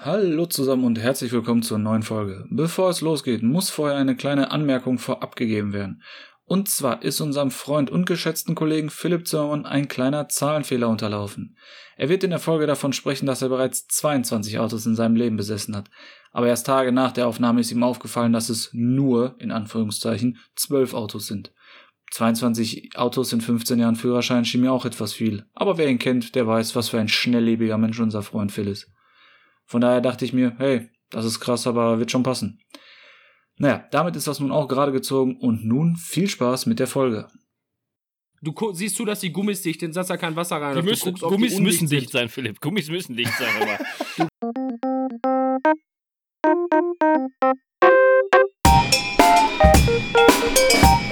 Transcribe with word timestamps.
Hallo 0.00 0.46
zusammen 0.46 0.84
und 0.84 0.96
herzlich 0.96 1.32
willkommen 1.32 1.64
zur 1.64 1.78
neuen 1.78 2.04
Folge. 2.04 2.46
Bevor 2.50 2.88
es 2.88 3.00
losgeht, 3.00 3.42
muss 3.42 3.68
vorher 3.68 3.98
eine 3.98 4.14
kleine 4.14 4.52
Anmerkung 4.52 4.96
vorab 4.98 5.34
gegeben 5.34 5.72
werden. 5.72 6.04
Und 6.44 6.68
zwar 6.68 7.02
ist 7.02 7.20
unserem 7.20 7.50
Freund 7.50 7.90
und 7.90 8.06
geschätzten 8.06 8.54
Kollegen 8.54 8.90
Philipp 8.90 9.26
Zimmermann 9.26 9.66
ein 9.66 9.88
kleiner 9.88 10.28
Zahlenfehler 10.28 10.88
unterlaufen. 10.88 11.56
Er 11.96 12.08
wird 12.08 12.22
in 12.22 12.30
der 12.30 12.38
Folge 12.38 12.68
davon 12.68 12.92
sprechen, 12.92 13.26
dass 13.26 13.42
er 13.42 13.48
bereits 13.48 13.88
22 13.88 14.60
Autos 14.60 14.86
in 14.86 14.94
seinem 14.94 15.16
Leben 15.16 15.36
besessen 15.36 15.74
hat. 15.74 15.90
Aber 16.30 16.46
erst 16.46 16.66
Tage 16.66 16.92
nach 16.92 17.10
der 17.10 17.26
Aufnahme 17.26 17.60
ist 17.60 17.72
ihm 17.72 17.82
aufgefallen, 17.82 18.32
dass 18.32 18.50
es 18.50 18.70
nur, 18.72 19.34
in 19.40 19.50
Anführungszeichen, 19.50 20.38
12 20.54 20.94
Autos 20.94 21.26
sind. 21.26 21.52
22 22.12 22.96
Autos 22.96 23.32
in 23.32 23.40
15 23.40 23.80
Jahren 23.80 23.96
Führerschein 23.96 24.44
schien 24.44 24.60
mir 24.60 24.70
auch 24.70 24.84
etwas 24.84 25.12
viel. 25.12 25.46
Aber 25.54 25.76
wer 25.76 25.88
ihn 25.88 25.98
kennt, 25.98 26.36
der 26.36 26.46
weiß, 26.46 26.76
was 26.76 26.88
für 26.88 27.00
ein 27.00 27.08
schnelllebiger 27.08 27.78
Mensch 27.78 27.98
unser 27.98 28.22
Freund 28.22 28.52
Phil 28.52 28.68
ist. 28.68 28.92
Von 29.68 29.82
daher 29.82 30.00
dachte 30.00 30.24
ich 30.24 30.32
mir, 30.32 30.54
hey, 30.56 30.88
das 31.10 31.26
ist 31.26 31.40
krass, 31.40 31.66
aber 31.66 31.98
wird 31.98 32.10
schon 32.10 32.22
passen. 32.22 32.58
Naja, 33.58 33.86
damit 33.90 34.16
ist 34.16 34.26
das 34.26 34.40
nun 34.40 34.50
auch 34.50 34.66
gerade 34.66 34.92
gezogen 34.92 35.36
und 35.36 35.66
nun 35.66 35.96
viel 35.96 36.26
Spaß 36.26 36.64
mit 36.64 36.78
der 36.78 36.86
Folge. 36.86 37.28
Du 38.40 38.54
siehst 38.72 38.96
zu, 38.96 39.04
dass 39.04 39.20
die 39.20 39.30
Gummis 39.30 39.60
dicht 39.60 39.80
sind, 39.80 39.92
setzt 39.92 40.08
da 40.08 40.16
kein 40.16 40.36
Wasser 40.36 40.56
rein. 40.56 40.74
Die 40.76 40.82
müssen, 40.82 41.10
guckst, 41.10 41.22
Gummis 41.22 41.56
die 41.56 41.60
müssen 41.60 41.86
dicht 41.86 42.10
sein, 42.10 42.30
Philipp. 42.30 42.60
Gummis 42.60 42.88
müssen 42.88 43.14
dicht 43.14 43.32
sein, 43.36 43.50
aber. 43.60 43.78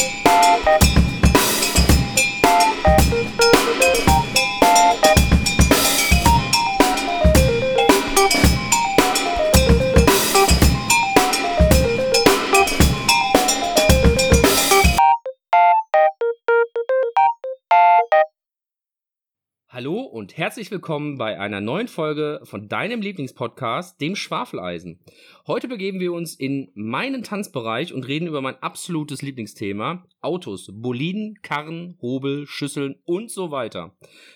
Hallo 19.76 20.00
und 20.00 20.38
herzlich 20.38 20.70
willkommen 20.70 21.18
bei 21.18 21.38
einer 21.38 21.60
neuen 21.60 21.86
Folge 21.86 22.40
von 22.44 22.66
deinem 22.66 23.02
Lieblingspodcast, 23.02 24.00
dem 24.00 24.16
Schwafeleisen. 24.16 25.00
Heute 25.46 25.68
begeben 25.68 26.00
wir 26.00 26.14
uns 26.14 26.34
in 26.34 26.70
meinen 26.74 27.22
Tanzbereich 27.22 27.92
und 27.92 28.08
reden 28.08 28.26
über 28.26 28.40
mein 28.40 28.56
absolutes 28.62 29.20
Lieblingsthema, 29.20 30.06
Autos, 30.22 30.70
Boliden, 30.72 31.34
Karren, 31.42 31.98
Hobel, 32.00 32.46
Schüsseln 32.46 32.96
und 33.04 33.30
so 33.30 33.50
weiter. 33.50 33.94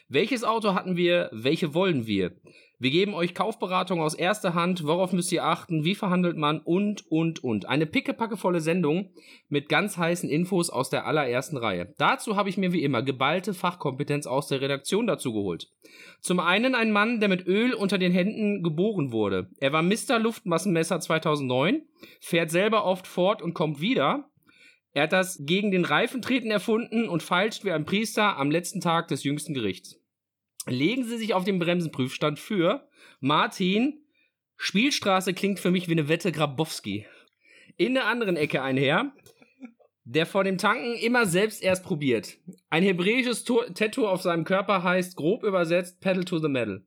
Welches 0.09 0.45
Auto 0.45 0.75
hatten 0.75 0.99
wir, 0.99 1.31
welche 1.33 1.73
wollen 1.73 2.07
wir? 2.07 2.33
Wir 2.83 2.91
geben 2.91 3.13
euch 3.13 3.35
Kaufberatung 3.35 4.01
aus 4.01 4.15
erster 4.15 4.55
Hand, 4.55 4.87
worauf 4.87 5.13
müsst 5.13 5.31
ihr 5.33 5.45
achten, 5.45 5.85
wie 5.85 5.95
verhandelt 5.95 6.39
man 6.39 6.61
und, 6.61 7.07
und, 7.11 7.45
und. 7.45 7.69
Eine 7.69 7.85
pickepackevolle 7.85 8.63
Sendung 8.63 9.11
mit 9.51 9.69
ganz 9.69 9.99
heißen 9.99 10.31
Infos 10.31 10.71
aus 10.71 10.89
der 10.89 11.05
allerersten 11.05 11.59
Reihe. 11.59 11.95
Dazu 11.99 12.37
habe 12.37 12.49
ich 12.49 12.57
mir 12.57 12.73
wie 12.73 12.83
immer 12.83 13.03
geballte 13.03 13.53
Fachkompetenz 13.53 14.27
aus 14.27 14.49
der 14.49 14.63
Redaktion 14.63 15.07
dazu 15.07 15.35
geholt. 15.35 15.69
Zum 16.23 16.41
einen 16.41 16.75
ein 16.75 16.91
Mann, 16.91 17.21
der 17.21 17.29
mit 17.29 17.47
Öl 17.47 17.75
unter 17.75 17.99
den 17.99 18.13
Händen 18.13 18.63
geboren 18.63 19.13
wurde. 19.13 19.51
Er 19.59 19.75
war 19.75 19.83
Mr. 19.83 20.19
Luftmassenmesser 20.19 21.01
2009, 21.01 21.83
fährt 22.19 22.51
selber 22.51 22.87
oft 22.87 23.07
fort 23.07 23.43
und 23.43 23.53
kommt 23.53 23.83
wieder. 23.83 24.31
Er 24.95 25.03
hat 25.03 25.13
das 25.13 25.43
gegen 25.45 25.71
den 25.71 25.85
Reifentreten 25.85 26.51
erfunden 26.51 27.11
und 27.11 27.23
feilscht 27.23 27.63
wie 27.63 27.73
ein 27.73 27.85
Priester 27.85 28.39
am 28.39 28.51
letzten 28.51 28.81
Tag 28.81 29.09
des 29.09 29.23
jüngsten 29.23 29.53
Gerichts 29.53 30.00
legen 30.73 31.05
Sie 31.05 31.19
sich 31.19 31.35
auf 31.35 31.45
den 31.45 31.59
Bremsenprüfstand 31.59 32.39
für 32.39 32.89
Martin. 33.21 34.03
Spielstraße 34.57 35.35
klingt 35.35 35.61
für 35.61 35.71
mich 35.71 35.89
wie 35.89 35.93
eine 35.93 36.09
Wette 36.09 36.33
Grabowski. 36.33 37.07
In 37.77 37.95
der 37.95 38.07
anderen 38.07 38.37
Ecke 38.37 38.63
ein 38.63 38.77
Herr, 38.77 39.13
der 40.05 40.27
vor 40.27 40.45
dem 40.45 40.59
Tanken 40.59 40.95
immer 40.95 41.27
selbst 41.27 41.63
erst 41.63 41.85
probiert. 41.85 42.37
Ein 42.69 42.83
hebräisches 42.83 43.45
Tattoo 43.45 44.07
auf 44.07 44.23
seinem 44.23 44.45
Körper 44.45 44.83
heißt 44.83 45.17
grob 45.17 45.45
übersetzt 45.45 46.01
Pedal 46.01 46.25
to 46.25 46.39
the 46.39 46.49
Metal. 46.49 46.85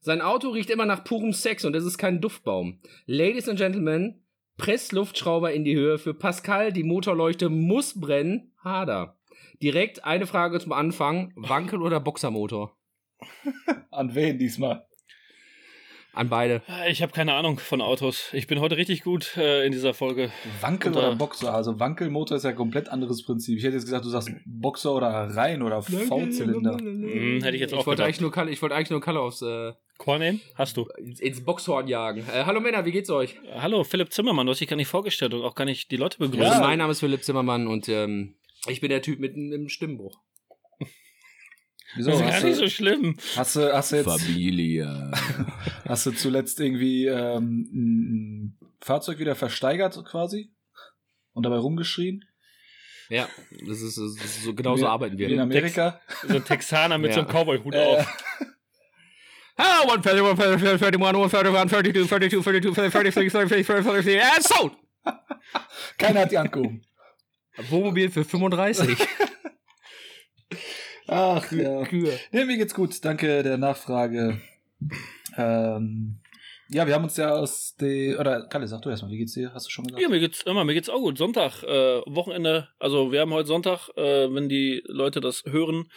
Sein 0.00 0.20
Auto 0.20 0.50
riecht 0.50 0.68
immer 0.68 0.84
nach 0.84 1.02
purem 1.02 1.32
Sex 1.32 1.64
und 1.64 1.74
es 1.74 1.84
ist 1.84 1.96
kein 1.96 2.20
Duftbaum. 2.20 2.80
Ladies 3.06 3.48
and 3.48 3.58
Gentlemen, 3.58 4.22
Pressluftschrauber 4.58 5.52
in 5.52 5.64
die 5.64 5.74
Höhe. 5.74 5.98
Für 5.98 6.12
Pascal, 6.14 6.72
die 6.72 6.84
Motorleuchte 6.84 7.48
muss 7.48 7.98
brennen. 7.98 8.52
Hader. 8.62 9.18
Direkt 9.62 10.04
eine 10.04 10.26
Frage 10.26 10.60
zum 10.60 10.72
Anfang. 10.72 11.32
Wankel 11.36 11.80
oder 11.80 12.00
Boxermotor? 12.00 12.76
An 13.90 14.14
wen 14.14 14.38
diesmal? 14.38 14.86
An 16.14 16.28
beide. 16.28 16.62
Ich 16.88 17.02
habe 17.02 17.12
keine 17.12 17.34
Ahnung 17.34 17.58
von 17.58 17.80
Autos. 17.80 18.28
Ich 18.32 18.46
bin 18.46 18.60
heute 18.60 18.76
richtig 18.76 19.02
gut 19.02 19.36
äh, 19.36 19.66
in 19.66 19.72
dieser 19.72 19.94
Folge. 19.94 20.30
Wankel 20.60 20.92
Und, 20.92 20.98
oder 20.98 21.16
Boxer? 21.16 21.52
Also 21.52 21.80
Wankelmotor 21.80 22.36
ist 22.36 22.44
ja 22.44 22.50
ein 22.50 22.56
komplett 22.56 22.88
anderes 22.88 23.24
Prinzip. 23.24 23.58
Ich 23.58 23.64
hätte 23.64 23.74
jetzt 23.74 23.86
gesagt, 23.86 24.04
du 24.04 24.10
sagst 24.10 24.30
Boxer 24.46 24.94
oder 24.94 25.08
Rein 25.08 25.60
oder 25.60 25.82
V-Zylinder. 25.82 26.78
Hm, 26.78 27.42
hätte 27.42 27.56
ich 27.56 27.60
jetzt 27.60 27.74
auch 27.74 27.80
ich 27.80 27.86
wollte 27.86 28.04
eigentlich 28.04 28.20
nur 28.20 28.30
Kalle, 28.30 28.52
Ich 28.52 28.62
wollte 28.62 28.76
eigentlich 28.76 28.90
nur 28.90 29.00
Kalle 29.00 29.18
aufs 29.18 29.42
äh, 29.42 29.72
Korn 29.98 30.20
nehmen? 30.20 30.40
Hast 30.54 30.76
du. 30.76 30.86
Ins, 30.98 31.18
ins 31.18 31.44
Boxhorn 31.44 31.88
jagen. 31.88 32.20
Äh, 32.32 32.44
hallo 32.44 32.60
Männer, 32.60 32.84
wie 32.84 32.92
geht's 32.92 33.10
euch? 33.10 33.36
Hallo, 33.52 33.82
Philipp 33.82 34.12
Zimmermann. 34.12 34.46
Du 34.46 34.52
hast 34.52 34.60
dich 34.60 34.68
gar 34.68 34.76
nicht 34.76 34.88
vorgestellt 34.88 35.34
und 35.34 35.42
auch 35.42 35.56
gar 35.56 35.64
nicht 35.64 35.90
die 35.90 35.96
Leute 35.96 36.18
begrüßt. 36.18 36.42
Ja. 36.42 36.60
Mein 36.60 36.78
Name 36.78 36.92
ist 36.92 37.00
Philipp 37.00 37.24
Zimmermann 37.24 37.66
und 37.66 37.88
ähm, 37.88 38.36
ich 38.68 38.80
bin 38.80 38.90
der 38.90 39.02
Typ 39.02 39.18
mit 39.18 39.34
einem 39.34 39.68
Stimmbruch. 39.68 40.20
Wieso? 41.96 42.10
Das 42.10 42.20
ist 42.20 42.26
gar 42.26 42.42
nicht 42.42 42.56
so 42.56 42.68
schlimm. 42.68 43.16
Hast 43.36 43.56
du, 43.56 43.72
hast 43.72 43.92
du 43.92 43.96
jetzt. 43.96 44.06
Familie. 44.06 45.12
hast 45.86 46.06
du 46.06 46.12
zuletzt 46.12 46.60
irgendwie 46.60 47.06
ähm, 47.06 47.68
ein 47.72 48.58
Fahrzeug 48.80 49.18
wieder 49.18 49.34
versteigert 49.34 50.02
quasi? 50.04 50.50
Und 51.32 51.44
dabei 51.44 51.56
rumgeschrien? 51.56 52.24
Ja, 53.08 53.28
das 53.66 53.82
ist, 53.82 53.98
das 53.98 54.14
ist 54.14 54.44
so, 54.44 54.54
genauso 54.54 54.86
arbeiten 54.86 55.18
wir. 55.18 55.28
in 55.28 55.40
Amerika. 55.40 56.00
Tex 56.08 56.28
so 56.28 56.36
ein 56.36 56.44
Texaner 56.44 56.98
mit 56.98 57.10
ja. 57.10 57.16
so 57.16 57.20
einem 57.20 57.28
Cowboy-Hut 57.30 57.74
äh. 57.74 57.84
auf. 57.84 58.24
Hello, 59.56 59.92
131, 59.92 60.82
131, 60.82 62.08
32, 62.08 62.42
32, 62.42 62.74
32, 62.74 63.32
33, 63.32 63.66
33, 63.66 64.22
and 64.22 64.42
sold! 64.42 64.72
Keiner 65.98 66.20
hat 66.20 66.32
die 66.32 66.38
angehoben. 66.38 66.84
Wohnmobil 67.68 68.10
für 68.10 68.24
35. 68.24 68.96
Ach 71.06 71.50
ja. 71.52 71.84
Kühe. 71.84 72.18
Nee, 72.32 72.44
mir 72.44 72.56
geht's 72.56 72.74
gut. 72.74 73.04
Danke 73.04 73.42
der 73.42 73.58
Nachfrage. 73.58 74.40
Ähm, 75.36 76.20
ja, 76.68 76.86
wir 76.86 76.94
haben 76.94 77.04
uns 77.04 77.16
ja 77.16 77.30
aus 77.30 77.76
der. 77.76 78.18
Oder 78.18 78.46
Kalle, 78.48 78.66
sag 78.66 78.82
du 78.82 78.90
erstmal, 78.90 79.10
wie 79.12 79.18
geht's 79.18 79.34
dir? 79.34 79.52
Hast 79.52 79.66
du 79.66 79.70
schon 79.70 79.84
gesagt? 79.84 80.02
Ja, 80.02 80.08
mir 80.08 80.20
geht's 80.20 80.42
immer, 80.42 80.64
mir 80.64 80.74
geht's 80.74 80.88
auch 80.88 81.00
gut. 81.00 81.18
Sonntag, 81.18 81.62
äh, 81.62 82.00
Wochenende, 82.06 82.68
also 82.78 83.12
wir 83.12 83.20
haben 83.20 83.32
heute 83.32 83.48
Sonntag, 83.48 83.90
äh, 83.96 84.32
wenn 84.32 84.48
die 84.48 84.82
Leute 84.86 85.20
das 85.20 85.44
hören, 85.44 85.90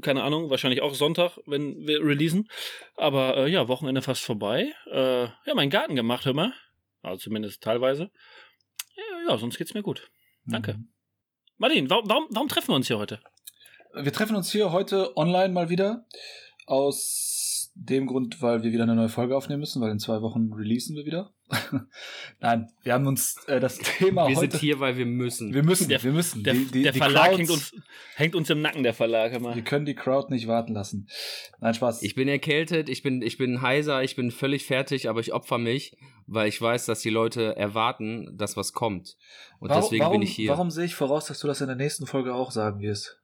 keine 0.00 0.24
Ahnung, 0.24 0.50
wahrscheinlich 0.50 0.82
auch 0.82 0.94
Sonntag, 0.94 1.38
wenn 1.46 1.86
wir 1.86 2.00
releasen. 2.00 2.48
Aber 2.96 3.36
äh, 3.36 3.50
ja, 3.50 3.68
Wochenende 3.68 4.02
fast 4.02 4.22
vorbei. 4.22 4.72
Äh, 4.90 5.24
ja, 5.24 5.54
meinen 5.54 5.70
Garten 5.70 5.94
gemacht, 5.94 6.24
hör 6.24 6.34
mal. 6.34 6.52
Also 7.02 7.18
zumindest 7.18 7.62
teilweise. 7.62 8.10
Ja, 8.96 9.30
ja 9.30 9.38
sonst 9.38 9.56
geht's 9.56 9.74
mir 9.74 9.82
gut. 9.82 10.10
Danke. 10.46 10.74
Mhm. 10.74 10.88
Martin, 11.58 11.88
warum, 11.88 12.08
warum, 12.08 12.26
warum 12.30 12.48
treffen 12.48 12.68
wir 12.68 12.76
uns 12.76 12.88
hier 12.88 12.98
heute? 12.98 13.20
Wir 13.94 14.12
treffen 14.12 14.36
uns 14.36 14.50
hier 14.50 14.72
heute 14.72 15.16
online 15.16 15.52
mal 15.52 15.68
wieder. 15.68 16.06
Aus 16.66 17.70
dem 17.74 18.06
Grund, 18.06 18.42
weil 18.42 18.62
wir 18.62 18.72
wieder 18.72 18.82
eine 18.82 18.94
neue 18.94 19.08
Folge 19.08 19.36
aufnehmen 19.36 19.60
müssen, 19.60 19.80
weil 19.80 19.90
in 19.90 19.98
zwei 19.98 20.20
Wochen 20.20 20.52
releasen 20.52 20.94
wir 20.94 21.06
wieder. 21.06 21.32
Nein, 22.40 22.70
wir 22.82 22.92
haben 22.92 23.06
uns 23.06 23.36
äh, 23.46 23.60
das 23.60 23.78
Thema 23.78 24.28
wir 24.28 24.36
heute. 24.36 24.42
Wir 24.42 24.50
sind 24.50 24.60
hier, 24.60 24.80
weil 24.80 24.96
wir 24.96 25.06
müssen. 25.06 25.52
Wir 25.52 25.62
müssen, 25.62 25.88
der, 25.88 26.02
wir 26.02 26.12
müssen. 26.12 26.42
Der, 26.44 26.54
die, 26.54 26.64
die, 26.66 26.82
der 26.82 26.94
Verlag 26.94 27.28
Crowds, 27.28 27.38
hängt, 27.38 27.50
uns, 27.50 27.74
hängt 28.16 28.34
uns 28.34 28.50
im 28.50 28.60
Nacken, 28.60 28.82
der 28.82 28.94
Verlag 28.94 29.32
immer. 29.32 29.54
Wir 29.54 29.62
können 29.62 29.86
die 29.86 29.94
Crowd 29.94 30.32
nicht 30.32 30.46
warten 30.46 30.74
lassen. 30.74 31.08
Nein, 31.60 31.74
Spaß. 31.74 32.02
Ich 32.02 32.14
bin 32.14 32.28
erkältet, 32.28 32.88
ich 32.88 33.02
bin, 33.02 33.22
ich 33.22 33.38
bin 33.38 33.62
heiser, 33.62 34.02
ich 34.02 34.16
bin 34.16 34.30
völlig 34.30 34.66
fertig, 34.66 35.08
aber 35.08 35.20
ich 35.20 35.32
opfer 35.32 35.58
mich, 35.58 35.96
weil 36.26 36.48
ich 36.48 36.60
weiß, 36.60 36.86
dass 36.86 37.00
die 37.00 37.10
Leute 37.10 37.56
erwarten, 37.56 38.36
dass 38.36 38.56
was 38.56 38.72
kommt. 38.72 39.16
Und 39.58 39.70
warum, 39.70 39.82
deswegen 39.82 40.10
bin 40.10 40.22
ich 40.22 40.34
hier. 40.34 40.50
Warum 40.50 40.70
sehe 40.70 40.84
ich 40.84 40.94
voraus, 40.94 41.26
dass 41.26 41.40
du 41.40 41.46
das 41.46 41.60
in 41.60 41.66
der 41.68 41.76
nächsten 41.76 42.06
Folge 42.06 42.34
auch 42.34 42.50
sagen 42.50 42.80
wirst? 42.80 43.21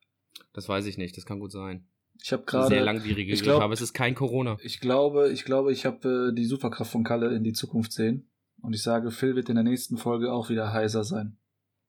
Das 0.53 0.69
weiß 0.69 0.87
ich 0.87 0.99
nicht, 0.99 1.17
das 1.17 1.27
kann 1.27 1.41
gut 1.41 1.53
sein. 1.53 1.87
Ich 2.23 2.33
habe 2.33 2.45
gerade 2.45 2.69
sehr 2.69 2.85
langwierige 2.85 3.33
ich 3.33 3.43
glaub, 3.43 3.63
aber 3.63 3.73
es 3.73 3.81
ist 3.81 3.93
kein 3.93 4.15
Corona. 4.15 4.57
Ich 4.63 4.81
glaube, 4.81 5.31
ich 5.31 5.45
glaube, 5.45 5.73
ich 5.73 5.87
habe 5.87 6.31
äh, 6.31 6.35
die 6.35 6.47
Superkraft 6.47 6.91
von 6.91 7.05
Kalle 7.05 7.35
in 7.35 7.45
die 7.45 7.53
Zukunft 7.53 7.93
sehen 7.93 8.29
und 8.61 8.75
ich 8.75 8.83
sage, 8.83 9.11
Phil 9.11 9.37
wird 9.37 9.49
in 9.49 9.55
der 9.55 9.65
nächsten 9.65 9.97
Folge 9.97 10.33
auch 10.33 10.51
wieder 10.51 10.73
heiser 10.73 11.05
sein. 11.05 11.39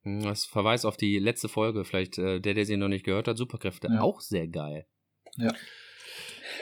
Hm, 0.04 0.22
das 0.22 0.46
verweist 0.46 0.86
auf 0.86 0.98
die 0.98 1.18
letzte 1.18 1.50
Folge, 1.50 1.84
vielleicht 1.84 2.18
äh, 2.18 2.40
der, 2.40 2.54
der 2.54 2.66
sie 2.66 2.78
noch 2.78 2.88
nicht 2.88 3.06
gehört 3.06 3.28
hat, 3.28 3.38
Superkräfte, 3.38 3.88
ja. 3.88 4.02
auch 4.02 4.22
sehr 4.22 4.48
geil. 4.48 4.86
Ja. 5.38 5.54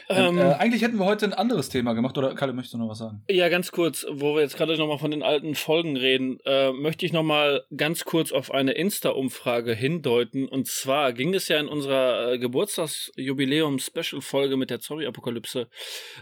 Ähm, 0.10 0.38
äh, 0.38 0.54
eigentlich 0.54 0.84
hätten 0.84 0.98
wir 0.98 1.06
heute 1.06 1.26
ein 1.26 1.34
anderes 1.34 1.70
Thema 1.70 1.94
gemacht, 1.94 2.18
oder 2.18 2.36
Kalle, 2.36 2.52
möchtest 2.54 2.74
du 2.74 2.78
noch 2.78 2.90
was 2.90 3.00
sagen? 3.00 3.24
Ja, 3.30 3.50
ganz 3.50 3.72
kurz, 3.72 4.06
wo 4.10 4.36
wir 4.36 4.42
jetzt 4.42 4.56
gerade 4.58 4.78
nochmal 4.78 5.00
von 5.00 5.12
den 5.12 5.24
alten 5.24 5.56
Folgen 5.56 5.98
reden, 5.98 6.40
äh, 6.46 6.72
möchte 6.72 7.06
ich 7.06 7.12
nochmal 7.12 7.66
ganz 7.76 8.06
kurz 8.06 8.32
auf 8.32 8.52
eine 8.52 8.72
Insta-Umfrage 8.72 9.74
hindeuten. 9.74 10.48
Und 10.48 10.68
zwar 10.68 11.12
ging 11.14 11.34
es 11.34 11.50
ja 11.50 11.60
in 11.60 11.68
unserer 11.68 12.34
äh, 12.34 12.40
Geburtstagsjubiläum-Special-Folge 12.40 14.56
mit 14.56 14.70
der 14.70 14.80
Zombie-Apokalypse 14.80 15.68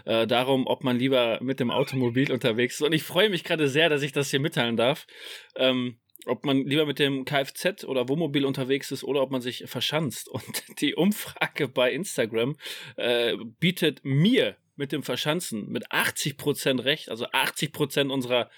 äh, 0.04 0.26
darum, 0.26 0.66
ob 0.66 0.82
man 0.82 0.98
lieber 0.98 1.38
mit 1.40 1.60
dem 1.60 1.70
Automobil 1.70 2.32
unterwegs 2.32 2.74
ist. 2.76 2.82
Und 2.82 2.92
ich 2.92 3.04
freue 3.04 3.30
mich 3.30 3.44
gerade 3.44 3.68
sehr, 3.68 3.88
dass 3.88 4.02
ich 4.02 4.10
das 4.12 4.30
hier 4.30 4.40
mitteilen 4.40 4.76
darf. 4.76 5.06
Ähm, 5.54 5.98
ob 6.26 6.44
man 6.44 6.66
lieber 6.66 6.86
mit 6.86 6.98
dem 6.98 7.24
Kfz 7.24 7.84
oder 7.84 8.08
Wohnmobil 8.08 8.44
unterwegs 8.44 8.90
ist 8.90 9.04
oder 9.04 9.22
ob 9.22 9.30
man 9.30 9.40
sich 9.40 9.64
verschanzt. 9.66 10.28
Und 10.28 10.64
die 10.80 10.94
Umfrage 10.94 11.68
bei 11.68 11.92
Instagram 11.92 12.56
äh, 12.96 13.36
bietet 13.58 14.04
mir 14.04 14.56
mit 14.74 14.92
dem 14.92 15.02
Verschanzen 15.02 15.68
mit 15.68 15.90
80% 15.90 16.84
recht, 16.84 17.08
also 17.08 17.26
80% 17.26 18.10
unserer 18.10 18.50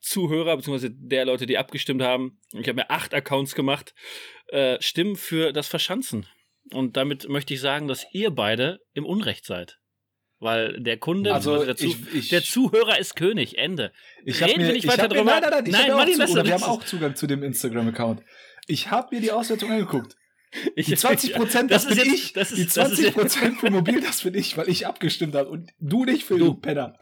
Zuhörer, 0.00 0.56
beziehungsweise 0.56 0.90
der 0.90 1.26
Leute, 1.26 1.46
die 1.46 1.58
abgestimmt 1.58 2.02
haben, 2.02 2.38
ich 2.52 2.66
habe 2.66 2.74
mir 2.74 2.90
acht 2.90 3.14
Accounts 3.14 3.54
gemacht, 3.54 3.94
äh, 4.48 4.80
stimmen 4.80 5.14
für 5.14 5.52
das 5.52 5.68
Verschanzen. 5.68 6.26
Und 6.72 6.96
damit 6.96 7.28
möchte 7.28 7.54
ich 7.54 7.60
sagen, 7.60 7.86
dass 7.86 8.06
ihr 8.12 8.30
beide 8.30 8.80
im 8.94 9.04
Unrecht 9.04 9.44
seid. 9.44 9.79
Weil 10.40 10.80
der 10.80 10.96
Kunde, 10.96 11.34
also 11.34 11.64
der, 11.64 11.76
Zu 11.76 11.86
ich, 11.86 12.14
ich, 12.14 12.28
der, 12.30 12.42
Zuhörer 12.42 12.98
ist 12.98 13.14
König. 13.14 13.58
Ende. 13.58 13.92
Ich 14.24 14.42
Reden 14.42 14.62
mir, 14.62 14.68
wir 14.68 14.72
nicht 14.72 14.88
weiter 14.88 15.06
drüber. 15.06 15.24
Mir, 15.24 15.32
nein, 15.32 15.42
nein, 15.42 15.50
nein, 15.52 15.66
ich 15.66 15.72
nein, 15.72 15.90
Martin, 15.92 16.18
Martin, 16.18 16.36
zu, 16.36 16.44
wir 16.44 16.54
haben 16.54 16.62
auch 16.62 16.84
Zugang 16.84 17.14
zu 17.14 17.26
dem 17.26 17.42
Instagram-Account. 17.42 18.22
Ich 18.66 18.90
habe 18.90 19.14
mir 19.14 19.20
die 19.20 19.32
Auswertung 19.32 19.70
angeguckt. 19.70 20.16
Ich, 20.74 20.86
die 20.86 20.96
20 20.96 21.34
Prozent, 21.34 21.70
das, 21.70 21.86
das 21.86 21.94
bin 21.94 22.06
jetzt, 22.06 22.14
ich. 22.14 22.32
Das 22.32 22.52
ist, 22.52 22.58
die 22.58 22.66
20 22.66 23.12
Prozent 23.12 23.60
für 23.60 23.70
mobil, 23.70 24.00
das 24.02 24.22
bin 24.22 24.34
ich, 24.34 24.56
weil 24.56 24.70
ich 24.70 24.86
abgestimmt 24.86 25.34
habe. 25.34 25.50
Und 25.50 25.70
du 25.78 26.06
nicht, 26.06 26.24
Phil, 26.24 26.38
du 26.38 26.54
Penner. 26.54 26.98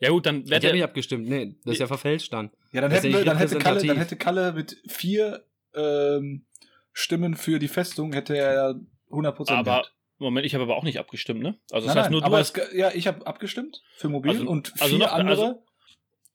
Ja 0.00 0.10
gut, 0.10 0.24
dann 0.24 0.44
hätte 0.46 0.68
er 0.68 0.72
nicht 0.72 0.84
abgestimmt. 0.84 1.28
Nee, 1.28 1.56
das 1.64 1.74
ist 1.74 1.80
ja 1.80 1.86
verfälscht 1.86 2.32
dann. 2.32 2.50
Ja, 2.72 2.80
dann, 2.80 2.90
hätten 2.90 3.12
wir, 3.12 3.24
dann, 3.24 3.36
hätte 3.36 3.58
Kalle, 3.58 3.84
dann 3.84 3.96
hätte 3.98 4.16
Kalle 4.16 4.52
mit 4.52 4.80
vier 4.86 5.44
ähm, 5.74 6.46
Stimmen 6.92 7.36
für 7.36 7.58
die 7.58 7.68
Festung 7.68 8.12
hätte 8.12 8.36
er 8.36 8.80
100 9.10 9.36
Prozent 9.36 9.64
gehabt. 9.64 9.92
Moment, 10.18 10.46
ich 10.46 10.54
habe 10.54 10.64
aber 10.64 10.76
auch 10.76 10.82
nicht 10.82 10.98
abgestimmt, 10.98 11.40
ne? 11.40 11.58
Also 11.70 11.86
das 11.86 11.94
nein, 11.94 12.04
heißt 12.04 12.10
nur 12.10 12.20
nein, 12.20 12.30
du 12.30 12.36
hast 12.36 12.58
es, 12.58 12.74
ja, 12.74 12.90
ich 12.92 13.06
habe 13.06 13.26
abgestimmt 13.26 13.82
für 13.96 14.08
mobil 14.08 14.32
also, 14.32 14.48
und 14.48 14.68
vier 14.68 14.82
also 14.82 14.98
noch, 14.98 15.12
andere. 15.12 15.42
Also, 15.42 15.64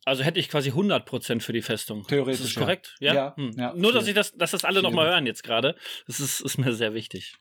also, 0.06 0.24
hätte 0.24 0.40
ich 0.40 0.50
quasi 0.50 0.72
100% 0.72 1.42
für 1.42 1.54
die 1.54 1.62
Festung. 1.62 2.06
Theoretisch. 2.06 2.42
Das 2.42 2.50
ist 2.50 2.58
korrekt? 2.58 2.96
Ja. 3.00 3.14
ja, 3.14 3.36
hm. 3.38 3.52
ja 3.58 3.74
nur, 3.74 3.94
dass 3.94 4.06
ich 4.08 4.14
das, 4.14 4.34
dass 4.34 4.52
das 4.52 4.66
alle 4.66 4.82
nochmal 4.82 5.08
hören 5.08 5.26
jetzt 5.26 5.44
gerade. 5.44 5.76
Das 6.08 6.20
ist, 6.20 6.42
ist 6.42 6.58
mir 6.58 6.74
sehr 6.74 6.94
wichtig. 6.94 7.36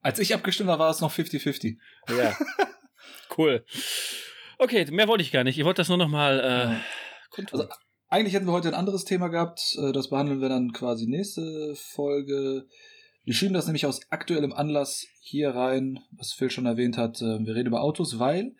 Als 0.00 0.18
ich 0.18 0.34
abgestimmt 0.34 0.70
habe, 0.70 0.80
war 0.80 0.90
es 0.90 1.00
noch 1.00 1.12
50-50. 1.12 1.76
Ja. 2.08 2.36
cool. 3.38 3.64
Okay, 4.58 4.84
mehr 4.90 5.06
wollte 5.06 5.22
ich 5.22 5.30
gar 5.30 5.44
nicht. 5.44 5.58
Ich 5.58 5.64
wollte 5.64 5.80
das 5.80 5.88
nur 5.88 5.98
nochmal 5.98 6.40
äh, 6.40 7.44
also, 7.52 7.68
eigentlich 8.08 8.34
hätten 8.34 8.46
wir 8.46 8.52
heute 8.52 8.68
ein 8.68 8.74
anderes 8.74 9.04
Thema 9.04 9.28
gehabt. 9.28 9.76
Äh, 9.78 9.92
das 9.92 10.10
behandeln 10.10 10.40
wir 10.40 10.48
dann 10.48 10.72
quasi 10.72 11.06
nächste 11.06 11.74
Folge. 11.76 12.66
Wir 13.24 13.34
schieben 13.34 13.54
das 13.54 13.66
nämlich 13.66 13.86
aus 13.86 14.00
aktuellem 14.10 14.52
Anlass 14.52 15.06
hier 15.20 15.54
rein, 15.54 16.00
was 16.12 16.32
Phil 16.32 16.50
schon 16.50 16.66
erwähnt 16.66 16.96
hat. 16.96 17.20
Äh, 17.20 17.44
wir 17.44 17.54
reden 17.54 17.68
über 17.68 17.82
Autos, 17.82 18.18
weil 18.18 18.54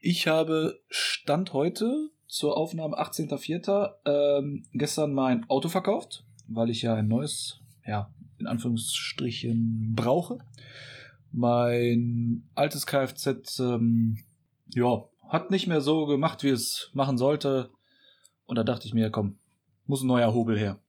ich 0.00 0.26
habe 0.26 0.80
Stand 0.88 1.52
heute 1.52 2.10
zur 2.26 2.56
Aufnahme 2.56 2.98
18.04. 2.98 3.92
Ähm, 4.06 4.64
gestern 4.72 5.12
mein 5.12 5.48
Auto 5.50 5.68
verkauft, 5.68 6.24
weil 6.48 6.70
ich 6.70 6.82
ja 6.82 6.94
ein 6.94 7.08
neues, 7.08 7.60
ja, 7.86 8.10
in 8.38 8.46
Anführungsstrichen 8.46 9.94
brauche. 9.94 10.38
Mein 11.30 12.48
altes 12.54 12.86
Kfz, 12.86 13.58
ähm, 13.60 14.24
ja, 14.74 15.04
hat 15.28 15.50
nicht 15.50 15.66
mehr 15.66 15.82
so 15.82 16.06
gemacht, 16.06 16.42
wie 16.42 16.48
es 16.48 16.90
machen 16.94 17.18
sollte. 17.18 17.70
Und 18.46 18.56
da 18.56 18.64
dachte 18.64 18.86
ich 18.86 18.94
mir, 18.94 19.10
komm, 19.10 19.38
muss 19.84 20.02
ein 20.02 20.06
neuer 20.06 20.32
Hobel 20.32 20.58
her. 20.58 20.80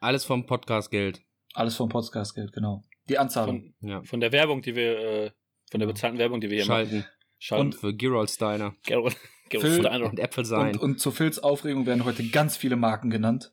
Alles 0.00 0.24
vom 0.24 0.46
Podcastgeld. 0.46 1.22
Alles 1.54 1.76
vom 1.76 1.88
Podcastgeld, 1.88 2.52
genau. 2.52 2.82
Die 3.08 3.16
Anzahlung. 3.16 3.74
Von, 3.80 3.88
ja. 3.88 4.02
von 4.02 4.20
der 4.20 4.32
Werbung, 4.32 4.60
die 4.60 4.74
wir, 4.74 4.98
äh, 4.98 5.30
von 5.70 5.80
der 5.80 5.86
bezahlten 5.86 6.18
Werbung, 6.18 6.40
die 6.40 6.50
wir 6.50 6.56
hier 6.56 6.64
Schalten. 6.66 6.98
machen. 6.98 7.08
Schalten. 7.38 7.66
Und 7.66 7.74
für 7.76 7.94
Gerold 7.94 8.30
Steiner. 8.30 8.74
Gerold, 8.84 9.16
Phil 9.50 9.80
Steiner. 9.80 10.06
Und 10.10 10.18
Äpfel 10.18 10.44
sein. 10.44 10.74
Und, 10.74 10.82
und 10.82 11.00
zu 11.00 11.12
Phils 11.12 11.38
Aufregung 11.38 11.86
werden 11.86 12.04
heute 12.04 12.24
ganz 12.28 12.56
viele 12.56 12.76
Marken 12.76 13.08
genannt. 13.08 13.52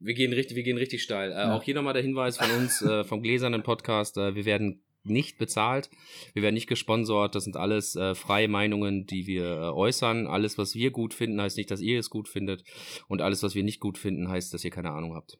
Wir 0.00 0.14
gehen 0.14 0.32
richtig, 0.32 0.56
wir 0.56 0.62
gehen 0.62 0.78
richtig 0.78 1.02
steil. 1.02 1.30
Äh, 1.30 1.34
ja. 1.34 1.54
Auch 1.54 1.62
hier 1.62 1.74
nochmal 1.74 1.92
der 1.92 2.02
Hinweis 2.02 2.38
von 2.38 2.50
uns, 2.52 2.80
äh, 2.82 3.04
vom 3.04 3.22
gläsernen 3.22 3.62
Podcast. 3.62 4.16
Äh, 4.16 4.34
wir 4.34 4.46
werden 4.46 4.82
nicht 5.04 5.38
bezahlt. 5.38 5.90
Wir 6.32 6.42
werden 6.42 6.54
nicht 6.54 6.68
gesponsert. 6.68 7.34
Das 7.34 7.44
sind 7.44 7.56
alles 7.56 7.96
äh, 7.96 8.14
freie 8.14 8.48
Meinungen, 8.48 9.06
die 9.06 9.26
wir 9.26 9.44
äh, 9.44 9.70
äußern. 9.70 10.26
Alles, 10.26 10.58
was 10.58 10.74
wir 10.74 10.90
gut 10.90 11.12
finden, 11.12 11.40
heißt 11.40 11.56
nicht, 11.56 11.70
dass 11.70 11.80
ihr 11.80 11.98
es 11.98 12.08
gut 12.08 12.28
findet. 12.28 12.64
Und 13.08 13.20
alles, 13.20 13.42
was 13.42 13.54
wir 13.54 13.62
nicht 13.62 13.80
gut 13.80 13.98
finden, 13.98 14.28
heißt, 14.28 14.54
dass 14.54 14.64
ihr 14.64 14.70
keine 14.70 14.90
Ahnung 14.90 15.14
habt. 15.14 15.38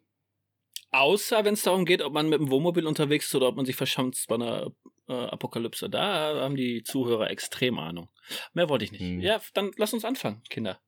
Außer 0.93 1.45
wenn 1.45 1.55
es 1.55 1.63
darum 1.63 1.87
geht, 1.87 2.03
ob 2.03 2.13
man 2.13 2.29
mit 2.29 2.39
dem 2.39 2.51
Wohnmobil 2.51 2.87
unterwegs 2.87 3.27
ist 3.27 3.35
oder 3.35 3.49
ob 3.49 3.57
man 3.57 3.65
sich 3.65 3.77
verschanzt 3.77 4.29
bei 4.29 4.35
einer 4.35 4.71
äh, 5.09 5.13
Apokalypse. 5.13 5.89
Da 5.89 6.35
haben 6.41 6.55
die 6.55 6.83
Zuhörer 6.83 7.31
extrem 7.31 7.79
Ahnung. 7.79 8.11
Mehr 8.53 8.69
wollte 8.69 8.85
ich 8.85 8.93
nicht. 8.93 9.01
Hm. 9.01 9.21
Ja, 9.21 9.41
dann 9.55 9.71
lass 9.77 9.95
uns 9.95 10.05
anfangen, 10.05 10.43
Kinder. 10.51 10.79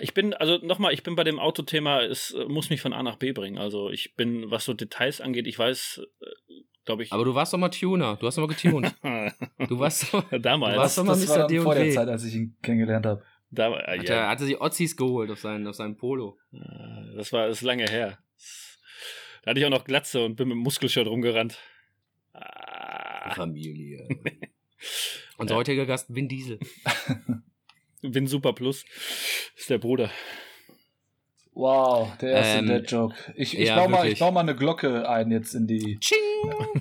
Ich 0.00 0.12
bin, 0.12 0.34
also 0.34 0.58
nochmal, 0.58 0.92
ich 0.92 1.02
bin 1.02 1.16
bei 1.16 1.24
dem 1.24 1.38
Autothema, 1.38 2.02
es 2.02 2.32
äh, 2.32 2.44
muss 2.44 2.68
mich 2.68 2.82
von 2.82 2.92
A 2.92 3.02
nach 3.02 3.16
B 3.16 3.32
bringen. 3.32 3.56
Also 3.56 3.88
ich 3.88 4.14
bin, 4.14 4.50
was 4.50 4.66
so 4.66 4.74
Details 4.74 5.22
angeht, 5.22 5.46
ich 5.46 5.58
weiß, 5.58 6.02
äh, 6.20 6.26
glaube 6.84 7.04
ich. 7.04 7.12
Aber 7.12 7.24
du 7.24 7.34
warst 7.34 7.54
doch 7.54 7.58
mal 7.58 7.70
Tuner, 7.70 8.16
du 8.16 8.26
hast 8.26 8.36
doch 8.36 8.46
mal 8.46 8.54
getunt. 8.54 8.94
du 9.02 9.78
warst 9.78 10.12
doch, 10.12 10.24
damals. 10.38 10.74
Du 10.74 10.80
warst 10.80 10.98
doch 10.98 11.04
mal 11.04 11.18
das 11.18 11.26
Mr. 11.26 11.46
D 11.46 11.60
vor 11.60 11.74
der 11.74 11.90
Zeit, 11.90 12.08
als 12.08 12.24
ich 12.24 12.34
ihn 12.34 12.56
kennengelernt 12.60 13.06
habe. 13.06 13.22
Da, 13.50 13.74
äh, 13.78 13.98
hat 13.98 14.08
ja. 14.08 14.14
er, 14.14 14.28
hatte 14.28 14.44
sich 14.44 14.60
Ozzis 14.60 14.96
geholt 14.96 15.30
auf 15.30 15.40
seinen, 15.40 15.66
auf 15.66 15.74
seinen 15.74 15.96
Polo. 15.96 16.38
Das 17.16 17.32
war 17.32 17.48
das 17.48 17.58
ist 17.58 17.62
lange 17.62 17.88
her. 17.88 18.18
Da 19.42 19.50
hatte 19.50 19.60
ich 19.60 19.66
auch 19.66 19.70
noch 19.70 19.84
Glatze 19.84 20.24
und 20.24 20.36
bin 20.36 20.48
mit 20.48 20.56
dem 20.56 20.62
Muskelshirt 20.62 21.06
rumgerannt. 21.06 21.58
Ah. 22.32 23.34
Familie. 23.34 24.08
Unser 25.38 25.54
ja. 25.54 25.58
heutiger 25.58 25.86
Gast, 25.86 26.14
Vin 26.14 26.28
Diesel. 26.28 26.58
Vin 28.02 28.26
Super 28.26 28.52
Plus 28.52 28.84
ist 29.56 29.70
der 29.70 29.78
Bruder. 29.78 30.10
Wow, 31.54 32.16
der 32.18 32.30
erste 32.30 32.58
ähm, 32.58 32.66
Dead 32.66 32.90
Joke. 32.90 33.16
Ich, 33.34 33.58
ich, 33.58 33.66
ja, 33.66 33.76
baue 33.76 33.88
mal, 33.88 34.06
ich 34.06 34.20
baue 34.20 34.30
mal 34.30 34.40
eine 34.40 34.54
Glocke 34.54 35.08
ein 35.08 35.32
jetzt 35.32 35.54
in 35.54 35.66
die 35.66 35.98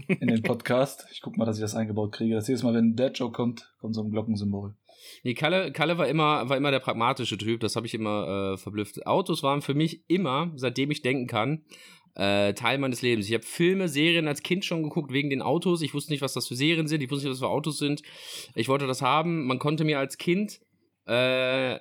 in 0.08 0.28
den 0.28 0.44
Podcast. 0.44 1.08
Ich 1.12 1.22
guck 1.22 1.36
mal, 1.36 1.46
dass 1.46 1.58
ich 1.58 1.62
das 1.62 1.74
eingebaut 1.74 2.12
kriege. 2.12 2.36
Das 2.36 2.48
jedes 2.48 2.62
Mal, 2.62 2.76
wenn 2.76 2.90
ein 2.90 2.96
Dead 2.96 3.18
Joke 3.18 3.36
kommt, 3.36 3.74
kommt 3.80 3.96
so 3.96 4.04
ein 4.04 4.12
Glockensymbol. 4.12 4.76
Nee, 5.24 5.34
Kalle, 5.34 5.72
Kalle 5.72 5.98
war 5.98 6.08
immer, 6.08 6.50
war 6.50 6.58
immer 6.58 6.72
der 6.72 6.80
pragmatische 6.80 7.38
Typ, 7.38 7.60
das 7.62 7.76
habe 7.76 7.88
ich 7.88 7.94
immer 7.94 8.54
äh, 8.54 8.58
verblüfft. 8.58 9.06
Autos 9.06 9.44
waren 9.44 9.62
für 9.62 9.74
mich 9.74 10.02
immer, 10.08 10.52
seitdem 10.56 10.92
ich 10.92 11.02
denken 11.02 11.28
kann, 11.28 11.64
äh, 12.16 12.54
Teil 12.54 12.80
meines 12.80 13.02
Lebens. 13.02 13.28
Ich 13.28 13.34
habe 13.34 13.44
Filme, 13.44 13.88
Serien 13.88 14.28
als 14.28 14.42
Kind 14.42 14.66
schon 14.66 14.84
geguckt 14.84 15.14
wegen 15.14 15.30
den 15.30 15.42
Autos. 15.42 15.82
Ich 15.82 15.94
wusste 15.94 16.12
nicht, 16.12 16.22
was 16.22 16.34
das 16.34 16.48
für 16.48 16.56
Serien 16.56 16.88
sind, 16.88 17.02
ich 17.04 17.12
wusste 17.12 17.28
nicht, 17.28 17.34
was 17.34 17.40
für 17.40 17.50
Autos 17.50 17.78
sind. 17.78 18.02
Ich 18.56 18.68
wollte 18.68 18.88
das 18.88 19.02
haben. 19.02 19.46
Man 19.46 19.60
konnte 19.60 19.84
mir 19.84 20.00
als 20.00 20.18
Kind 20.18 20.60
äh, 21.06 21.80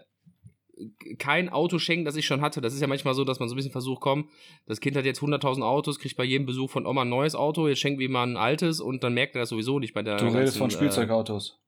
kein 1.19 1.49
Auto 1.49 1.79
schenken, 1.79 2.05
das 2.05 2.17
ich 2.17 2.27
schon 2.27 2.41
hatte. 2.43 2.61
Das 2.61 2.75
ist 2.75 2.81
ja 2.81 2.87
manchmal 2.87 3.15
so, 3.15 3.25
dass 3.25 3.41
man 3.41 3.49
so 3.49 3.55
ein 3.55 3.57
bisschen 3.57 3.73
versucht, 3.73 4.01
komm, 4.01 4.29
das 4.67 4.81
Kind 4.81 4.97
hat 4.97 5.05
jetzt 5.05 5.21
100.000 5.21 5.63
Autos, 5.63 5.99
kriegt 5.99 6.17
bei 6.17 6.25
jedem 6.25 6.47
Besuch 6.47 6.71
von 6.71 6.87
Oma 6.87 7.03
ein 7.03 7.09
neues 7.09 7.35
Auto, 7.35 7.67
jetzt 7.69 7.81
schenken 7.81 7.99
wir 7.99 8.07
ihm 8.07 8.13
mal 8.13 8.27
ein 8.27 8.37
altes 8.37 8.81
und 8.81 9.03
dann 9.03 9.15
merkt 9.15 9.35
er 9.37 9.41
das 9.41 9.49
sowieso 9.49 9.79
nicht 9.79 9.95
bei 9.95 10.03
der. 10.03 10.17
Du 10.17 10.25
ganzen, 10.25 10.39
redest 10.39 10.59
von 10.59 10.69
äh, 10.69 10.73
Spielzeugautos. 10.73 11.59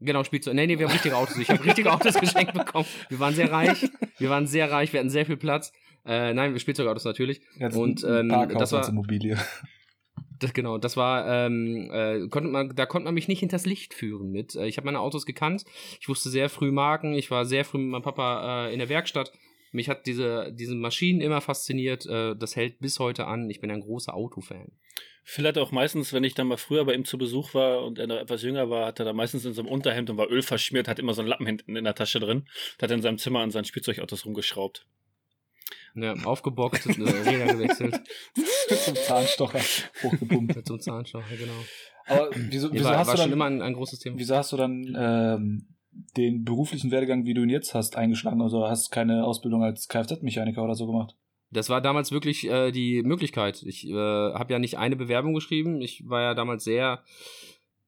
Genau, 0.00 0.24
Spielzeug. 0.24 0.54
Nee, 0.54 0.66
nee, 0.66 0.78
wir 0.78 0.86
haben 0.86 0.92
richtige 0.92 1.16
Autos. 1.16 1.38
Ich 1.38 1.48
habe 1.48 1.64
richtige 1.64 1.92
Autos 1.92 2.14
geschenkt 2.20 2.52
bekommen. 2.52 2.86
Wir 3.08 3.18
waren 3.18 3.34
sehr 3.34 3.50
reich. 3.50 3.88
Wir 4.18 4.30
waren 4.30 4.46
sehr 4.46 4.70
reich. 4.70 4.92
Wir 4.92 5.00
hatten 5.00 5.10
sehr 5.10 5.26
viel 5.26 5.36
Platz. 5.36 5.72
Äh, 6.04 6.34
nein, 6.34 6.58
Spielzeugautos 6.58 7.04
natürlich. 7.04 7.40
Jetzt 7.58 7.76
und 7.76 8.04
ähm, 8.04 8.28
das 8.28 8.72
war 8.72 8.88
Immobilie. 8.88 9.38
Das, 10.38 10.52
genau, 10.52 10.76
das 10.76 10.96
war, 10.96 11.46
ähm, 11.46 11.90
äh, 11.90 12.28
konnte 12.28 12.50
man, 12.50 12.74
da 12.74 12.84
konnte 12.84 13.06
man 13.06 13.14
mich 13.14 13.26
nicht 13.26 13.40
hinters 13.40 13.64
Licht 13.64 13.94
führen 13.94 14.30
mit. 14.30 14.54
Äh, 14.54 14.66
ich 14.66 14.76
habe 14.76 14.84
meine 14.84 15.00
Autos 15.00 15.24
gekannt. 15.24 15.64
Ich 15.98 16.08
wusste 16.08 16.28
sehr 16.28 16.48
früh 16.50 16.70
Marken. 16.70 17.14
Ich 17.14 17.30
war 17.30 17.46
sehr 17.46 17.64
früh 17.64 17.78
mit 17.78 17.88
meinem 17.88 18.02
Papa 18.02 18.66
äh, 18.66 18.72
in 18.72 18.78
der 18.78 18.88
Werkstatt. 18.88 19.32
Mich 19.72 19.88
hat 19.88 20.06
diese, 20.06 20.52
diese 20.52 20.74
Maschinen 20.74 21.20
immer 21.20 21.40
fasziniert. 21.40 22.06
Äh, 22.06 22.36
das 22.36 22.54
hält 22.54 22.80
bis 22.80 22.98
heute 22.98 23.26
an. 23.26 23.48
Ich 23.50 23.60
bin 23.60 23.70
ein 23.70 23.80
großer 23.80 24.14
Autofan. 24.14 24.72
Phil 25.28 25.44
hatte 25.44 25.60
auch 25.60 25.72
meistens, 25.72 26.12
wenn 26.12 26.22
ich 26.22 26.34
dann 26.34 26.46
mal 26.46 26.56
früher 26.56 26.84
bei 26.84 26.94
ihm 26.94 27.04
zu 27.04 27.18
Besuch 27.18 27.52
war 27.52 27.84
und 27.84 27.98
er 27.98 28.06
noch 28.06 28.16
etwas 28.16 28.42
jünger 28.42 28.70
war, 28.70 28.86
hat 28.86 29.00
er 29.00 29.04
da 29.04 29.12
meistens 29.12 29.44
in 29.44 29.54
so 29.54 29.60
einem 29.60 29.70
Unterhemd 29.72 30.08
und 30.08 30.18
war 30.18 30.30
Öl 30.30 30.40
verschmiert, 30.40 30.86
hat 30.86 31.00
immer 31.00 31.14
so 31.14 31.20
einen 31.20 31.28
Lappen 31.28 31.46
hinten 31.46 31.74
in 31.74 31.82
der 31.82 31.96
Tasche 31.96 32.20
drin, 32.20 32.46
hat 32.80 32.92
in 32.92 33.02
seinem 33.02 33.18
Zimmer 33.18 33.40
an 33.40 33.50
seinen 33.50 33.64
Spielzeugautos 33.64 34.24
rumgeschraubt. 34.24 34.86
Ja, 35.96 36.14
aufgebockt, 36.24 36.86
äh, 36.86 36.90
Räder 36.92 37.46
gewechselt. 37.54 38.00
Zum 38.84 38.94
Zahnstocher 38.94 39.58
hochgepumpt. 40.04 40.64
Zum 40.64 40.78
Zahnstocher, 40.78 41.36
genau. 41.36 41.64
Aber 42.06 42.30
wieso, 42.32 42.72
wieso 42.72 42.84
war, 42.84 42.98
hast 42.98 43.08
war 43.08 43.16
du 43.16 43.22
dann, 43.22 43.32
immer 43.32 43.46
ein, 43.46 43.62
ein, 43.62 43.74
großes 43.74 43.98
Thema. 43.98 44.16
Wieso 44.18 44.36
hast 44.36 44.52
du 44.52 44.56
dann 44.56 44.96
ähm, 44.96 45.66
den 46.16 46.44
beruflichen 46.44 46.92
Werdegang, 46.92 47.24
wie 47.24 47.34
du 47.34 47.42
ihn 47.42 47.50
jetzt 47.50 47.74
hast, 47.74 47.96
eingeschlagen? 47.96 48.40
Also 48.42 48.68
hast 48.68 48.92
keine 48.92 49.24
Ausbildung 49.24 49.64
als 49.64 49.88
Kfz-Mechaniker 49.88 50.62
oder 50.62 50.76
so 50.76 50.86
gemacht? 50.86 51.16
Das 51.56 51.68
war 51.68 51.80
damals 51.80 52.12
wirklich 52.12 52.48
äh, 52.48 52.70
die 52.70 53.02
Möglichkeit. 53.02 53.62
Ich 53.62 53.88
äh, 53.88 53.94
habe 53.94 54.52
ja 54.52 54.58
nicht 54.58 54.78
eine 54.78 54.96
Bewerbung 54.96 55.34
geschrieben. 55.34 55.80
Ich 55.80 56.08
war 56.08 56.22
ja 56.22 56.34
damals 56.34 56.64
sehr 56.64 57.02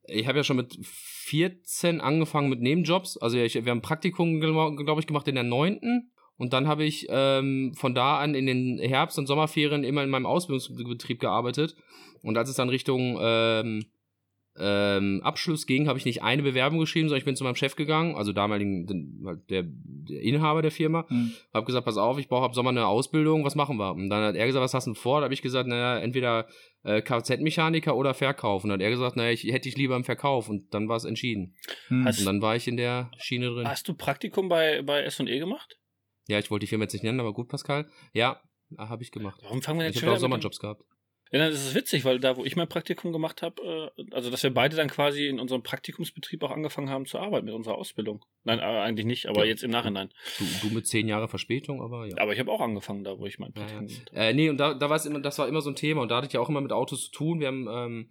ich 0.08 0.26
habe 0.26 0.38
ja 0.38 0.44
schon 0.44 0.56
mit 0.56 0.78
14 0.82 2.00
angefangen 2.00 2.48
mit 2.48 2.60
Nebenjobs. 2.60 3.18
Also 3.18 3.38
ich, 3.38 3.54
wir 3.54 3.70
haben 3.70 3.82
Praktikum, 3.82 4.40
glaube 4.40 5.00
ich, 5.00 5.06
gemacht 5.06 5.28
in 5.28 5.34
der 5.34 5.44
9. 5.44 6.10
Und 6.38 6.52
dann 6.52 6.68
habe 6.68 6.84
ich 6.84 7.06
ähm, 7.10 7.74
von 7.74 7.94
da 7.94 8.18
an 8.18 8.34
in 8.34 8.46
den 8.46 8.78
Herbst- 8.78 9.18
und 9.18 9.26
Sommerferien 9.26 9.84
immer 9.84 10.02
in 10.02 10.10
meinem 10.10 10.26
Ausbildungsbetrieb 10.26 11.20
gearbeitet. 11.20 11.76
Und 12.22 12.38
als 12.38 12.48
es 12.48 12.56
dann 12.56 12.68
Richtung 12.68 13.18
ähm, 13.20 13.86
ähm, 14.60 15.20
Abschluss 15.22 15.66
ging, 15.66 15.88
habe 15.88 15.98
ich 15.98 16.04
nicht 16.04 16.22
eine 16.22 16.42
Bewerbung 16.42 16.78
geschrieben, 16.78 17.08
sondern 17.08 17.18
ich 17.18 17.24
bin 17.24 17.36
zu 17.36 17.44
meinem 17.44 17.54
Chef 17.54 17.76
gegangen, 17.76 18.16
also 18.16 18.32
damaligen 18.32 19.22
halt 19.24 19.48
der, 19.50 19.64
der 19.64 20.20
Inhaber 20.20 20.62
der 20.62 20.70
Firma, 20.70 21.06
hm. 21.08 21.32
habe 21.54 21.66
gesagt, 21.66 21.84
pass 21.84 21.96
auf, 21.96 22.18
ich 22.18 22.28
brauche 22.28 22.44
ab 22.44 22.54
Sommer 22.54 22.70
eine 22.70 22.86
Ausbildung, 22.86 23.44
was 23.44 23.54
machen 23.54 23.76
wir? 23.76 23.92
Und 23.92 24.10
dann 24.10 24.22
hat 24.22 24.34
er 24.34 24.46
gesagt, 24.46 24.62
was 24.62 24.74
hast 24.74 24.86
du 24.86 24.92
denn 24.92 25.00
vor? 25.00 25.20
Da 25.20 25.24
habe 25.24 25.34
ich 25.34 25.42
gesagt, 25.42 25.68
naja, 25.68 25.98
entweder 25.98 26.46
äh, 26.84 27.02
Kfz-Mechaniker 27.02 27.96
oder 27.96 28.14
Verkauf. 28.14 28.64
Und 28.64 28.70
dann 28.70 28.80
hat 28.80 28.84
er 28.84 28.90
gesagt, 28.90 29.16
naja, 29.16 29.30
ich 29.30 29.44
hätte 29.44 29.68
ich 29.68 29.76
lieber 29.76 29.96
im 29.96 30.04
Verkauf. 30.04 30.48
Und 30.48 30.72
dann 30.74 30.88
war 30.88 30.96
es 30.96 31.04
entschieden. 31.04 31.54
Hm. 31.88 32.06
Und 32.06 32.26
dann 32.26 32.42
war 32.42 32.56
ich 32.56 32.68
in 32.68 32.76
der 32.76 33.10
Schiene 33.18 33.50
drin. 33.50 33.68
Hast 33.68 33.88
du 33.88 33.94
Praktikum 33.94 34.48
bei, 34.48 34.82
bei 34.82 35.02
S&E 35.02 35.38
gemacht? 35.38 35.78
Ja, 36.28 36.38
ich 36.38 36.50
wollte 36.50 36.64
die 36.64 36.68
Firma 36.68 36.84
jetzt 36.84 36.92
nicht 36.92 37.04
nennen, 37.04 37.20
aber 37.20 37.32
gut, 37.32 37.48
Pascal. 37.48 37.88
Ja, 38.12 38.40
habe 38.76 39.02
ich 39.02 39.12
gemacht. 39.12 39.40
Warum 39.42 39.62
fangen 39.62 39.78
wir 39.78 39.86
jetzt 39.86 39.96
ich 39.96 40.02
habe 40.02 40.12
auch 40.12 40.18
Sommerjobs 40.18 40.58
gehabt. 40.58 40.82
Ja, 41.30 41.48
das 41.48 41.66
ist 41.66 41.74
witzig, 41.74 42.04
weil 42.04 42.20
da, 42.20 42.36
wo 42.36 42.44
ich 42.44 42.56
mein 42.56 42.68
Praktikum 42.68 43.12
gemacht 43.12 43.42
habe, 43.42 43.92
äh, 43.98 44.04
also 44.12 44.30
dass 44.30 44.42
wir 44.42 44.52
beide 44.52 44.76
dann 44.76 44.88
quasi 44.88 45.26
in 45.26 45.38
unserem 45.40 45.62
Praktikumsbetrieb 45.62 46.42
auch 46.42 46.50
angefangen 46.50 46.90
haben 46.90 47.06
zu 47.06 47.18
arbeiten 47.18 47.46
mit 47.46 47.54
unserer 47.54 47.76
Ausbildung. 47.76 48.24
Nein, 48.44 48.58
äh, 48.58 48.62
eigentlich 48.62 49.06
nicht, 49.06 49.26
aber 49.26 49.44
ja. 49.44 49.50
jetzt 49.50 49.62
im 49.62 49.70
Nachhinein. 49.70 50.10
Du, 50.38 50.68
du, 50.68 50.74
mit 50.74 50.86
zehn 50.86 51.08
Jahre 51.08 51.28
Verspätung, 51.28 51.82
aber 51.82 52.06
ja. 52.06 52.16
Aber 52.18 52.32
ich 52.32 52.38
habe 52.38 52.50
auch 52.50 52.60
angefangen 52.60 53.04
da, 53.04 53.18
wo 53.18 53.26
ich 53.26 53.38
mein 53.38 53.52
Praktikum 53.52 53.86
ja, 53.86 53.92
ja. 53.92 53.94
gemacht 53.94 54.10
habe. 54.14 54.26
Äh, 54.26 54.32
nee, 54.32 54.48
und 54.48 54.58
da, 54.58 54.74
da 54.74 54.88
war 54.88 54.96
es 54.96 55.06
immer, 55.06 55.20
das 55.20 55.38
war 55.38 55.48
immer 55.48 55.60
so 55.60 55.70
ein 55.70 55.76
Thema 55.76 56.02
und 56.02 56.10
da 56.10 56.16
hatte 56.16 56.28
ich 56.28 56.32
ja 56.32 56.40
auch 56.40 56.48
immer 56.48 56.60
mit 56.60 56.72
Autos 56.72 57.06
zu 57.06 57.10
tun. 57.10 57.40
Wir 57.40 57.48
haben 57.48 57.68
ähm, 57.70 58.10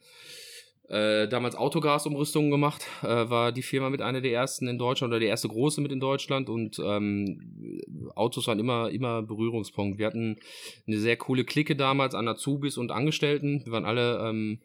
äh, 0.90 1.28
damals 1.28 1.56
Autogasumrüstungen 1.56 2.50
gemacht, 2.50 2.86
äh, 3.04 3.30
war 3.30 3.52
die 3.52 3.62
Firma 3.62 3.90
mit 3.90 4.02
einer 4.02 4.22
der 4.22 4.32
ersten 4.32 4.68
in 4.68 4.78
Deutschland 4.78 5.12
oder 5.12 5.20
der 5.20 5.30
erste 5.30 5.50
große 5.50 5.82
mit 5.82 5.92
in 5.92 6.00
Deutschland 6.00 6.50
und 6.50 6.80
ähm, 6.80 7.82
Autos 8.16 8.48
waren 8.48 8.60
immer, 8.60 8.90
immer 8.90 9.22
Berührungspunkt. 9.22 10.00
Wir 10.00 10.06
hatten 10.06 10.38
eine 10.88 10.98
sehr 10.98 11.18
coole 11.18 11.44
Clique 11.44 11.76
damals 11.76 12.16
an 12.16 12.28
Azubis 12.28 12.78
und 12.78 12.92
Angestellten. 12.92 13.64
Wir 13.66 13.74
waren 13.74 13.86
alle 13.86 14.30
ähm, 14.30 14.60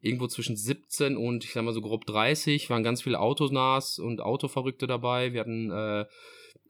irgendwo 0.00 0.28
zwischen 0.28 0.56
17 0.56 1.16
und 1.16 1.44
ich 1.44 1.52
sag 1.52 1.62
mal 1.64 1.74
so 1.74 1.82
grob 1.82 2.06
30, 2.06 2.70
waren 2.70 2.82
ganz 2.82 3.02
viele 3.02 3.20
Autonahs 3.20 3.98
und 3.98 4.22
Autoverrückte 4.22 4.86
dabei. 4.86 5.34
Wir 5.34 5.40
hatten 5.40 5.70
äh, 5.70 6.06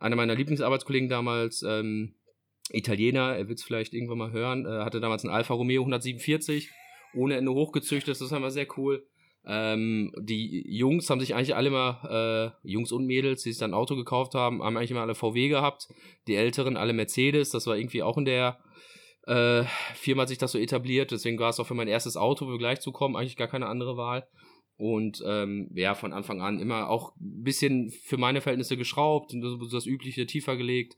einer 0.00 0.16
meiner 0.16 0.34
Lieblingsarbeitskollegen 0.34 1.08
damals, 1.08 1.62
ähm, 1.62 2.14
Italiener, 2.72 3.36
er 3.36 3.48
wird 3.48 3.60
es 3.60 3.64
vielleicht 3.64 3.94
irgendwann 3.94 4.18
mal 4.18 4.32
hören, 4.32 4.66
äh, 4.66 4.84
hatte 4.84 5.00
damals 5.00 5.25
einen 5.25 5.32
Alfa 5.32 5.54
Romeo 5.54 5.82
147 5.82 6.70
ohne 7.16 7.37
Ende 7.37 7.52
hochgezüchtet. 7.52 8.20
Das 8.20 8.30
war 8.30 8.50
sehr 8.50 8.66
cool. 8.76 9.06
Ähm, 9.49 10.12
die 10.18 10.64
Jungs 10.68 11.08
haben 11.08 11.20
sich 11.20 11.35
eigentlich 11.35 11.54
alle 11.54 11.68
immer, 11.68 12.54
äh, 12.64 12.68
Jungs 12.68 12.90
und 12.90 13.06
Mädels, 13.06 13.42
die 13.42 13.50
sich 13.50 13.61
dann 13.61 13.70
ein 13.70 13.75
Auto 13.75 13.94
gekauft 13.94 14.35
haben, 14.35 14.62
haben 14.62 14.76
eigentlich 14.76 14.90
immer 14.90 15.02
alle 15.02 15.14
VW 15.14 15.49
gehabt. 15.49 15.88
Die 16.26 16.35
Älteren 16.35 16.76
alle 16.76 16.92
Mercedes. 16.92 17.50
Das 17.50 17.66
war 17.66 17.76
irgendwie 17.76 18.02
auch 18.02 18.18
in 18.18 18.25
der 18.25 18.58
äh, 19.26 19.64
Firma 19.94 20.23
hat 20.23 20.28
sich 20.28 20.38
das 20.38 20.52
so 20.52 20.58
etabliert. 20.58 21.11
Deswegen 21.11 21.38
war 21.38 21.50
es 21.50 21.61
auch 21.61 21.66
für 21.66 21.75
mein 21.75 21.88
erstes 21.88 22.16
Auto, 22.16 22.49
wir 22.49 22.58
gleich 22.58 22.80
zukommen, 22.80 23.16
eigentlich 23.16 23.37
gar 23.37 23.49
keine 23.49 23.66
andere 23.66 23.96
Wahl. 23.96 24.26
Und 24.78 25.23
ähm, 25.26 25.71
ja, 25.75 25.95
von 25.95 26.12
Anfang 26.12 26.42
an 26.42 26.61
immer 26.61 26.90
auch 26.90 27.16
ein 27.16 27.42
bisschen 27.42 27.90
für 27.90 28.18
meine 28.18 28.42
Verhältnisse 28.42 28.76
geschraubt, 28.76 29.33
das, 29.33 29.71
das 29.71 29.87
übliche 29.87 30.26
tiefer 30.26 30.56
gelegt 30.56 30.97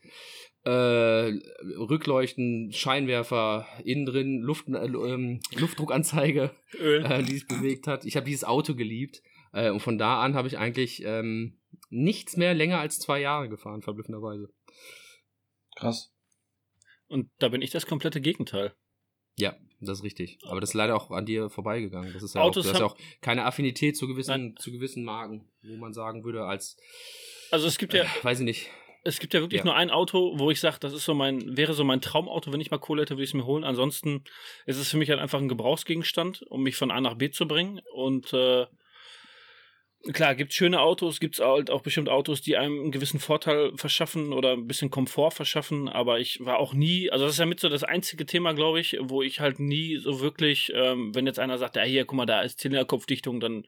äh, 0.65 1.33
Rückleuchten, 1.79 2.73
Scheinwerfer, 2.73 3.67
innen 3.85 4.07
drin 4.07 4.41
Luft, 4.41 4.69
äh, 4.69 4.87
ähm, 4.87 5.41
Luftdruckanzeige, 5.55 6.51
äh, 6.79 7.23
die 7.23 7.33
sich 7.33 7.47
bewegt 7.47 7.87
hat. 7.87 8.05
Ich 8.05 8.17
habe 8.17 8.27
dieses 8.27 8.45
Auto 8.45 8.75
geliebt 8.75 9.23
äh, 9.53 9.71
und 9.71 9.81
von 9.81 9.97
da 9.99 10.21
an 10.21 10.35
habe 10.35 10.49
ich 10.49 10.59
eigentlich 10.59 11.03
ähm, 11.05 11.59
nichts 11.89 12.37
mehr 12.37 12.55
länger 12.55 12.81
als 12.81 12.99
zwei 12.99 13.21
Jahre 13.21 13.49
gefahren, 13.49 13.83
verblüffenderweise. 13.83 14.53
Krass. 15.77 16.13
Und 17.07 17.31
da 17.39 17.49
bin 17.49 17.63
ich 17.63 17.71
das 17.71 17.87
komplette 17.87 18.21
Gegenteil. 18.21 18.75
Ja, 19.39 19.57
das 19.81 19.99
ist 19.99 20.05
richtig. 20.05 20.39
Aber 20.47 20.61
das 20.61 20.71
ist 20.71 20.75
leider 20.75 20.97
auch 20.97 21.11
an 21.11 21.27
dir 21.27 21.51
vorbeigegangen. 21.51 22.13
Das 22.13 22.23
ist 22.23 22.35
ja, 22.35 22.43
Autos 22.43 22.67
auch, 22.67 22.71
das 22.71 22.77
ist 22.77 22.81
ja 22.81 22.87
auch 22.87 22.97
keine 23.21 23.45
Affinität 23.45 23.97
zu 23.97 24.07
gewissen, 24.07 24.57
zu 24.59 24.73
gewissen 24.73 25.05
Marken, 25.05 25.45
wo 25.63 25.77
man 25.77 25.93
sagen 25.93 26.25
würde, 26.25 26.45
als. 26.45 26.77
Also 27.51 27.67
es 27.67 27.79
gibt 27.79 27.95
ja. 27.95 28.05
Äh, 28.05 28.25
weiß 28.25 28.41
ich 28.41 28.45
nicht 28.45 28.71
es 29.05 29.21
gibt 29.21 29.35
ja 29.35 29.41
wirklich 29.41 29.61
ja. 29.61 29.65
nur 29.65 29.75
ein 29.75 29.91
Auto, 29.91 30.39
wo 30.39 30.51
ich 30.51 30.61
sage, 30.61 30.77
das 30.81 30.93
ist 30.93 31.05
so 31.05 31.15
mein, 31.15 31.57
wäre 31.57 31.73
so 31.73 31.85
mein 31.85 32.01
Traumauto, 32.01 32.53
wenn 32.53 32.61
ich 32.61 32.71
mal 32.71 32.79
Kohle 32.79 33.03
hätte, 33.03 33.15
würde 33.15 33.25
ich 33.25 33.31
es 33.31 33.35
mir 33.35 33.47
holen. 33.47 33.65
Ansonsten 33.65 34.25
ist 34.67 34.77
es 34.77 34.91
für 34.91 34.99
mich 34.99 35.11
halt 35.11 35.21
einfach 35.21 35.41
ein 35.41 35.49
Gebrauchsgegenstand, 35.49 36.43
um 36.43 36.63
mich 36.63 36.77
von 36.77 36.91
A 36.91 37.01
nach 37.01 37.15
B 37.15 37.31
zu 37.31 37.47
bringen. 37.47 37.81
Und 37.95 38.33
äh, 38.33 38.67
klar, 40.13 40.35
gibt 40.35 40.53
schöne 40.53 40.81
Autos, 40.81 41.21
gibt 41.21 41.35
es 41.35 41.45
halt 41.45 41.71
auch 41.71 41.83
bestimmt 41.83 42.09
Autos, 42.09 42.41
die 42.41 42.57
einem 42.57 42.81
einen 42.81 42.93
gewissen 42.93 43.21
Vorteil 43.21 43.73
verschaffen 43.77 44.33
oder 44.33 44.53
ein 44.53 44.67
bisschen 44.67 44.91
Komfort 44.91 45.33
verschaffen, 45.33 45.89
aber 45.89 46.21
ich 46.21 46.45
war 46.45 46.59
auch 46.59 46.73
nie, 46.73 47.11
also 47.11 47.25
das 47.25 47.35
ist 47.35 47.41
ja 47.41 47.47
mit 47.47 47.61
so 47.61 47.69
das 47.69 47.85
einzige 47.85 48.27
Thema, 48.27 48.53
glaube 48.55 48.81
ich, 48.81 48.99
wo 49.01 49.23
ich 49.23 49.41
halt 49.41 49.59
nie 49.59 49.99
so 49.99 50.21
wirklich, 50.21 50.73
ähm, 50.75 51.15
wenn 51.15 51.27
jetzt 51.27 51.39
einer 51.39 51.59
sagt, 51.59 51.77
ja 51.77 51.83
hier, 51.83 52.05
guck 52.05 52.17
mal, 52.17 52.27
da 52.27 52.43
ist 52.43 52.61
Zylinderkopfdichtung, 52.61 53.41
dann 53.41 53.67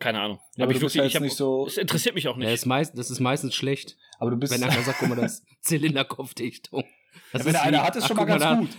keine 0.00 0.20
Ahnung. 0.20 0.40
Ja, 0.56 0.64
aber 0.64 0.72
ich 0.72 0.80
wirklich, 0.80 1.04
ich 1.04 1.14
hab, 1.14 1.22
nicht 1.22 1.36
so. 1.36 1.66
Es 1.66 1.76
interessiert 1.76 2.14
mich 2.14 2.26
auch 2.26 2.36
nicht. 2.36 2.48
Ja, 2.48 2.54
ist 2.54 2.64
meist, 2.64 2.96
das 2.96 3.10
ist 3.10 3.20
meistens 3.20 3.54
schlecht. 3.54 3.98
Aber 4.18 4.30
du 4.30 4.38
bist. 4.38 4.50
Wenn 4.50 4.62
einer 4.62 4.82
sagt, 4.82 4.98
guck 4.98 5.10
mal, 5.10 5.14
das 5.14 5.40
ist 5.40 5.46
Zylinderkopfdichtung. 5.60 6.84
Das 7.32 7.42
ja, 7.42 7.46
wenn 7.46 7.56
einer 7.56 7.82
hat, 7.82 7.96
ist 7.96 8.08
schon 8.08 8.16
mal 8.16 8.24
ganz 8.24 8.42
da, 8.42 8.54
gut. 8.54 8.70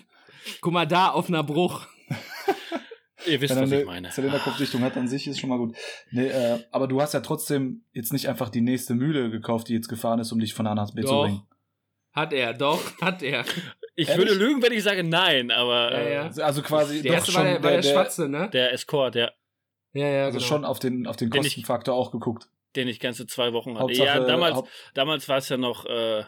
Guck 0.62 0.74
mal 0.74 0.88
da, 0.88 1.10
auf 1.10 1.28
einer 1.30 1.44
Bruch. 1.44 1.86
Ihr 3.28 3.42
wisst, 3.42 3.56
wenn 3.56 3.64
was 3.64 3.72
ich 3.72 3.86
meine. 3.86 4.10
Zylinderkopfdichtung 4.10 4.82
hat 4.82 4.98
an 4.98 5.08
sich, 5.08 5.28
ist 5.28 5.40
schon 5.40 5.50
mal 5.50 5.58
gut. 5.58 5.76
Nee, 6.12 6.28
äh, 6.28 6.60
aber 6.72 6.88
du 6.88 7.02
hast 7.02 7.14
ja 7.14 7.20
trotzdem 7.20 7.84
jetzt 7.94 8.14
nicht 8.14 8.28
einfach 8.28 8.50
die 8.50 8.62
nächste 8.62 8.96
Mühle 8.96 9.30
gekauft, 9.30 9.70
die 9.70 9.74
jetzt 9.74 9.88
gefahren 9.88 10.20
ist, 10.20 10.32
um 10.32 10.40
dich 10.40 10.54
von 10.54 10.68
A 10.68 10.76
nach 10.76 10.94
B 10.94 11.02
doch. 11.02 11.10
zu 11.10 11.22
bringen. 11.22 11.42
Hat 12.14 12.34
er, 12.34 12.54
doch, 12.54 12.80
hat 13.02 13.24
er. 13.24 13.46
Ich 13.96 14.10
Ehrlich? 14.10 14.30
würde 14.30 14.40
lügen, 14.40 14.62
wenn 14.62 14.74
ich 14.74 14.84
sage 14.84 15.04
nein, 15.04 15.52
aber. 15.52 15.92
Ja, 15.92 16.10
ja. 16.10 16.32
Äh, 16.36 16.42
also 16.42 16.62
quasi. 16.62 17.02
Der 17.02 17.14
erste 17.14 17.34
war 17.34 17.44
der, 17.44 17.64
war 17.64 17.72
der, 17.72 17.82
der 17.82 17.90
Schwarze, 17.90 18.28
ne? 18.28 18.50
Der 18.52 18.74
Escort, 18.74 19.16
ja. 19.16 19.32
Ja, 19.94 20.08
ja, 20.08 20.26
also 20.26 20.38
genau. 20.38 20.48
schon 20.48 20.66
auf 20.66 20.80
den, 20.80 21.06
auf 21.06 21.18
den 21.18 21.30
Kostenfaktor 21.30 21.94
auch 21.94 22.12
geguckt. 22.12 22.48
Den 22.76 22.88
ich 22.88 23.00
ganze 23.00 23.28
zwei 23.28 23.52
Wochen 23.52 23.72
hatte. 23.72 23.84
Hauptsache, 23.84 24.06
ja, 24.06 24.20
damals, 24.22 24.64
damals 24.94 25.28
war 25.28 25.38
es 25.38 25.50
ja 25.50 25.58
noch 25.58 25.86
äh, 25.86 26.24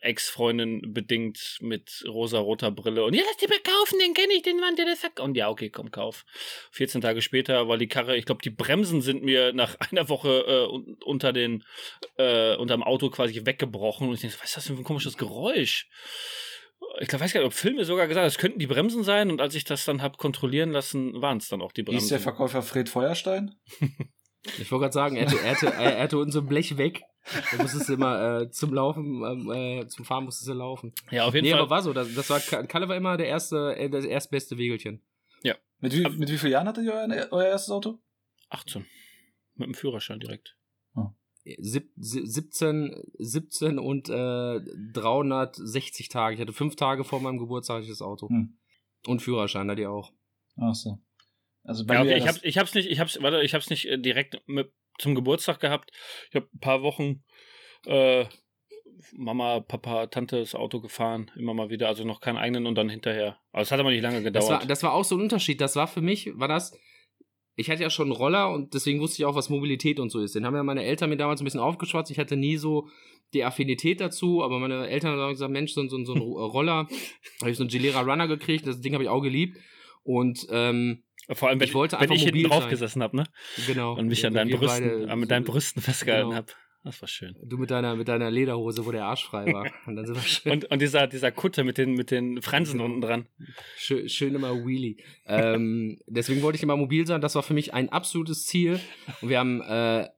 Ex-Freundin 0.00 0.92
bedingt 0.92 1.58
mit 1.60 2.04
rosa-roter 2.06 2.70
Brille. 2.70 3.04
Und 3.04 3.14
ja, 3.14 3.22
lass 3.26 3.36
die 3.36 3.46
mal 3.46 3.60
kaufen, 3.60 3.98
den 3.98 4.14
kenne 4.14 4.32
ich, 4.34 4.42
den 4.42 4.58
Mann, 4.58 4.76
der 4.76 4.86
das 4.86 5.00
sagt. 5.00 5.20
Und 5.20 5.36
ja, 5.36 5.48
okay, 5.48 5.70
komm, 5.70 5.90
kauf. 5.90 6.24
14 6.72 7.00
Tage 7.00 7.22
später 7.22 7.68
war 7.68 7.78
die 7.78 7.88
Karre, 7.88 8.16
ich 8.16 8.24
glaube, 8.24 8.42
die 8.42 8.50
Bremsen 8.50 9.02
sind 9.02 9.22
mir 9.22 9.52
nach 9.52 9.76
einer 9.90 10.08
Woche 10.08 10.44
äh, 10.46 11.04
unter 11.04 11.32
den, 11.32 11.64
äh, 12.16 12.56
unterm 12.56 12.82
Auto 12.82 13.10
quasi 13.10 13.44
weggebrochen. 13.44 14.08
Und 14.08 14.14
ich 14.14 14.20
denke, 14.20 14.36
was 14.40 14.50
ist 14.50 14.56
das 14.56 14.66
denn 14.66 14.76
für 14.76 14.82
ein 14.82 14.86
komisches 14.86 15.16
Geräusch? 15.16 15.88
ich 16.98 17.08
glaube, 17.08 17.24
weiß 17.24 17.32
gar 17.32 17.40
nicht, 17.40 17.46
ob 17.46 17.52
Filme 17.52 17.84
sogar 17.84 18.08
gesagt 18.08 18.26
es 18.26 18.38
könnten 18.38 18.58
die 18.58 18.66
Bremsen 18.66 19.04
sein 19.04 19.30
und 19.30 19.40
als 19.40 19.54
ich 19.54 19.64
das 19.64 19.84
dann 19.84 20.02
habe 20.02 20.16
kontrollieren 20.16 20.70
lassen, 20.70 21.20
waren 21.20 21.38
es 21.38 21.48
dann 21.48 21.62
auch 21.62 21.72
die 21.72 21.82
Bremsen. 21.82 22.02
Ist 22.02 22.10
der 22.10 22.20
Verkäufer 22.20 22.62
Fred 22.62 22.88
Feuerstein? 22.88 23.54
ich 24.58 24.70
wollte 24.70 24.84
gerade 24.84 24.92
sagen, 24.92 25.16
er 25.16 25.26
hatte, 25.26 25.38
er, 25.40 25.50
hatte, 25.50 25.66
er 25.66 26.02
hatte 26.02 26.18
unser 26.18 26.42
Blech 26.42 26.76
weg. 26.76 27.02
Da 27.24 27.62
musstest 27.62 27.88
du 27.88 27.94
immer 27.94 28.40
äh, 28.40 28.50
zum 28.50 28.72
Laufen, 28.72 29.22
ähm, 29.24 29.50
äh, 29.52 29.86
zum 29.88 30.04
Fahren 30.04 30.24
musstest 30.24 30.48
du 30.48 30.54
laufen. 30.54 30.92
Ja, 31.10 31.26
auf 31.26 31.34
jeden 31.34 31.44
nee, 31.44 31.50
Fall. 31.50 31.58
Nee, 31.58 31.62
aber 31.62 31.70
war 31.70 31.82
so. 31.82 31.92
Das, 31.92 32.12
das 32.14 32.30
war, 32.30 32.40
Kalle 32.40 32.88
war 32.88 32.96
immer 32.96 33.16
der 33.16 33.26
erste, 33.26 33.76
äh, 33.76 33.90
das 33.90 34.04
erstbeste 34.04 34.58
Wegelchen. 34.58 35.02
Ja. 35.42 35.54
Mit 35.78 35.94
wie, 35.94 36.08
mit 36.08 36.30
wie 36.30 36.38
vielen 36.38 36.52
Jahren 36.52 36.68
hattet 36.68 36.84
ihr 36.84 36.92
euer, 36.92 37.28
euer 37.30 37.46
erstes 37.46 37.70
Auto? 37.70 38.00
18. 38.48 38.86
Mit 39.54 39.66
dem 39.68 39.74
Führerschein 39.74 40.20
direkt. 40.20 40.56
17, 41.44 43.02
17 43.18 43.78
und 43.78 44.08
äh, 44.08 44.60
360 44.92 46.08
Tage. 46.08 46.34
Ich 46.34 46.40
hatte 46.40 46.52
fünf 46.52 46.76
Tage 46.76 47.04
vor 47.04 47.20
meinem 47.20 47.38
Geburtstag 47.38 47.84
das 47.86 48.02
Auto. 48.02 48.28
Hm. 48.28 48.58
Und 49.06 49.22
Führerschein 49.22 49.70
hatte 49.70 49.80
ich 49.80 49.86
auch. 49.86 50.12
Ach 50.56 50.74
so. 50.74 50.98
Also 51.62 51.86
bei 51.86 51.94
ja, 51.94 52.00
okay, 52.02 52.18
ich, 52.18 52.28
hab, 52.28 52.42
ich 52.42 52.58
hab's 52.58 52.74
nicht, 52.74 52.90
ich 52.90 53.00
hab's, 53.00 53.20
warte, 53.22 53.42
ich 53.42 53.54
hab's 53.54 53.70
nicht 53.70 53.86
äh, 53.86 53.98
direkt 53.98 54.42
mit, 54.46 54.72
zum 55.00 55.14
Geburtstag 55.14 55.60
gehabt. 55.60 55.90
Ich 56.28 56.36
habe 56.36 56.48
ein 56.54 56.60
paar 56.60 56.82
Wochen 56.82 57.22
äh, 57.86 58.26
Mama, 59.12 59.60
Papa, 59.60 60.06
Tante 60.06 60.38
das 60.38 60.54
Auto 60.54 60.80
gefahren, 60.80 61.30
immer 61.36 61.54
mal 61.54 61.70
wieder, 61.70 61.88
also 61.88 62.04
noch 62.04 62.20
keinen 62.20 62.36
eigenen 62.36 62.66
und 62.66 62.74
dann 62.74 62.88
hinterher. 62.88 63.38
Aber 63.52 63.62
es 63.62 63.72
hat 63.72 63.80
aber 63.80 63.90
nicht 63.90 64.02
lange 64.02 64.22
gedauert. 64.22 64.50
Das 64.50 64.50
war, 64.50 64.66
das 64.66 64.82
war 64.82 64.92
auch 64.92 65.04
so 65.04 65.16
ein 65.16 65.22
Unterschied. 65.22 65.60
Das 65.60 65.76
war 65.76 65.86
für 65.86 66.00
mich, 66.00 66.30
war 66.38 66.48
das, 66.48 66.78
ich 67.56 67.70
hatte 67.70 67.82
ja 67.82 67.90
schon 67.90 68.08
einen 68.08 68.16
Roller 68.16 68.50
und 68.52 68.74
deswegen 68.74 69.00
wusste 69.00 69.22
ich 69.22 69.26
auch, 69.26 69.34
was 69.34 69.48
Mobilität 69.48 70.00
und 70.00 70.10
so 70.10 70.20
ist. 70.20 70.34
Den 70.34 70.44
haben 70.44 70.54
ja 70.54 70.62
meine 70.62 70.84
Eltern 70.84 71.10
mir 71.10 71.16
damals 71.16 71.40
ein 71.40 71.44
bisschen 71.44 71.60
aufgeschwatzt. 71.60 72.10
Ich 72.10 72.18
hatte 72.18 72.36
nie 72.36 72.56
so 72.56 72.88
die 73.32 73.44
Affinität 73.44 74.00
dazu, 74.00 74.42
aber 74.42 74.58
meine 74.58 74.88
Eltern 74.88 75.18
haben 75.18 75.32
gesagt, 75.32 75.52
Mensch, 75.52 75.72
so, 75.72 75.86
so, 75.88 76.04
so 76.04 76.14
ein 76.14 76.20
Roller, 76.20 76.88
habe 77.40 77.50
ich 77.50 77.56
so 77.56 77.62
einen 77.62 77.70
Gilera 77.70 78.00
Runner 78.00 78.28
gekriegt, 78.28 78.66
das 78.66 78.80
Ding 78.80 78.94
habe 78.94 79.04
ich 79.04 79.10
auch 79.10 79.20
geliebt. 79.20 79.58
Und 80.02 80.46
ähm, 80.50 81.04
vor 81.32 81.48
allem, 81.48 81.60
wenn 81.60 81.68
ich, 81.68 81.74
wollte 81.74 81.96
wenn 82.00 82.12
ich 82.12 82.22
hinten 82.22 82.44
drauf 82.44 82.68
gesessen 82.68 83.02
habe, 83.02 83.16
ne? 83.16 83.24
Genau. 83.66 83.94
Und 83.94 84.08
mich 84.08 84.24
an 84.26 84.34
deinen 84.34 84.50
Brüsten, 84.50 85.18
mit 85.18 85.30
deinen 85.30 85.44
Brüsten 85.44 85.82
festgehalten 85.82 86.30
genau. 86.30 86.36
habe. 86.36 86.52
Das 86.82 87.02
war 87.02 87.08
schön. 87.08 87.36
Du 87.42 87.58
mit 87.58 87.70
deiner, 87.70 87.94
mit 87.94 88.08
deiner 88.08 88.30
Lederhose, 88.30 88.86
wo 88.86 88.90
der 88.90 89.04
Arsch 89.04 89.26
frei 89.26 89.52
war. 89.52 89.70
Und, 89.86 89.96
dann 89.96 90.06
sind 90.06 90.14
wir 90.14 90.22
schön, 90.22 90.52
Und, 90.52 90.70
und 90.70 90.80
dieser, 90.80 91.06
dieser 91.06 91.30
Kutte 91.30 91.62
mit 91.62 91.76
den, 91.76 91.92
mit 91.92 92.10
den 92.10 92.40
Fransen 92.40 92.80
unten 92.80 93.02
dran. 93.02 93.26
schön, 93.76 94.08
schön 94.08 94.34
immer 94.34 94.64
Wheelie. 94.64 94.96
ähm, 95.26 95.98
deswegen 96.06 96.40
wollte 96.40 96.56
ich 96.56 96.62
immer 96.62 96.76
mobil 96.76 97.06
sein. 97.06 97.20
Das 97.20 97.34
war 97.34 97.42
für 97.42 97.52
mich 97.52 97.74
ein 97.74 97.90
absolutes 97.90 98.46
Ziel. 98.46 98.80
Und 99.20 99.28
wir 99.28 99.38
haben, 99.38 99.60
äh, 99.60 100.08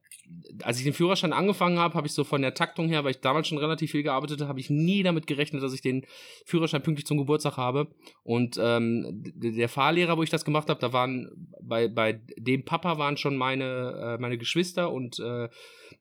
als 0.61 0.77
ich 0.77 0.83
den 0.83 0.93
Führerschein 0.93 1.33
angefangen 1.33 1.79
habe, 1.79 1.95
habe 1.95 2.07
ich 2.07 2.13
so 2.13 2.23
von 2.23 2.41
der 2.41 2.53
Taktung 2.53 2.87
her, 2.87 3.03
weil 3.03 3.11
ich 3.11 3.21
damals 3.21 3.47
schon 3.47 3.57
relativ 3.57 3.91
viel 3.91 4.03
gearbeitet 4.03 4.39
habe, 4.39 4.49
habe 4.49 4.59
ich 4.59 4.69
nie 4.69 5.03
damit 5.03 5.27
gerechnet, 5.27 5.63
dass 5.63 5.73
ich 5.73 5.81
den 5.81 6.05
Führerschein 6.45 6.83
pünktlich 6.83 7.05
zum 7.05 7.17
Geburtstag 7.17 7.57
habe. 7.57 7.87
Und 8.23 8.57
ähm, 8.61 9.23
der 9.35 9.69
Fahrlehrer, 9.69 10.17
wo 10.17 10.23
ich 10.23 10.29
das 10.29 10.45
gemacht 10.45 10.69
habe, 10.69 10.79
da 10.79 10.93
waren 10.93 11.29
bei, 11.61 11.87
bei 11.87 12.21
dem 12.37 12.65
Papa 12.65 12.97
waren 12.97 13.17
schon 13.17 13.35
meine, 13.35 14.15
äh, 14.17 14.21
meine 14.21 14.37
Geschwister 14.37 14.91
und 14.91 15.19
äh, 15.19 15.49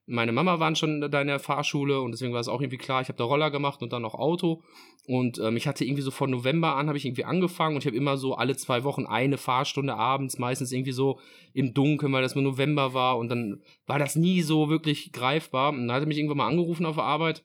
meine 0.07 0.33
Mama 0.33 0.61
waren 0.61 0.77
schon 0.77 1.01
da 1.01 1.21
in 1.21 1.27
der 1.27 1.39
Fahrschule 1.39 2.01
und 2.01 2.13
deswegen 2.13 2.33
war 2.33 2.41
es 2.41 2.49
auch 2.49 2.61
irgendwie 2.61 2.79
klar, 2.79 3.03
ich 3.03 3.09
habe 3.09 3.19
da 3.19 3.25
Roller 3.25 3.51
gemacht 3.51 3.83
und 3.83 3.93
dann 3.93 4.03
noch 4.03 4.15
Auto. 4.15 4.63
Und 5.07 5.39
ähm, 5.39 5.57
ich 5.57 5.67
hatte 5.67 5.85
irgendwie 5.85 6.03
so 6.03 6.11
von 6.11 6.31
November 6.31 6.77
an, 6.77 6.87
habe 6.87 6.97
ich 6.97 7.05
irgendwie 7.05 7.25
angefangen 7.25 7.75
und 7.75 7.83
ich 7.83 7.87
habe 7.87 7.97
immer 7.97 8.17
so 8.17 8.35
alle 8.35 8.57
zwei 8.57 8.85
Wochen 8.85 9.07
eine 9.07 9.37
Fahrstunde 9.37 9.95
abends, 9.95 10.39
meistens 10.39 10.71
irgendwie 10.71 10.93
so 10.93 11.19
im 11.53 11.75
Dunkeln, 11.75 12.13
weil 12.13 12.23
das 12.23 12.35
nur 12.35 12.45
November 12.45 12.95
war 12.95 13.19
und 13.19 13.29
dann 13.29 13.63
war 13.87 13.99
das 13.99 14.15
nie 14.15 14.43
so 14.43 14.69
wirklich 14.69 15.13
greifbar. 15.13 15.71
Und 15.71 15.89
dann 15.89 15.97
hat 15.97 16.03
er 16.03 16.07
mich 16.07 16.19
irgendwann 16.19 16.39
mal 16.39 16.49
angerufen 16.49 16.87
auf 16.87 16.97
der 16.97 17.05
Arbeit, 17.05 17.45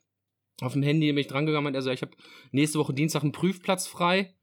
auf 0.61 0.73
dem 0.73 0.83
Handy, 0.83 1.07
bin 1.07 1.17
ich 1.17 1.27
drangegangen 1.27 1.67
und 1.67 1.75
er 1.75 1.81
so, 1.81 1.89
ich 1.89 2.01
habe 2.01 2.11
nächste 2.51 2.79
Woche 2.79 2.93
Dienstag 2.93 3.23
einen 3.23 3.31
Prüfplatz 3.31 3.87
frei. 3.87 4.35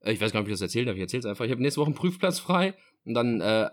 Äh, 0.00 0.12
Ich 0.12 0.20
weiß 0.20 0.32
gar 0.32 0.40
nicht, 0.40 0.46
ob 0.46 0.48
ich 0.48 0.54
das 0.54 0.62
erzählt 0.62 0.86
habe, 0.88 0.96
ich 0.96 1.02
erzähle 1.02 1.20
es 1.20 1.26
einfach. 1.26 1.44
Ich 1.46 1.50
habe 1.50 1.62
nächste 1.62 1.80
Woche 1.80 1.88
einen 1.88 1.96
Prüfplatz 1.96 2.38
frei 2.38 2.74
und 3.04 3.14
dann, 3.14 3.40
äh, 3.40 3.70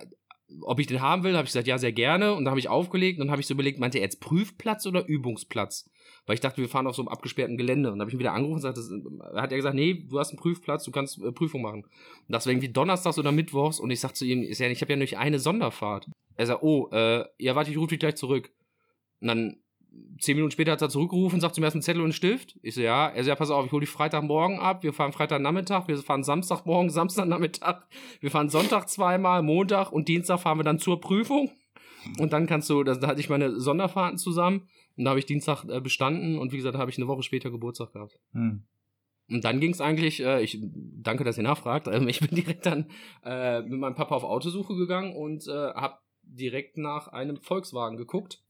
ob 0.62 0.80
ich 0.80 0.88
den 0.88 1.02
haben 1.02 1.24
will, 1.24 1.36
habe 1.36 1.46
ich 1.46 1.52
gesagt, 1.52 1.68
ja, 1.68 1.78
sehr 1.78 1.92
gerne. 1.92 2.34
Und 2.34 2.46
dann 2.46 2.52
habe 2.52 2.60
ich 2.60 2.70
aufgelegt 2.70 3.20
und 3.20 3.28
dann 3.28 3.32
habe 3.32 3.42
ich 3.42 3.48
so 3.48 3.54
überlegt, 3.54 3.80
meinte 3.80 3.98
er 3.98 4.04
jetzt 4.04 4.22
Prüfplatz 4.22 4.86
oder 4.86 5.06
Übungsplatz? 5.06 5.90
Weil 6.26 6.36
ich 6.36 6.40
dachte, 6.40 6.62
wir 6.62 6.70
fahren 6.70 6.88
auf 6.88 6.96
so 6.96 7.02
einem 7.02 7.10
abgesperrten 7.10 7.58
Gelände. 7.58 7.90
Und 7.90 7.96
dann 7.96 8.02
habe 8.02 8.10
ich 8.10 8.16
ihn 8.16 8.20
wieder 8.20 8.34
angerufen 8.34 8.66
und 8.66 8.74
gesagt, 8.74 9.36
hat 9.36 9.52
er 9.52 9.58
gesagt, 9.58 9.76
nee, 9.76 10.06
du 10.10 10.20
hast 10.20 10.30
einen 10.30 10.40
Prüfplatz, 10.40 10.84
du 10.84 10.92
kannst 10.92 11.22
äh, 11.22 11.32
Prüfung 11.32 11.62
machen. 11.62 11.84
Und 11.84 12.32
das 12.34 12.46
war 12.46 12.54
irgendwie 12.54 12.70
donnerstags 12.70 13.20
oder 13.20 13.32
mittwochs 13.32 13.80
und 13.80 13.92
ich 13.92 14.00
sag 14.00 14.16
zu 14.16 14.26
ihm, 14.26 14.44
ich 14.44 14.62
habe 14.62 14.94
ja 14.94 14.98
nur 14.98 15.20
eine 15.20 15.40
Sonderfahrt. 15.40 16.08
Er 16.36 16.46
sagt, 16.46 16.64
oh, 16.64 16.90
äh, 16.92 17.26
ja, 17.38 17.56
warte, 17.56 17.72
ich 17.72 17.78
rufe 17.78 17.90
dich 17.90 18.00
gleich 18.00 18.16
zurück. 18.16 18.52
Und 19.20 19.28
dann 19.28 19.58
zehn 20.20 20.36
Minuten 20.36 20.52
später 20.52 20.72
hat 20.72 20.82
er 20.82 20.90
zurückgerufen, 20.90 21.40
sagt 21.40 21.56
zum 21.56 21.64
ersten 21.64 21.82
Zettel 21.82 22.02
und 22.02 22.14
Stift. 22.14 22.58
Ich 22.62 22.76
so, 22.76 22.82
ja. 22.82 23.08
Er 23.10 23.24
so, 23.24 23.30
ja, 23.30 23.36
pass 23.36 23.50
auf, 23.50 23.66
ich 23.66 23.72
hole 23.72 23.82
dich 23.82 23.90
Freitagmorgen 23.90 24.60
ab, 24.60 24.84
wir 24.84 24.94
fahren 24.94 25.14
Freitagnachmittag, 25.14 25.88
wir 25.88 25.98
fahren 25.98 26.24
Samstagmorgen, 26.24 26.90
Samstagnachmittag, 26.92 27.84
wir 28.20 28.32
fahren 28.32 28.50
Sonntag 28.50 28.90
zweimal, 28.90 29.44
Montag 29.44 29.92
und 29.92 30.08
Dienstag 30.08 30.40
fahren 30.40 30.60
wir 30.60 30.64
dann 30.64 30.80
zur 30.80 31.00
Prüfung. 31.00 31.52
Und 32.20 32.34
dann 32.34 32.48
kannst 32.48 32.70
du, 32.70 32.84
das, 32.84 33.00
da 33.00 33.08
hatte 33.08 33.20
ich 33.20 33.30
meine 33.30 33.60
Sonderfahrten 33.60 34.18
zusammen 34.18 34.68
und 34.96 35.04
da 35.04 35.10
habe 35.10 35.20
ich 35.20 35.26
Dienstag 35.26 35.66
äh, 35.66 35.82
bestanden 35.82 36.38
und 36.38 36.52
wie 36.52 36.58
gesagt, 36.58 36.76
da 36.76 36.80
habe 36.80 36.90
ich 36.90 36.98
eine 36.98 37.08
Woche 37.08 37.24
später 37.24 37.52
Geburtstag 37.52 37.94
gehabt. 37.94 38.20
Hm. 38.32 38.64
Und 39.30 39.44
dann 39.44 39.60
ging 39.60 39.72
es 39.72 39.82
eigentlich, 39.82 40.24
äh, 40.24 40.42
ich 40.42 40.60
danke, 40.62 41.24
dass 41.24 41.38
ihr 41.38 41.44
nachfragt, 41.44 41.88
ähm, 41.88 42.08
ich 42.08 42.20
bin 42.20 42.30
direkt 42.36 42.66
dann 42.66 42.90
äh, 43.24 43.62
mit 43.62 43.80
meinem 43.80 43.96
Papa 43.96 44.16
auf 44.16 44.24
Autosuche 44.24 44.76
gegangen 44.76 45.16
und 45.16 45.48
äh, 45.48 45.52
habe 45.52 45.98
direkt 46.24 46.78
nach 46.78 47.08
einem 47.10 47.38
Volkswagen 47.38 47.98
geguckt. 47.98 48.42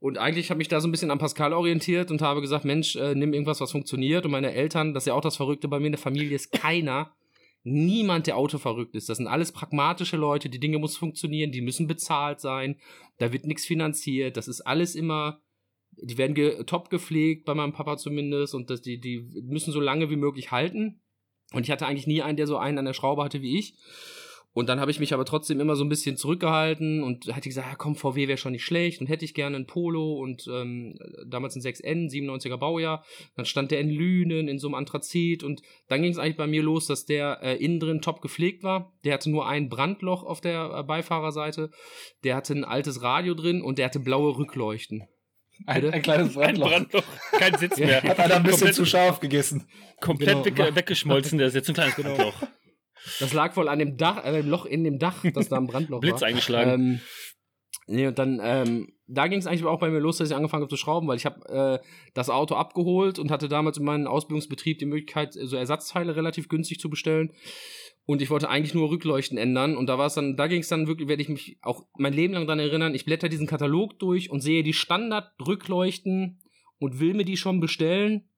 Und 0.00 0.16
eigentlich 0.16 0.50
habe 0.50 0.62
ich 0.62 0.68
da 0.68 0.80
so 0.80 0.86
ein 0.86 0.92
bisschen 0.92 1.10
an 1.10 1.18
Pascal 1.18 1.52
orientiert 1.52 2.10
und 2.10 2.22
habe 2.22 2.40
gesagt, 2.40 2.64
Mensch, 2.64 2.94
äh, 2.96 3.14
nimm 3.14 3.32
irgendwas, 3.32 3.60
was 3.60 3.72
funktioniert. 3.72 4.24
Und 4.24 4.30
meine 4.30 4.52
Eltern, 4.52 4.94
das 4.94 5.02
ist 5.02 5.08
ja 5.08 5.14
auch 5.14 5.20
das 5.20 5.36
Verrückte 5.36 5.66
bei 5.66 5.80
mir 5.80 5.86
in 5.86 5.92
der 5.92 6.00
Familie, 6.00 6.36
ist 6.36 6.52
keiner, 6.52 7.12
niemand, 7.64 8.26
der 8.26 8.36
autoverrückt 8.36 8.94
ist. 8.94 9.08
Das 9.08 9.16
sind 9.16 9.26
alles 9.26 9.50
pragmatische 9.52 10.16
Leute, 10.16 10.48
die 10.48 10.60
Dinge 10.60 10.78
müssen 10.78 10.98
funktionieren, 10.98 11.50
die 11.50 11.60
müssen 11.60 11.88
bezahlt 11.88 12.40
sein, 12.40 12.76
da 13.18 13.32
wird 13.32 13.46
nichts 13.46 13.66
finanziert, 13.66 14.36
das 14.36 14.46
ist 14.46 14.60
alles 14.60 14.94
immer, 14.94 15.40
die 16.00 16.16
werden 16.16 16.34
ge 16.34 16.62
top 16.64 16.90
gepflegt, 16.90 17.44
bei 17.44 17.54
meinem 17.54 17.72
Papa 17.72 17.96
zumindest, 17.96 18.54
und 18.54 18.70
das, 18.70 18.80
die, 18.80 19.00
die 19.00 19.28
müssen 19.42 19.72
so 19.72 19.80
lange 19.80 20.10
wie 20.10 20.16
möglich 20.16 20.52
halten. 20.52 21.00
Und 21.52 21.64
ich 21.64 21.70
hatte 21.70 21.86
eigentlich 21.86 22.06
nie 22.06 22.22
einen, 22.22 22.36
der 22.36 22.46
so 22.46 22.58
einen 22.58 22.78
an 22.78 22.84
der 22.84 22.92
Schraube 22.92 23.24
hatte 23.24 23.42
wie 23.42 23.58
ich. 23.58 23.74
Und 24.58 24.68
dann 24.68 24.80
habe 24.80 24.90
ich 24.90 24.98
mich 24.98 25.14
aber 25.14 25.24
trotzdem 25.24 25.60
immer 25.60 25.76
so 25.76 25.84
ein 25.84 25.88
bisschen 25.88 26.16
zurückgehalten 26.16 27.04
und 27.04 27.32
hätte 27.32 27.48
gesagt, 27.48 27.68
ja, 27.70 27.76
komm, 27.76 27.94
VW 27.94 28.26
wäre 28.26 28.38
schon 28.38 28.50
nicht 28.50 28.64
schlecht 28.64 29.00
und 29.00 29.06
hätte 29.06 29.24
ich 29.24 29.32
gerne 29.32 29.54
ein 29.56 29.68
Polo 29.68 30.14
und 30.14 30.48
ähm, 30.52 30.98
damals 31.24 31.54
ein 31.54 31.62
6N, 31.62 32.10
97er 32.10 32.56
Baujahr. 32.56 33.04
Dann 33.36 33.44
stand 33.44 33.70
der 33.70 33.78
in 33.78 33.88
Lünen 33.88 34.48
in 34.48 34.58
so 34.58 34.66
einem 34.66 34.74
Anthrazit 34.74 35.44
und 35.44 35.62
dann 35.86 36.02
ging 36.02 36.10
es 36.10 36.18
eigentlich 36.18 36.38
bei 36.38 36.48
mir 36.48 36.64
los, 36.64 36.88
dass 36.88 37.06
der 37.06 37.38
äh, 37.40 37.54
innen 37.54 37.78
drin 37.78 38.00
top 38.00 38.20
gepflegt 38.20 38.64
war. 38.64 38.92
Der 39.04 39.14
hatte 39.14 39.30
nur 39.30 39.46
ein 39.46 39.68
Brandloch 39.68 40.24
auf 40.24 40.40
der 40.40 40.72
äh, 40.74 40.82
Beifahrerseite, 40.82 41.70
der 42.24 42.34
hatte 42.34 42.52
ein 42.54 42.64
altes 42.64 43.00
Radio 43.00 43.34
drin 43.34 43.62
und 43.62 43.78
der 43.78 43.86
hatte 43.86 44.00
blaue 44.00 44.36
Rückleuchten. 44.36 45.06
Ein, 45.66 45.88
ein 45.92 46.02
kleines 46.02 46.28
Ein 46.36 46.56
Brandloch. 46.56 46.68
Brandloch, 46.68 47.04
kein 47.30 47.56
Sitz 47.58 47.76
mehr. 47.78 48.02
Hat 48.02 48.18
einer 48.18 48.34
ein 48.34 48.42
bisschen 48.42 48.58
komplett, 48.58 48.74
zu 48.74 48.84
scharf 48.86 49.20
gegessen. 49.20 49.68
komplett 50.00 50.42
Genau. 50.42 50.58
wegge 50.58 50.74
weggeschmolzen, 50.74 51.38
der 51.38 51.46
ist 51.46 51.54
jetzt 51.54 51.68
ein 51.68 51.74
kleines 51.74 51.94
Brandloch. 51.94 52.42
Das 53.20 53.32
lag 53.32 53.56
wohl 53.56 53.68
an 53.68 53.78
dem 53.78 53.96
Dach, 53.96 54.24
äh, 54.24 54.32
dem 54.32 54.48
Loch 54.48 54.66
in 54.66 54.84
dem 54.84 54.98
Dach, 54.98 55.24
dass 55.34 55.48
da 55.48 55.56
ein 55.56 55.66
Brandloch 55.66 56.00
Blitz 56.02 56.20
war. 56.20 56.28
eingeschlagen. 56.28 56.70
Ähm, 56.70 57.00
nee, 57.86 58.06
und 58.06 58.18
dann, 58.18 58.40
ähm, 58.42 58.92
da 59.06 59.26
ging 59.26 59.38
es 59.38 59.46
eigentlich 59.46 59.64
auch 59.64 59.80
bei 59.80 59.90
mir 59.90 60.00
los, 60.00 60.18
dass 60.18 60.30
ich 60.30 60.36
angefangen 60.36 60.62
habe 60.62 60.70
zu 60.70 60.76
schrauben, 60.76 61.08
weil 61.08 61.16
ich 61.16 61.26
habe 61.26 61.80
äh, 61.82 61.86
das 62.14 62.30
Auto 62.30 62.54
abgeholt 62.54 63.18
und 63.18 63.30
hatte 63.30 63.48
damals 63.48 63.78
in 63.78 63.84
meinem 63.84 64.06
Ausbildungsbetrieb 64.06 64.78
die 64.78 64.86
Möglichkeit, 64.86 65.32
so 65.34 65.56
Ersatzteile 65.56 66.14
relativ 66.14 66.48
günstig 66.48 66.78
zu 66.78 66.90
bestellen. 66.90 67.32
Und 68.04 68.22
ich 68.22 68.30
wollte 68.30 68.48
eigentlich 68.48 68.74
nur 68.74 68.90
Rückleuchten 68.90 69.36
ändern. 69.36 69.76
Und 69.76 69.86
da 69.86 69.98
war 69.98 70.06
es 70.06 70.14
dann, 70.14 70.36
da 70.36 70.46
ging 70.46 70.60
es 70.60 70.68
dann 70.68 70.86
wirklich, 70.86 71.08
werde 71.08 71.22
ich 71.22 71.28
mich 71.28 71.58
auch 71.60 71.84
mein 71.98 72.14
Leben 72.14 72.32
lang 72.32 72.46
daran 72.46 72.58
erinnern, 72.58 72.94
ich 72.94 73.04
blätter 73.04 73.28
diesen 73.28 73.46
Katalog 73.46 73.98
durch 73.98 74.30
und 74.30 74.40
sehe 74.40 74.62
die 74.62 74.72
Standard-Rückleuchten 74.72 76.38
und 76.78 77.00
will 77.00 77.12
mir 77.14 77.24
die 77.24 77.36
schon 77.36 77.60
bestellen 77.60 78.28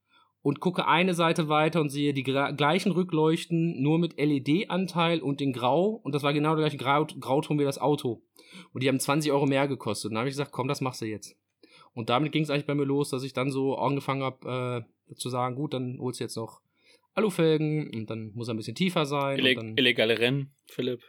und 0.42 0.60
gucke 0.60 0.86
eine 0.86 1.14
Seite 1.14 1.48
weiter 1.48 1.80
und 1.80 1.90
sehe 1.90 2.14
die 2.14 2.22
gleichen 2.22 2.92
Rückleuchten, 2.92 3.80
nur 3.82 3.98
mit 3.98 4.18
LED-Anteil 4.18 5.20
und 5.20 5.40
in 5.40 5.52
Grau. 5.52 6.00
Und 6.02 6.14
das 6.14 6.22
war 6.22 6.32
genau 6.32 6.54
der 6.54 6.64
gleiche 6.64 6.78
Grau 6.78 7.04
Grauton 7.04 7.58
wie 7.58 7.64
das 7.64 7.78
Auto. 7.78 8.22
Und 8.72 8.82
die 8.82 8.88
haben 8.88 9.00
20 9.00 9.32
Euro 9.32 9.46
mehr 9.46 9.68
gekostet. 9.68 10.10
Und 10.10 10.14
dann 10.14 10.20
habe 10.20 10.28
ich 10.28 10.34
gesagt, 10.34 10.52
komm, 10.52 10.68
das 10.68 10.80
machst 10.80 11.02
du 11.02 11.06
jetzt. 11.06 11.36
Und 11.92 12.08
damit 12.08 12.32
ging 12.32 12.42
es 12.42 12.50
eigentlich 12.50 12.66
bei 12.66 12.74
mir 12.74 12.84
los, 12.84 13.10
dass 13.10 13.22
ich 13.22 13.32
dann 13.32 13.50
so 13.50 13.76
angefangen 13.76 14.22
habe, 14.22 14.86
äh, 15.10 15.14
zu 15.14 15.28
sagen, 15.28 15.56
gut, 15.56 15.74
dann 15.74 15.98
holst 16.00 16.20
du 16.20 16.24
jetzt 16.24 16.36
noch 16.36 16.60
Alufelgen 17.14 17.90
und 17.92 18.08
dann 18.08 18.30
muss 18.34 18.48
er 18.48 18.54
ein 18.54 18.56
bisschen 18.56 18.76
tiefer 18.76 19.04
sein. 19.06 19.38
Illeg 19.38 19.58
und 19.58 19.66
dann 19.66 19.76
illegale 19.76 20.18
Rennen, 20.18 20.54
Philipp. 20.66 21.02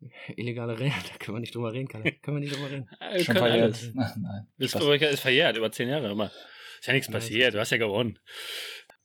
illegale 0.36 0.78
Rennen, 0.78 0.94
da 1.10 1.18
können 1.18 1.36
wir 1.36 1.40
nicht 1.40 1.54
drüber 1.54 1.72
reden, 1.72 1.88
kann, 1.88 2.02
können 2.22 2.36
wir 2.36 2.40
nicht 2.40 2.56
drüber 2.56 2.70
reden. 2.70 2.88
Äh, 3.00 3.20
Schon 3.24 3.34
kann 3.34 3.44
verjährt. 3.44 3.62
alles. 3.62 3.94
Nein. 3.94 4.46
Ist, 4.58 4.70
Spaß. 4.70 5.12
ist 5.12 5.20
verjährt, 5.20 5.56
über 5.56 5.70
zehn 5.72 5.88
Jahre 5.88 6.12
immer. 6.12 6.30
Ist 6.80 6.86
ja 6.86 6.92
nichts 6.94 7.10
passiert, 7.10 7.54
du 7.54 7.60
hast 7.60 7.70
ja 7.70 7.76
gewonnen. 7.78 8.18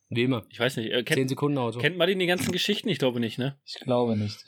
Wie 0.08 0.22
immer. 0.22 0.46
Ich 0.50 0.60
weiß 0.60 0.76
nicht, 0.76 0.92
äh, 0.92 0.98
10 0.98 1.04
kennt, 1.04 1.28
Sekunden 1.30 1.58
Auto. 1.58 1.80
kennt 1.80 1.96
Martin 1.98 2.20
die 2.20 2.26
ganzen 2.26 2.52
Geschichten? 2.52 2.88
Ich 2.88 3.00
glaube 3.00 3.18
nicht, 3.18 3.38
ne? 3.38 3.58
Ich 3.64 3.74
glaube 3.80 4.16
nicht. 4.16 4.38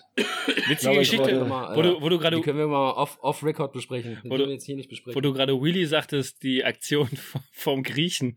Witzige 0.46 0.76
glaube, 0.76 0.92
ich 1.02 1.10
Geschichte, 1.10 1.32
wollte- 1.32 1.44
Mal, 1.46 1.74
wo 1.76 1.80
äh, 1.80 1.82
du, 1.82 2.00
wo 2.00 2.08
du 2.08 2.16
die 2.16 2.22
gerade 2.22 2.40
können 2.42 2.58
wir 2.58 2.68
mal 2.68 2.92
off- 2.92 3.18
off-Record 3.22 3.72
besprechen. 3.72 4.18
Die 4.22 4.30
Wo 4.30 4.34
können 4.34 4.42
du- 4.42 4.46
wir 4.46 4.52
jetzt 4.54 4.66
hier 4.66 4.76
nicht 4.76 4.88
besprechen. 4.88 5.16
wo 5.16 5.20
du 5.20 5.32
gerade 5.32 5.60
Willy 5.60 5.84
sagtest, 5.84 6.44
die 6.44 6.64
Aktion 6.64 7.08
vom 7.52 7.82
Griechen, 7.82 8.36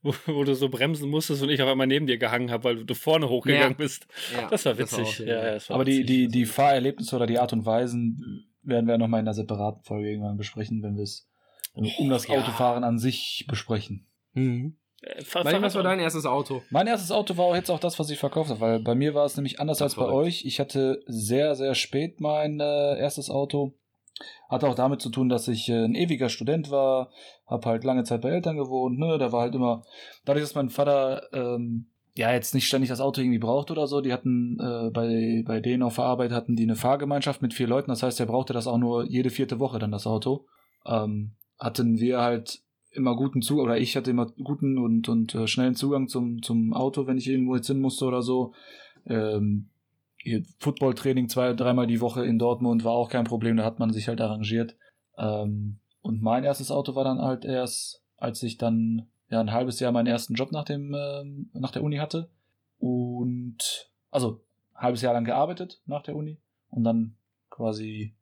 wo, 0.00 0.14
wo 0.24 0.44
du 0.44 0.54
so 0.54 0.70
bremsen 0.70 1.10
musstest 1.10 1.42
und 1.42 1.50
ich 1.50 1.60
auf 1.60 1.68
einmal 1.68 1.86
neben 1.86 2.06
dir 2.06 2.16
gehangen 2.16 2.50
habe, 2.50 2.64
weil 2.64 2.84
du 2.86 2.94
vorne 2.94 3.28
hochgegangen 3.28 3.72
Ja. 3.72 3.76
bist. 3.76 4.06
ja, 4.34 4.48
Das 4.50 4.64
war 4.64 4.78
witzig. 4.78 5.18
ja, 5.18 5.24
geil. 5.26 5.44
ja, 5.44 5.50
das 5.52 5.68
war 5.68 5.74
Aber 5.74 5.84
die, 5.84 5.92
witzig. 5.98 6.06
die, 6.06 6.28
die 6.28 6.46
Fahrerlebnisse 6.46 7.14
oder 7.16 7.26
die 7.26 7.38
Art 7.38 7.52
und 7.52 7.66
Weisen 7.66 8.46
werden 8.62 8.86
wir 8.88 8.96
nochmal 8.96 9.20
in 9.20 9.26
einer 9.26 9.34
separaten 9.34 9.82
Folge 9.84 10.08
irgendwann 10.10 10.38
besprechen, 10.38 10.82
wenn 10.82 10.96
wir 10.96 11.02
es 11.02 11.28
um 11.74 12.08
das 12.08 12.26
ja. 12.28 12.34
Autofahren 12.38 12.82
an 12.82 12.98
sich 12.98 13.44
besprechen. 13.46 14.06
Mhm. 14.34 14.76
Äh, 15.02 15.22
Martin, 15.34 15.62
was 15.62 15.74
war 15.74 15.82
dein 15.82 15.98
erstes 15.98 16.26
Auto? 16.26 16.62
Mein 16.70 16.86
erstes 16.86 17.10
Auto 17.10 17.36
war 17.36 17.46
auch 17.46 17.54
jetzt 17.56 17.70
auch 17.70 17.80
das, 17.80 17.98
was 17.98 18.10
ich 18.10 18.18
verkauft 18.18 18.50
habe, 18.50 18.60
weil 18.60 18.78
bei 18.80 18.94
mir 18.94 19.14
war 19.14 19.24
es 19.24 19.36
nämlich 19.36 19.60
anders 19.60 19.78
Das 19.78 19.86
als 19.86 19.94
bei 19.96 20.02
verrückt. 20.06 20.26
euch. 20.26 20.44
Ich 20.44 20.60
hatte 20.60 21.02
sehr, 21.06 21.54
sehr 21.54 21.74
spät 21.74 22.20
mein 22.20 22.60
äh, 22.60 22.98
erstes 22.98 23.28
Auto. 23.30 23.74
Hatte 24.48 24.68
auch 24.68 24.74
damit 24.74 25.00
zu 25.00 25.10
tun, 25.10 25.28
dass 25.28 25.48
ich 25.48 25.68
äh, 25.68 25.84
ein 25.84 25.94
ewiger 25.94 26.28
Student 26.28 26.70
war, 26.70 27.10
habe 27.46 27.68
halt 27.68 27.82
lange 27.82 28.04
Zeit 28.04 28.20
bei 28.20 28.30
Eltern 28.30 28.56
gewohnt, 28.56 28.98
ne? 28.98 29.18
Da 29.18 29.32
war 29.32 29.40
halt 29.40 29.54
immer, 29.54 29.82
dadurch, 30.24 30.44
dass 30.44 30.54
mein 30.54 30.68
Vater 30.68 31.22
ähm, 31.32 31.86
ja 32.14 32.30
jetzt 32.30 32.54
nicht 32.54 32.68
ständig 32.68 32.90
das 32.90 33.00
Auto 33.00 33.20
irgendwie 33.20 33.38
braucht 33.38 33.70
oder 33.70 33.86
so, 33.86 34.00
die 34.02 34.12
hatten 34.12 34.58
äh, 34.60 34.90
bei, 34.90 35.42
bei 35.46 35.60
denen 35.60 35.82
auf 35.82 35.96
der 35.96 36.04
Arbeit 36.04 36.30
hatten 36.30 36.54
die 36.56 36.64
eine 36.64 36.76
Fahrgemeinschaft 36.76 37.40
mit 37.42 37.54
vier 37.54 37.66
Leuten, 37.66 37.90
das 37.90 38.02
heißt, 38.02 38.20
er 38.20 38.26
brauchte 38.26 38.52
das 38.52 38.66
auch 38.66 38.78
nur 38.78 39.04
jede 39.06 39.30
vierte 39.30 39.58
Woche 39.58 39.78
dann 39.78 39.90
das 39.90 40.06
Auto. 40.06 40.46
Ähm, 40.86 41.32
hatten 41.58 41.98
wir 41.98 42.20
halt 42.20 42.60
immer 42.92 43.16
guten 43.16 43.42
Zugang, 43.42 43.64
oder 43.64 43.78
ich 43.78 43.96
hatte 43.96 44.10
immer 44.10 44.26
guten 44.26 44.78
und, 44.78 45.08
und 45.08 45.34
äh, 45.34 45.46
schnellen 45.46 45.74
Zugang 45.74 46.08
zum, 46.08 46.42
zum 46.42 46.74
Auto, 46.74 47.06
wenn 47.06 47.18
ich 47.18 47.28
irgendwo 47.28 47.56
jetzt 47.56 47.66
hin 47.66 47.80
musste 47.80 48.04
oder 48.04 48.22
so. 48.22 48.52
Ähm, 49.06 49.68
Footballtraining 50.58 51.28
zwei, 51.28 51.52
dreimal 51.52 51.86
die 51.86 52.00
Woche 52.00 52.24
in 52.24 52.38
Dortmund 52.38 52.84
war 52.84 52.92
auch 52.92 53.08
kein 53.08 53.24
Problem, 53.24 53.56
da 53.56 53.64
hat 53.64 53.78
man 53.78 53.92
sich 53.92 54.08
halt 54.08 54.20
arrangiert. 54.20 54.76
Ähm, 55.18 55.78
und 56.00 56.22
mein 56.22 56.44
erstes 56.44 56.70
Auto 56.70 56.94
war 56.94 57.04
dann 57.04 57.20
halt 57.20 57.44
erst, 57.44 58.02
als 58.16 58.42
ich 58.42 58.58
dann 58.58 59.08
ja 59.28 59.40
ein 59.40 59.52
halbes 59.52 59.80
Jahr 59.80 59.92
meinen 59.92 60.06
ersten 60.06 60.34
Job 60.34 60.52
nach 60.52 60.64
dem 60.64 60.94
ähm, 60.94 61.50
nach 61.54 61.70
der 61.70 61.82
Uni 61.82 61.96
hatte 61.96 62.28
und 62.78 63.90
also 64.10 64.42
ein 64.74 64.82
halbes 64.82 65.02
Jahr 65.02 65.14
lang 65.14 65.24
gearbeitet 65.24 65.80
nach 65.86 66.02
der 66.02 66.14
Uni 66.14 66.38
und 66.70 66.84
dann 66.84 67.16
quasi 67.50 68.14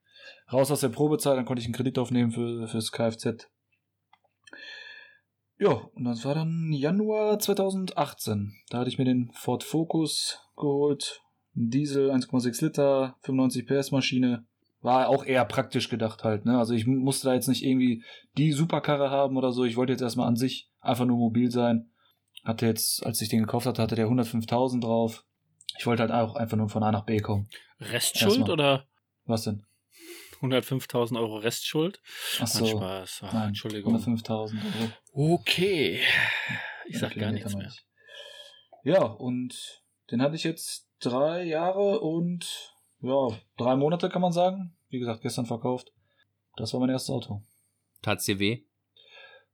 raus 0.53 0.71
aus 0.71 0.81
der 0.81 0.89
Probezeit, 0.89 1.37
dann 1.37 1.45
konnte 1.45 1.61
ich 1.61 1.67
einen 1.67 1.75
Kredit 1.75 1.99
aufnehmen 1.99 2.31
für 2.31 2.69
fürs 2.69 2.93
Kfz. 2.93 3.49
Ja, 5.61 5.73
und 5.95 6.05
das 6.05 6.25
war 6.25 6.35
dann 6.35 6.73
Januar 6.73 7.39
2018. 7.39 8.57
Da 8.71 8.79
hatte 8.79 8.89
ich 8.89 8.97
mir 8.97 9.05
den 9.05 9.31
Ford 9.35 9.63
Focus 9.63 10.41
geholt. 10.57 11.21
Ein 11.55 11.69
Diesel, 11.69 12.11
1,6 12.11 12.65
Liter, 12.65 13.17
95 13.21 13.67
PS 13.67 13.91
Maschine. 13.91 14.47
War 14.81 15.11
auch 15.11 15.23
eher 15.23 15.45
praktisch 15.45 15.91
gedacht 15.91 16.25
halt, 16.25 16.47
ne? 16.47 16.59
Also 16.59 16.73
ich 16.73 16.87
musste 16.87 17.29
da 17.29 17.35
jetzt 17.35 17.49
nicht 17.49 17.63
irgendwie 17.63 18.03
die 18.39 18.53
Superkarre 18.53 19.11
haben 19.11 19.37
oder 19.37 19.53
so. 19.53 19.65
Ich 19.65 19.77
wollte 19.77 19.93
jetzt 19.93 20.01
erstmal 20.01 20.29
an 20.29 20.37
sich 20.37 20.71
einfach 20.81 21.05
nur 21.05 21.19
mobil 21.19 21.51
sein. 21.51 21.91
Hatte 22.43 22.65
jetzt, 22.65 23.05
als 23.05 23.21
ich 23.21 23.29
den 23.29 23.41
gekauft 23.41 23.67
hatte, 23.67 23.83
hatte 23.83 23.97
der 23.97 24.09
105.000 24.09 24.81
drauf. 24.81 25.27
Ich 25.79 25.87
wollte 25.87 26.01
halt 26.03 26.13
auch 26.13 26.37
einfach 26.37 26.57
nur 26.57 26.71
von 26.71 26.83
A 26.83 26.91
nach 26.91 27.05
B 27.05 27.19
kommen. 27.19 27.51
Restschuld 27.81 28.31
Erstmal. 28.31 28.51
oder 28.51 28.87
Was 29.27 29.45
denn? 29.45 29.67
105.000 30.41 31.19
Euro 31.19 31.39
Restschuld? 31.39 32.01
Ach 32.41 32.47
so. 32.47 32.67
Spaß. 32.67 33.21
Ach, 33.25 33.33
Nein, 33.33 33.49
Entschuldigung. 33.49 33.97
105.000 33.97 34.31
Euro. 34.33 35.33
Okay. 35.35 36.01
Ich 36.87 36.99
sag 36.99 37.15
gar 37.15 37.33
nichts 37.33 37.55
mehr. 37.55 37.73
Ja, 38.83 39.03
und 39.03 39.83
den 40.11 40.23
hatte 40.23 40.37
ich 40.37 40.45
jetzt 40.45 40.89
drei 41.01 41.45
Jahre 41.45 42.01
und 42.01 42.75
ja, 43.03 43.29
drei 43.57 43.77
Monate 43.77 44.09
kann 44.09 44.23
man 44.23 44.33
sagen. 44.33 44.77
Wie 44.89 44.99
gesagt, 44.99 45.23
gestern 45.23 45.47
verkauft. 45.47 45.93
Das 46.57 46.73
war 46.73 46.81
mein 46.81 46.91
erstes 46.91 47.11
Auto. 47.11 47.43
Tat's 48.03 48.25
dir 48.25 48.39
weh? 48.39 48.65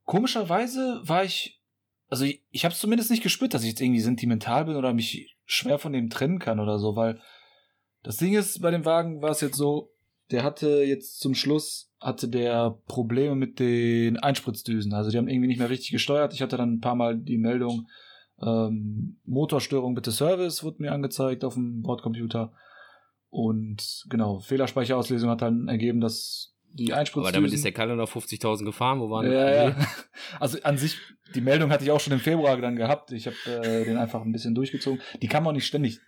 Komischerweise 0.03 1.01
war 1.03 1.23
ich, 1.23 1.61
also 2.09 2.25
ich, 2.25 2.43
ich 2.49 2.65
habe 2.65 2.73
es 2.73 2.79
zumindest 2.79 3.11
nicht 3.11 3.23
gespürt, 3.23 3.53
dass 3.53 3.63
ich 3.63 3.69
jetzt 3.69 3.81
irgendwie 3.81 3.99
sentimental 3.99 4.65
bin 4.65 4.75
oder 4.75 4.93
mich 4.93 5.37
schwer 5.45 5.79
von 5.79 5.93
dem 5.93 6.09
trennen 6.09 6.39
kann 6.39 6.59
oder 6.59 6.79
so, 6.79 6.95
weil 6.95 7.21
das 8.03 8.17
Ding 8.17 8.33
ist, 8.33 8.61
bei 8.61 8.71
dem 8.71 8.85
Wagen 8.85 9.21
war 9.21 9.31
es 9.31 9.41
jetzt 9.41 9.57
so, 9.57 9.91
der 10.31 10.43
hatte 10.43 10.83
jetzt 10.83 11.19
zum 11.19 11.35
Schluss, 11.35 11.91
hatte 11.99 12.27
der 12.27 12.77
Probleme 12.87 13.35
mit 13.35 13.59
den 13.59 14.17
Einspritzdüsen. 14.17 14.93
Also 14.93 15.09
die 15.09 15.17
haben 15.17 15.27
irgendwie 15.27 15.47
nicht 15.47 15.59
mehr 15.59 15.69
richtig 15.69 15.91
gesteuert. 15.91 16.33
Ich 16.33 16.41
hatte 16.41 16.57
dann 16.57 16.73
ein 16.73 16.81
paar 16.81 16.95
Mal 16.95 17.17
die 17.17 17.37
Meldung, 17.37 17.87
ähm, 18.41 19.19
Motorstörung 19.25 19.95
bitte 19.95 20.11
Service, 20.11 20.63
wurde 20.63 20.81
mir 20.81 20.91
angezeigt 20.91 21.43
auf 21.43 21.55
dem 21.55 21.81
Bordcomputer. 21.81 22.53
Und 23.29 24.05
genau, 24.09 24.39
Fehlerspeicherauslesung 24.39 25.29
hat 25.29 25.41
dann 25.41 25.67
ergeben, 25.67 26.01
dass 26.01 26.53
die 26.71 26.93
Einspritzdüsen... 26.93 27.27
Aber 27.27 27.31
damit 27.31 27.53
ist 27.53 27.65
der 27.65 27.71
Kalle 27.71 27.95
noch 27.95 28.09
50.000 28.09 28.65
gefahren. 28.65 28.99
Wo 28.99 29.09
waren 29.09 29.31
Ja, 29.31 29.69
ja. 29.69 29.75
Also 30.39 30.59
an 30.63 30.77
sich, 30.77 30.97
die 31.35 31.41
Meldung 31.41 31.71
hatte 31.71 31.83
ich 31.83 31.91
auch 31.91 31.99
schon 31.99 32.13
im 32.13 32.19
Februar 32.19 32.57
dann 32.57 32.75
gehabt. 32.75 33.11
Ich 33.11 33.27
habe 33.27 33.35
äh, 33.63 33.85
den 33.85 33.97
einfach 33.97 34.21
ein 34.21 34.31
bisschen 34.31 34.55
durchgezogen. 34.55 35.01
Die 35.21 35.27
kam 35.27 35.47
auch 35.47 35.53
nicht 35.53 35.65
ständig. 35.65 35.99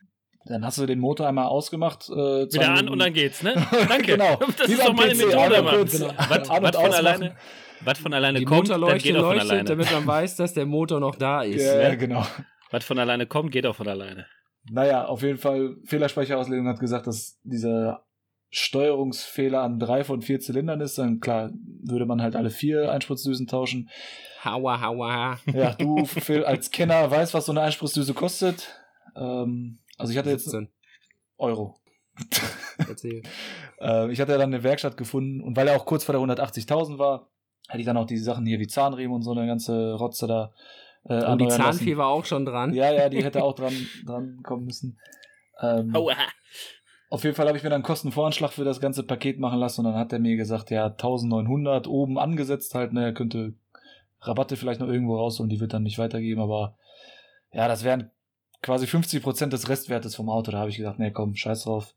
Dann 0.49 0.65
hast 0.65 0.77
du 0.79 0.85
den 0.85 0.99
Motor 0.99 1.27
einmal 1.27 1.45
ausgemacht. 1.45 2.09
Äh, 2.09 2.13
Wieder 2.51 2.71
an 2.73 2.89
und 2.89 2.99
dann 2.99 3.13
geht's, 3.13 3.43
ne? 3.43 3.53
Danke. 3.88 4.13
genau. 4.13 4.35
Das 4.57 4.67
Wie 4.67 4.73
ist 4.73 4.83
doch 4.85 4.93
meine 4.93 5.13
PC, 5.13 5.17
Methode, 5.27 5.38
einmal 5.57 5.77
Mann. 5.77 5.85
Genau. 5.88 6.07
an- 6.09 6.15
Was, 6.29 6.49
was 6.49 6.75
von 6.75 6.93
alleine, 6.93 7.35
was 7.81 7.99
von 7.99 8.13
alleine 8.13 8.39
Die 8.39 8.45
kommt, 8.45 8.69
dann 8.69 8.79
Motorleuchte 8.79 9.07
geht 9.09 9.17
auch 9.17 9.21
von 9.21 9.33
leuchtet, 9.35 9.51
alleine. 9.51 9.69
damit 9.69 9.91
man 9.91 10.07
weiß, 10.07 10.35
dass 10.38 10.53
der 10.53 10.65
Motor 10.65 10.99
noch 10.99 11.15
da 11.15 11.43
ist. 11.43 11.62
Ja, 11.63 11.75
ne? 11.75 11.83
ja, 11.83 11.95
genau. 11.95 12.25
Was 12.71 12.83
von 12.83 12.97
alleine 12.99 13.25
kommt, 13.27 13.51
geht 13.51 13.65
auch 13.67 13.75
von 13.75 13.88
alleine. 13.88 14.25
Naja, 14.71 15.05
auf 15.05 15.21
jeden 15.21 15.38
Fall, 15.38 15.75
Fehlerspeicherauslegung 15.85 16.67
hat 16.67 16.79
gesagt, 16.79 17.07
dass 17.07 17.39
dieser 17.43 18.03
Steuerungsfehler 18.51 19.62
an 19.62 19.79
drei 19.79 20.03
von 20.03 20.21
vier 20.21 20.39
Zylindern 20.39 20.81
ist. 20.81 20.97
Dann 20.97 21.19
klar, 21.19 21.51
würde 21.83 22.05
man 22.05 22.21
halt 22.21 22.35
alle 22.35 22.49
vier 22.49 22.91
Einspritzdüsen 22.91 23.47
tauschen. 23.47 23.89
Hauer, 24.43 24.81
hauer. 24.81 25.39
Ja, 25.53 25.73
du 25.75 26.05
Phil, 26.05 26.43
als 26.45 26.71
Kenner 26.71 27.09
weißt, 27.12 27.33
was 27.33 27.45
so 27.45 27.51
eine 27.51 27.62
Einspritzdüse 27.62 28.13
kostet. 28.13 28.73
Ähm, 29.15 29.79
also 29.99 30.12
ich 30.12 30.17
hatte 30.17 30.29
jetzt 30.31 30.45
17. 30.45 30.69
Euro. 31.38 31.75
Erzähl. 32.77 33.21
Äh, 33.81 34.12
ich 34.12 34.19
hatte 34.19 34.33
dann 34.38 34.53
eine 34.53 34.62
Werkstatt 34.62 34.97
gefunden 34.97 35.39
und 35.39 35.55
weil 35.55 35.65
er 35.69 35.77
auch 35.77 35.85
kurz 35.85 36.03
vor 36.03 36.12
der 36.12 36.21
180.000 36.21 36.97
war, 36.97 37.29
hatte 37.69 37.79
ich 37.79 37.85
dann 37.85 37.95
auch 37.95 38.05
diese 38.05 38.25
Sachen 38.25 38.45
hier 38.45 38.59
wie 38.59 38.67
Zahnriemen 38.67 39.15
und 39.15 39.21
so 39.21 39.31
eine 39.31 39.47
ganze 39.47 39.93
Rotze 39.93 40.27
da 40.27 40.51
äh, 41.05 41.13
Und 41.13 41.19
die 41.19 41.23
erneuern 41.23 41.47
lassen. 41.47 41.62
Zahnfee 41.62 41.95
war 41.95 42.07
auch 42.07 42.25
schon 42.25 42.45
dran. 42.45 42.73
Ja, 42.73 42.91
ja, 42.91 43.07
die 43.07 43.23
hätte 43.23 43.41
auch 43.41 43.55
dran, 43.55 43.73
dran 44.05 44.41
kommen 44.43 44.65
müssen. 44.65 44.99
Ähm, 45.62 45.95
Aua. 45.95 46.13
auf 47.09 47.23
jeden 47.23 47.38
Fall 47.38 47.47
habe 47.47 47.57
ich 47.57 47.63
mir 47.63 47.69
dann 47.69 47.77
einen 47.77 47.85
Kostenvoranschlag 47.85 48.51
für 48.51 48.65
das 48.65 48.81
ganze 48.81 49.03
Paket 49.03 49.39
machen 49.39 49.59
lassen 49.59 49.85
und 49.85 49.93
dann 49.93 50.01
hat 50.01 50.12
er 50.12 50.19
mir 50.19 50.35
gesagt, 50.35 50.71
ja, 50.71 50.88
1900 50.88 51.88
oben 51.88 52.19
angesetzt 52.19 52.75
halt, 52.75 52.91
ne, 52.91 53.05
er 53.05 53.13
könnte 53.13 53.53
Rabatte 54.19 54.57
vielleicht 54.57 54.81
noch 54.81 54.89
irgendwo 54.89 55.15
rausholen, 55.15 55.49
die 55.49 55.62
wird 55.62 55.71
dann 55.71 55.83
nicht 55.83 55.99
weitergeben, 55.99 56.41
aber 56.41 56.77
ja, 57.53 57.69
das 57.69 57.85
wären 57.85 58.12
quasi 58.61 58.85
50% 58.85 59.47
des 59.47 59.69
Restwertes 59.69 60.15
vom 60.15 60.29
Auto. 60.29 60.51
Da 60.51 60.59
habe 60.59 60.69
ich 60.69 60.77
gesagt, 60.77 60.99
nee, 60.99 61.11
komm, 61.11 61.35
scheiß 61.35 61.63
drauf. 61.63 61.95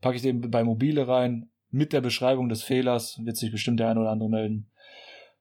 Packe 0.00 0.16
ich 0.16 0.22
den 0.22 0.50
bei 0.50 0.64
Mobile 0.64 1.06
rein, 1.06 1.50
mit 1.70 1.92
der 1.92 2.00
Beschreibung 2.00 2.48
des 2.48 2.62
Fehlers, 2.62 3.18
wird 3.24 3.36
sich 3.36 3.50
bestimmt 3.50 3.80
der 3.80 3.88
ein 3.88 3.98
oder 3.98 4.10
andere 4.10 4.28
melden. 4.28 4.70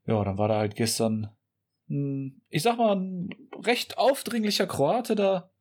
Ja, 0.05 0.23
dann 0.23 0.37
war 0.37 0.47
da 0.47 0.57
halt 0.57 0.75
gestern, 0.75 1.29
ich 1.87 2.63
sag 2.63 2.77
mal, 2.77 2.95
ein 2.95 3.29
recht 3.63 3.97
aufdringlicher 3.97 4.65
Kroate 4.65 5.15
da, 5.15 5.51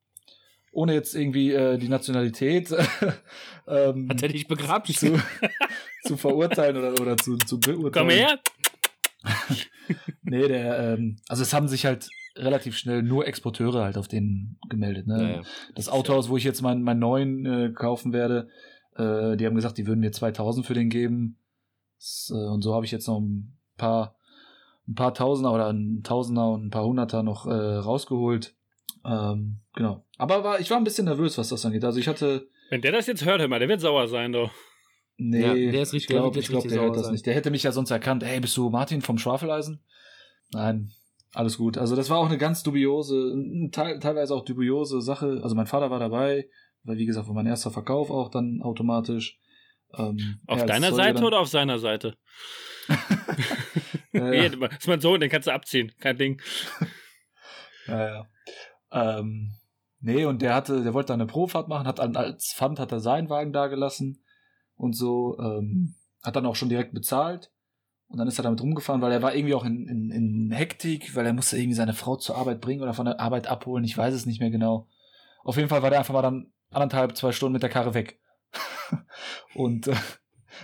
ohne 0.73 0.95
jetzt 0.95 1.15
irgendwie 1.15 1.53
äh, 1.53 1.77
die 1.77 1.89
Nationalität 1.89 2.71
ähm, 3.67 4.09
Hat 4.09 4.23
er 4.23 4.29
dich 4.29 4.47
begraben? 4.47 4.95
zu, 4.95 5.21
zu 6.05 6.17
verurteilen 6.17 6.77
oder, 6.77 7.01
oder 7.01 7.17
zu, 7.17 7.37
zu 7.37 7.59
beurteilen. 7.59 7.93
Komm 7.93 8.11
her. 8.11 8.39
Nee, 10.23 10.47
der, 10.47 10.79
ähm, 10.79 11.17
also 11.27 11.43
es 11.43 11.53
haben 11.53 11.67
sich 11.67 11.85
halt 11.85 12.09
relativ 12.37 12.77
schnell 12.77 13.03
nur 13.03 13.27
Exporteure 13.27 13.83
halt 13.85 13.99
auf 13.99 14.09
den 14.09 14.59
gemeldet. 14.69 15.07
Ne? 15.07 15.23
Ja, 15.23 15.29
ja. 15.37 15.43
Das 15.75 15.89
Autohaus, 15.89 16.29
wo 16.29 16.37
ich 16.37 16.45
jetzt 16.45 16.63
meinen 16.63 16.83
meinen 16.83 17.01
neuen 17.01 17.47
äh, 17.47 17.73
kaufen 17.73 18.13
werde, 18.13 18.49
äh, 18.97 19.37
die 19.37 19.47
haben 19.47 19.55
gesagt, 19.57 19.79
die 19.79 19.87
würden 19.87 20.01
mir 20.01 20.13
2000 20.13 20.65
für 20.67 20.75
den 20.75 20.91
geben. 20.91 21.37
Das, 21.99 22.33
äh, 22.35 22.47
und 22.49 22.63
so 22.63 22.75
habe 22.75 22.85
ich 22.85 22.93
jetzt 22.93 23.07
noch 23.09 23.19
ein 23.21 23.57
paar, 23.77 24.17
ein 24.89 24.95
paar 24.95 25.13
Tausender 25.15 25.53
oder 25.53 25.69
ein 25.73 26.03
Tausender 26.03 26.51
und 26.51 26.67
ein 26.67 26.71
paar 26.71 26.85
Hunderter 26.85 27.23
noch 27.23 27.47
äh, 27.47 27.51
rausgeholt. 27.53 28.55
Ähm, 29.05 29.61
genau. 29.75 30.05
Aber 30.19 30.45
war, 30.45 30.61
ich 30.61 30.71
war 30.71 30.77
ein 30.77 30.85
bisschen 30.85 31.07
nervös, 31.07 31.39
was 31.39 31.49
das 31.49 31.65
angeht. 31.65 31.85
Also 31.85 31.99
ich 31.99 32.09
hatte, 32.09 32.49
Wenn 32.69 32.83
der 32.83 32.93
das 32.93 33.07
jetzt 33.07 33.25
hört, 33.25 33.41
hör 33.41 33.49
mal, 33.49 33.59
der 33.59 33.69
wird 33.69 33.81
sauer 33.81 34.09
sein, 34.09 34.33
doch. 34.33 34.51
nee, 35.17 35.41
Ja, 35.41 35.55
der 35.55 35.83
ist 35.83 35.93
richtig- 35.95 36.03
ich 36.03 36.07
glaube, 36.09 36.35
der 36.35 36.43
glaub, 36.43 36.57
richtig 36.65 36.73
der 36.73 36.83
hört 36.83 36.97
das 36.97 37.05
sein. 37.05 37.13
nicht. 37.13 37.27
Der 37.27 37.35
hätte 37.35 37.51
mich 37.51 37.63
ja 37.63 37.73
sonst 37.73 37.91
erkannt. 37.91 38.23
Hey, 38.25 38.41
bist 38.41 38.57
du 38.57 38.69
Martin 38.71 39.01
vom 39.03 39.17
Schwafeleisen? 39.19 39.81
Nein, 40.53 40.91
alles 41.33 41.59
gut. 41.59 41.79
Also 41.79 41.97
das 41.97 42.11
war 42.11 42.19
auch 42.19 42.27
eine 42.27 42.39
ganz 42.39 42.63
dubiose, 42.63 43.35
teilweise 43.73 44.35
auch 44.35 44.45
dubiose 44.45 45.01
Sache. 45.01 45.41
Also 45.43 45.55
mein 45.55 45.67
Vater 45.67 45.91
war 45.91 45.99
dabei, 46.01 46.49
weil 46.83 46.97
wie 46.99 47.07
gesagt, 47.07 47.29
war 47.29 47.35
mein 47.35 47.47
erster 47.47 47.71
Verkauf 47.71 48.11
auch 48.11 48.31
dann 48.31 48.61
automatisch. 48.63 49.39
Ähm, 49.97 50.41
Auf 50.47 50.61
ja, 50.61 50.67
deiner 50.67 50.93
Seite 50.93 51.15
dann- 51.15 51.25
oder 51.25 51.41
auf 51.41 51.49
seiner 51.49 51.79
Seite? 51.79 52.17
Ja, 54.13 54.25
Nee, 54.25 54.43
ja, 54.43 54.49
das 54.49 54.79
ist 54.81 54.89
mein 54.89 55.01
Sohn, 55.01 55.21
den 55.21 55.31
kannst 55.31 55.47
du 55.47 55.53
abziehen. 55.53 55.93
Kein 56.01 56.17
Ding. 56.19 56.43
ja, 57.87 58.09
ja. 58.09 58.29
Ähm, 58.91 59.53
nee, 60.01 60.25
und 60.25 60.43
der 60.43 60.55
hatte, 60.55 60.83
der 60.83 60.95
wollte 60.95 61.09
da 61.09 61.15
eine 61.15 61.27
Probefahrt 61.27 61.69
machen, 61.69 61.87
hat 61.87 62.01
an, 62.01 62.17
als 62.17 62.53
Pfand 62.57 62.81
hat 62.81 62.91
er 62.93 63.01
seinen 63.01 63.31
Wagen 63.31 63.53
da 63.53 63.69
gelassen 63.69 64.25
und 64.75 64.97
so, 64.97 65.39
ähm, 65.39 65.95
hat 66.25 66.35
dann 66.35 66.47
auch 66.47 66.57
schon 66.57 66.69
direkt 66.69 66.93
bezahlt. 66.93 67.53
Und 68.11 68.19
dann 68.19 68.27
ist 68.27 68.39
er 68.39 68.43
damit 68.43 68.61
rumgefahren, 68.61 69.01
weil 69.03 69.13
er 69.13 69.23
war 69.23 69.37
irgendwie 69.37 69.55
auch 69.55 69.65
in, 69.65 69.87
in, 69.87 70.11
in 70.11 70.51
Hektik, 70.51 71.15
weil 71.15 71.25
er 71.27 71.33
musste 71.33 71.57
irgendwie 71.57 71.77
seine 71.77 71.93
Frau 71.93 72.17
zur 72.17 72.37
Arbeit 72.37 72.61
bringen 72.61 72.83
oder 72.83 72.93
von 72.93 73.07
der 73.07 73.21
Arbeit 73.21 73.47
abholen. 73.47 73.85
Ich 73.85 73.97
weiß 73.97 74.13
es 74.13 74.27
nicht 74.27 74.41
mehr 74.41 74.51
genau. 74.51 74.89
Auf 75.45 75.57
jeden 75.57 75.69
Fall 75.69 75.83
war 75.83 75.91
der 75.91 76.01
einfach 76.01 76.15
mal 76.15 76.23
dann 76.23 76.53
anderthalb, 76.71 77.17
zwei 77.17 77.31
Stunden 77.31 77.53
mit 77.53 77.63
der 77.63 77.71
Karre 77.71 77.95
weg. 77.95 78.19
und 79.55 79.87
äh, 79.87 79.95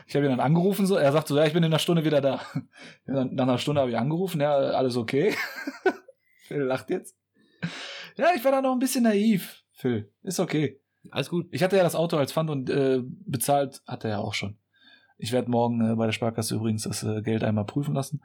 ich 0.09 0.17
habe 0.17 0.27
ihn 0.27 0.31
dann 0.31 0.41
angerufen, 0.41 0.87
so, 0.87 0.97
er 0.97 1.13
sagt 1.13 1.29
so, 1.29 1.37
ja, 1.37 1.47
ich 1.47 1.53
bin 1.53 1.63
in 1.63 1.71
einer 1.71 1.79
Stunde 1.79 2.05
wieder 2.05 2.21
da. 2.21 2.41
Nach 3.07 3.25
einer 3.25 3.59
Stunde 3.59 3.81
habe 3.81 3.93
ich 3.93 3.97
angerufen, 3.97 4.41
ja, 4.41 4.53
alles 4.53 4.97
okay. 4.97 5.33
Phil 6.49 6.63
lacht 6.63 6.91
jetzt. 6.91 7.17
Ja, 8.17 8.31
ich 8.35 8.45
war 8.45 8.51
da 8.51 8.61
noch 8.61 8.73
ein 8.73 8.81
bisschen 8.81 9.05
naiv, 9.05 9.63
Phil. 9.73 10.13
Ist 10.23 10.41
okay. 10.41 10.81
Alles 11.13 11.31
gut. 11.31 11.47
Ich 11.53 11.63
hatte 11.63 11.77
ja 11.77 11.85
das 11.85 11.95
Auto 11.95 12.17
als 12.17 12.33
Pfand 12.33 12.51
und 12.51 12.71
äh, 12.71 13.03
bezahlt 13.05 13.83
hat 13.87 14.03
er 14.03 14.11
ja 14.11 14.19
auch 14.19 14.35
schon. 14.35 14.59
Ich 15.19 15.33
werde 15.33 15.51
morgen 15.51 15.81
äh, 15.81 15.95
bei 15.95 16.07
der 16.07 16.13
Sparkasse 16.13 16.55
übrigens 16.55 16.85
das 16.85 17.03
äh, 17.03 17.23
Geld 17.23 17.45
einmal 17.45 17.65
prüfen 17.65 17.95
lassen. 17.95 18.23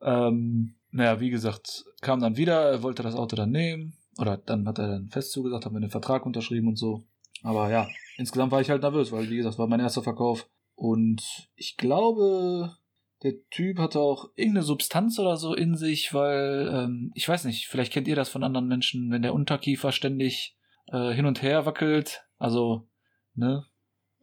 Ähm, 0.00 0.74
naja, 0.90 1.20
wie 1.20 1.30
gesagt, 1.30 1.84
kam 2.00 2.20
dann 2.20 2.36
wieder, 2.36 2.70
er 2.70 2.82
wollte 2.82 3.02
das 3.02 3.14
Auto 3.14 3.36
dann 3.36 3.50
nehmen. 3.50 3.94
Oder 4.18 4.38
dann 4.38 4.66
hat 4.66 4.78
er 4.78 4.88
dann 4.88 5.08
fest 5.08 5.32
zugesagt, 5.32 5.66
haben 5.66 5.74
wir 5.74 5.80
den 5.80 5.90
Vertrag 5.90 6.24
unterschrieben 6.24 6.68
und 6.68 6.76
so. 6.76 7.04
Aber 7.42 7.70
ja, 7.70 7.86
insgesamt 8.16 8.50
war 8.50 8.60
ich 8.60 8.70
halt 8.70 8.82
nervös, 8.82 9.12
weil 9.12 9.28
wie 9.28 9.36
gesagt, 9.36 9.58
war 9.58 9.66
mein 9.66 9.80
erster 9.80 10.02
Verkauf. 10.02 10.48
Und 10.74 11.48
ich 11.54 11.76
glaube, 11.76 12.76
der 13.22 13.34
Typ 13.50 13.78
hatte 13.78 14.00
auch 14.00 14.30
irgendeine 14.36 14.64
Substanz 14.64 15.18
oder 15.18 15.36
so 15.36 15.54
in 15.54 15.76
sich, 15.76 16.12
weil, 16.14 16.70
ähm, 16.72 17.12
ich 17.14 17.28
weiß 17.28 17.44
nicht, 17.44 17.68
vielleicht 17.68 17.92
kennt 17.92 18.08
ihr 18.08 18.16
das 18.16 18.28
von 18.28 18.42
anderen 18.42 18.68
Menschen, 18.68 19.10
wenn 19.10 19.22
der 19.22 19.34
Unterkiefer 19.34 19.92
ständig 19.92 20.56
äh, 20.88 21.12
hin 21.12 21.26
und 21.26 21.42
her 21.42 21.66
wackelt. 21.66 22.24
Also, 22.38 22.88
ne? 23.34 23.64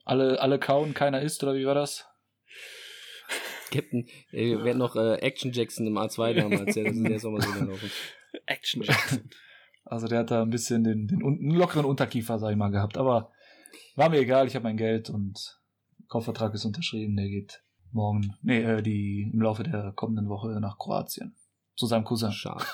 Alle, 0.03 0.41
alle 0.41 0.59
kauen, 0.59 0.93
keiner 0.93 1.21
isst, 1.21 1.43
oder 1.43 1.55
wie 1.55 1.65
war 1.65 1.75
das? 1.75 2.05
Captain, 3.71 4.07
ey, 4.31 4.51
wir 4.51 4.63
werden 4.63 4.77
noch 4.77 4.95
äh, 4.95 5.15
Action 5.15 5.51
Jackson 5.51 5.87
im 5.87 5.97
A2 5.97 6.33
damals. 6.33 6.75
Ja, 6.75 6.83
das 6.83 6.95
ist 6.95 7.07
jetzt 7.07 7.25
auch 7.25 7.31
mal 7.31 7.41
so 7.41 7.51
gelaufen. 7.51 7.91
Action 8.45 8.83
Jackson. 8.83 9.29
Also 9.85 10.07
der 10.07 10.19
hat 10.19 10.31
da 10.31 10.41
ein 10.41 10.49
bisschen 10.49 10.83
den, 10.83 11.07
den 11.07 11.23
einen 11.23 11.51
lockeren 11.51 11.85
Unterkiefer, 11.85 12.39
sag 12.39 12.51
ich 12.51 12.57
mal, 12.57 12.69
gehabt. 12.69 12.97
Aber 12.97 13.31
war 13.95 14.09
mir 14.09 14.19
egal, 14.19 14.47
ich 14.47 14.55
habe 14.55 14.63
mein 14.63 14.77
Geld 14.77 15.09
und 15.09 15.59
Kaufvertrag 16.07 16.53
ist 16.53 16.65
unterschrieben, 16.65 17.15
der 17.15 17.27
geht 17.27 17.63
morgen, 17.91 18.35
nee, 18.41 18.61
äh, 18.61 18.81
die 18.81 19.29
im 19.33 19.41
Laufe 19.41 19.63
der 19.63 19.91
kommenden 19.95 20.29
Woche 20.29 20.59
nach 20.59 20.77
Kroatien. 20.77 21.35
zu 21.75 21.85
seinem 21.85 22.03
Cousin. 22.03 22.31
Schade. 22.31 22.65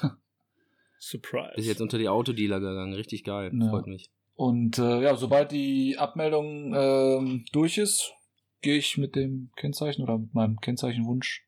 Surprise. 0.99 1.53
Ist 1.55 1.67
jetzt 1.67 1.81
unter 1.81 1.97
die 1.97 2.09
Autodealer 2.09 2.59
gegangen. 2.59 2.93
Richtig 2.93 3.23
geil. 3.23 3.51
Ja. 3.53 3.69
Freut 3.69 3.87
mich. 3.87 4.11
Und 4.39 4.77
äh, 4.79 5.01
ja, 5.01 5.17
sobald 5.17 5.51
die 5.51 5.97
Abmeldung 5.97 6.73
ähm, 6.73 7.43
durch 7.51 7.77
ist, 7.77 8.13
gehe 8.61 8.77
ich 8.77 8.97
mit 8.97 9.17
dem 9.17 9.51
Kennzeichen 9.57 10.01
oder 10.01 10.17
mit 10.17 10.33
meinem 10.33 10.61
Kennzeichenwunsch 10.61 11.45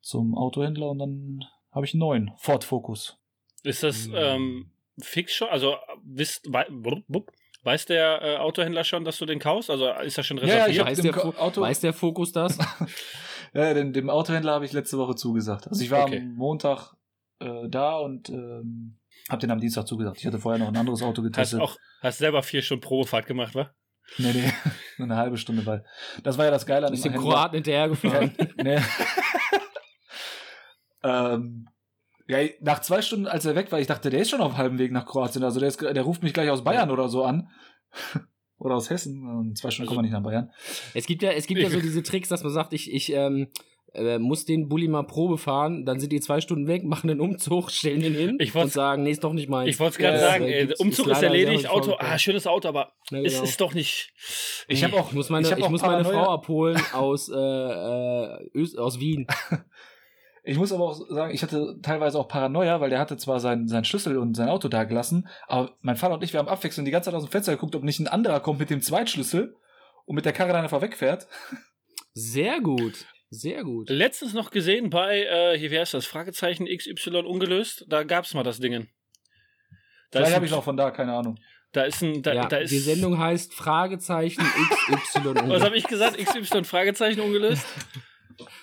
zum 0.00 0.34
Autohändler 0.34 0.88
und 0.88 0.98
dann 0.98 1.44
habe 1.72 1.84
ich 1.84 1.92
einen 1.92 2.00
neuen 2.00 2.32
Ford 2.38 2.64
Focus. 2.64 3.18
Ist 3.64 3.82
das 3.82 4.08
Mhm. 4.08 4.14
ähm, 4.16 4.70
fix 4.98 5.34
schon? 5.34 5.48
Also 5.50 5.76
wisst, 6.04 6.46
wei 6.50 6.64
weiß 7.64 7.84
der 7.84 8.22
äh, 8.22 8.36
Autohändler 8.38 8.84
schon, 8.84 9.04
dass 9.04 9.18
du 9.18 9.26
den 9.26 9.38
kaufst? 9.38 9.68
Also 9.68 9.90
ist 9.90 10.16
das 10.16 10.24
schon 10.24 10.38
Ja, 10.38 10.46
ja, 10.46 10.52
reserviert? 10.64 10.72
ich 10.74 10.80
hab 10.80 10.86
Weiß 10.86 11.00
der, 11.02 11.12
Ko- 11.12 11.38
Auto- 11.38 11.60
weiß 11.60 11.80
der 11.80 11.92
Fokus 11.92 12.32
das? 12.32 12.56
Ja, 13.52 13.74
dem, 13.74 13.92
dem 13.92 14.08
Autohändler 14.08 14.52
habe 14.52 14.64
ich 14.64 14.72
letzte 14.72 14.96
Woche 14.96 15.16
zugesagt. 15.16 15.68
Also 15.68 15.84
ich 15.84 15.90
war 15.90 16.04
Okay. 16.04 16.20
am 16.20 16.34
Montag 16.34 16.94
äh, 17.40 17.68
da 17.68 17.98
und 17.98 18.30
ähm, 18.30 18.96
habe 19.28 19.40
den 19.40 19.50
am 19.50 19.60
Dienstag 19.60 19.86
zugesagt. 19.86 20.18
Ich 20.18 20.26
hatte 20.26 20.38
vorher 20.38 20.58
noch 20.58 20.68
ein 20.68 20.76
anderes 20.76 21.02
Auto 21.02 21.22
hast 21.22 21.26
getestet. 21.32 21.60
auch 21.60 21.76
hast 22.00 22.18
selber 22.18 22.42
vier 22.42 22.62
Stunden 22.62 22.82
Probefahrt 22.82 23.26
gemacht, 23.26 23.54
wa? 23.54 23.70
Nee, 24.18 24.32
nee, 24.32 24.52
nur 24.98 25.06
eine 25.06 25.16
halbe 25.16 25.36
Stunde, 25.36 25.64
weil 25.66 25.84
das 26.22 26.38
war 26.38 26.44
ja 26.44 26.50
das 26.50 26.66
Geile 26.66 26.86
an 26.86 26.92
dem 26.92 27.02
Händler. 27.02 27.20
Kroaten 27.20 27.54
hinterhergefahren. 27.56 28.32
Ja, 28.38 28.46
nee. 28.62 28.78
ähm, 31.02 31.68
ja, 32.28 32.38
nach 32.60 32.80
zwei 32.80 33.02
Stunden, 33.02 33.26
als 33.26 33.44
er 33.44 33.54
weg 33.54 33.70
war, 33.70 33.80
ich 33.80 33.86
dachte, 33.86 34.10
der 34.10 34.20
ist 34.20 34.30
schon 34.30 34.40
auf 34.40 34.52
dem 34.52 34.58
halben 34.58 34.78
Weg 34.78 34.92
nach 34.92 35.06
Kroatien. 35.06 35.44
Also 35.44 35.60
der, 35.60 35.68
ist, 35.68 35.80
der 35.80 36.02
ruft 36.02 36.22
mich 36.22 36.32
gleich 36.32 36.50
aus 36.50 36.64
Bayern 36.64 36.90
oder 36.90 37.08
so 37.08 37.24
an. 37.24 37.48
oder 38.58 38.74
aus 38.74 38.90
Hessen. 38.90 39.48
In 39.50 39.54
zwei 39.54 39.70
Stunden 39.70 39.88
Also- 39.88 39.96
kommen 39.96 40.06
wir 40.06 40.10
nicht 40.10 40.12
nach 40.12 40.22
Bayern. 40.28 40.50
Es 40.94 41.06
gibt 41.06 41.22
ja, 41.22 41.30
es 41.32 41.46
gibt 41.46 41.60
ja 41.60 41.70
so 41.70 41.80
diese 41.80 42.02
Tricks, 42.02 42.28
dass 42.28 42.42
man 42.42 42.52
sagt, 42.52 42.72
ich, 42.72 42.92
ich 42.92 43.12
ähm, 43.12 43.48
äh, 43.96 44.18
muss 44.18 44.44
den 44.44 44.68
Bulli 44.68 44.88
mal 44.88 45.02
Probe 45.02 45.38
fahren, 45.38 45.84
dann 45.84 45.98
sind 45.98 46.12
die 46.12 46.20
zwei 46.20 46.40
Stunden 46.40 46.66
weg, 46.68 46.84
machen 46.84 47.08
den 47.08 47.20
Umzug, 47.20 47.70
stellen 47.70 48.00
den 48.00 48.14
hin 48.14 48.38
und 48.54 48.72
sagen, 48.72 49.02
nee, 49.02 49.10
ist 49.10 49.24
doch 49.24 49.32
nicht 49.32 49.48
meins. 49.48 49.68
Ich 49.70 49.80
wollte 49.80 49.92
es 49.92 49.98
gerade 49.98 50.16
Ja, 50.18 50.22
sagen, 50.30 50.44
äh, 50.44 50.74
Umzug 50.78 51.06
ist 51.06 51.12
ist, 51.18 51.22
erledigt, 51.22 51.68
Auto, 51.68 51.96
ah, 51.98 52.18
schönes 52.18 52.46
Auto, 52.46 52.68
aber 52.68 52.92
Ja, 53.10 53.20
es 53.20 53.32
genau. 53.34 53.44
ist 53.44 53.60
doch 53.60 53.74
nicht. 53.74 54.12
Ich 54.68 54.84
habe 54.84 54.94
auch, 54.96 55.08
Ich 55.08 55.14
muss 55.14 55.30
meine, 55.30 55.46
ich 55.46 55.52
ich 55.52 55.58
hab 55.58 55.64
auch 55.64 55.70
muss 55.70 55.82
meine 55.82 56.02
Paranoia. 56.02 56.24
Frau 56.24 56.32
abholen 56.32 56.80
aus, 56.92 57.28
äh, 57.28 57.34
äh, 57.34 58.78
aus 58.78 59.00
Wien. 59.00 59.26
Ich 60.48 60.56
muss 60.58 60.70
aber 60.70 60.84
auch 60.84 60.94
sagen, 61.10 61.34
ich 61.34 61.42
hatte 61.42 61.80
teilweise 61.82 62.16
auch 62.20 62.28
Paranoia, 62.28 62.80
weil 62.80 62.88
der 62.88 63.00
hatte 63.00 63.16
zwar 63.16 63.40
seinen 63.40 63.66
sein 63.66 63.84
Schlüssel 63.84 64.16
und 64.16 64.36
sein 64.36 64.48
Auto 64.48 64.68
da 64.68 64.84
gelassen, 64.84 65.26
aber 65.48 65.72
mein 65.80 65.96
Vater 65.96 66.14
und 66.14 66.22
ich, 66.22 66.32
wir 66.32 66.38
haben 66.38 66.46
abwechselnd 66.48 66.86
die 66.86 66.92
ganze 66.92 67.06
Zeit 67.10 67.16
aus 67.16 67.24
dem 67.24 67.32
Fenster 67.32 67.50
geguckt, 67.50 67.74
ob 67.74 67.82
nicht 67.82 67.98
ein 67.98 68.06
anderer 68.06 68.38
kommt 68.38 68.60
mit 68.60 68.70
dem 68.70 68.80
Zweitschlüssel 68.80 69.56
und 70.04 70.14
mit 70.14 70.24
der 70.24 70.32
Karre 70.32 70.52
dann 70.52 70.62
einfach 70.62 70.82
wegfährt. 70.82 71.26
Sehr 72.14 72.60
gut. 72.60 73.06
Sehr 73.30 73.64
gut. 73.64 73.90
Letztens 73.90 74.32
noch 74.34 74.50
gesehen 74.50 74.88
bei, 74.90 75.22
äh, 75.24 75.58
hier, 75.58 75.70
wie 75.70 75.78
heißt 75.78 75.94
das? 75.94 76.06
Fragezeichen 76.06 76.66
XY 76.66 77.16
ungelöst. 77.26 77.84
Da 77.88 78.04
gab's 78.04 78.34
mal 78.34 78.42
das 78.44 78.60
Dingen. 78.60 78.88
Da 80.10 80.20
Vielleicht 80.20 80.34
habe 80.36 80.46
ich 80.46 80.52
noch 80.52 80.62
von 80.64 80.76
da, 80.76 80.90
keine 80.92 81.12
Ahnung. 81.14 81.36
da 81.72 81.82
ist 81.82 82.00
ein, 82.02 82.22
da, 82.22 82.32
ja, 82.32 82.46
da 82.46 82.58
ist. 82.58 82.70
die 82.70 82.78
Sendung 82.78 83.18
heißt 83.18 83.52
Fragezeichen 83.52 84.42
XY. 84.94 85.34
was 85.48 85.62
habe 85.62 85.76
ich 85.76 85.84
gesagt? 85.88 86.16
XY 86.18 86.64
Fragezeichen 86.64 87.20
ungelöst? 87.20 87.66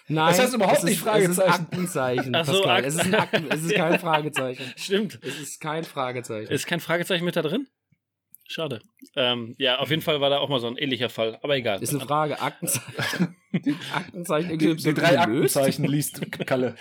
Nein, 0.08 0.28
Das 0.30 0.40
heißt 0.40 0.54
überhaupt 0.54 0.78
es 0.80 0.84
nicht 0.84 0.98
ist, 0.98 1.04
Fragezeichen. 1.04 1.32
Es 1.32 1.38
ist 1.38 1.44
ein 1.44 1.52
Aktenzeichen. 1.66 2.36
Ach 2.36 2.46
so, 2.46 2.52
Pascal. 2.62 2.78
Akt- 2.78 2.88
es 2.88 2.94
ist 2.96 3.02
ein 3.06 3.16
Akten, 3.16 3.48
es 3.52 3.64
ist 3.64 3.76
kein 3.76 4.00
Fragezeichen. 4.00 4.74
Stimmt. 4.78 5.20
Es 5.24 5.40
ist 5.40 5.60
kein 5.60 5.84
Fragezeichen. 5.84 6.52
Ist 6.52 6.68
kein 6.68 6.80
Fragezeichen 6.80 7.26
mit 7.26 7.36
da 7.36 7.42
drin? 7.42 7.68
Schade. 8.54 8.82
Ähm, 9.16 9.56
ja, 9.58 9.80
auf 9.80 9.90
jeden 9.90 10.02
Fall 10.02 10.22
war 10.22 10.30
da 10.30 10.38
auch 10.40 10.50
mal 10.50 10.60
so 10.60 10.68
ein 10.68 10.78
ähnlicher 10.78 11.10
Fall. 11.10 11.40
Aber 11.42 11.56
egal. 11.58 11.82
Ist 11.82 11.90
eine 11.94 12.00
Frage. 12.02 12.40
Aktenzeichen. 12.40 13.36
Aktenzeichen 13.94 14.58
Die, 14.60 14.76
die 14.76 14.94
drei 14.94 15.26
gelöst? 15.26 15.58
Aktenzeichen 15.58 15.86
liest 15.86 16.22
Kalle. 16.46 16.76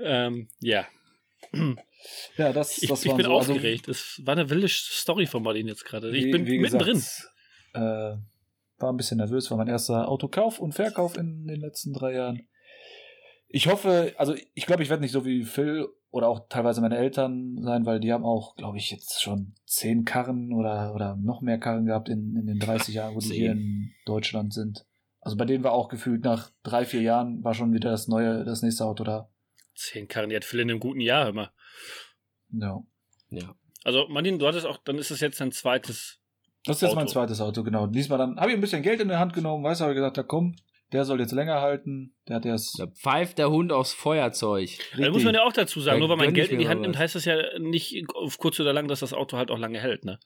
Ähm, 0.00 0.48
ja. 0.60 0.86
Ja, 2.36 2.52
das, 2.52 2.82
Ich, 2.82 2.88
das 2.88 3.02
ich 3.04 3.08
waren 3.10 3.16
bin 3.16 3.26
so, 3.26 3.36
also, 3.38 3.52
aufgeregt. 3.54 3.88
Es 3.88 4.20
war 4.24 4.32
eine 4.32 4.50
wilde 4.50 4.68
Story 4.68 5.26
von 5.26 5.42
Martin 5.42 5.66
jetzt 5.68 5.84
gerade. 5.84 6.10
Ich 6.16 6.24
wie- 6.26 6.30
bin 6.30 6.46
wie 6.46 6.58
mittendrin. 6.58 6.94
gesagt, 6.94 7.32
Äh, 7.74 7.80
war 8.80 8.92
ein 8.92 8.96
bisschen 8.96 9.18
nervös, 9.18 9.50
war 9.50 9.58
mein 9.58 9.68
erster 9.68 10.08
Autokauf 10.08 10.58
und 10.58 10.72
Verkauf 10.72 11.16
in 11.16 11.46
den 11.46 11.60
letzten 11.60 11.92
drei 11.92 12.12
Jahren. 12.14 12.48
Ich 13.48 13.66
hoffe, 13.66 14.14
also 14.18 14.34
ich 14.54 14.66
glaube, 14.66 14.82
ich 14.82 14.90
werde 14.90 15.02
nicht 15.02 15.12
so 15.12 15.24
wie 15.24 15.44
Phil 15.44 15.88
oder 16.10 16.28
auch 16.28 16.48
teilweise 16.48 16.80
meine 16.80 16.96
Eltern 16.96 17.62
sein, 17.62 17.84
weil 17.84 18.00
die 18.00 18.12
haben 18.12 18.24
auch, 18.24 18.56
glaube 18.56 18.78
ich, 18.78 18.90
jetzt 18.90 19.22
schon 19.22 19.54
zehn 19.66 20.04
Karren 20.04 20.52
oder, 20.52 20.94
oder 20.94 21.16
noch 21.16 21.42
mehr 21.42 21.58
Karren 21.58 21.86
gehabt 21.86 22.08
in, 22.08 22.34
in 22.36 22.46
den 22.46 22.58
30 22.58 22.94
Jahren, 22.94 23.14
wo 23.14 23.20
die 23.20 23.34
hier 23.34 23.52
in 23.52 23.92
Deutschland 24.06 24.54
sind. 24.54 24.86
Also 25.20 25.36
bei 25.36 25.44
denen 25.44 25.64
war 25.64 25.72
auch 25.72 25.88
gefühlt 25.88 26.24
nach 26.24 26.50
drei, 26.62 26.84
vier 26.84 27.02
Jahren 27.02 27.44
war 27.44 27.52
schon 27.52 27.72
wieder 27.72 27.90
das 27.90 28.08
neue, 28.08 28.44
das 28.44 28.62
nächste 28.62 28.84
Auto 28.84 29.04
da. 29.04 29.28
Zehn 29.74 30.08
Karren, 30.08 30.30
die 30.30 30.36
hat 30.36 30.44
Phil 30.44 30.60
in 30.60 30.70
einem 30.70 30.80
guten 30.80 31.00
Jahr 31.00 31.28
immer. 31.28 31.52
Ja. 32.50 32.82
Ja. 33.30 33.54
Also, 33.84 34.06
Martin, 34.08 34.38
du 34.38 34.46
hattest 34.46 34.66
auch, 34.66 34.78
dann 34.78 34.96
ist 34.96 35.10
es 35.10 35.20
jetzt 35.20 35.40
ein 35.42 35.52
zweites. 35.52 36.18
Das 36.64 36.76
ist 36.76 36.82
jetzt 36.82 36.94
mein 36.94 37.04
Auto. 37.04 37.12
zweites 37.12 37.40
Auto, 37.40 37.62
genau. 37.62 37.86
Diesmal 37.86 38.18
dann 38.18 38.36
habe 38.38 38.50
ich 38.50 38.56
ein 38.56 38.60
bisschen 38.60 38.82
Geld 38.82 39.00
in 39.00 39.08
der 39.08 39.18
Hand 39.18 39.34
genommen, 39.34 39.62
weiß 39.62 39.82
aber 39.82 39.94
gesagt, 39.94 40.16
ja 40.16 40.22
komm, 40.22 40.56
der 40.92 41.04
soll 41.04 41.20
jetzt 41.20 41.32
länger 41.32 41.60
halten. 41.60 42.14
Der 42.28 42.36
hat 42.36 42.46
erst. 42.46 42.78
Da 42.78 42.86
pfeift 42.86 43.38
der 43.38 43.50
Hund 43.50 43.72
aufs 43.72 43.92
Feuerzeug. 43.92 44.70
Da 44.96 45.10
muss 45.10 45.24
man 45.24 45.34
ja 45.34 45.42
auch 45.44 45.52
dazu 45.52 45.80
sagen, 45.80 46.00
Da 46.00 46.06
nur 46.06 46.08
weil 46.16 46.24
man 46.26 46.34
Geld 46.34 46.50
in 46.50 46.58
die 46.58 46.68
Hand 46.68 46.80
nimmt, 46.82 46.98
heißt 46.98 47.14
das 47.14 47.24
ja 47.24 47.36
nicht 47.58 48.04
auf 48.14 48.38
kurz 48.38 48.58
oder 48.60 48.72
lang, 48.72 48.88
dass 48.88 49.00
das 49.00 49.12
Auto 49.12 49.36
halt 49.36 49.50
auch 49.50 49.58
lange 49.58 49.80
hält, 49.80 50.04
ne? 50.04 50.18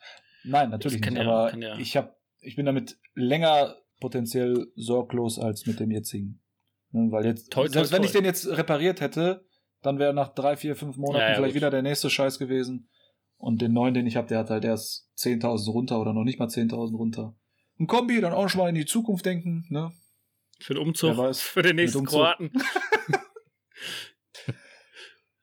Nein, 0.45 0.71
natürlich 0.71 1.01
nicht. 1.01 1.13
ja- 1.17 1.23
aber 1.23 1.51
kann 1.51 1.63
ja- 1.63 1.79
ich 1.79 1.97
habe, 1.97 2.15
ich 2.41 2.57
bin 2.57 2.67
damit 2.67 2.97
länger 3.15 3.77
potenziell 4.01 4.67
sorglos 4.75 5.39
als 5.39 5.67
mit 5.67 5.79
dem 5.81 5.91
jetzigen. 5.91 6.41
Ne, 6.91 7.11
weil 7.11 7.25
jetzt, 7.25 7.53
Toi, 7.53 7.63
toi, 7.67 7.73
selbst 7.73 7.93
wenn 7.93 8.03
toi. 8.03 8.07
ich 8.07 8.13
den 8.13 8.25
jetzt 8.25 8.47
repariert 8.49 9.01
hätte, 9.01 9.47
dann 9.83 9.99
wäre 9.99 10.13
nach 10.13 10.35
drei, 10.35 10.57
vier, 10.57 10.77
fünf 10.77 10.97
Monaten 10.97 11.21
Ja, 11.23 11.29
ja, 11.31 11.35
vielleicht 11.37 11.53
gut. 11.55 11.57
wieder 11.57 11.71
der 11.71 11.83
nächste 11.83 12.11
Scheiß 12.11 12.39
gewesen. 12.39 12.89
Und 13.39 13.61
den 13.63 13.73
neuen, 13.73 13.95
den 13.95 14.07
ich 14.07 14.17
habe, 14.17 14.29
der 14.29 14.39
hat 14.39 14.51
halt 14.51 14.65
erst 14.65 15.09
10.000 15.17 15.73
runter 15.73 16.01
oder 16.01 16.13
noch 16.13 16.23
nicht 16.25 16.39
mal 16.39 16.49
10.000 16.49 16.97
runter. 16.97 17.35
Ein 17.81 17.87
Kombi, 17.87 18.21
dann 18.21 18.33
auch 18.33 18.49
schon 18.49 18.61
mal 18.61 18.69
in 18.69 18.75
die 18.77 18.85
Zukunft 18.87 19.25
denken, 19.27 19.67
ne? 19.71 19.91
Für 20.63 20.75
den 20.75 20.83
Umzug, 20.83 21.35
für 21.37 21.63
den 21.63 21.77
nächsten 21.77 21.99
Umzug. 21.99 22.15
Kroaten. 22.21 22.53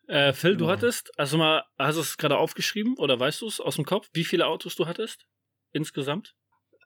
äh, 0.08 0.34
Phil, 0.34 0.58
du 0.58 0.66
Ja. 0.66 0.72
hattest, 0.72 1.18
also 1.20 1.38
mal, 1.38 1.64
hast 1.78 1.96
du 1.96 2.02
es 2.02 2.18
gerade 2.18 2.38
aufgeschrieben 2.38 2.96
oder 2.98 3.20
weißt 3.20 3.42
du 3.42 3.48
es 3.48 3.60
aus 3.60 3.76
dem 3.76 3.86
Kopf, 3.86 4.10
wie 4.14 4.24
viele 4.26 4.48
Autos 4.48 4.76
du 4.76 4.88
hattest? 4.88 5.26
Insgesamt? 5.72 6.36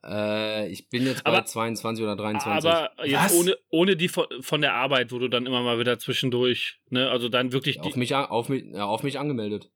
Äh, 0.04 0.68
ich 0.68 0.88
bin 0.90 1.06
jetzt 1.06 1.24
bei 1.24 1.30
Aber- 1.32 1.46
22 1.46 2.02
oder 2.04 2.16
23. 2.16 2.68
Aber 2.70 2.92
jetzt 3.06 3.24
Was? 3.24 3.34
ohne, 3.34 3.56
ohne 3.70 3.96
die 3.96 4.08
von, 4.08 4.26
von 4.42 4.60
der 4.60 4.74
Arbeit, 4.74 5.12
wo 5.12 5.18
du 5.18 5.28
dann 5.28 5.46
immer 5.46 5.62
mal 5.62 5.78
wieder 5.78 5.98
zwischendurch, 5.98 6.80
ne, 6.90 7.10
also 7.10 7.30
dann 7.30 7.52
wirklich 7.52 7.80
auf, 7.80 7.90
die 7.92 7.98
mich, 7.98 8.14
an- 8.14 8.26
auf, 8.26 8.48
mich, 8.50 8.64
ja, 8.64 8.84
auf 8.84 9.02
mich 9.02 9.18
angemeldet. 9.18 9.70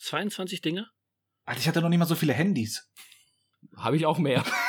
22 0.00 0.60
Dinge? 0.60 0.88
Alter, 1.44 1.60
ich 1.60 1.66
hatte 1.66 1.80
noch 1.82 1.88
nicht 1.88 1.98
mal 1.98 2.04
so 2.06 2.14
viele 2.14 2.32
Handys. 2.32 2.88
Habe 3.76 3.96
ich 3.96 4.06
auch 4.06 4.18
mehr. 4.18 4.44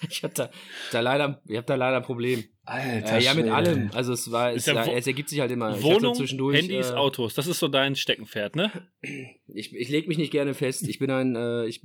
ich 0.10 0.22
habe 0.22 0.34
da, 0.34 0.50
da 0.92 1.00
leider, 1.00 1.42
ich 1.46 1.56
hab 1.56 1.66
da 1.66 1.74
leider 1.74 1.96
ein 1.98 2.02
Problem. 2.02 2.44
Alter, 2.64 3.16
Äh, 3.18 3.22
ja, 3.22 3.34
mit 3.34 3.44
Schwede. 3.44 3.54
allem. 3.54 3.90
Also 3.94 4.12
es 4.12 4.30
war, 4.30 4.52
es, 4.52 4.66
ja 4.66 4.84
es 4.84 5.06
ergibt 5.06 5.30
sich 5.30 5.40
halt 5.40 5.50
immer. 5.50 5.82
Wohnung, 5.82 6.14
zwischendurch, 6.14 6.56
Handys, 6.58 6.90
äh, 6.90 6.94
Autos, 6.94 7.34
das 7.34 7.46
ist 7.46 7.58
so 7.58 7.68
dein 7.68 7.96
Steckenpferd, 7.96 8.56
ne? 8.56 8.70
Ich, 9.54 9.74
ich 9.74 9.88
lege 9.88 10.06
mich 10.08 10.18
nicht 10.18 10.30
gerne 10.30 10.52
fest. 10.54 10.86
Ich 10.86 10.98
bin 10.98 11.10
ein, 11.10 11.34
äh, 11.34 11.64
ich, 11.66 11.82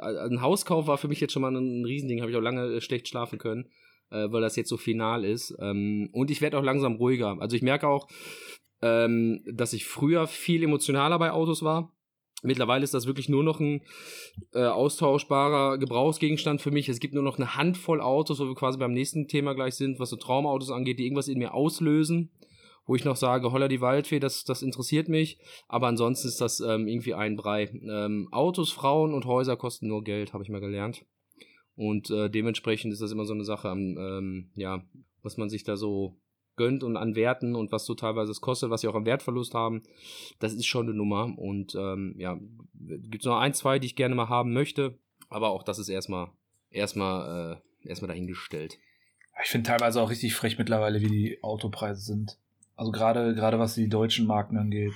ein 0.00 0.40
Hauskauf 0.40 0.86
war 0.86 0.96
für 0.96 1.08
mich 1.08 1.20
jetzt 1.20 1.32
schon 1.32 1.42
mal 1.42 1.54
ein 1.54 1.84
Riesending. 1.84 2.20
Habe 2.22 2.30
ich 2.30 2.36
auch 2.36 2.42
lange 2.42 2.64
äh, 2.76 2.80
schlecht 2.80 3.06
schlafen 3.06 3.38
können, 3.38 3.68
äh, 4.10 4.28
weil 4.30 4.40
das 4.40 4.56
jetzt 4.56 4.70
so 4.70 4.78
final 4.78 5.24
ist. 5.24 5.54
Ähm, 5.60 6.08
und 6.12 6.30
ich 6.30 6.40
werde 6.40 6.58
auch 6.58 6.64
langsam 6.64 6.94
ruhiger. 6.94 7.36
Also 7.40 7.54
ich 7.54 7.62
merke 7.62 7.86
auch, 7.86 8.08
ähm, 8.80 9.44
dass 9.46 9.74
ich 9.74 9.84
früher 9.84 10.26
viel 10.26 10.62
emotionaler 10.64 11.18
bei 11.18 11.30
Autos 11.32 11.62
war. 11.62 11.92
Mittlerweile 12.42 12.82
ist 12.82 12.92
das 12.92 13.06
wirklich 13.06 13.28
nur 13.28 13.44
noch 13.44 13.60
ein 13.60 13.82
äh, 14.52 14.64
austauschbarer 14.64 15.78
Gebrauchsgegenstand 15.78 16.60
für 16.60 16.72
mich. 16.72 16.88
Es 16.88 16.98
gibt 16.98 17.14
nur 17.14 17.22
noch 17.22 17.38
eine 17.38 17.56
Handvoll 17.56 18.00
Autos, 18.00 18.40
wo 18.40 18.46
wir 18.46 18.54
quasi 18.54 18.78
beim 18.78 18.92
nächsten 18.92 19.28
Thema 19.28 19.54
gleich 19.54 19.74
sind, 19.74 20.00
was 20.00 20.10
so 20.10 20.16
Traumautos 20.16 20.70
angeht, 20.70 20.98
die 20.98 21.04
irgendwas 21.04 21.28
in 21.28 21.38
mir 21.38 21.54
auslösen, 21.54 22.32
wo 22.84 22.96
ich 22.96 23.04
noch 23.04 23.14
sage, 23.14 23.52
holla 23.52 23.68
die 23.68 23.80
Waldfee, 23.80 24.18
das, 24.18 24.42
das 24.42 24.62
interessiert 24.62 25.08
mich. 25.08 25.38
Aber 25.68 25.86
ansonsten 25.86 26.26
ist 26.26 26.40
das 26.40 26.58
ähm, 26.58 26.88
irgendwie 26.88 27.14
ein 27.14 27.36
Brei. 27.36 27.70
Ähm, 27.88 28.28
Autos, 28.32 28.72
Frauen 28.72 29.14
und 29.14 29.24
Häuser 29.24 29.56
kosten 29.56 29.86
nur 29.86 30.02
Geld, 30.02 30.32
habe 30.32 30.42
ich 30.42 30.50
mal 30.50 30.60
gelernt. 30.60 31.06
Und 31.76 32.10
äh, 32.10 32.28
dementsprechend 32.28 32.92
ist 32.92 33.00
das 33.00 33.12
immer 33.12 33.24
so 33.24 33.34
eine 33.34 33.44
Sache, 33.44 33.68
ähm, 33.68 34.50
ja, 34.56 34.84
was 35.22 35.36
man 35.36 35.48
sich 35.48 35.62
da 35.62 35.76
so 35.76 36.20
gönnt 36.56 36.84
und 36.84 36.96
an 36.96 37.14
Werten 37.14 37.54
und 37.54 37.72
was 37.72 37.84
so 37.84 37.94
teilweise 37.94 38.30
es 38.30 38.40
kostet, 38.40 38.70
was 38.70 38.82
sie 38.82 38.88
auch 38.88 38.94
am 38.94 39.06
Wertverlust 39.06 39.54
haben, 39.54 39.82
das 40.38 40.52
ist 40.52 40.66
schon 40.66 40.86
eine 40.86 40.94
Nummer. 40.94 41.32
Und 41.36 41.74
ähm, 41.74 42.14
ja, 42.18 42.38
gibt 42.74 43.24
noch 43.24 43.38
ein, 43.38 43.54
zwei, 43.54 43.78
die 43.78 43.86
ich 43.86 43.96
gerne 43.96 44.14
mal 44.14 44.28
haben 44.28 44.52
möchte, 44.52 44.98
aber 45.28 45.50
auch 45.50 45.62
das 45.62 45.78
ist 45.78 45.88
erstmal 45.88 46.28
erstmal 46.70 47.60
äh, 47.84 47.88
erstmal 47.88 48.08
dahingestellt. 48.08 48.78
Ich 49.42 49.50
finde 49.50 49.68
teilweise 49.68 50.00
auch 50.00 50.10
richtig 50.10 50.34
frech 50.34 50.58
mittlerweile, 50.58 51.00
wie 51.00 51.08
die 51.08 51.42
Autopreise 51.42 52.00
sind. 52.00 52.38
Also 52.76 52.92
gerade 52.92 53.34
gerade 53.34 53.58
was 53.58 53.74
die 53.74 53.88
deutschen 53.88 54.26
Marken 54.26 54.56
angeht. 54.56 54.92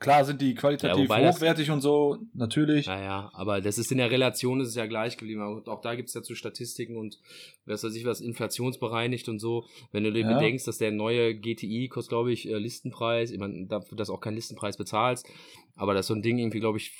Klar 0.00 0.24
sind 0.24 0.40
die 0.40 0.54
qualitativ 0.54 1.08
Ja, 1.08 1.20
das- 1.20 1.36
hochwertig 1.36 1.70
und 1.72 1.80
so, 1.80 2.18
natürlich. 2.32 2.86
Naja, 2.86 3.30
aber 3.34 3.60
das 3.60 3.78
ist 3.78 3.90
in 3.90 3.98
der 3.98 4.10
Relation 4.12 4.60
ist 4.60 4.68
es 4.68 4.74
ja 4.76 4.86
gleich 4.86 5.16
geblieben. 5.16 5.42
Und 5.42 5.68
auch 5.68 5.80
da 5.80 5.96
gibt's 5.96 6.12
dazu 6.12 6.36
Statistiken 6.36 6.96
und 6.96 7.18
was 7.66 7.82
weiß 7.82 7.94
ich 7.96 8.04
was, 8.04 8.20
inflationsbereinigt 8.20 9.28
und 9.28 9.40
so. 9.40 9.64
Wenn 9.90 10.04
du 10.04 10.12
dir 10.12 10.20
Ja. 10.20 10.34
bedenkst, 10.34 10.68
dass 10.68 10.78
der 10.78 10.92
neue 10.92 11.34
GTI 11.34 11.88
kostet, 11.88 12.10
glaube 12.10 12.32
ich, 12.32 12.48
äh, 12.48 12.58
Listenpreis, 12.58 13.30
ich 13.32 13.38
meine, 13.40 13.66
dafür, 13.66 13.96
dass 13.96 14.06
du 14.08 14.14
auch 14.14 14.20
keinen 14.20 14.36
Listenpreis 14.36 14.76
bezahlst, 14.76 15.26
aber 15.74 15.94
dass 15.94 16.06
so 16.06 16.14
ein 16.14 16.22
Ding 16.22 16.38
irgendwie, 16.38 16.60
glaube 16.60 16.78
ich, 16.78 16.92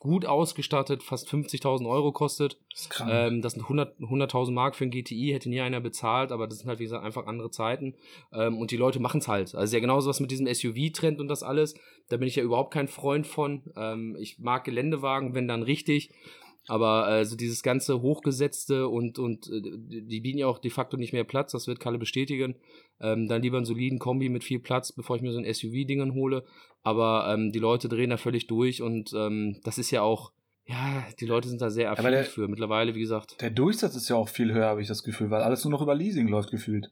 gut 0.00 0.24
ausgestattet, 0.24 1.02
fast 1.02 1.28
50.000 1.28 1.88
Euro 1.88 2.10
kostet. 2.10 2.58
Das 2.70 2.80
ist 2.80 2.90
krank. 2.90 3.10
Ähm, 3.12 3.42
das 3.42 3.52
sind 3.52 3.62
100 3.62 4.00
100.000 4.00 4.50
Mark 4.50 4.74
für 4.74 4.84
ein 4.84 4.90
GTI, 4.90 5.30
hätte 5.32 5.50
nie 5.50 5.60
einer 5.60 5.80
bezahlt, 5.80 6.32
aber 6.32 6.48
das 6.48 6.58
sind 6.58 6.68
halt, 6.68 6.78
wie 6.78 6.84
gesagt, 6.84 7.04
einfach 7.04 7.26
andere 7.26 7.50
Zeiten. 7.50 7.94
Ähm, 8.32 8.58
und 8.58 8.70
die 8.70 8.78
Leute 8.78 8.98
machen's 8.98 9.28
halt. 9.28 9.54
Also 9.54 9.76
ja 9.76 9.80
genauso 9.80 10.08
was 10.08 10.18
mit 10.18 10.30
diesem 10.30 10.52
SUV-Trend 10.52 11.20
und 11.20 11.28
das 11.28 11.42
alles. 11.42 11.74
Da 12.08 12.16
bin 12.16 12.26
ich 12.26 12.36
ja 12.36 12.42
überhaupt 12.42 12.72
kein 12.72 12.88
Freund 12.88 13.26
von. 13.26 13.62
Ähm, 13.76 14.16
ich 14.18 14.38
mag 14.38 14.64
Geländewagen, 14.64 15.34
wenn 15.34 15.46
dann 15.46 15.62
richtig. 15.62 16.10
Aber 16.66 17.10
äh, 17.10 17.24
so 17.24 17.36
dieses 17.36 17.62
ganze 17.62 18.00
Hochgesetzte 18.00 18.88
und, 18.88 19.18
und 19.18 19.48
äh, 19.48 19.60
die 19.60 20.06
die 20.06 20.20
bieten 20.20 20.38
ja 20.38 20.46
auch 20.46 20.58
de 20.58 20.70
facto 20.70 20.96
nicht 20.96 21.12
mehr 21.12 21.24
Platz, 21.24 21.52
das 21.52 21.66
wird 21.66 21.78
Kalle 21.78 21.98
bestätigen. 21.98 22.54
Ähm, 23.00 23.28
dann 23.28 23.42
lieber 23.42 23.56
einen 23.56 23.66
soliden 23.66 23.98
Kombi 23.98 24.28
mit 24.28 24.44
viel 24.44 24.60
Platz, 24.60 24.92
bevor 24.92 25.16
ich 25.16 25.22
mir 25.22 25.32
so 25.32 25.38
ein 25.38 25.52
SUV-Dingen 25.52 26.14
hole. 26.14 26.44
Aber 26.82 27.32
ähm, 27.32 27.52
die 27.52 27.58
Leute 27.58 27.88
drehen 27.88 28.10
da 28.10 28.16
völlig 28.16 28.46
durch 28.46 28.82
und 28.82 29.12
ähm, 29.14 29.60
das 29.64 29.78
ist 29.78 29.90
ja 29.90 30.02
auch, 30.02 30.32
ja, 30.66 31.04
die 31.18 31.26
Leute 31.26 31.48
sind 31.48 31.60
da 31.60 31.70
sehr 31.70 31.90
affin 31.90 32.24
für. 32.24 32.48
Mittlerweile, 32.48 32.94
wie 32.94 33.00
gesagt. 33.00 33.40
der 33.40 33.50
Durchsatz 33.50 33.96
ist 33.96 34.08
ja 34.08 34.16
auch 34.16 34.28
viel 34.28 34.52
höher, 34.52 34.66
habe 34.66 34.82
ich 34.82 34.88
das 34.88 35.02
Gefühl, 35.02 35.30
weil 35.30 35.42
alles 35.42 35.64
nur 35.64 35.72
noch 35.72 35.82
über 35.82 35.94
Leasing 35.94 36.28
läuft 36.28 36.50
gefühlt. 36.50 36.90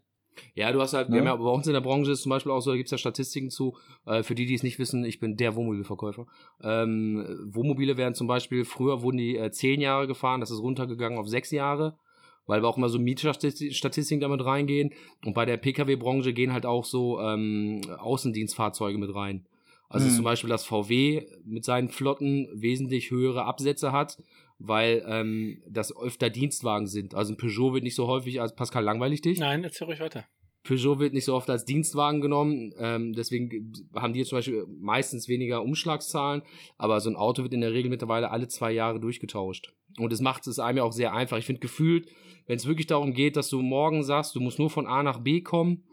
Ja, 0.54 0.70
du 0.72 0.80
hast 0.80 0.94
halt, 0.94 1.08
Ne? 1.08 1.14
wir 1.16 1.20
haben 1.20 1.26
ja 1.26 1.36
bei 1.36 1.50
uns 1.50 1.66
in 1.66 1.72
der 1.72 1.80
Branche 1.80 2.12
ist 2.12 2.22
zum 2.22 2.30
Beispiel 2.30 2.52
auch 2.52 2.60
so, 2.60 2.70
da 2.70 2.76
gibt's 2.76 2.92
ja 2.92 2.98
Statistiken 2.98 3.50
zu, 3.50 3.76
äh, 4.06 4.22
für 4.22 4.34
die, 4.34 4.46
die 4.46 4.54
es 4.54 4.62
nicht 4.62 4.78
wissen, 4.78 5.04
ich 5.04 5.20
bin 5.20 5.36
der 5.36 5.56
Wohnmobilverkäufer. 5.56 6.26
Ähm, 6.62 7.26
Wohnmobile 7.52 7.96
werden 7.96 8.14
zum 8.14 8.26
Beispiel, 8.26 8.64
früher 8.64 9.02
wurden 9.02 9.16
die 9.16 9.36
äh, 9.36 9.50
zehn 9.50 9.80
Jahre 9.80 10.06
gefahren, 10.06 10.40
das 10.40 10.50
ist 10.50 10.60
runtergegangen 10.60 11.18
auf 11.18 11.28
sechs 11.28 11.50
Jahre, 11.50 11.98
weil 12.48 12.62
wir 12.62 12.68
auch 12.68 12.76
immer 12.76 12.88
so 12.88 12.98
Mietstatistiken 12.98 14.20
damit 14.20 14.44
reingehen. 14.44 14.90
Und 15.24 15.34
bei 15.34 15.44
der 15.44 15.58
Pkw-Branche 15.58 16.32
gehen 16.32 16.52
halt 16.52 16.66
auch 16.66 16.84
so 16.84 17.20
ähm, 17.20 17.82
Außendienstfahrzeuge 17.98 18.98
mit 18.98 19.14
rein. 19.14 19.46
Also 19.88 20.06
Mhm. 20.06 20.10
zum 20.16 20.24
Beispiel, 20.24 20.50
dass 20.50 20.64
VW 20.64 21.26
mit 21.44 21.64
seinen 21.64 21.88
Flotten 21.88 22.48
wesentlich 22.52 23.10
höhere 23.10 23.44
Absätze 23.44 23.92
hat, 23.92 24.18
weil 24.58 25.04
ähm, 25.06 25.62
das 25.68 25.96
öfter 25.96 26.30
Dienstwagen 26.30 26.88
sind. 26.88 27.14
Also 27.14 27.32
ein 27.32 27.36
Peugeot 27.36 27.72
wird 27.74 27.84
nicht 27.84 27.94
so 27.94 28.06
häufig 28.06 28.40
als 28.40 28.54
Pascal 28.54 28.82
langweilig 28.84 29.20
dich. 29.22 29.38
Nein, 29.38 29.62
erzähl 29.64 29.86
ruhig 29.86 30.00
weiter. 30.00 30.24
Peugeot 30.68 30.98
wird 30.98 31.14
nicht 31.14 31.24
so 31.24 31.34
oft 31.34 31.48
als 31.48 31.64
Dienstwagen 31.64 32.20
genommen, 32.20 32.74
ähm, 32.78 33.14
deswegen 33.14 33.72
haben 33.94 34.12
die 34.12 34.22
zum 34.24 34.38
Beispiel 34.38 34.66
meistens 34.68 35.26
weniger 35.26 35.62
Umschlagszahlen, 35.62 36.42
aber 36.76 37.00
so 37.00 37.08
ein 37.08 37.16
Auto 37.16 37.42
wird 37.42 37.54
in 37.54 37.62
der 37.62 37.72
Regel 37.72 37.90
mittlerweile 37.90 38.30
alle 38.30 38.48
zwei 38.48 38.72
Jahre 38.72 39.00
durchgetauscht. 39.00 39.72
Und 39.98 40.12
das 40.12 40.20
macht 40.20 40.46
es 40.46 40.58
einem 40.58 40.78
ja 40.78 40.84
auch 40.84 40.92
sehr 40.92 41.14
einfach. 41.14 41.38
Ich 41.38 41.46
finde 41.46 41.60
gefühlt, 41.60 42.08
wenn 42.46 42.56
es 42.56 42.66
wirklich 42.66 42.86
darum 42.86 43.14
geht, 43.14 43.36
dass 43.36 43.48
du 43.48 43.62
morgen 43.62 44.02
sagst, 44.02 44.34
du 44.34 44.40
musst 44.40 44.58
nur 44.58 44.70
von 44.70 44.86
A 44.86 45.02
nach 45.02 45.20
B 45.20 45.40
kommen, 45.40 45.84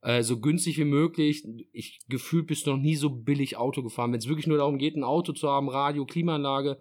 äh, 0.00 0.22
so 0.22 0.40
günstig 0.40 0.78
wie 0.78 0.84
möglich, 0.84 1.44
ich 1.72 2.00
gefühlt 2.08 2.46
bist 2.46 2.66
du 2.66 2.72
noch 2.72 2.78
nie 2.78 2.96
so 2.96 3.10
billig 3.10 3.56
Auto 3.56 3.82
gefahren. 3.82 4.12
Wenn 4.12 4.18
es 4.18 4.28
wirklich 4.28 4.46
nur 4.46 4.58
darum 4.58 4.78
geht, 4.78 4.96
ein 4.96 5.04
Auto 5.04 5.32
zu 5.32 5.48
haben, 5.48 5.68
Radio, 5.68 6.06
Klimaanlage, 6.06 6.78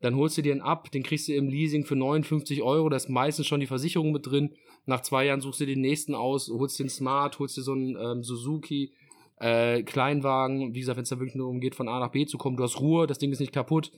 dann 0.00 0.16
holst 0.16 0.38
du 0.38 0.42
dir 0.42 0.52
einen 0.52 0.60
ab, 0.60 0.90
den 0.90 1.02
kriegst 1.02 1.28
du 1.28 1.32
im 1.32 1.48
Leasing 1.48 1.84
für 1.84 1.96
59 1.96 2.62
Euro, 2.62 2.88
da 2.88 2.96
ist 2.96 3.08
meistens 3.08 3.46
schon 3.46 3.60
die 3.60 3.66
Versicherung 3.66 4.12
mit 4.12 4.26
drin. 4.26 4.54
Nach 4.88 5.00
zwei 5.02 5.26
Jahren 5.26 5.40
suchst 5.40 5.60
du 5.60 5.66
den 5.66 5.80
nächsten 5.80 6.14
aus, 6.14 6.48
holst 6.48 6.78
den 6.80 6.88
Smart, 6.88 7.38
holst 7.38 7.56
dir 7.56 7.62
so 7.62 7.72
einen 7.72 7.96
ähm, 7.96 8.24
Suzuki, 8.24 8.92
äh, 9.38 9.82
Kleinwagen, 9.82 10.74
wie 10.74 10.80
gesagt, 10.80 10.96
wenn 10.96 11.02
es 11.04 11.10
da 11.10 11.18
wirklich 11.18 11.36
nur 11.36 11.46
darum 11.46 11.60
geht, 11.60 11.74
von 11.76 11.88
A 11.88 12.00
nach 12.00 12.10
B 12.10 12.26
zu 12.26 12.38
kommen, 12.38 12.56
du 12.56 12.64
hast 12.64 12.80
Ruhe, 12.80 13.06
das 13.06 13.18
Ding 13.18 13.30
ist 13.30 13.38
nicht 13.40 13.52
kaputt. 13.52 13.92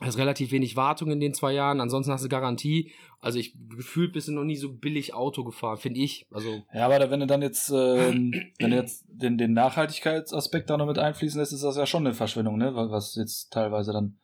Hast 0.00 0.16
relativ 0.16 0.50
wenig 0.52 0.76
Wartung 0.76 1.10
in 1.10 1.20
den 1.20 1.34
zwei 1.34 1.52
Jahren, 1.52 1.78
ansonsten 1.80 2.10
hast 2.12 2.24
du 2.24 2.28
Garantie. 2.30 2.90
Also 3.20 3.38
ich 3.38 3.54
gefühlt 3.68 4.14
bist 4.14 4.28
du 4.28 4.32
noch 4.32 4.44
nie 4.44 4.56
so 4.56 4.72
billig 4.72 5.12
Auto 5.12 5.44
gefahren, 5.44 5.76
finde 5.76 6.00
ich. 6.00 6.26
Also 6.30 6.62
Ja, 6.72 6.86
aber 6.86 7.10
wenn 7.10 7.20
du 7.20 7.26
dann 7.26 7.42
jetzt, 7.42 7.68
ähm, 7.70 8.32
wenn 8.58 8.70
du 8.70 8.76
jetzt 8.76 9.04
den, 9.08 9.36
den 9.36 9.52
Nachhaltigkeitsaspekt 9.52 10.70
da 10.70 10.78
noch 10.78 10.86
mit 10.86 10.98
einfließen 10.98 11.38
lässt, 11.38 11.52
ist 11.52 11.64
das 11.64 11.76
ja 11.76 11.84
schon 11.84 12.06
eine 12.06 12.14
Verschwendung, 12.14 12.56
ne? 12.56 12.74
wa- 12.74 12.90
Was 12.90 13.14
jetzt 13.16 13.52
teilweise 13.52 13.92
dann 13.92 14.16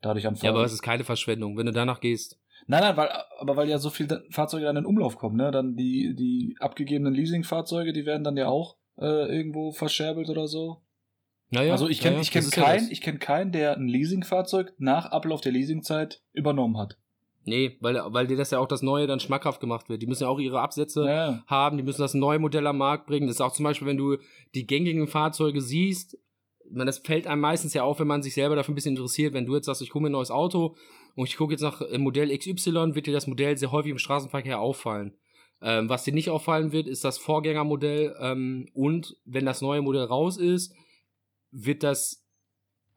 dadurch 0.00 0.26
am 0.26 0.34
ja, 0.34 0.50
aber 0.50 0.64
es 0.64 0.72
ist 0.72 0.82
keine 0.82 1.04
Verschwendung, 1.04 1.56
wenn 1.56 1.66
du 1.66 1.72
danach 1.72 2.00
gehst. 2.00 2.39
Nein, 2.70 2.82
nein, 2.82 2.96
weil, 2.96 3.08
aber 3.40 3.56
weil 3.56 3.68
ja 3.68 3.78
so 3.78 3.90
viele 3.90 4.22
Fahrzeuge 4.30 4.64
dann 4.64 4.76
in 4.76 4.86
Umlauf 4.86 5.18
kommen, 5.18 5.36
ne? 5.36 5.50
Dann 5.50 5.74
die, 5.74 6.14
die 6.14 6.54
abgegebenen 6.60 7.12
Leasingfahrzeuge, 7.12 7.92
die 7.92 8.06
werden 8.06 8.22
dann 8.22 8.36
ja 8.36 8.46
auch 8.46 8.76
äh, 8.96 9.04
irgendwo 9.04 9.72
verscherbelt 9.72 10.28
oder 10.28 10.46
so. 10.46 10.80
Naja, 11.50 11.72
also 11.72 11.88
ich 11.88 11.98
kenne 11.98 12.12
naja, 12.12 12.22
ich 12.22 12.30
kenn 12.30 12.44
ja 12.44 12.62
keinen, 12.62 12.90
ich 12.92 13.00
kenn 13.00 13.18
keinen, 13.18 13.50
der 13.50 13.76
ein 13.76 13.88
Leasingfahrzeug 13.88 14.72
nach 14.78 15.06
Ablauf 15.06 15.40
der 15.40 15.50
Leasingzeit 15.50 16.22
übernommen 16.32 16.78
hat. 16.78 16.96
Nee, 17.44 17.76
weil, 17.80 18.00
weil 18.06 18.28
dir 18.28 18.36
das 18.36 18.52
ja 18.52 18.60
auch 18.60 18.68
das 18.68 18.82
Neue 18.82 19.08
dann 19.08 19.18
schmackhaft 19.18 19.60
gemacht 19.60 19.88
wird. 19.88 20.00
Die 20.00 20.06
müssen 20.06 20.22
ja 20.22 20.28
auch 20.28 20.38
ihre 20.38 20.60
Absätze 20.60 21.06
Ja. 21.06 21.42
haben, 21.48 21.76
die 21.76 21.82
müssen 21.82 22.02
das 22.02 22.14
neue 22.14 22.38
Modell 22.38 22.68
am 22.68 22.78
Markt 22.78 23.08
bringen. 23.08 23.26
Das 23.26 23.36
ist 23.36 23.40
auch 23.40 23.52
zum 23.52 23.64
Beispiel, 23.64 23.88
wenn 23.88 23.96
du 23.96 24.16
die 24.54 24.68
gängigen 24.68 25.08
Fahrzeuge 25.08 25.60
siehst, 25.60 26.16
meine, 26.70 26.86
das 26.86 26.98
fällt 26.98 27.26
einem 27.26 27.40
meistens 27.40 27.74
ja 27.74 27.82
auf, 27.82 27.98
wenn 27.98 28.06
man 28.06 28.22
sich 28.22 28.34
selber 28.34 28.56
dafür 28.56 28.72
ein 28.72 28.76
bisschen 28.76 28.94
interessiert. 28.94 29.34
Wenn 29.34 29.46
du 29.46 29.56
jetzt 29.56 29.66
sagst, 29.66 29.82
ich 29.82 29.92
hole 29.92 30.02
mir 30.02 30.08
ein 30.10 30.12
neues 30.12 30.30
Auto 30.30 30.76
und 31.14 31.28
ich 31.28 31.36
gucke 31.36 31.52
jetzt 31.52 31.62
nach 31.62 31.80
äh, 31.80 31.98
Modell 31.98 32.36
XY, 32.36 32.94
wird 32.94 33.06
dir 33.06 33.12
das 33.12 33.26
Modell 33.26 33.56
sehr 33.56 33.72
häufig 33.72 33.90
im 33.90 33.98
Straßenverkehr 33.98 34.60
auffallen. 34.60 35.14
Ähm, 35.62 35.88
was 35.88 36.04
dir 36.04 36.14
nicht 36.14 36.30
auffallen 36.30 36.72
wird, 36.72 36.86
ist 36.86 37.04
das 37.04 37.18
Vorgängermodell 37.18 38.16
ähm, 38.20 38.68
und 38.72 39.16
wenn 39.24 39.44
das 39.44 39.60
neue 39.60 39.82
Modell 39.82 40.04
raus 40.04 40.38
ist, 40.38 40.74
wird 41.50 41.82
das 41.82 42.24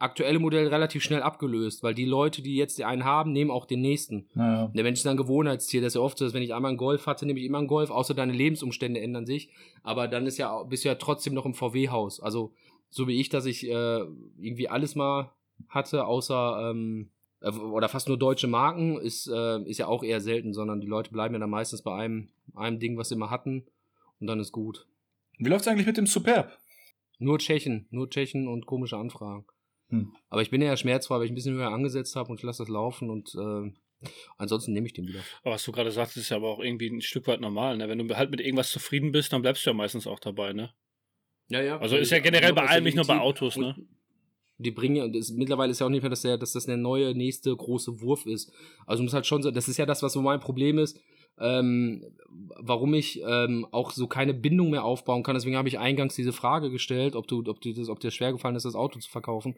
aktuelle 0.04 0.39
Modell 0.39 0.67
relativ 0.67 1.02
schnell 1.02 1.21
abgelöst, 1.21 1.82
weil 1.82 1.93
die 1.93 2.06
Leute, 2.06 2.41
die 2.41 2.56
jetzt 2.56 2.82
einen 2.82 3.06
haben, 3.06 3.32
nehmen 3.32 3.52
auch 3.52 3.65
den 3.65 3.82
nächsten. 3.82 4.28
Naja. 4.34 4.69
Der 4.76 4.84
Mensch 4.84 4.99
ist 4.99 5.08
ein 5.08 5.17
Gewohnheitstier. 5.17 5.82
Das 5.82 5.91
ist 5.91 5.95
ja 5.95 6.02
oft 6.02 6.17
so, 6.17 6.26
dass 6.26 6.34
wenn 6.34 6.43
ich 6.43 6.54
einmal 6.54 6.69
einen 6.69 6.78
Golf 6.78 7.08
hatte, 7.08 7.26
nehme 7.26 7.39
ich 7.39 7.45
immer 7.45 7.60
einen 7.60 7.67
Golf, 7.67 7.89
außer 7.89 8.13
deine 8.13 8.34
Lebensumstände 8.34 8.99
ändern 8.99 9.26
sich. 9.26 9.49
Aber 9.82 10.10
dann 10.10 10.28
ist 10.28 10.38
ja, 10.38 10.62
bist 10.63 10.84
du 10.84 10.89
ja 10.89 10.95
trotzdem 10.95 11.34
noch 11.34 11.45
im 11.45 11.54
VW-Haus. 11.54 12.19
Also, 12.19 12.54
so 12.89 13.08
wie 13.08 13.19
ich, 13.19 13.30
dass 13.30 13.45
ich 13.45 13.65
äh, 13.65 14.02
irgendwie 14.39 14.67
alles 14.67 14.95
mal 14.95 15.32
hatte, 15.69 16.06
außer 16.06 16.69
ähm, 16.69 17.10
äh, 17.43 17.51
oder 17.51 17.89
fast 17.89 18.08
nur 18.08 18.17
deutsche 18.17 18.47
Marken, 18.47 18.97
ist, 18.97 19.27
äh, 19.27 19.62
ist 19.63 19.77
ja 19.77 19.88
auch 19.88 20.03
eher 20.03 20.21
selten, 20.21 20.53
sondern 20.53 20.82
die 20.82 20.88
Leute 20.88 21.12
bleiben 21.12 21.36
ja 21.36 21.39
dann 21.39 21.49
meistens 21.49 21.84
bei 21.84 21.93
einem, 21.93 22.29
einem 22.56 22.79
Ding, 22.79 22.97
was 22.97 23.10
sie 23.10 23.15
immer 23.15 23.29
hatten, 23.29 23.65
und 24.19 24.27
dann 24.27 24.39
ist 24.39 24.51
gut. 24.51 24.88
Wie 25.38 25.49
läuft's 25.49 25.67
eigentlich 25.67 25.88
mit 25.88 25.97
dem 25.97 26.08
Superb? 26.08 26.58
Nur 27.19 27.39
Tschechen, 27.39 27.88
nur 27.91 28.10
Tschechen 28.10 28.47
und 28.47 28.65
komische 28.65 28.97
Anfragen. 28.97 29.45
Hm. 29.89 30.15
Aber 30.29 30.41
ich 30.41 30.49
bin 30.49 30.62
ja 30.62 30.75
schmerzfrei, 30.75 31.17
weil 31.17 31.25
ich 31.25 31.32
ein 31.32 31.36
bisschen 31.36 31.56
höher 31.56 31.71
angesetzt 31.71 32.15
habe 32.15 32.29
und 32.29 32.39
ich 32.39 32.43
lasse 32.43 32.63
das 32.63 32.69
laufen 32.69 33.10
und 33.10 33.36
äh, 33.36 34.08
ansonsten 34.38 34.73
nehme 34.73 34.88
ich 34.88 34.93
den 34.93 35.08
wieder. 35.08 35.21
Aber 35.43 35.56
was 35.56 35.63
du 35.63 35.71
gerade 35.71 35.91
sagst, 35.91 36.17
ist 36.17 36.29
ja 36.29 36.38
aber 36.38 36.49
auch 36.49 36.60
irgendwie 36.60 36.88
ein 36.88 37.01
Stück 37.01 37.27
weit 37.27 37.41
normal, 37.41 37.77
ne? 37.77 37.88
Wenn 37.89 38.08
du 38.08 38.17
halt 38.17 38.32
mit 38.32 38.41
irgendwas 38.41 38.71
zufrieden 38.71 39.12
bist, 39.12 39.34
dann 39.34 39.41
bleibst 39.41 39.65
du 39.65 39.69
ja 39.69 39.73
meistens 39.73 40.08
auch 40.08 40.19
dabei, 40.19 40.53
ne? 40.53 40.73
Ja, 41.49 41.62
ja. 41.62 41.77
Also 41.79 41.97
ist 41.97 42.12
ja 42.12 42.19
generell 42.19 42.53
bei 42.53 42.65
allem, 42.65 42.84
nicht 42.86 42.95
nur 42.95 43.06
bei. 43.06 43.19
Autos, 43.19 43.58
ne? 43.58 43.75
Die 44.63 44.71
bringen 44.71 44.95
ja, 44.95 45.08
das, 45.08 45.32
mittlerweile 45.32 45.71
ist 45.71 45.80
ja 45.80 45.86
auch 45.86 45.91
nicht 45.91 46.02
mehr, 46.02 46.10
dass, 46.10 46.21
der, 46.21 46.38
dass 46.38 46.54
das 46.54 46.65
der 46.65 46.78
neue, 46.78 47.13
nächste 47.13 47.56
große 47.56 48.02
Wurf 48.02 48.26
ist. 48.26 48.52
Also 48.86 49.04
muss 49.04 49.13
halt 49.13 49.28
schon 49.28 49.43
so, 49.43 49.52
das 49.52 49.67
ist 49.67 49.78
ja 49.78 49.86
das, 49.86 50.04
was 50.04 50.13
so 50.13 50.21
mein 50.21 50.39
Problem 50.39 50.80
ist, 50.80 50.99
ähm, 51.39 52.06
warum 52.60 52.93
ich 52.93 53.21
ähm, 53.26 53.67
auch 53.71 53.91
so 53.91 54.08
keine 54.08 54.34
Bindung 54.34 54.69
mehr 54.69 54.84
aufbauen 54.84 55.23
kann. 55.23 55.36
Deswegen 55.36 55.58
habe 55.58 55.67
ich 55.67 55.80
eingangs 55.80 56.15
diese 56.15 56.34
Frage 56.34 56.69
gestellt, 56.69 57.15
ob 57.15 57.28
du, 57.28 57.43
ob 57.47 57.62
du 57.62 57.73
das, 57.73 57.89
ob 57.89 57.99
dir 57.99 58.12
schwer 58.12 58.32
gefallen 58.32 58.56
ist, 58.56 58.65
das 58.65 58.76
Auto 58.76 58.99
zu 58.99 59.10
verkaufen. 59.10 59.56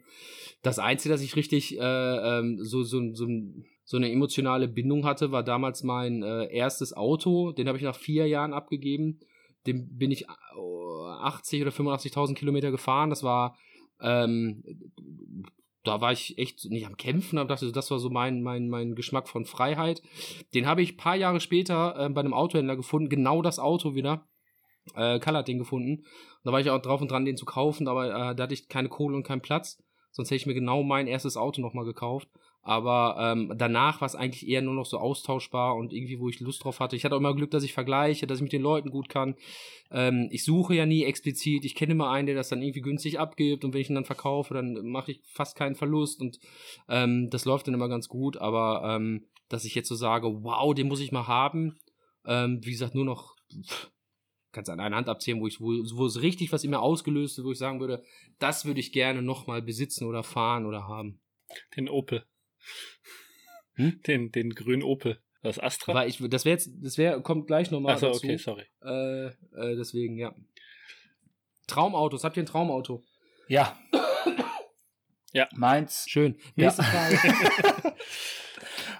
Das 0.62 0.78
Einzige, 0.78 1.12
dass 1.12 1.22
ich 1.22 1.36
richtig 1.36 1.78
äh, 1.78 1.80
ähm, 1.80 2.58
so, 2.62 2.82
so, 2.82 3.14
so, 3.14 3.26
so 3.84 3.96
eine 3.96 4.10
emotionale 4.10 4.68
Bindung 4.68 5.04
hatte, 5.04 5.32
war 5.32 5.42
damals 5.42 5.82
mein 5.82 6.22
äh, 6.22 6.46
erstes 6.52 6.96
Auto. 6.96 7.52
Den 7.52 7.68
habe 7.68 7.78
ich 7.78 7.84
nach 7.84 7.96
vier 7.96 8.26
Jahren 8.26 8.52
abgegeben. 8.54 9.20
Dem 9.66 9.96
bin 9.96 10.10
ich 10.10 10.22
äh, 10.22 10.26
80 11.20 11.62
oder 11.62 11.70
85.000 11.70 12.34
Kilometer 12.34 12.70
gefahren. 12.70 13.10
Das 13.10 13.22
war 13.22 13.56
ähm, 14.00 14.62
da 15.84 16.00
war 16.00 16.12
ich 16.12 16.36
echt 16.38 16.64
nicht 16.66 16.86
am 16.86 16.96
Kämpfen, 16.96 17.38
aber 17.38 17.48
dachte, 17.48 17.70
das 17.70 17.90
war 17.90 17.98
so 17.98 18.10
mein, 18.10 18.42
mein, 18.42 18.68
mein 18.68 18.94
Geschmack 18.94 19.28
von 19.28 19.44
Freiheit. 19.44 20.02
Den 20.54 20.66
habe 20.66 20.82
ich 20.82 20.94
ein 20.94 20.96
paar 20.96 21.16
Jahre 21.16 21.40
später 21.40 21.94
äh, 21.96 22.08
bei 22.08 22.20
einem 22.20 22.34
Autohändler 22.34 22.76
gefunden, 22.76 23.08
genau 23.08 23.42
das 23.42 23.58
Auto 23.58 23.94
wieder. 23.94 24.26
Äh, 24.94 25.18
Kalle 25.20 25.38
hat 25.38 25.48
den 25.48 25.58
gefunden. 25.58 26.04
Da 26.44 26.52
war 26.52 26.60
ich 26.60 26.70
auch 26.70 26.82
drauf 26.82 27.00
und 27.00 27.10
dran, 27.10 27.24
den 27.24 27.36
zu 27.36 27.44
kaufen, 27.44 27.88
aber 27.88 28.06
äh, 28.06 28.34
da 28.34 28.44
hatte 28.44 28.54
ich 28.54 28.68
keine 28.68 28.88
Kohle 28.88 29.16
und 29.16 29.24
keinen 29.24 29.42
Platz. 29.42 29.82
Sonst 30.10 30.30
hätte 30.30 30.36
ich 30.36 30.46
mir 30.46 30.54
genau 30.54 30.82
mein 30.82 31.06
erstes 31.06 31.36
Auto 31.36 31.60
nochmal 31.60 31.84
gekauft. 31.84 32.28
Aber 32.66 33.16
ähm, 33.20 33.52
danach 33.56 34.00
war 34.00 34.06
es 34.06 34.16
eigentlich 34.16 34.48
eher 34.48 34.60
nur 34.60 34.74
noch 34.74 34.86
so 34.86 34.98
austauschbar 34.98 35.76
und 35.76 35.92
irgendwie, 35.92 36.18
wo 36.18 36.28
ich 36.28 36.40
Lust 36.40 36.64
drauf 36.64 36.80
hatte. 36.80 36.96
Ich 36.96 37.04
hatte 37.04 37.14
auch 37.14 37.20
immer 37.20 37.36
Glück, 37.36 37.52
dass 37.52 37.62
ich 37.62 37.72
vergleiche, 37.72 38.26
dass 38.26 38.38
ich 38.38 38.42
mit 38.42 38.52
den 38.52 38.60
Leuten 38.62 38.90
gut 38.90 39.08
kann. 39.08 39.36
Ähm, 39.92 40.26
ich 40.32 40.44
suche 40.44 40.74
ja 40.74 40.84
nie 40.84 41.04
explizit. 41.04 41.64
Ich 41.64 41.76
kenne 41.76 41.92
immer 41.92 42.10
einen, 42.10 42.26
der 42.26 42.34
das 42.34 42.48
dann 42.48 42.62
irgendwie 42.62 42.80
günstig 42.80 43.20
abgibt 43.20 43.64
und 43.64 43.72
wenn 43.72 43.82
ich 43.82 43.88
ihn 43.88 43.94
dann 43.94 44.04
verkaufe, 44.04 44.52
dann 44.52 44.84
mache 44.88 45.12
ich 45.12 45.20
fast 45.26 45.56
keinen 45.56 45.76
Verlust 45.76 46.20
und 46.20 46.40
ähm, 46.88 47.30
das 47.30 47.44
läuft 47.44 47.68
dann 47.68 47.74
immer 47.74 47.88
ganz 47.88 48.08
gut. 48.08 48.36
Aber 48.36 48.82
ähm, 48.84 49.26
dass 49.48 49.64
ich 49.64 49.76
jetzt 49.76 49.88
so 49.88 49.94
sage, 49.94 50.26
wow, 50.42 50.74
den 50.74 50.88
muss 50.88 50.98
ich 50.98 51.12
mal 51.12 51.28
haben, 51.28 51.78
ähm, 52.26 52.58
wie 52.64 52.72
gesagt, 52.72 52.96
nur 52.96 53.04
noch, 53.04 53.36
pff, 53.64 53.92
kannst 54.50 54.70
an 54.70 54.80
einer 54.80 54.96
Hand 54.96 55.08
abzählen, 55.08 55.40
wo 55.40 55.46
ich, 55.46 55.60
wo, 55.60 55.68
wo 55.68 56.06
es 56.06 56.20
richtig 56.20 56.50
was 56.50 56.64
in 56.64 56.70
mir 56.70 56.80
ausgelöst, 56.80 57.44
wo 57.44 57.52
ich 57.52 57.58
sagen 57.58 57.78
würde, 57.78 58.02
das 58.40 58.64
würde 58.64 58.80
ich 58.80 58.90
gerne 58.90 59.22
nochmal 59.22 59.62
besitzen 59.62 60.08
oder 60.08 60.24
fahren 60.24 60.66
oder 60.66 60.88
haben. 60.88 61.20
Den 61.76 61.88
Opel. 61.88 62.24
Hm? 63.74 64.00
Den, 64.06 64.32
den 64.32 64.50
grünen 64.54 64.82
Opel. 64.82 65.20
Das 65.42 65.58
Astra. 65.58 65.94
Weil 65.94 66.08
ich, 66.08 66.18
das 66.28 66.44
wäre 66.44 66.54
jetzt, 66.54 66.70
das 66.80 66.98
wäre, 66.98 67.20
kommt 67.22 67.46
gleich 67.46 67.70
nochmal 67.70 67.94
Achso, 67.94 68.06
dazu. 68.08 68.24
okay, 68.24 68.36
sorry. 68.36 68.64
Äh, 68.82 69.26
äh, 69.26 69.76
deswegen, 69.76 70.16
ja. 70.16 70.34
Traumautos, 71.66 72.24
habt 72.24 72.36
ihr 72.36 72.42
ein 72.42 72.46
Traumauto? 72.46 73.04
Ja. 73.48 73.78
Ja. 75.32 75.48
Meins, 75.54 76.06
Schön. 76.08 76.36
Ja. 76.56 76.64
Nächste 76.64 76.82
Frage. 76.82 77.18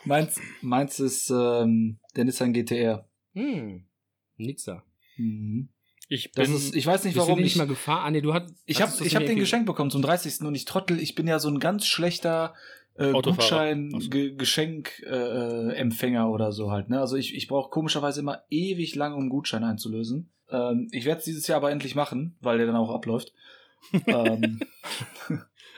meins, 0.04 0.40
meins 0.60 1.00
ist 1.00 1.30
ähm, 1.30 1.98
der 2.14 2.24
Nissan 2.24 2.52
GTR. 2.52 3.08
hm. 3.32 3.86
Nizza. 4.36 4.84
Mhm. 5.16 5.70
Ich 6.08 6.30
Das 6.32 6.46
bin. 6.48 6.56
ist, 6.56 6.76
ich 6.76 6.86
weiß 6.86 7.04
nicht, 7.04 7.16
warum 7.16 7.38
nicht 7.40 7.52
ich. 7.52 7.56
mal 7.56 7.66
gefahren? 7.66 8.04
Ah, 8.04 8.10
nee, 8.10 8.20
du 8.20 8.34
hast. 8.34 8.52
Ich 8.66 8.82
habe 8.82 8.92
das 8.92 9.00
ich 9.00 9.16
hab 9.16 9.24
den 9.24 9.38
geschenkt 9.38 9.66
bekommen 9.66 9.90
zum 9.90 10.02
30. 10.02 10.42
und 10.42 10.54
ich 10.54 10.66
trottel, 10.66 11.00
ich 11.00 11.14
bin 11.14 11.26
ja 11.26 11.38
so 11.38 11.48
ein 11.48 11.58
ganz 11.58 11.86
schlechter 11.86 12.54
äh. 12.98 13.12
Gutschein. 13.12 13.90
Ge 14.10 14.34
Geschenkempfänger 14.34 15.72
äh, 15.72 15.76
Empfänger 15.76 16.30
oder 16.30 16.52
so 16.52 16.70
halt. 16.70 16.88
Ne? 16.88 17.00
Also 17.00 17.16
ich, 17.16 17.34
ich 17.34 17.48
brauche 17.48 17.70
komischerweise 17.70 18.20
immer 18.20 18.42
ewig 18.50 18.94
lange, 18.94 19.14
um 19.14 19.22
einen 19.22 19.30
Gutschein 19.30 19.64
einzulösen. 19.64 20.30
Ähm, 20.50 20.88
ich 20.92 21.04
werde 21.04 21.18
es 21.18 21.24
dieses 21.24 21.46
Jahr 21.46 21.58
aber 21.58 21.70
endlich 21.70 21.94
machen, 21.94 22.36
weil 22.40 22.58
der 22.58 22.66
dann 22.66 22.76
auch 22.76 22.90
abläuft. 22.90 23.32
ähm, 24.06 24.60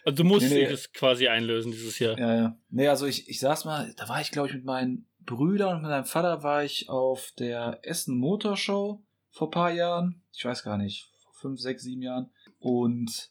also 0.05 0.23
du 0.23 0.25
musst 0.25 0.49
Nee, 0.49 0.55
nee. 0.55 0.65
es 0.65 0.93
quasi 0.93 1.29
einlösen 1.29 1.73
dieses 1.73 1.99
Jahr. 1.99 2.19
ja, 2.19 2.35
ja. 2.35 2.59
Nee, 2.71 2.89
also 2.89 3.07
ich, 3.07 3.29
ich 3.29 3.41
saß 3.41 3.65
mal, 3.65 3.93
da 3.97 4.09
war 4.09 4.21
ich, 4.21 4.31
glaube 4.31 4.49
ich, 4.49 4.55
mit 4.55 4.65
meinen 4.65 5.07
Brüdern 5.21 5.77
und 5.77 5.83
mit 5.83 5.91
meinem 5.91 6.05
Vater 6.05 6.43
war 6.43 6.65
ich 6.65 6.89
auf 6.89 7.33
der 7.39 7.81
Essen 7.83 8.17
Motor 8.17 8.57
Show 8.57 9.03
vor 9.31 9.51
paar 9.51 9.73
Jahren. 9.73 10.23
Ich 10.35 10.45
weiß 10.45 10.63
gar 10.63 10.79
nicht, 10.79 11.11
vor 11.23 11.33
fünf, 11.35 11.61
sechs, 11.61 11.83
sieben 11.83 12.03
Jahren. 12.03 12.31
Und 12.59 13.31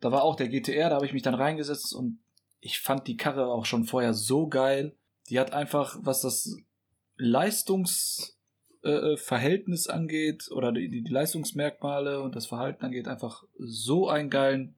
da 0.00 0.12
war 0.12 0.22
auch 0.22 0.36
der 0.36 0.48
GTR, 0.48 0.90
da 0.90 0.96
habe 0.96 1.06
ich 1.06 1.12
mich 1.12 1.22
dann 1.22 1.34
reingesetzt 1.34 1.94
und 1.94 2.18
ich 2.62 2.80
fand 2.80 3.08
die 3.08 3.16
Karre 3.16 3.48
auch 3.48 3.66
schon 3.66 3.84
vorher 3.84 4.14
so 4.14 4.46
geil. 4.46 4.96
Die 5.28 5.38
hat 5.40 5.52
einfach, 5.52 5.98
was 6.00 6.22
das 6.22 6.56
Leistungsverhältnis 7.16 8.36
äh, 8.84 9.16
Verhältnis 9.16 9.88
angeht 9.88 10.48
oder 10.52 10.70
die, 10.70 10.88
die 10.88 11.10
Leistungsmerkmale 11.10 12.22
und 12.22 12.36
das 12.36 12.46
Verhalten 12.46 12.84
angeht, 12.84 13.08
einfach 13.08 13.42
so 13.58 14.08
einen 14.08 14.30
geilen, 14.30 14.76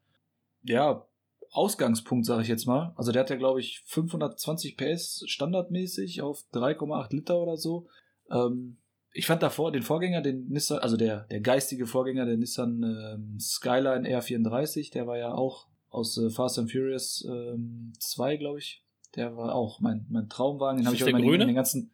ja, 0.62 1.06
Ausgangspunkt, 1.50 2.26
sage 2.26 2.42
ich 2.42 2.48
jetzt 2.48 2.66
mal. 2.66 2.94
Also 2.96 3.12
der 3.12 3.20
hat 3.20 3.30
ja, 3.30 3.36
glaube 3.36 3.60
ich, 3.60 3.82
520 3.84 4.76
PS 4.76 5.22
standardmäßig 5.26 6.22
auf 6.22 6.42
3,8 6.52 7.14
Liter 7.14 7.38
oder 7.38 7.58
so. 7.58 7.86
Ähm, 8.30 8.78
ich 9.12 9.26
fand 9.26 9.42
davor 9.42 9.70
den 9.70 9.82
Vorgänger, 9.82 10.22
den 10.22 10.48
Nissan, 10.48 10.78
also 10.78 10.96
der, 10.96 11.26
der 11.30 11.40
geistige 11.40 11.86
Vorgänger, 11.86 12.24
der 12.24 12.38
Nissan 12.38 12.82
ähm, 12.82 13.38
Skyline 13.38 14.08
R34, 14.08 14.90
der 14.90 15.06
war 15.06 15.18
ja 15.18 15.32
auch 15.32 15.68
aus 15.94 16.18
äh, 16.18 16.30
Fast 16.30 16.58
and 16.58 16.70
Furious 16.70 17.24
ähm, 17.28 17.92
2, 17.98 18.36
glaube 18.36 18.58
ich. 18.58 18.84
Der 19.14 19.36
war 19.36 19.54
auch 19.54 19.80
mein, 19.80 20.06
mein 20.10 20.28
Traumwagen. 20.28 20.78
Den 20.78 20.86
habe 20.86 20.96
ich 20.96 21.02
der 21.02 21.08
immer 21.08 21.20
in 21.20 21.26
grüne? 21.26 21.46
den 21.46 21.54
ganzen. 21.54 21.92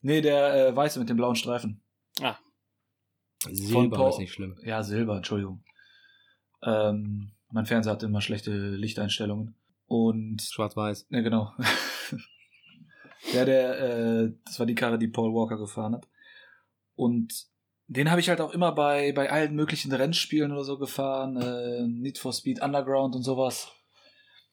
Nee, 0.00 0.20
der 0.20 0.68
äh, 0.68 0.76
weiße 0.76 0.98
mit 0.98 1.08
dem 1.08 1.16
blauen 1.16 1.34
Streifen. 1.34 1.80
Silber 3.50 3.96
Paul- 3.96 4.10
ist 4.10 4.18
nicht 4.18 4.32
schlimm. 4.32 4.56
Ja, 4.62 4.82
Silber, 4.82 5.16
Entschuldigung. 5.16 5.62
Ähm, 6.62 7.32
mein 7.50 7.66
Fernseher 7.66 7.92
hatte 7.92 8.06
immer 8.06 8.20
schlechte 8.20 8.70
Lichteinstellungen. 8.70 9.54
Und 9.86 10.40
Schwarz-Weiß. 10.42 11.06
ja, 11.10 11.20
genau. 11.20 11.52
ja, 13.34 13.44
der, 13.44 13.80
äh, 13.80 14.32
das 14.44 14.58
war 14.58 14.66
die 14.66 14.74
Karre, 14.74 14.98
die 14.98 15.08
Paul 15.08 15.34
Walker 15.34 15.58
gefahren 15.58 15.94
hat. 15.94 16.08
Und 16.94 17.46
den 17.86 18.10
habe 18.10 18.20
ich 18.20 18.28
halt 18.28 18.40
auch 18.40 18.52
immer 18.52 18.72
bei, 18.72 19.12
bei 19.12 19.30
allen 19.30 19.54
möglichen 19.54 19.92
Rennspielen 19.92 20.52
oder 20.52 20.64
so 20.64 20.78
gefahren. 20.78 21.36
Äh, 21.36 21.86
Need 21.86 22.18
for 22.18 22.32
Speed 22.32 22.62
Underground 22.62 23.14
und 23.14 23.22
sowas. 23.22 23.68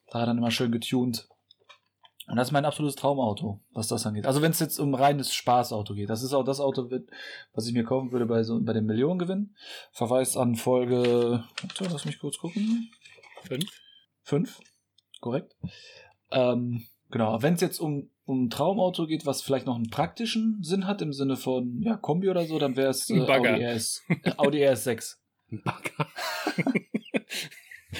Da 0.06 0.14
hat 0.14 0.22
er 0.22 0.26
dann 0.26 0.38
immer 0.38 0.50
schön 0.50 0.72
getuned. 0.72 1.28
Und 2.28 2.36
das 2.36 2.48
ist 2.48 2.52
mein 2.52 2.64
absolutes 2.64 2.96
Traumauto, 2.96 3.60
was 3.72 3.88
das 3.88 4.06
angeht. 4.06 4.26
Also 4.26 4.42
wenn 4.42 4.52
es 4.52 4.60
jetzt 4.60 4.78
um 4.78 4.94
reines 4.94 5.34
Spaßauto 5.34 5.94
geht. 5.94 6.08
Das 6.08 6.22
ist 6.22 6.32
auch 6.32 6.44
das 6.44 6.60
Auto, 6.60 6.88
was 7.52 7.66
ich 7.66 7.74
mir 7.74 7.84
kaufen 7.84 8.12
würde 8.12 8.26
bei, 8.26 8.42
so, 8.44 8.60
bei 8.62 8.72
dem 8.72 8.86
Millionengewinn. 8.86 9.56
Verweis 9.90 10.36
an 10.36 10.54
Folge, 10.54 11.42
warte, 11.60 11.84
lass 11.90 12.04
mich 12.04 12.20
kurz 12.20 12.38
gucken. 12.38 12.90
Fünf. 13.42 13.80
Fünf, 14.22 14.60
korrekt. 15.20 15.56
Ähm, 16.30 16.86
genau, 17.10 17.42
wenn 17.42 17.54
es 17.54 17.60
jetzt 17.60 17.80
um, 17.80 18.11
um 18.24 18.44
ein 18.44 18.50
Traumauto 18.50 19.06
geht, 19.06 19.26
was 19.26 19.42
vielleicht 19.42 19.66
noch 19.66 19.76
einen 19.76 19.90
praktischen 19.90 20.58
Sinn 20.62 20.86
hat, 20.86 21.02
im 21.02 21.12
Sinne 21.12 21.36
von 21.36 21.80
ja, 21.82 21.96
Kombi 21.96 22.28
oder 22.28 22.44
so, 22.44 22.58
dann 22.58 22.76
wäre 22.76 22.90
es 22.90 23.08
äh, 23.10 23.14
Ein 23.14 23.26
Bagger. 23.26 23.54
Audi, 23.54 23.64
RS, 23.64 24.02
äh, 24.22 24.32
Audi 24.36 24.64
RS6. 24.66 25.16
Ein 25.50 25.62
Bagger. 25.64 26.08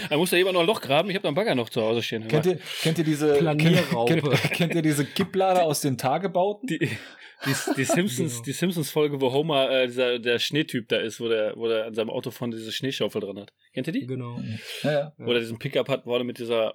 Da 0.09 0.17
muss 0.17 0.31
ja 0.31 0.39
jemand 0.39 0.55
noch 0.55 0.63
ein 0.63 0.67
Loch 0.67 0.81
graben. 0.81 1.11
Ich 1.11 1.17
habe 1.17 1.23
da 1.23 1.29
einen 1.29 1.35
Bagger 1.35 1.55
noch 1.55 1.69
zu 1.69 1.83
Hause 1.83 2.03
stehen. 2.03 2.27
Kennt 2.27 2.47
ihr, 2.47 2.59
kennt 2.81 2.97
ihr 2.99 3.05
diese 3.05 3.35
Planierraupe. 3.35 4.21
Kennt, 4.21 4.53
kennt 4.53 4.75
ihr 4.75 4.83
diese 4.83 5.05
Kipplader 5.05 5.65
aus 5.65 5.81
den 5.83 5.99
Tagebauten? 5.99 6.67
die, 6.67 6.79
die, 6.79 7.55
die 7.77 7.85
Simpsons, 7.85 8.33
Genau. 8.35 8.45
die 8.45 8.53
Simpsons-Folge, 8.53 9.21
wo 9.21 9.33
Homer, 9.33 9.71
äh, 9.71 9.87
dieser, 9.87 10.19
der 10.19 10.39
Schneetyp 10.39 10.89
da 10.89 10.97
ist, 10.97 11.21
wo 11.21 11.29
der, 11.29 11.55
wo 11.57 11.69
der 11.69 11.87
an 11.87 11.95
seinem 11.95 12.09
Auto 12.09 12.31
vorne 12.31 12.57
diese 12.57 12.73
Schneeschaufel 12.73 13.21
dran 13.21 13.39
hat. 13.39 13.53
Kennt 13.75 13.87
ihr 13.87 13.93
die? 13.93 14.07
Genau. 14.07 14.41
Ja, 14.83 14.93
ja. 14.93 15.13
Oder 15.27 15.41
diesen 15.41 15.59
Pickup 15.59 15.89
hat, 15.91 16.05
vorne 16.05 16.25
mit 16.25 16.39
dieser, 16.39 16.73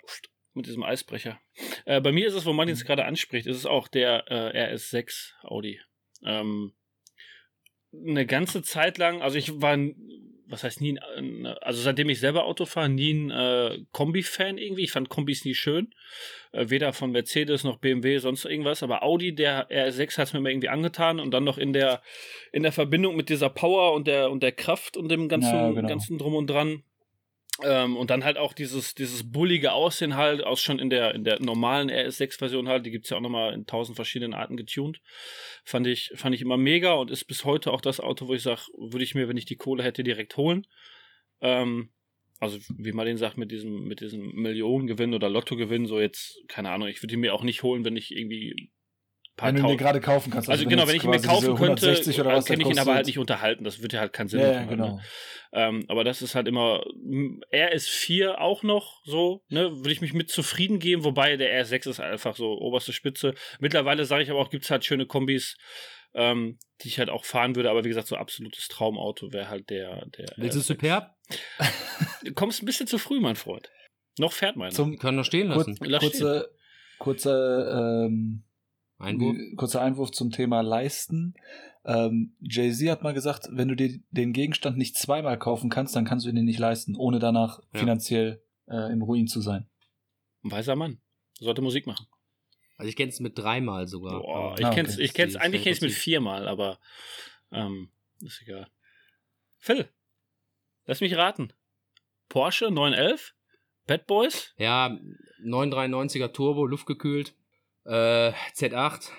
mit 0.58 0.68
diesem 0.68 0.84
Eisbrecher. 0.84 1.40
Äh, 1.86 2.02
bei 2.02 2.12
mir 2.12 2.28
ist 2.28 2.34
es, 2.34 2.46
wo 2.46 2.54
Martin 2.54 2.74
es 2.74 2.86
gerade 2.86 3.06
anspricht, 3.06 3.48
ist 3.48 3.58
es 3.58 3.66
auch 3.66 3.88
der 3.88 4.26
äh, 4.30 4.74
RS6 4.74 5.34
Audi. 5.44 5.80
Ähm, 6.26 6.74
eine 7.94 8.26
ganze 8.26 8.62
Zeit 8.62 8.98
lang, 8.98 9.22
also 9.22 9.38
ich 9.38 9.62
war, 9.62 9.78
was 10.48 10.64
heißt 10.64 10.82
nie, 10.82 11.00
ein, 11.18 11.46
also 11.46 11.82
seitdem 11.82 12.10
ich 12.10 12.20
selber 12.20 12.46
Auto 12.46 12.66
fahre, 12.66 12.90
nie 12.90 13.14
ein 13.14 13.32
äh, 13.32 13.80
Kombi-Fan 13.92 14.58
irgendwie. 14.58 14.84
Ich 14.84 14.92
fand 14.92 15.10
Kombis 15.10 15.46
nie 15.46 15.56
schön. 15.56 15.94
Äh, 16.52 16.70
weder 16.70 16.94
von 16.94 17.12
Mercedes 17.12 17.64
noch 17.64 17.78
BMW, 17.80 18.18
sonst 18.20 18.46
irgendwas. 18.46 18.84
Aber 18.84 19.04
Audi, 19.04 19.34
der 19.36 19.70
RS6 19.70 20.18
hat 20.18 20.28
es 20.28 20.34
mir 20.34 20.40
immer 20.40 20.50
irgendwie 20.50 20.70
angetan 20.70 21.20
und 21.20 21.32
dann 21.32 21.44
noch 21.44 21.58
in 21.58 21.74
der, 21.74 22.02
in 22.52 22.64
der 22.64 22.72
Verbindung 22.72 23.16
mit 23.16 23.30
dieser 23.30 23.50
Power 23.50 23.94
und 23.94 24.08
der, 24.08 24.32
und 24.32 24.44
der 24.44 24.52
Kraft 24.52 24.98
und 24.98 25.10
dem 25.10 25.30
ganzen, 25.30 25.54
Ja, 25.54 25.72
genau. 25.72 25.88
ganzen 25.88 26.18
Drum 26.18 26.36
und 26.36 26.48
Dran. 26.48 26.84
Ähm, 27.64 27.98
und 27.98 28.10
dann 28.10 28.24
halt 28.24 28.38
auch 28.38 28.54
dieses, 28.54 28.94
dieses 28.94 29.32
bullige 29.32 29.72
Aussehen 29.72 30.16
halt, 30.16 30.44
aus 30.44 30.62
schon 30.62 30.80
in 30.80 30.90
der, 30.90 31.16
in 31.16 31.24
der 31.24 31.40
normalen 31.42 31.90
RS6-Version 31.90 32.68
halt, 32.68 32.86
die 32.86 32.92
gibt's 32.92 33.10
ja 33.10 33.18
auch 33.18 33.22
nochmal 33.22 33.54
in 33.54 33.66
tausend 33.66 33.96
verschiedenen 33.96 34.34
Arten 34.34 34.58
getuned. 34.58 35.02
Fand 35.64 35.88
ich, 35.88 36.12
fand 36.16 36.36
ich 36.36 36.42
immer 36.42 36.58
mega 36.58 36.94
und 36.94 37.10
ist 37.10 37.26
bis 37.26 37.46
heute 37.46 37.72
auch 37.72 37.82
das 37.82 38.00
Auto, 38.00 38.28
wo 38.28 38.34
ich 38.34 38.44
sage, 38.44 38.62
würde 38.78 39.04
ich 39.04 39.16
mir, 39.16 39.28
wenn 39.28 39.38
ich 39.38 39.46
die 39.46 39.56
Kohle 39.56 39.84
hätte, 39.84 40.04
direkt 40.04 40.38
holen. 40.38 40.68
Ähm, 41.42 41.90
also, 42.40 42.60
wie 42.78 42.92
Martin 42.92 43.18
sagt, 43.18 43.38
mit 43.38 43.52
diesem, 43.52 43.86
mit 43.86 44.02
diesem 44.02 44.34
Millionengewinn 44.36 45.16
oder 45.16 45.30
Lottogewinn, 45.30 45.88
so 45.88 46.00
jetzt, 46.00 46.40
keine 46.48 46.70
Ahnung, 46.70 46.88
ich 46.88 47.02
würde 47.02 47.16
ihn 47.16 47.22
mir 47.22 47.34
auch 47.34 47.44
nicht 47.44 47.64
holen, 47.64 47.84
wenn 47.84 47.96
ich 47.96 48.16
irgendwie 48.16 48.70
Wenn 49.40 49.56
du 49.56 49.70
ihn 49.70 49.78
gerade 49.78 50.02
kaufen 50.02 50.32
kannst. 50.32 50.50
also, 50.50 50.64
genau, 50.66 50.84
jetzt 50.84 50.90
wenn 50.90 50.96
ich 50.98 51.04
ihn 51.04 51.10
mir 51.12 51.22
kaufen 51.22 51.56
könnte, 51.56 51.86
160 51.86 52.20
oder 52.20 52.34
der 52.34 52.44
kann 52.44 52.60
ich 52.60 52.68
ihn 52.68 52.80
aber 52.80 52.96
halt 52.96 53.06
nicht 53.06 53.20
unterhalten. 53.20 53.64
Das 53.64 53.82
wird 53.82 53.94
ja 53.94 54.00
halt 54.00 54.14
keinen 54.14 54.28
Sinn 54.30 54.40
Ja, 54.40 54.54
machen. 54.54 54.66
ne? 54.66 54.68
genau. 54.70 55.00
Ähm, 55.54 55.86
aber 55.88 56.04
das 56.04 56.22
ist 56.22 56.36
halt 56.36 56.48
immer, 56.48 56.84
m, 56.96 57.42
RS4 57.54 58.36
auch 58.36 58.64
noch 58.64 59.02
so, 59.06 59.44
ne, 59.50 59.72
würde 59.78 59.92
ich 59.92 60.02
mich 60.02 60.14
mit 60.14 60.30
zufrieden 60.30 60.80
geben, 60.80 61.04
wobei 61.04 61.38
der 61.38 61.64
RS6 61.64 61.90
ist 61.90 62.00
einfach 62.00 62.36
so 62.36 62.52
oberste 62.60 62.92
Spitze. 62.94 63.34
Mittlerweile 63.60 64.06
sage 64.06 64.24
ich 64.24 64.30
aber 64.30 64.40
auch, 64.40 64.50
gibt's 64.50 64.70
halt 64.70 64.84
schöne 64.84 65.06
Kombis, 65.06 65.56
ähm, 66.14 66.58
die 66.82 66.90
ich 66.90 67.00
halt 67.00 67.10
auch 67.10 67.24
fahren 67.24 67.56
würde, 67.56 67.70
aber 67.70 67.84
wie 67.86 67.90
gesagt, 67.90 68.08
so 68.08 68.16
absolutes 68.18 68.68
Traumauto 68.68 69.32
wäre 69.32 69.50
halt 69.50 69.70
der, 69.70 70.06
der. 70.18 70.26
Willst 70.36 70.56
du 70.58 70.62
RS6. 70.62 70.64
Superb? 70.64 71.16
Du 72.24 72.34
kommst 72.34 72.62
ein 72.62 72.66
bisschen 72.66 72.88
zu 72.88 72.98
früh, 72.98 73.20
mein 73.20 73.36
Freund. 73.36 73.70
Noch 74.20 74.32
fährt 74.34 74.56
meiner. 74.58 74.72
Zum 74.72 74.98
können 74.98 75.18
noch 75.18 75.24
stehen 75.26 75.48
kur 75.48 75.58
lassen. 75.58 75.78
Lass 75.82 76.02
kurze, 76.02 76.50
kurze, 77.00 78.06
ähm, 78.08 78.44
Einwurf. 79.00 79.38
kurzer 79.58 79.82
Einwurf 79.82 80.12
zum 80.12 80.32
Thema 80.32 80.62
Leisten. 80.62 81.36
Ähm, 81.86 82.36
Jay-Z 82.42 82.90
hat 82.90 83.04
mal 83.04 83.14
gesagt, 83.14 83.48
wenn 83.52 83.68
du 83.68 83.76
dir 83.76 84.00
den 84.12 84.34
Gegenstand 84.34 84.78
nicht 84.78 84.98
zweimal 84.98 85.38
kaufen 85.40 85.70
kannst, 85.70 85.96
dann 85.96 86.04
kannst 86.06 86.26
du 86.26 86.30
ihn 86.30 86.36
dir 86.36 86.44
nicht 86.44 86.60
leisten, 86.60 86.96
ohne 86.96 87.20
danach 87.20 87.60
Ja. 87.74 87.80
finanziell 87.80 88.42
äh, 88.68 88.92
im 88.92 89.02
Ruin 89.02 89.28
zu 89.28 89.40
sein. 89.42 89.68
Ein 90.44 90.52
weiser 90.52 90.76
Mann. 90.76 91.00
Sollte 91.40 91.62
Musik 91.62 91.88
machen. 91.88 92.08
Also 92.78 92.90
ich 92.90 92.96
kenne 92.96 93.10
es 93.10 93.20
mit 93.20 93.38
dreimal 93.38 93.88
sogar. 93.88 94.20
Boah, 94.20 94.56
ich 94.60 94.66
Ah, 94.66 94.72
kenn's, 94.74 94.96
okay. 94.96 95.04
ich 95.04 95.14
kenn's, 95.14 95.36
eigentlich 95.36 95.64
kenne 95.64 95.72
ich 95.72 95.78
es 95.78 95.82
mit 95.82 95.92
viermal, 95.94 96.48
aber 96.48 96.80
ähm, 97.52 97.90
ist 98.22 98.42
egal. 98.42 98.68
Phil, 99.58 99.88
lass 100.86 101.02
mich 101.02 101.16
raten. 101.16 101.54
Porsche 102.30 102.70
911? 102.70 103.34
Bad 103.88 104.06
Boys? 104.06 104.54
Ja, 104.58 104.98
993er 105.44 106.34
Turbo, 106.34 106.66
luftgekühlt. 106.66 107.34
Äh, 107.88 108.34
Z8. 108.56 109.10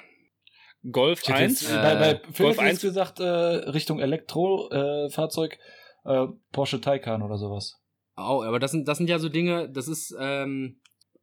Golf 0.92 1.22
Ich 1.22 1.28
hätte 1.28 1.38
1? 1.38 1.60
jetzt, 1.62 1.72
Äh, 1.72 1.76
bei, 1.76 1.94
bei 1.94 2.20
Phil 2.32 2.46
Golf 2.46 2.58
hätte 2.58 2.66
ich 2.68 2.72
jetzt 2.74 2.84
1? 2.84 2.94
gesagt, 2.94 3.20
äh, 3.20 3.24
Richtung 3.70 3.98
Elektrofahrzeug, 4.00 5.58
äh, 6.04 6.26
Porsche 6.52 6.80
Taycan 6.80 7.22
oder 7.22 7.36
sowas. 7.38 7.80
Oh, 8.16 8.42
aber 8.42 8.58
das 8.58 8.70
sind, 8.72 8.88
das 8.88 8.98
sind 8.98 9.08
ja 9.08 9.18
so 9.18 9.28
Dinge, 9.28 9.68
das 9.70 9.88
ist, 9.88 10.14
ähm, 10.18 10.80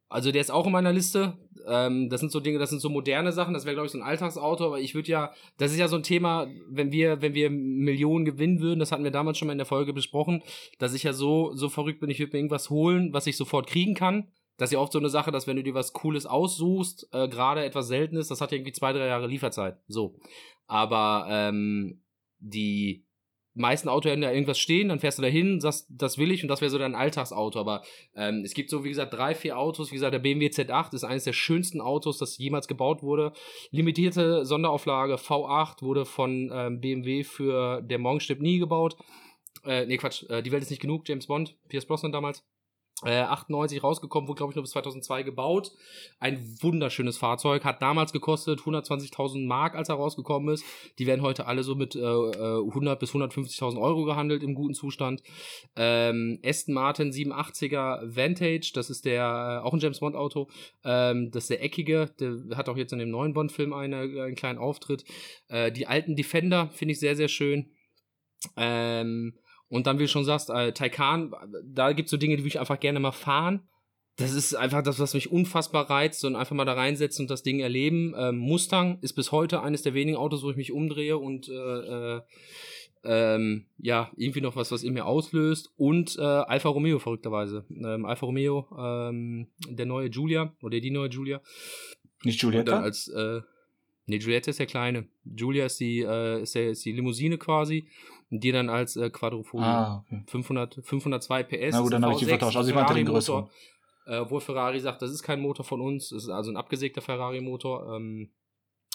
Also 0.08 0.30
der 0.30 0.40
ist 0.40 0.50
auch 0.50 0.66
in 0.66 0.72
meiner 0.72 0.92
Liste. 0.92 1.36
Ähm, 1.66 2.08
das 2.10 2.20
sind 2.20 2.30
so 2.30 2.38
Dinge, 2.38 2.60
das 2.60 2.70
sind 2.70 2.78
so 2.80 2.88
moderne 2.88 3.32
Sachen. 3.32 3.54
Das 3.54 3.64
wäre, 3.64 3.74
glaube 3.74 3.86
ich, 3.86 3.92
so 3.92 3.98
ein 3.98 4.04
Alltagsauto. 4.04 4.64
Aber 4.66 4.78
ich 4.78 4.94
würde 4.94 5.10
ja, 5.10 5.32
das 5.58 5.72
ist 5.72 5.78
ja 5.78 5.88
so 5.88 5.96
ein 5.96 6.04
Thema, 6.04 6.46
wenn 6.70 6.92
wir, 6.92 7.22
wenn 7.22 7.34
wir 7.34 7.50
Millionen 7.50 8.24
gewinnen 8.24 8.60
würden, 8.60 8.78
das 8.78 8.92
hatten 8.92 9.02
wir 9.02 9.10
damals 9.10 9.36
schon 9.36 9.46
mal 9.46 9.52
in 9.52 9.58
der 9.58 9.66
Folge 9.66 9.92
besprochen, 9.92 10.42
dass 10.78 10.94
ich 10.94 11.02
ja 11.02 11.12
so, 11.12 11.52
so 11.54 11.68
verrückt 11.68 11.98
bin, 12.00 12.08
ich 12.08 12.20
würde 12.20 12.32
mir 12.32 12.38
irgendwas 12.38 12.70
holen, 12.70 13.12
was 13.12 13.26
ich 13.26 13.36
sofort 13.36 13.66
kriegen 13.66 13.94
kann. 13.94 14.28
Das 14.56 14.68
ist 14.70 14.74
ja 14.74 14.78
oft 14.78 14.92
so 14.92 14.98
eine 14.98 15.10
Sache, 15.10 15.30
dass 15.30 15.46
wenn 15.46 15.56
du 15.56 15.62
dir 15.62 15.74
was 15.74 15.92
Cooles 15.92 16.26
aussuchst, 16.26 17.08
äh, 17.12 17.28
gerade 17.28 17.64
etwas 17.64 17.88
Seltenes, 17.88 18.28
das 18.28 18.40
hat 18.40 18.52
ja 18.52 18.56
irgendwie 18.56 18.72
zwei, 18.72 18.92
drei 18.92 19.06
Jahre 19.06 19.26
Lieferzeit. 19.26 19.78
So. 19.86 20.18
Aber 20.66 21.26
ähm, 21.28 22.02
die 22.38 23.06
meisten 23.56 23.88
Autohändler 23.88 24.32
irgendwas 24.32 24.58
stehen, 24.58 24.88
dann 24.88 25.00
fährst 25.00 25.18
du 25.18 25.22
da 25.22 25.28
hin, 25.28 25.60
sagst, 25.60 25.86
das 25.88 26.18
will 26.18 26.30
ich 26.30 26.42
und 26.42 26.48
das 26.48 26.60
wäre 26.60 26.70
so 26.70 26.78
dein 26.78 26.94
Alltagsauto. 26.94 27.58
Aber 27.58 27.82
ähm, 28.14 28.42
es 28.44 28.54
gibt 28.54 28.70
so, 28.70 28.84
wie 28.84 28.90
gesagt, 28.90 29.14
drei, 29.14 29.34
vier 29.34 29.58
Autos. 29.58 29.90
Wie 29.90 29.94
gesagt, 29.94 30.12
der 30.12 30.18
BMW 30.18 30.48
Z8 30.48 30.94
ist 30.94 31.04
eines 31.04 31.24
der 31.24 31.32
schönsten 31.32 31.80
Autos, 31.80 32.18
das 32.18 32.38
jemals 32.38 32.68
gebaut 32.68 33.02
wurde. 33.02 33.32
Limitierte 33.70 34.44
Sonderauflage 34.44 35.14
V8 35.14 35.82
wurde 35.82 36.04
von 36.04 36.50
ähm, 36.52 36.80
BMW 36.80 37.24
für 37.24 37.82
der 37.82 37.98
Morgenstipp 37.98 38.40
nie 38.40 38.58
gebaut. 38.58 38.96
Äh, 39.64 39.86
nee, 39.86 39.96
Quatsch, 39.96 40.24
äh, 40.28 40.42
die 40.42 40.52
Welt 40.52 40.62
ist 40.62 40.70
nicht 40.70 40.82
genug, 40.82 41.08
James 41.08 41.26
Bond, 41.26 41.56
Pierce 41.68 41.86
Brosnan 41.86 42.12
damals 42.12 42.44
äh, 43.04 43.20
98 43.20 43.82
rausgekommen, 43.82 44.26
wurde 44.26 44.38
glaube 44.38 44.52
ich 44.52 44.56
nur 44.56 44.62
bis 44.62 44.70
2002 44.70 45.22
gebaut. 45.22 45.72
Ein 46.18 46.56
wunderschönes 46.62 47.18
Fahrzeug, 47.18 47.64
hat 47.64 47.82
damals 47.82 48.12
gekostet 48.12 48.60
120.000 48.60 49.46
Mark, 49.46 49.74
als 49.74 49.90
er 49.90 49.96
rausgekommen 49.96 50.54
ist. 50.54 50.64
Die 50.98 51.06
werden 51.06 51.20
heute 51.20 51.46
alle 51.46 51.62
so 51.62 51.74
mit 51.74 51.94
äh, 51.94 51.98
100 52.00 52.96
äh, 52.96 52.98
bis 52.98 53.10
150.000 53.12 53.78
Euro 53.78 54.04
gehandelt 54.04 54.42
im 54.42 54.54
guten 54.54 54.72
Zustand. 54.72 55.22
Ähm, 55.76 56.40
Aston 56.42 56.74
Martin 56.74 57.10
87er 57.10 58.16
Vantage, 58.16 58.70
das 58.74 58.88
ist 58.88 59.04
der 59.04 59.60
äh, 59.62 59.66
auch 59.66 59.74
ein 59.74 59.80
James 59.80 60.00
Bond 60.00 60.16
Auto. 60.16 60.48
Ähm, 60.82 61.30
das 61.30 61.44
ist 61.44 61.50
der 61.50 61.62
eckige, 61.62 62.10
der 62.18 62.56
hat 62.56 62.70
auch 62.70 62.78
jetzt 62.78 62.94
in 62.94 62.98
dem 62.98 63.10
neuen 63.10 63.34
Bond 63.34 63.52
Film 63.52 63.74
eine, 63.74 63.98
einen 63.98 64.36
kleinen 64.36 64.58
Auftritt. 64.58 65.04
Äh, 65.48 65.70
die 65.70 65.86
alten 65.86 66.16
Defender 66.16 66.70
finde 66.72 66.92
ich 66.92 67.00
sehr 67.00 67.14
sehr 67.14 67.28
schön. 67.28 67.70
Ähm, 68.56 69.34
und 69.68 69.86
dann, 69.86 69.98
wie 69.98 70.04
du 70.04 70.08
schon 70.08 70.24
sagst, 70.24 70.50
äh, 70.50 70.72
Taycan, 70.72 71.32
da 71.64 71.92
gibt 71.92 72.06
es 72.06 72.10
so 72.10 72.16
Dinge, 72.16 72.36
die 72.36 72.42
will 72.42 72.48
ich 72.48 72.60
einfach 72.60 72.80
gerne 72.80 73.00
mal 73.00 73.12
fahren. 73.12 73.68
Das 74.16 74.32
ist 74.32 74.54
einfach 74.54 74.82
das, 74.82 74.98
was 74.98 75.12
mich 75.12 75.30
unfassbar 75.30 75.90
reizt 75.90 76.24
und 76.24 76.36
einfach 76.36 76.56
mal 76.56 76.64
da 76.64 76.72
reinsetzen 76.72 77.24
und 77.24 77.30
das 77.30 77.42
Ding 77.42 77.60
erleben. 77.60 78.14
Ähm, 78.16 78.38
Mustang 78.38 78.98
ist 79.02 79.12
bis 79.12 79.30
heute 79.30 79.60
eines 79.60 79.82
der 79.82 79.92
wenigen 79.92 80.16
Autos, 80.16 80.42
wo 80.42 80.50
ich 80.50 80.56
mich 80.56 80.72
umdrehe 80.72 81.18
und 81.18 81.48
äh, 81.48 81.52
äh, 81.52 82.20
ähm, 83.04 83.66
ja, 83.76 84.10
irgendwie 84.16 84.40
noch 84.40 84.56
was, 84.56 84.72
was 84.72 84.82
in 84.82 84.94
mir 84.94 85.04
auslöst. 85.04 85.70
Und 85.76 86.16
äh, 86.18 86.22
Alfa 86.22 86.70
Romeo, 86.70 86.98
verrückterweise. 86.98 87.66
Ähm, 87.70 88.06
Alfa 88.06 88.24
Romeo, 88.24 88.66
ähm, 88.78 89.48
der 89.68 89.86
neue 89.86 90.08
Julia 90.08 90.54
oder 90.62 90.80
die 90.80 90.90
neue 90.90 91.10
Julia. 91.10 91.42
Nicht 92.24 92.40
Julietta? 92.40 92.80
als, 92.80 93.08
äh, 93.08 93.42
nee, 94.06 94.16
Julietta 94.16 94.50
ist 94.50 94.60
der 94.60 94.66
kleine. 94.66 95.08
Julia 95.24 95.66
ist 95.66 95.78
die, 95.78 96.00
äh, 96.00 96.40
ist, 96.40 96.54
der, 96.54 96.70
ist 96.70 96.84
die 96.86 96.92
Limousine 96.92 97.36
quasi 97.36 97.86
die 98.30 98.52
dann 98.52 98.68
als 98.68 98.96
äh, 98.96 99.10
Quadrofolie. 99.10 99.66
Ah, 99.66 100.04
okay. 100.06 100.22
500, 100.26 100.80
502 100.82 101.42
PS. 101.44 101.58
Na 101.72 101.80
gut, 101.80 101.92
dann 101.92 102.02
habe 102.04 102.14
ich 102.14 102.18
die 102.20 102.24
vertauscht. 102.26 102.56
Also 102.56 102.68
ich 102.68 102.74
meinte 102.74 102.94
den 102.94 103.06
größeren. 103.06 103.48
Äh, 104.06 104.18
obwohl 104.18 104.40
Ferrari 104.40 104.80
sagt, 104.80 105.02
das 105.02 105.10
ist 105.10 105.22
kein 105.22 105.40
Motor 105.40 105.64
von 105.64 105.80
uns, 105.80 106.10
das 106.10 106.24
ist 106.24 106.28
also 106.28 106.50
ein 106.50 106.56
abgesägter 106.56 107.02
Ferrari-Motor. 107.02 107.96
Ähm, 107.96 108.30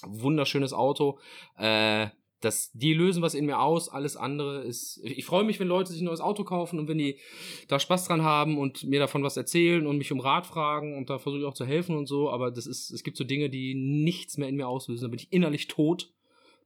wunderschönes 0.03 0.73
Auto. 0.73 1.19
Äh, 1.57 2.07
das, 2.39 2.71
die 2.73 2.93
lösen 2.93 3.21
was 3.21 3.35
in 3.35 3.45
mir 3.45 3.59
aus, 3.59 3.87
alles 3.87 4.17
andere 4.17 4.61
ist. 4.63 4.99
Ich 5.03 5.25
freue 5.25 5.43
mich, 5.43 5.59
wenn 5.59 5.67
Leute 5.67 5.91
sich 5.91 6.01
ein 6.01 6.05
neues 6.05 6.21
Auto 6.21 6.43
kaufen 6.43 6.79
und 6.79 6.87
wenn 6.87 6.97
die 6.97 7.19
da 7.67 7.79
Spaß 7.79 8.07
dran 8.07 8.23
haben 8.23 8.57
und 8.57 8.83
mir 8.83 8.99
davon 8.99 9.23
was 9.23 9.37
erzählen 9.37 9.85
und 9.85 9.97
mich 9.97 10.11
um 10.11 10.19
Rat 10.19 10.47
fragen 10.47 10.97
und 10.97 11.09
da 11.11 11.19
versuche 11.19 11.41
ich 11.41 11.47
auch 11.47 11.53
zu 11.53 11.65
helfen 11.65 11.95
und 11.95 12.07
so, 12.07 12.31
aber 12.31 12.49
das 12.49 12.65
ist, 12.65 12.89
es 12.89 13.03
gibt 13.03 13.17
so 13.17 13.23
Dinge, 13.23 13.51
die 13.51 13.75
nichts 13.75 14.37
mehr 14.37 14.49
in 14.49 14.55
mir 14.55 14.67
auslösen. 14.67 15.03
Da 15.03 15.09
bin 15.09 15.19
ich 15.19 15.31
innerlich 15.31 15.67
tot 15.67 16.11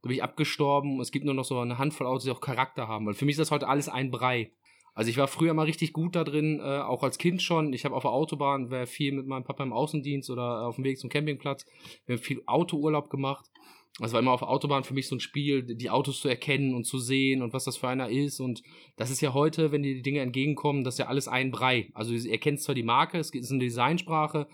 da 0.05 0.09
bin 0.09 0.17
ich 0.17 0.23
abgestorben. 0.23 0.99
Es 0.99 1.11
gibt 1.11 1.25
nur 1.25 1.33
noch 1.33 1.45
so 1.45 1.57
eine 1.57 1.79
Handvoll 1.79 2.05
Autos, 2.05 2.25
die 2.25 2.29
auch 2.29 2.39
Charakter 2.39 2.87
haben. 2.87 3.07
Weil 3.07 3.15
für 3.15 3.25
mich 3.25 3.33
ist 3.33 3.39
das 3.39 3.49
heute 3.49 3.67
alles 3.67 3.89
ein 3.89 4.11
Brei. 4.11 4.51
Also 4.93 5.09
ich 5.09 5.17
war 5.17 5.27
früher 5.27 5.55
mal 5.55 5.63
richtig 5.63 5.93
gut 5.93 6.15
da 6.15 6.23
drin, 6.23 6.59
äh, 6.59 6.77
auch 6.77 7.01
als 7.01 7.17
Kind 7.17 7.41
schon. 7.41 7.73
Ich 7.73 7.85
habe 7.85 7.95
auf 7.95 8.03
der 8.03 8.11
Autobahn, 8.11 8.69
wäre 8.69 8.85
viel 8.85 9.13
mit 9.13 9.25
meinem 9.25 9.43
Papa 9.43 9.63
im 9.63 9.73
Außendienst 9.73 10.29
oder 10.29 10.67
auf 10.67 10.75
dem 10.75 10.83
Weg 10.83 10.99
zum 10.99 11.09
Campingplatz. 11.09 11.65
Wir 12.05 12.17
haben 12.17 12.21
viel 12.21 12.43
Autourlaub 12.45 13.09
gemacht. 13.09 13.49
Das 13.97 14.13
war 14.13 14.19
immer 14.19 14.33
auf 14.33 14.41
der 14.41 14.49
Autobahn 14.49 14.83
für 14.83 14.93
mich 14.93 15.07
so 15.07 15.15
ein 15.15 15.21
Spiel, 15.21 15.63
die 15.63 15.89
Autos 15.89 16.21
zu 16.21 16.27
erkennen 16.27 16.75
und 16.75 16.83
zu 16.83 16.99
sehen 16.99 17.41
und 17.41 17.53
was 17.53 17.63
das 17.63 17.77
für 17.77 17.87
einer 17.87 18.09
ist. 18.09 18.39
Und 18.39 18.61
das 18.97 19.09
ist 19.09 19.21
ja 19.21 19.33
heute, 19.33 19.71
wenn 19.71 19.81
dir 19.81 19.95
die 19.95 20.03
Dinge 20.03 20.19
entgegenkommen, 20.19 20.83
das 20.83 20.95
ist 20.95 20.99
ja 20.99 21.07
alles 21.07 21.27
ein 21.27 21.49
Brei. 21.49 21.89
Also 21.95 22.15
du 22.15 22.29
erkennst 22.29 22.65
zwar 22.65 22.75
die 22.75 22.83
Marke, 22.83 23.17
es 23.17 23.31
ist 23.31 23.49
eine 23.49 23.59
Designsprache, 23.59 24.47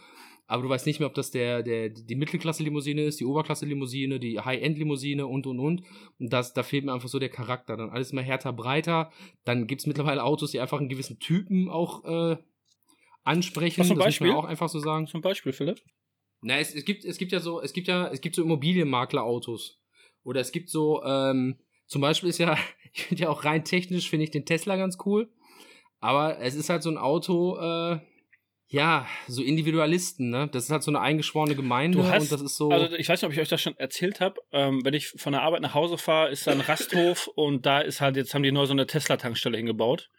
aber 0.51 0.63
du 0.63 0.67
weißt 0.67 0.85
nicht 0.85 0.99
mehr, 0.99 1.07
ob 1.07 1.13
das 1.13 1.31
der, 1.31 1.63
der, 1.63 1.87
die 1.87 2.15
Mittelklasse-Limousine 2.15 3.03
ist, 3.05 3.21
die 3.21 3.25
Oberklasse-Limousine, 3.25 4.19
die 4.19 4.37
High-End-Limousine 4.37 5.25
und 5.25 5.47
und 5.47 5.61
und. 5.61 5.83
Und 6.19 6.33
das, 6.33 6.53
da 6.53 6.61
fehlt 6.61 6.83
mir 6.83 6.91
einfach 6.93 7.07
so 7.07 7.19
der 7.19 7.29
Charakter. 7.29 7.77
Dann 7.77 7.89
alles 7.89 8.11
immer 8.11 8.21
härter, 8.21 8.51
breiter. 8.51 9.13
Dann 9.45 9.65
gibt 9.65 9.79
es 9.79 9.87
mittlerweile 9.87 10.25
Autos, 10.25 10.51
die 10.51 10.59
einfach 10.59 10.79
einen 10.79 10.89
gewissen 10.89 11.19
Typen 11.19 11.69
auch 11.69 12.03
äh, 12.03 12.37
ansprechen. 13.23 13.79
Was 13.79 13.87
zum 13.87 13.97
Beispiel? 13.97 14.27
Das 14.27 14.33
muss 14.35 14.43
man 14.43 14.45
auch 14.45 14.49
einfach 14.49 14.67
so 14.67 14.79
sagen. 14.79 15.07
Zum 15.07 15.21
Beispiel, 15.21 15.53
Philipp? 15.53 15.81
Na, 16.41 16.59
es, 16.59 16.75
es 16.75 16.83
gibt, 16.83 17.05
es 17.05 17.17
gibt 17.17 17.31
ja 17.31 17.39
so, 17.39 17.61
es 17.61 17.71
gibt 17.71 17.87
ja, 17.87 18.09
es 18.09 18.19
gibt 18.19 18.35
so 18.35 18.43
Immobilienmakler-Autos. 18.43 19.81
Oder 20.25 20.41
es 20.41 20.51
gibt 20.51 20.69
so, 20.69 21.01
ähm, 21.05 21.59
zum 21.87 22.01
Beispiel 22.01 22.27
ist 22.27 22.39
ja, 22.39 22.57
ich 22.91 23.03
finde 23.05 23.23
ja 23.23 23.29
auch 23.29 23.45
rein 23.45 23.63
technisch 23.63 24.09
finde 24.09 24.25
ich 24.25 24.31
den 24.31 24.45
Tesla 24.45 24.75
ganz 24.75 24.97
cool. 25.05 25.31
Aber 26.01 26.39
es 26.39 26.55
ist 26.55 26.69
halt 26.69 26.83
so 26.83 26.89
ein 26.89 26.97
Auto, 26.97 27.57
äh, 27.57 28.01
ja, 28.71 29.05
so 29.27 29.43
Individualisten, 29.43 30.29
ne? 30.29 30.47
Das 30.49 30.63
ist 30.63 30.69
halt 30.69 30.81
so 30.81 30.91
eine 30.91 31.01
eingeschworene 31.01 31.55
Gemeinde 31.55 31.97
du 31.97 32.07
hast, 32.07 32.23
und 32.23 32.31
das 32.31 32.41
ist 32.41 32.55
so. 32.55 32.69
Also 32.69 32.95
ich 32.95 33.09
weiß 33.09 33.21
nicht, 33.21 33.27
ob 33.27 33.33
ich 33.33 33.41
euch 33.41 33.49
das 33.49 33.61
schon 33.61 33.77
erzählt 33.77 34.21
habe. 34.21 34.39
Ähm, 34.53 34.79
wenn 34.85 34.93
ich 34.93 35.09
von 35.09 35.33
der 35.33 35.41
Arbeit 35.41 35.61
nach 35.61 35.73
Hause 35.73 35.97
fahre, 35.97 36.31
ist 36.31 36.47
da 36.47 36.51
ein 36.51 36.61
Rasthof 36.61 37.27
und 37.35 37.65
da 37.65 37.81
ist 37.81 37.99
halt, 37.99 38.15
jetzt 38.15 38.33
haben 38.33 38.43
die 38.43 38.51
neu 38.53 38.65
so 38.65 38.71
eine 38.71 38.87
Tesla-Tankstelle 38.87 39.57
hingebaut. 39.57 40.09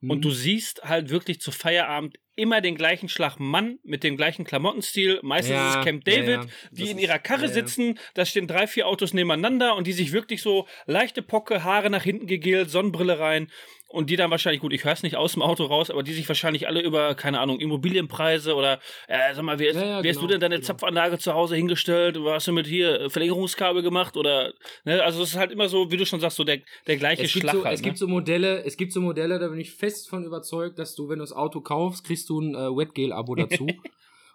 Mhm. 0.00 0.10
Und 0.10 0.24
du 0.24 0.32
siehst 0.32 0.82
halt 0.82 1.10
wirklich 1.10 1.40
zu 1.40 1.52
Feierabend 1.52 2.18
immer 2.34 2.60
den 2.60 2.74
gleichen 2.74 3.08
Schlag 3.08 3.38
Mann 3.38 3.78
mit 3.84 4.02
dem 4.02 4.16
gleichen 4.16 4.44
Klamottenstil. 4.44 5.20
Meistens 5.22 5.54
ja, 5.54 5.68
ist 5.70 5.76
es 5.76 5.84
Camp 5.84 6.04
David, 6.04 6.26
ja, 6.26 6.42
ja. 6.42 6.46
die 6.72 6.90
in 6.90 6.98
ihrer 6.98 7.20
Karre 7.20 7.48
sitzen. 7.48 8.00
Da 8.14 8.24
stehen 8.24 8.48
drei, 8.48 8.66
vier 8.66 8.88
Autos 8.88 9.14
nebeneinander 9.14 9.76
und 9.76 9.86
die 9.86 9.92
sich 9.92 10.10
wirklich 10.10 10.42
so 10.42 10.66
leichte 10.86 11.22
Pocke, 11.22 11.62
Haare 11.62 11.88
nach 11.88 12.02
hinten 12.02 12.26
gegelt, 12.26 12.68
Sonnenbrille 12.68 13.20
rein 13.20 13.48
und 13.92 14.08
die 14.08 14.16
dann 14.16 14.30
wahrscheinlich, 14.30 14.60
gut, 14.60 14.72
ich 14.72 14.84
höre 14.84 14.92
es 14.92 15.02
nicht 15.02 15.16
aus 15.16 15.34
dem 15.34 15.42
Auto 15.42 15.64
raus, 15.64 15.90
aber 15.90 16.02
die 16.02 16.12
sich 16.12 16.26
wahrscheinlich 16.26 16.66
alle 16.66 16.80
über, 16.80 17.14
keine 17.14 17.40
Ahnung, 17.40 17.60
Immobilienpreise 17.60 18.54
oder, 18.54 18.80
äh, 19.06 19.34
sag 19.34 19.44
mal, 19.44 19.58
wie, 19.58 19.66
ja, 19.66 19.72
ja, 19.72 19.98
wie 19.98 20.08
genau, 20.08 20.08
hast 20.08 20.22
du 20.22 20.26
denn 20.26 20.40
deine 20.40 20.56
genau. 20.56 20.66
Zapfanlage 20.66 21.18
zu 21.18 21.34
Hause 21.34 21.56
hingestellt? 21.56 22.16
Was 22.20 22.34
hast 22.36 22.48
du 22.48 22.52
mit 22.52 22.66
hier 22.66 23.02
äh, 23.02 23.10
Verlängerungskabel 23.10 23.82
gemacht? 23.82 24.16
Oder, 24.16 24.54
ne, 24.84 25.02
also 25.02 25.22
es 25.22 25.30
ist 25.30 25.36
halt 25.36 25.52
immer 25.52 25.68
so, 25.68 25.90
wie 25.90 25.98
du 25.98 26.06
schon 26.06 26.20
sagst, 26.20 26.38
so 26.38 26.44
der, 26.44 26.60
der 26.86 26.96
gleiche 26.96 27.24
es 27.24 27.30
Schlag. 27.30 27.54
So, 27.54 27.64
halt, 27.64 27.74
es 27.74 27.82
ne? 27.82 27.88
gibt 27.88 27.98
so 27.98 28.08
Modelle, 28.08 28.64
es 28.64 28.76
gibt 28.76 28.92
so 28.92 29.00
Modelle, 29.00 29.38
da 29.38 29.48
bin 29.48 29.60
ich 29.60 29.72
fest 29.72 30.08
von 30.08 30.24
überzeugt, 30.24 30.78
dass 30.78 30.94
du, 30.94 31.08
wenn 31.08 31.18
du 31.18 31.24
das 31.24 31.32
Auto 31.32 31.60
kaufst, 31.60 32.04
kriegst 32.04 32.28
du 32.30 32.40
ein 32.40 32.54
äh, 32.54 32.74
Wetgel-Abo 32.74 33.34
dazu. 33.34 33.66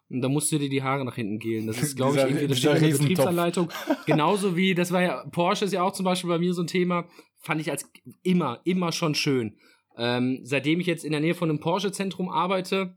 Und 0.09 0.21
da 0.21 0.29
musst 0.29 0.51
du 0.51 0.57
dir 0.57 0.69
die 0.69 0.83
Haare 0.83 1.03
nach 1.03 1.15
hinten 1.15 1.37
gehen. 1.37 1.67
Das 1.67 1.81
ist, 1.81 1.97
glaube 1.97 2.15
ich, 2.15 2.23
irgendwie 2.23 2.47
das 2.47 2.59
ist 2.59 2.67
eine 2.67 2.87
Betriebsanleitung. 2.87 3.69
Genauso 4.05 4.55
wie, 4.55 4.73
das 4.73 4.93
war 4.93 5.01
ja, 5.01 5.25
Porsche 5.31 5.65
ist 5.65 5.73
ja 5.73 5.83
auch 5.83 5.91
zum 5.91 6.05
Beispiel 6.05 6.29
bei 6.29 6.39
mir 6.39 6.53
so 6.53 6.61
ein 6.61 6.67
Thema, 6.67 7.09
fand 7.47 7.61
ich 7.61 7.71
als 7.71 7.89
immer, 8.23 8.59
immer 8.65 8.91
schon 8.91 9.15
schön. 9.15 9.57
Ähm, 9.97 10.41
seitdem 10.43 10.79
ich 10.79 10.85
jetzt 10.85 11.03
in 11.03 11.11
der 11.11 11.21
Nähe 11.21 11.33
von 11.33 11.49
einem 11.49 11.59
Porsche-Zentrum 11.59 12.29
arbeite, 12.29 12.95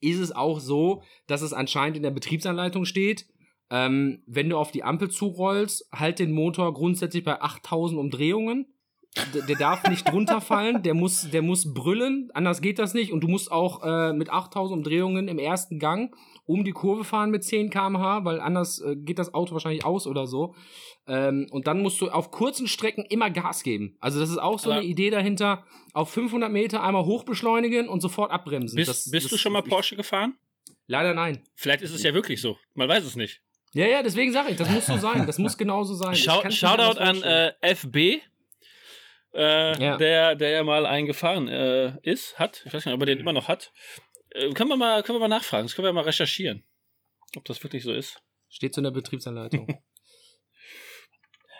ist 0.00 0.20
es 0.20 0.30
auch 0.30 0.60
so, 0.60 1.02
dass 1.26 1.42
es 1.42 1.52
anscheinend 1.52 1.96
in 1.96 2.02
der 2.02 2.10
Betriebsanleitung 2.12 2.84
steht, 2.84 3.26
ähm, 3.70 4.22
wenn 4.26 4.48
du 4.48 4.56
auf 4.56 4.70
die 4.70 4.84
Ampel 4.84 5.10
zurollst, 5.10 5.88
halt 5.90 6.18
den 6.20 6.32
Motor 6.32 6.74
grundsätzlich 6.74 7.24
bei 7.24 7.40
8000 7.40 7.98
Umdrehungen. 7.98 8.66
Der, 9.48 9.56
darf 9.56 9.88
nicht 9.88 10.12
runterfallen, 10.12 10.82
der 10.82 10.94
muss, 10.94 11.28
der 11.30 11.42
muss 11.42 11.72
brüllen, 11.72 12.30
anders 12.34 12.60
geht 12.60 12.78
das 12.78 12.94
nicht. 12.94 13.12
Und 13.12 13.20
du 13.20 13.28
musst 13.28 13.50
auch 13.50 13.82
äh, 13.82 14.12
mit 14.12 14.30
8000 14.30 14.76
Umdrehungen 14.76 15.28
im 15.28 15.38
ersten 15.38 15.78
Gang 15.78 16.14
um 16.44 16.64
die 16.64 16.72
Kurve 16.72 17.04
fahren 17.04 17.30
mit 17.30 17.42
10 17.42 17.70
km/h, 17.70 18.24
weil 18.24 18.40
anders 18.40 18.80
äh, 18.80 18.96
geht 18.96 19.18
das 19.18 19.34
Auto 19.34 19.52
wahrscheinlich 19.52 19.84
aus 19.84 20.06
oder 20.06 20.26
so. 20.26 20.54
Ähm, 21.06 21.46
und 21.50 21.66
dann 21.66 21.82
musst 21.82 22.00
du 22.00 22.10
auf 22.10 22.30
kurzen 22.30 22.68
Strecken 22.68 23.04
immer 23.04 23.30
Gas 23.30 23.62
geben. 23.62 23.96
Also 24.00 24.20
das 24.20 24.30
ist 24.30 24.38
auch 24.38 24.58
so 24.58 24.70
Aber 24.70 24.80
eine 24.80 24.88
Idee 24.88 25.10
dahinter, 25.10 25.64
auf 25.94 26.10
500 26.10 26.52
Meter 26.52 26.82
einmal 26.82 27.04
hochbeschleunigen 27.04 27.88
und 27.88 28.00
sofort 28.00 28.30
abbremsen. 28.30 28.76
Bist, 28.76 28.88
das, 28.88 29.10
bist 29.10 29.24
das, 29.26 29.32
du 29.32 29.38
schon 29.38 29.52
mal 29.52 29.62
Porsche 29.62 29.96
gefahren? 29.96 30.38
Leider 30.86 31.12
nein. 31.12 31.42
Vielleicht 31.54 31.82
ist 31.82 31.94
es 31.94 32.02
ja 32.02 32.14
wirklich 32.14 32.40
so. 32.40 32.56
Man 32.74 32.88
weiß 32.88 33.04
es 33.04 33.16
nicht. 33.16 33.42
Ja, 33.74 33.86
ja, 33.86 34.02
deswegen 34.02 34.32
sage 34.32 34.50
ich, 34.50 34.56
das 34.56 34.70
muss 34.70 34.86
so 34.86 34.96
sein. 34.96 35.26
Das 35.26 35.38
muss 35.38 35.58
genauso 35.58 35.94
sein. 35.94 36.14
Schau, 36.14 36.48
Shoutout 36.50 36.98
an 36.98 37.22
äh, 37.22 37.52
FB. 37.60 38.20
Äh, 39.34 39.82
ja. 39.82 39.96
der, 39.96 40.36
der 40.36 40.50
ja 40.50 40.64
mal 40.64 40.86
einen 40.86 41.06
gefahren 41.06 41.48
äh, 41.48 41.98
ist, 42.02 42.38
hat. 42.38 42.62
Ich 42.64 42.72
weiß 42.72 42.86
nicht, 42.86 42.94
ob 42.94 43.00
er 43.00 43.06
den 43.06 43.18
immer 43.18 43.32
noch 43.32 43.48
hat. 43.48 43.72
Äh, 44.30 44.52
können, 44.52 44.70
wir 44.70 44.76
mal, 44.76 45.02
können 45.02 45.16
wir 45.16 45.28
mal 45.28 45.28
nachfragen, 45.28 45.66
das 45.66 45.74
können 45.74 45.86
wir 45.86 45.92
mal 45.92 46.04
recherchieren, 46.04 46.64
ob 47.36 47.44
das 47.44 47.62
wirklich 47.62 47.82
so 47.82 47.92
ist. 47.92 48.22
Steht 48.48 48.74
so 48.74 48.80
in 48.80 48.84
der 48.84 48.90
Betriebsanleitung. 48.90 49.66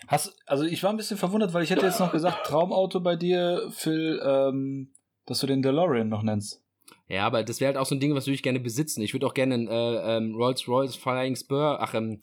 Hast, 0.09 0.35
also 0.47 0.65
ich 0.65 0.83
war 0.83 0.91
ein 0.91 0.97
bisschen 0.97 1.19
verwundert, 1.19 1.53
weil 1.53 1.63
ich 1.63 1.71
hätte 1.71 1.85
jetzt 1.85 2.01
noch 2.01 2.13
gesagt, 2.13 2.47
Traumauto 2.47 3.01
bei 3.01 3.15
dir, 3.15 3.71
Phil, 3.71 4.19
ähm, 4.25 4.95
dass 5.27 5.41
du 5.41 5.47
den 5.47 5.61
DeLorean 5.61 6.09
noch 6.09 6.23
nennst. 6.23 6.65
Ja, 7.09 7.27
aber 7.27 7.43
das 7.43 7.61
wäre 7.61 7.69
halt 7.69 7.77
auch 7.77 7.85
so 7.85 7.95
ein 7.95 8.01
Ding, 8.01 8.15
was 8.15 8.27
würde 8.27 8.37
ich 8.37 8.43
gerne 8.43 8.61
besitzen. 8.61 9.03
Ich 9.03 9.13
würde 9.13 9.27
auch 9.27 9.35
gerne 9.35 9.55
einen 9.55 9.69
äh, 9.69 10.17
ähm, 10.17 10.35
Rolls-Royce 10.35 10.97
Flying 10.97 11.37
Spur, 11.37 11.79
ach, 11.81 11.93
ähm, 11.93 12.21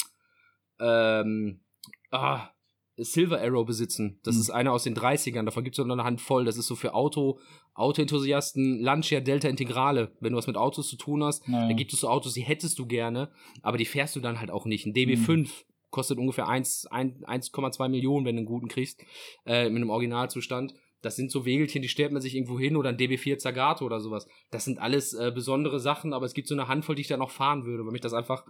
ähm, 0.79 1.61
ah, 2.09 2.49
Silver 2.97 3.41
Arrow 3.41 3.65
besitzen. 3.65 4.19
Das 4.23 4.35
Hm. 4.35 4.41
ist 4.41 4.49
einer 4.51 4.71
aus 4.71 4.83
den 4.83 4.95
30ern. 4.95 5.43
Davon 5.45 5.63
gibt 5.63 5.77
es 5.77 5.85
noch 5.85 5.91
eine 5.93 6.03
Handvoll. 6.03 6.45
Das 6.45 6.57
ist 6.57 6.67
so 6.67 6.75
für 6.75 6.93
Auto, 6.93 7.39
Autoenthusiasten, 7.73 8.79
Lancia 8.81 9.19
Delta 9.19 9.47
Integrale. 9.47 10.11
Wenn 10.19 10.31
du 10.33 10.37
was 10.37 10.47
mit 10.47 10.57
Autos 10.57 10.89
zu 10.89 10.97
tun 10.97 11.23
hast, 11.23 11.47
Naja. 11.47 11.67
da 11.67 11.73
gibt 11.73 11.93
es 11.93 11.99
so 11.99 12.09
Autos, 12.09 12.33
die 12.33 12.41
hättest 12.41 12.79
du 12.79 12.85
gerne, 12.85 13.29
aber 13.61 13.77
die 13.77 13.85
fährst 13.85 14.15
du 14.15 14.19
dann 14.19 14.39
halt 14.39 14.51
auch 14.51 14.65
nicht. 14.65 14.85
Ein 14.85 14.93
DB5 14.93 15.49
kostet 15.89 16.17
ungefähr 16.17 16.47
1 16.47 16.87
1 16.87 17.23
1,2 17.23 17.89
Millionen, 17.89 18.25
wenn 18.25 18.35
du 18.35 18.39
einen 18.41 18.47
guten 18.47 18.67
kriegst, 18.67 19.01
äh, 19.45 19.69
mit 19.69 19.77
einem 19.77 19.89
Originalzustand. 19.89 20.73
Das 21.01 21.15
sind 21.15 21.31
so 21.31 21.45
Wegelchen, 21.45 21.81
die 21.83 21.87
stellt 21.87 22.11
man 22.11 22.21
sich 22.21 22.35
irgendwo 22.35 22.57
hin 22.59 22.75
oder 22.75 22.89
ein 22.89 22.97
DB4 22.97 23.37
Zagato 23.37 23.85
oder 23.85 23.99
sowas. 23.99 24.27
Das 24.49 24.65
sind 24.65 24.79
alles 24.79 25.13
äh, 25.13 25.31
besondere 25.33 25.79
Sachen, 25.79 26.13
aber 26.13 26.25
es 26.25 26.33
gibt 26.33 26.47
so 26.47 26.55
eine 26.55 26.67
Handvoll, 26.67 26.95
die 26.95 27.01
ich 27.03 27.07
dann 27.07 27.21
auch 27.21 27.29
fahren 27.31 27.63
würde, 27.65 27.85
weil 27.85 27.91
mich 27.91 28.01
das 28.01 28.13
einfach, 28.13 28.43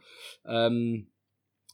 ähm, 0.47 1.07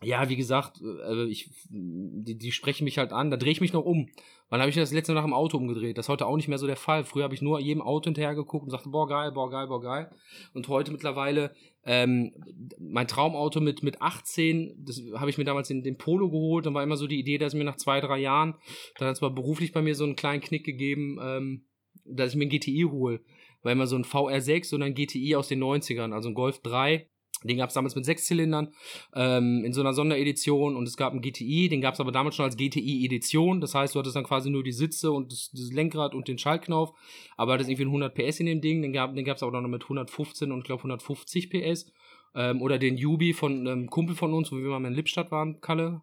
ja, 0.04 0.30
wie 0.30 0.36
gesagt, 0.36 0.82
äh, 0.82 1.26
ich, 1.26 1.50
die, 1.70 2.38
die 2.38 2.52
sprechen 2.52 2.86
mich 2.86 2.98
halt 2.98 3.14
an, 3.14 3.30
da 3.30 3.38
drehe 3.38 3.52
ich 3.52 3.62
mich 3.62 3.74
noch 3.74 3.86
um. 3.86 4.10
Wann 4.50 4.60
habe 4.60 4.70
ich 4.70 4.76
das 4.76 4.92
letzte 4.92 5.14
Mal 5.14 5.22
nach 5.22 5.28
dem 5.28 5.34
Auto 5.34 5.58
umgedreht? 5.58 5.98
Das 5.98 6.06
ist 6.06 6.10
heute 6.10 6.26
auch 6.26 6.36
nicht 6.36 6.48
mehr 6.48 6.58
so 6.58 6.68
der 6.68 6.76
Fall. 6.76 7.06
Früher 7.06 7.24
habe 7.24 7.36
ich 7.36 7.42
nur 7.42 7.60
jedem 7.60 7.82
Auto 7.82 8.06
hinterher 8.06 8.36
geguckt 8.36 8.66
und 8.66 8.72
sagte, 8.72 8.90
boah, 8.90 9.08
geil, 9.08 9.32
boah, 9.32 9.50
geil, 9.50 9.68
boah, 9.68 9.82
geil. 9.82 10.12
Und 10.54 10.68
heute 10.68 10.92
mittlerweile, 10.92 11.54
ähm, 11.86 12.34
mein 12.80 13.08
Traumauto 13.08 13.62
mit, 13.62 13.84
mit 13.84 14.02
18, 14.02 14.84
das 14.86 15.02
habe 15.16 15.30
ich 15.30 15.38
mir 15.38 15.46
damals 15.46 15.70
in 15.70 15.84
den 15.84 15.98
Polo 15.98 16.30
geholt. 16.30 16.66
Dann 16.66 16.74
war 16.74 16.84
immer 16.84 16.98
so 16.98 17.08
die 17.08 17.20
Idee, 17.20 17.38
dass 17.38 17.54
ich 17.54 17.58
mir 17.58 17.64
nach 17.64 17.78
zwei, 17.78 18.02
drei 18.02 18.18
Jahren, 18.18 18.56
dann 18.98 19.08
hat 19.08 19.16
es 19.16 19.22
mal 19.22 19.30
beruflich 19.30 19.72
bei 19.72 19.82
mir 19.82 19.96
so 19.96 20.04
einen 20.04 20.18
kleinen 20.18 20.42
Knick 20.42 20.66
gegeben, 20.66 21.18
ähm, 21.22 21.66
dass 22.04 22.32
ich 22.32 22.36
mir 22.36 22.44
einen 22.44 22.52
GTI 22.52 22.88
hole. 22.92 23.22
Weil 23.62 23.74
immer 23.74 23.88
so 23.88 23.96
ein 23.96 24.04
VR6 24.04 24.74
und 24.76 24.82
ein 24.82 24.96
GTI 24.96 25.36
aus 25.36 25.48
den 25.48 25.64
90ern, 25.64 26.12
also 26.12 26.28
ein 26.28 26.36
Golf 26.36 26.60
3. 26.62 27.08
Den 27.44 27.58
gab 27.58 27.70
es 27.70 27.74
damals 27.74 27.96
mit 27.96 28.06
sechs 28.06 28.26
Zylindern 28.26 28.74
ähm, 29.16 29.64
in 29.66 29.74
so 29.74 29.82
einer 29.82 29.94
Sonderedition 29.94 30.76
und 30.76 30.88
es 30.88 30.98
gab 30.98 31.14
einen 31.14 31.22
GTI, 31.22 31.70
den 31.70 31.82
gab 31.82 31.96
es 31.96 32.00
aber 32.00 32.12
damals 32.12 32.36
schon 32.36 32.46
als 32.46 32.58
GTI-Edition. 32.58 33.62
Das 33.62 33.74
heißt, 33.74 33.96
du 33.96 34.00
hattest 34.00 34.16
dann 34.16 34.24
quasi 34.24 34.50
nur 34.50 34.64
die 34.64 34.72
Sitze 34.72 35.12
und 35.12 35.32
das, 35.32 35.50
das 35.52 35.72
Lenkrad 35.72 36.14
und 36.14 36.28
den 36.28 36.38
Schaltknauf, 36.38 36.94
aber 37.38 37.58
das 37.58 37.68
irgendwie 37.68 37.86
ein 37.86 37.88
100 37.88 38.14
PS 38.14 38.40
in 38.40 38.46
dem 38.46 38.62
Ding. 38.62 38.82
Den 38.82 38.94
gab 38.94 39.16
den 39.16 39.26
gab's 39.26 39.44
aber 39.44 39.60
noch 39.60 39.68
mit 39.68 39.84
115 39.84 40.52
und 40.52 40.60
ich 40.60 40.66
glaube 40.66 40.80
150 40.80 41.50
PS. 41.50 41.92
Ähm, 42.34 42.62
oder 42.62 42.78
den 42.78 42.98
Jubi 42.98 43.34
von 43.34 43.68
einem 43.68 43.90
Kumpel 43.90 44.16
von 44.16 44.34
uns, 44.34 44.52
wo 44.52 44.58
wir 44.58 44.80
mal 44.80 44.88
in 44.88 44.94
Lippstadt 44.94 45.32
waren, 45.32 45.60
Kalle, 45.60 46.02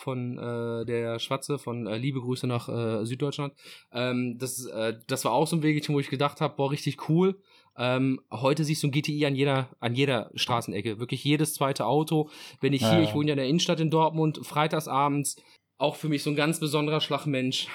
von 0.00 0.38
äh, 0.38 0.84
der 0.84 1.18
Schwatze, 1.18 1.58
von 1.58 1.86
äh, 1.86 1.96
Liebe 1.96 2.20
Grüße 2.20 2.46
nach 2.46 2.68
äh, 2.68 3.04
Süddeutschland. 3.04 3.54
Ähm, 3.92 4.38
das, 4.38 4.64
äh, 4.66 4.94
das 5.06 5.24
war 5.24 5.32
auch 5.32 5.46
so 5.46 5.56
ein 5.56 5.62
Wegelchen, 5.62 5.94
wo 5.94 6.00
ich 6.00 6.08
gedacht 6.08 6.40
habe, 6.40 6.56
boah, 6.56 6.70
richtig 6.70 7.08
cool. 7.08 7.40
Ähm, 7.80 8.20
heute 8.30 8.62
siehst 8.62 8.82
du 8.82 8.88
ein 8.88 8.90
GTI 8.90 9.24
an 9.24 9.34
jeder, 9.34 9.70
an 9.80 9.94
jeder 9.94 10.30
Straßenecke. 10.34 11.00
Wirklich 11.00 11.24
jedes 11.24 11.54
zweite 11.54 11.86
Auto. 11.86 12.28
Wenn 12.60 12.74
ich 12.74 12.82
Ja, 12.82 12.92
hier, 12.92 13.02
ich 13.02 13.14
wohne 13.14 13.28
ja 13.28 13.32
in 13.32 13.38
der 13.38 13.48
Innenstadt 13.48 13.80
in 13.80 13.90
Dortmund, 13.90 14.38
freitagsabends, 14.44 15.42
auch 15.78 15.96
für 15.96 16.10
mich 16.10 16.22
so 16.22 16.28
ein 16.28 16.36
ganz 16.36 16.60
besonderer 16.60 17.00
Schlagmensch. 17.00 17.68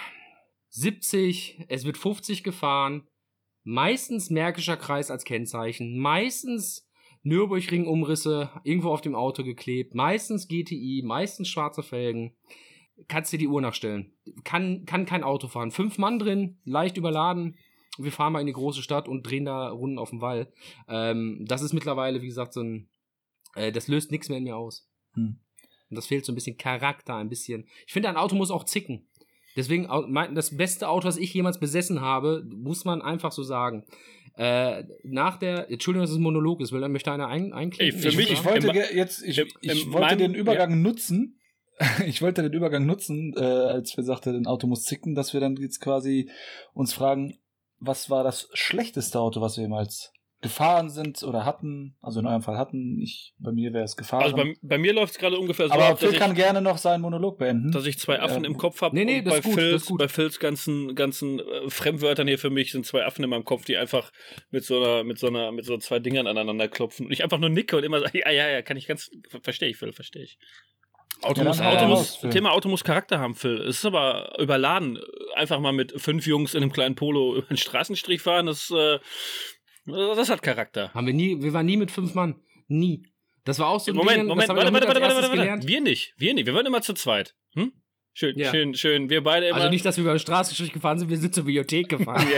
70, 0.70 1.66
es 1.70 1.86
wird 1.86 1.98
50 1.98 2.44
gefahren, 2.44 3.08
meistens 3.64 4.30
Märkischer 4.30 4.78
Kreis 4.78 5.10
als 5.10 5.24
Kennzeichen, 5.24 5.98
meistens 5.98 6.88
Nürburgring-Umrisse 7.24 8.52
irgendwo 8.64 8.92
auf 8.92 9.02
dem 9.02 9.16
Auto 9.16 9.44
geklebt, 9.44 9.96
meistens 9.96 10.48
GTI, 10.48 11.02
meistens 11.04 11.50
schwarze 11.50 11.82
Felgen. 11.82 12.36
Kannst 13.08 13.34
dir 13.34 13.40
die 13.40 13.48
Uhr 13.48 13.60
nachstellen. 13.60 14.14
Kann, 14.44 14.86
kann 14.86 15.08
kein 15.08 15.24
Auto 15.24 15.48
fahren. 15.48 15.72
Fünf 15.72 15.98
Mann 15.98 16.20
drin, 16.20 16.60
leicht 16.64 16.98
überladen. 16.98 17.58
Wir 17.98 18.12
fahren 18.12 18.34
mal 18.34 18.40
in 18.42 18.48
die 18.48 18.54
große 18.54 18.82
Stadt 18.82 19.08
und 19.08 19.24
drehen 19.24 19.46
da 19.46 19.70
Runden 19.70 20.00
auf 20.00 20.10
dem 20.10 20.22
Wall. 20.22 20.52
Ähm, 20.88 21.46
das 21.48 21.62
ist 21.62 21.74
mittlerweile, 21.74 22.22
wie 22.22 22.28
gesagt, 22.28 22.54
so 22.54 22.62
ein. 22.62 22.90
Äh, 23.56 23.72
das 23.72 23.88
löst 23.88 24.12
nichts 24.12 24.28
mehr 24.30 24.38
in 24.38 24.44
mir 24.44 24.58
aus. 24.58 24.88
Hm. 25.14 25.38
Und 25.90 25.96
das 25.96 26.08
fehlt 26.08 26.26
so 26.26 26.32
ein 26.32 26.36
bisschen 26.36 26.58
Charakter, 26.58 27.16
ein 27.16 27.30
bisschen. 27.30 27.68
Ich 27.88 27.94
finde, 27.94 28.10
ein 28.10 28.18
Auto 28.18 28.36
muss 28.36 28.52
auch 28.52 28.64
zicken. 28.66 29.08
Deswegen, 29.56 29.88
au- 29.90 30.06
mein, 30.08 30.36
das 30.36 30.58
beste 30.58 30.90
Auto, 30.90 31.08
was 31.08 31.16
ich 31.18 31.34
jemals 31.34 31.60
besessen 31.60 32.02
habe, 32.02 32.44
muss 32.50 32.84
man 32.84 33.02
einfach 33.02 33.32
so 33.32 33.44
sagen. 33.44 33.86
Äh, 34.38 34.84
nach 35.04 35.38
der, 35.38 35.72
Entschuldigung, 35.72 36.04
dass 36.04 36.12
es 36.12 36.18
ein 36.18 36.24
Monolog 36.24 36.60
ist, 36.60 36.74
weil 36.74 36.82
dann 36.82 36.92
möchte 36.92 37.12
einer 37.14 37.30
ein, 37.30 37.54
einklicken. 37.54 37.96
Ey, 37.96 38.02
für 38.02 38.10
Ich, 38.10 38.18
mich- 38.18 38.32
ich 38.32 38.44
wollte 38.44 38.68
jetzt, 38.94 39.24
ich, 39.24 39.38
im- 39.38 39.48
ich 39.62 39.86
in 39.86 39.94
wollte 39.94 40.08
meinem- 40.08 40.20
den 40.20 40.34
Übergang 40.36 40.82
nutzen. 40.82 41.40
Ich 42.08 42.22
wollte 42.22 42.42
den 42.42 42.54
Übergang 42.54 42.86
nutzen, 42.86 43.34
äh, 43.38 43.42
als 43.42 43.96
wir 43.98 44.04
sagten, 44.06 44.34
ein 44.36 44.48
Auto 44.48 44.66
muss 44.66 44.84
zicken, 44.86 45.14
dass 45.14 45.34
wir 45.34 45.42
dann 45.42 45.58
jetzt 45.58 45.80
quasi 45.82 46.30
uns 46.74 46.94
fragen, 46.94 47.38
was 47.86 48.10
war 48.10 48.24
das 48.24 48.50
schlechteste 48.54 49.20
Auto, 49.20 49.42
was 49.42 49.58
wir 49.58 49.64
jemals 49.64 50.12
gefahren 50.42 50.90
sind 50.92 51.24
oder 51.24 51.44
hatten? 51.44 51.96
Also 52.02 52.20
in 52.20 52.28
eurem 52.28 52.44
Fall 52.44 52.58
hatten. 52.58 53.00
Ich, 53.02 53.34
bei 53.40 53.52
mir 53.52 53.74
wäre 53.74 53.84
es 53.86 53.96
gefahren. 53.96 54.22
Also 54.24 54.36
bei, 54.36 54.54
bei 54.62 54.78
mir 54.78 54.94
läuft 54.94 55.14
es 55.14 55.18
gerade 55.20 55.40
ungefähr 55.40 55.68
so 55.68 55.74
Aber 55.74 55.86
ab, 55.88 56.00
Phil 56.00 56.14
kann 56.14 56.32
ich, 56.32 56.38
gerne 56.38 56.62
noch 56.62 56.78
seinen 56.78 57.02
Monolog 57.02 57.40
beenden. 57.40 57.72
dass 57.72 57.86
ich 57.88 57.98
zwei 57.98 58.20
Affen 58.20 58.44
Ja. 58.44 58.50
im 58.50 58.58
Kopf 58.58 58.82
habe. 58.82 58.96
Nee, 58.96 59.06
nee, 59.06 59.22
das 59.24 59.34
bei 59.34 59.40
ist 59.40 59.44
gut, 59.46 59.54
das 59.58 59.64
Phils, 59.64 59.82
ist 59.82 59.88
gut. 59.88 59.98
bei 60.00 60.08
Phils 60.08 60.40
ganzen, 60.40 60.94
ganzen 60.94 61.40
äh, 61.40 61.70
Fremdwörtern 61.70 62.28
hier 62.28 62.38
für 62.38 62.52
mich 62.52 62.72
sind 62.72 62.86
zwei 62.86 63.06
Affen 63.06 63.24
in 63.24 63.30
meinem 63.32 63.46
Kopf, 63.46 63.66
die 63.66 63.76
einfach 63.78 64.12
mit 64.52 64.64
so 64.64 64.78
einer, 64.78 65.04
mit 65.04 65.18
so 65.18 65.28
einer, 65.28 65.52
mit 65.52 65.66
so 65.66 65.78
zwei 65.78 65.98
Dingern 66.00 66.28
aneinander 66.28 66.68
klopfen. 66.68 67.08
Und 67.08 67.12
ich 67.12 67.24
einfach 67.24 67.40
nur 67.40 67.50
nicke 67.50 67.78
und 67.78 67.84
immer 67.84 68.02
sage, 68.02 68.20
ja, 68.20 68.30
ja, 68.30 68.48
ja, 68.50 68.62
kann 68.62 68.78
ich 68.78 68.86
ganz, 68.88 69.10
ver- 69.30 69.42
verstehe 69.42 69.70
ich, 69.70 69.78
Phil, 69.78 69.94
verstehe 69.94 70.24
ich. 70.24 70.38
Auto, 71.22 71.42
Ja, 71.42 71.48
muss, 71.48 71.62
Auto, 71.62 71.88
muss. 71.88 72.20
Thema 72.32 72.52
Auto 72.52 72.70
muss 72.70 72.84
Charakter 72.84 73.20
haben, 73.20 73.36
Phil. 73.36 73.62
Es 73.62 73.78
ist 73.78 73.86
aber 73.86 74.38
überladen. 74.40 75.00
Einfach 75.36 75.60
mal 75.60 75.74
mit 75.74 76.00
fünf 76.00 76.26
Jungs 76.28 76.54
in 76.54 76.64
einem 76.64 76.72
kleinen 76.72 76.96
Polo 76.96 77.36
über 77.38 77.48
den 77.48 77.58
Straßenstrich 77.58 78.22
fahren, 78.22 78.46
das, 78.48 78.72
äh, 78.72 79.00
das 79.86 80.30
hat 80.30 80.42
Charakter. 80.42 80.94
Haben 80.94 81.08
wir 81.08 81.14
nie, 81.14 81.42
wir 81.42 81.54
waren 81.54 81.66
nie 81.66 81.78
mit 81.78 81.92
fünf 81.92 82.14
Mann. 82.14 82.36
Nie. 82.68 83.04
Das 83.44 83.60
war 83.60 83.68
auch 83.68 83.80
so 83.80 83.92
ein 83.92 83.98
Moment, 83.98 84.18
Ding, 84.18 84.28
Moment, 84.28 84.50
warte, 84.50 84.74
warte, 84.74 84.88
warte, 84.88 85.02
warte, 85.02 85.16
warte, 85.16 85.30
gelernt. 85.30 85.68
Wir 85.68 85.82
nicht, 85.82 86.14
wir 86.18 86.34
nicht. 86.34 86.48
Wir 86.48 86.54
waren 86.56 86.66
immer 86.66 86.82
zu 86.82 86.94
zweit. 86.94 87.36
Hm? 87.54 87.72
Schön, 88.18 88.40
Ja. 88.40 88.50
schön, 88.50 88.74
schön. 88.76 89.10
Wir 89.10 89.22
beide 89.22 89.48
immer. 89.48 89.58
Also 89.58 89.70
nicht, 89.70 89.84
dass 89.84 89.98
wir 89.98 90.04
über 90.04 90.14
den 90.14 90.20
Straßenstrich 90.20 90.72
gefahren 90.72 90.98
sind, 90.98 91.10
wir 91.10 91.18
sind 91.18 91.36
zur 91.36 91.44
Bibliothek 91.44 91.90
gefahren. 91.90 92.26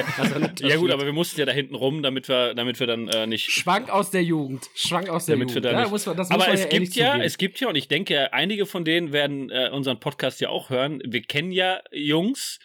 Ja. 0.59 0.69
Ja 0.69 0.75
gut, 0.77 0.89
aber 0.89 1.05
wir 1.05 1.13
mussten 1.13 1.39
ja 1.39 1.45
da 1.45 1.51
hinten 1.51 1.75
rum, 1.75 2.01
damit 2.01 2.27
wir, 2.27 2.55
damit 2.55 2.79
wir 2.79 2.87
dann 2.87 3.07
äh, 3.09 3.27
nicht. 3.27 3.51
Schwank 3.51 3.87
aus 3.91 4.09
der 4.09 4.23
Jugend. 4.23 4.65
Schwank 4.73 5.07
aus 5.07 5.27
der 5.27 5.35
Damit 5.35 5.49
wir 5.49 5.61
Jugend. 5.61 5.65
da 5.75 5.81
ja, 5.83 5.87
muss 5.87 6.05
man, 6.07 6.17
das 6.17 6.29
muss 6.29 6.35
Aber 6.35 6.45
man 6.47 6.55
es 6.55 6.63
ja 6.63 6.69
gibt 6.69 6.95
ja, 6.95 7.05
zugeben. 7.11 7.23
es 7.23 7.37
gibt 7.37 7.59
ja, 7.59 7.69
und 7.69 7.75
ich 7.75 7.87
denke, 7.87 8.33
einige 8.33 8.65
von 8.65 8.85
denen 8.85 9.11
werden 9.11 9.51
äh, 9.51 9.69
unseren 9.71 9.99
Podcast 9.99 10.41
ja 10.41 10.49
auch 10.49 10.71
hören. 10.71 10.99
Wir 11.05 11.21
kennen 11.21 11.51
ja 11.51 11.79
Jungs, 11.91 12.57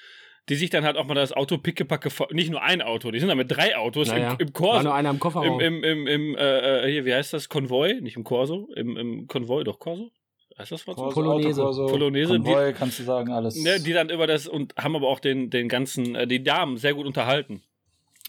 die 0.48 0.54
sich 0.54 0.70
dann 0.70 0.84
halt 0.84 0.96
auch 0.96 1.04
mal 1.06 1.12
das 1.14 1.32
Auto 1.32 1.58
pickepacke, 1.58 2.08
nicht 2.30 2.50
nur 2.50 2.62
ein 2.62 2.80
Auto, 2.80 3.10
die 3.10 3.20
sind 3.20 3.28
da 3.28 3.34
mit 3.34 3.50
drei 3.50 3.76
Autos 3.76 4.08
naja, 4.08 4.32
im, 4.32 4.38
im 4.38 4.46
war 4.48 4.52
Corso. 4.52 4.82
nur 4.84 4.94
einer 4.94 5.10
im 5.10 5.16
Im, 5.16 5.20
Kofferraum. 5.20 5.60
im, 5.60 5.84
im, 5.84 6.06
im 6.06 6.34
äh, 6.36 6.86
äh, 6.86 6.90
hier, 6.90 7.04
wie 7.04 7.12
heißt 7.12 7.34
das? 7.34 7.50
Konvoi? 7.50 8.00
Nicht 8.00 8.16
im 8.16 8.24
Corso? 8.24 8.70
Im, 8.74 8.96
im 8.96 9.26
Konvoi, 9.26 9.64
doch 9.64 9.78
Corso? 9.78 10.10
Heißt 10.62 10.72
das 10.72 10.86
Wort 10.86 10.96
so? 10.98 11.04
Corso, 11.04 11.20
Polonaise. 11.20 11.62
Autokorso, 11.62 11.86
Polonaise, 11.86 12.32
die- 12.40 12.44
Konvoi, 12.44 12.72
kannst 12.72 12.98
du 12.98 13.02
sagen, 13.04 13.32
alles. 13.32 13.56
Ne, 13.56 13.78
die 13.80 13.92
dann 13.92 14.08
über 14.10 14.26
das 14.26 14.46
und 14.48 14.74
haben 14.76 14.96
aber 14.96 15.08
auch 15.08 15.20
den, 15.20 15.50
den 15.50 15.68
ganzen, 15.68 16.14
äh, 16.14 16.26
die 16.26 16.42
Damen 16.42 16.76
sehr 16.78 16.94
gut 16.94 17.06
unterhalten. 17.06 17.62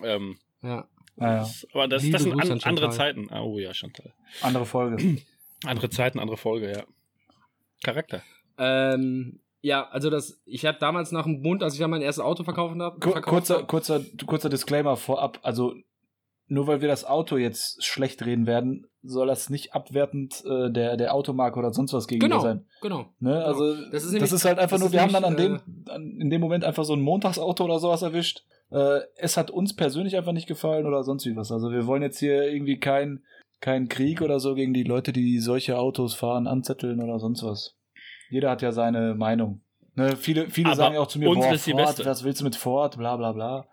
Ähm, 0.03 0.37
ja. 0.61 0.87
naja, 1.15 1.37
das, 1.39 1.67
aber 1.73 1.87
das, 1.87 2.01
Liebe 2.03 2.13
das 2.13 2.23
sind 2.23 2.33
an, 2.33 2.51
an 2.51 2.59
andere. 2.63 2.89
Zeiten. 2.89 3.27
Ah, 3.31 3.41
Oh 3.41 3.57
ja, 3.59 3.73
Chantal. 3.73 4.13
andere 4.41 4.65
Folge. 4.65 5.17
Andere 5.65 5.89
Zeiten, 5.89 6.19
andere 6.19 6.35
Folge, 6.35 6.69
ja. 6.73 6.83
Charakter. 7.83 8.21
Ähm, 8.57 9.39
ja, 9.61 9.87
also 9.89 10.09
das, 10.09 10.41
ich 10.45 10.65
habe 10.65 10.77
damals 10.77 11.13
nach 11.13 11.23
dem 11.23 11.41
Bund, 11.41 11.63
als 11.63 11.73
ich 11.75 11.79
dann 11.79 11.89
mein 11.89 12.01
erstes 12.01 12.21
Auto 12.23 12.43
verkauft 12.43 12.75
habe, 12.79 12.99
kurzer, 13.21 13.59
hab- 13.59 13.67
kurzer, 13.69 14.01
kurzer 14.25 14.49
Disclaimer 14.49 14.97
vorab. 14.97 15.39
Also, 15.41 15.75
nur 16.53 16.67
weil 16.67 16.81
wir 16.81 16.87
das 16.87 17.03
Auto 17.05 17.37
jetzt 17.37 17.83
schlecht 17.83 18.25
reden 18.25 18.45
werden, 18.47 18.85
soll 19.01 19.27
das 19.27 19.49
nicht 19.49 19.73
abwertend 19.73 20.43
äh, 20.45 20.71
der, 20.71 20.95
der 20.97 21.13
Automarke 21.13 21.57
oder 21.59 21.73
sonst 21.73 21.93
was 21.93 22.07
gegenüber 22.07 22.35
Genau, 22.35 22.41
sein. 22.43 22.65
genau. 22.81 23.05
Ne? 23.19 23.43
Also, 23.43 23.73
Das 23.75 23.89
das 23.91 24.03
ist 24.03 24.13
ist, 24.13 24.13
nämlich- 24.13 24.43
halt 24.45 24.59
einfach 24.59 24.75
das 24.75 24.79
nur, 24.79 24.87
ist 24.87 24.93
wir 24.93 25.01
haben 25.01 25.13
dann 25.13 25.23
an 25.25 25.33
nämlich, 25.35 25.61
dem, 25.63 25.85
an, 25.89 26.17
in 26.21 26.29
dem 26.29 26.39
Moment 26.41 26.63
einfach 26.63 26.85
so 26.85 26.93
ein 26.93 27.01
Montagsauto 27.01 27.63
oder 27.65 27.79
sowas 27.79 28.01
erwischt. 28.01 28.43
Äh, 28.71 28.99
es 29.17 29.35
hat 29.35 29.51
uns 29.51 29.75
persönlich 29.75 30.15
einfach 30.15 30.31
nicht 30.31 30.47
gefallen 30.47 30.85
oder 30.85 31.03
sonst 31.03 31.25
wie 31.25 31.35
was. 31.35 31.51
Also, 31.51 31.71
wir 31.71 31.85
wollen 31.87 32.01
jetzt 32.03 32.19
hier 32.19 32.43
irgendwie 32.49 32.79
kein, 32.79 33.23
kein 33.59 33.89
Krieg 33.89 34.21
oder 34.21 34.39
so 34.39 34.55
gegen 34.55 34.73
die 34.73 34.83
Leute, 34.83 35.11
die 35.11 35.39
solche 35.39 35.77
Autos 35.77 36.13
fahren, 36.13 36.47
anzetteln 36.47 37.01
oder 37.03 37.19
sonst 37.19 37.43
was. 37.43 37.75
Jeder 38.29 38.49
hat 38.51 38.61
ja 38.61 38.71
seine 38.71 39.15
Meinung. 39.15 39.61
Ne? 39.95 40.15
Viele, 40.17 40.49
viele 40.49 40.67
Aber 40.69 40.75
sagen 40.75 40.95
ja 40.95 41.01
auch 41.01 41.07
zu 41.07 41.19
mir, 41.19 41.25
boah, 41.33 41.51
ist 41.53 41.67
die 41.67 41.71
Ford, 41.71 41.85
beste. 41.85 42.05
was 42.05 42.23
willst 42.23 42.41
du 42.41 42.45
mit 42.45 42.55
Ford, 42.55 42.97
bla 42.97 43.15
bla 43.17 43.31
bla. 43.31 43.67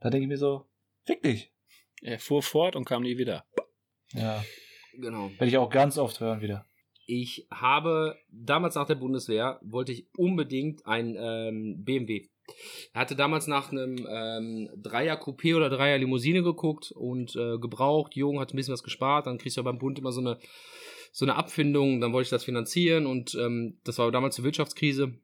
Da 0.00 0.10
denke 0.10 0.24
ich 0.24 0.28
mir 0.28 0.38
so, 0.38 0.64
fick 1.04 1.22
dich. 1.22 1.52
Er 2.02 2.18
fuhr 2.18 2.42
fort 2.42 2.76
und 2.76 2.84
kam 2.84 3.02
nie 3.02 3.18
wieder. 3.18 3.44
Ja, 4.12 4.44
Genau. 4.94 5.30
werde 5.30 5.46
ich 5.46 5.56
auch 5.58 5.70
ganz 5.70 5.98
oft 5.98 6.20
hören 6.20 6.40
wieder. 6.40 6.66
Ich 7.06 7.46
habe 7.50 8.16
damals 8.30 8.74
nach 8.74 8.86
der 8.86 8.94
Bundeswehr 8.94 9.58
wollte 9.62 9.92
ich 9.92 10.06
unbedingt 10.16 10.86
ein 10.86 11.16
ähm, 11.18 11.82
BMW. 11.84 12.28
Er 12.92 13.02
hatte 13.02 13.14
damals 13.16 13.46
nach 13.46 13.70
einem 13.70 14.06
ähm, 14.08 14.70
Dreier 14.76 15.20
Coupé 15.20 15.56
oder 15.56 15.70
Dreier 15.70 15.98
Limousine 15.98 16.42
geguckt 16.42 16.92
und 16.92 17.36
äh, 17.36 17.58
gebraucht, 17.58 18.16
jung, 18.16 18.40
hat 18.40 18.52
ein 18.52 18.56
bisschen 18.56 18.72
was 18.72 18.82
gespart, 18.82 19.26
dann 19.26 19.38
kriegst 19.38 19.56
du 19.56 19.60
ja 19.60 19.64
beim 19.64 19.78
Bund 19.78 19.98
immer 19.98 20.12
so 20.12 20.20
eine 20.20 20.38
so 21.12 21.24
eine 21.24 21.34
Abfindung, 21.34 22.00
dann 22.00 22.12
wollte 22.12 22.26
ich 22.26 22.30
das 22.30 22.44
finanzieren 22.44 23.06
und 23.06 23.34
ähm, 23.34 23.78
das 23.82 23.98
war 23.98 24.12
damals 24.12 24.36
die 24.36 24.44
Wirtschaftskrise 24.44 25.14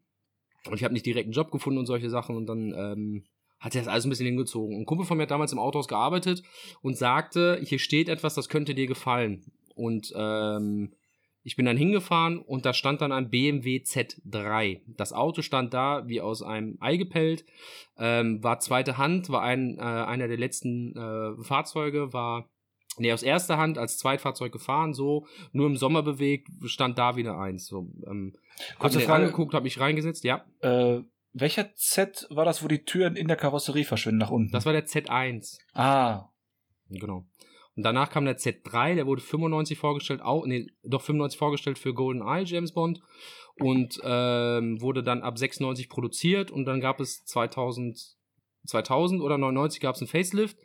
und 0.69 0.75
ich 0.75 0.83
habe 0.83 0.95
nicht 0.95 1.07
direkt 1.07 1.27
einen 1.27 1.33
Job 1.33 1.53
gefunden 1.53 1.79
und 1.79 1.87
solche 1.87 2.11
Sachen 2.11 2.37
und 2.37 2.47
dann 2.47 2.75
ähm, 2.77 3.25
hat 3.59 3.75
er 3.75 3.83
das 3.83 3.89
alles 3.89 4.05
ein 4.05 4.11
bisschen 4.11 4.27
hingezogen. 4.27 4.77
Ein 4.77 4.87
Kumpel 4.87 5.07
von 5.07 5.17
mir 5.17 5.25
hat 5.25 5.31
damals 5.31 5.53
im 5.53 5.59
Autohaus 5.59 5.89
gearbeitet 5.89 6.43
und 6.83 6.97
sagte, 6.97 7.61
hier 7.63 7.79
steht 7.79 8.09
etwas, 8.09 8.35
das 8.35 8.49
könnte 8.49 8.75
dir 8.75 8.87
gefallen. 8.87 9.45
Und 9.75 10.13
ähm, 10.17 10.93
ich 11.43 11.55
bin 11.55 11.65
dann 11.65 11.77
hingefahren 11.77 12.39
und 12.39 12.67
da 12.67 12.73
stand 12.73 13.01
dann 13.01 13.13
ein 13.13 13.31
BMW 13.31 13.77
Z3. 13.77 14.81
Das 14.97 15.13
Auto 15.13 15.43
stand 15.43 15.73
da 15.75 16.09
wie 16.09 16.21
aus 16.21 16.43
einem 16.43 16.77
Ei 16.81 16.97
gepellt, 16.97 17.45
ähm, 17.99 18.43
war 18.43 18.59
zweite 18.59 18.99
Hand, 18.99 19.31
war 19.31 19.43
ein, 19.43 19.79
äh, 19.79 19.83
einer 19.83 20.27
der 20.27 20.39
letzten 20.39 20.97
äh, 20.97 21.45
Fahrzeuge, 21.45 22.13
war 22.13 22.49
nee, 22.99 23.13
aus 23.13 23.23
erster 23.23 23.59
Hand 23.59 23.79
als 23.79 23.99
Zweitfahrzeug 23.99 24.53
gefahren, 24.53 24.93
so 24.93 25.27
nur 25.53 25.67
im 25.67 25.77
Sommer 25.77 26.03
bewegt, 26.03 26.49
stand 26.65 26.99
da 26.99 27.17
wieder 27.17 27.39
eins. 27.39 27.67
So, 27.67 27.91
ähm, 28.07 28.35
hab 28.71 28.79
Kurze 28.81 28.99
den 28.99 29.07
Frage. 29.07 29.25
angeguckt, 29.27 29.55
habe 29.55 29.65
mich 29.65 29.79
reingesetzt, 29.79 30.25
ja. 30.25 30.45
Äh, 30.63 31.03
welcher 31.39 31.75
Z 31.75 32.27
war 32.31 32.45
das, 32.45 32.63
wo 32.63 32.69
die 32.69 32.85
Türen 32.85 33.15
in 33.15 33.29
der 33.29 33.37
Karosserie 33.37 33.85
verschwinden 33.85 34.19
nach 34.19 34.31
unten? 34.31 34.53
Das 34.53 34.65
war 34.65 34.73
der 34.73 34.87
Z1. 34.87 35.59
ah, 35.75 36.31
Genau. 36.89 37.27
Und 37.77 37.83
danach 37.83 38.09
kam 38.09 38.25
der 38.25 38.39
Z3, 38.39 38.95
der 38.95 39.07
wurde 39.07 39.21
95 39.21 39.77
vorgestellt, 39.77 40.23
auch, 40.23 40.47
nee, 40.47 40.67
doch 40.83 41.03
95 41.03 41.39
vorgestellt 41.39 41.79
für 41.79 41.93
GoldenEye 41.93 42.45
James 42.45 42.73
Bond 42.73 43.01
und 43.59 44.01
ähm, 44.03 44.81
wurde 44.81 45.03
dann 45.03 45.21
ab 45.21 45.37
96 45.37 45.91
produziert 45.91 46.51
und 46.51 46.65
dann 46.65 46.81
gab 46.81 47.01
es 47.01 47.23
2000, 47.25 48.17
2000 48.67 49.21
oder 49.21 49.37
99 49.37 49.81
gab 49.81 49.95
es 49.95 50.01
einen 50.01 50.09
Facelift 50.09 50.57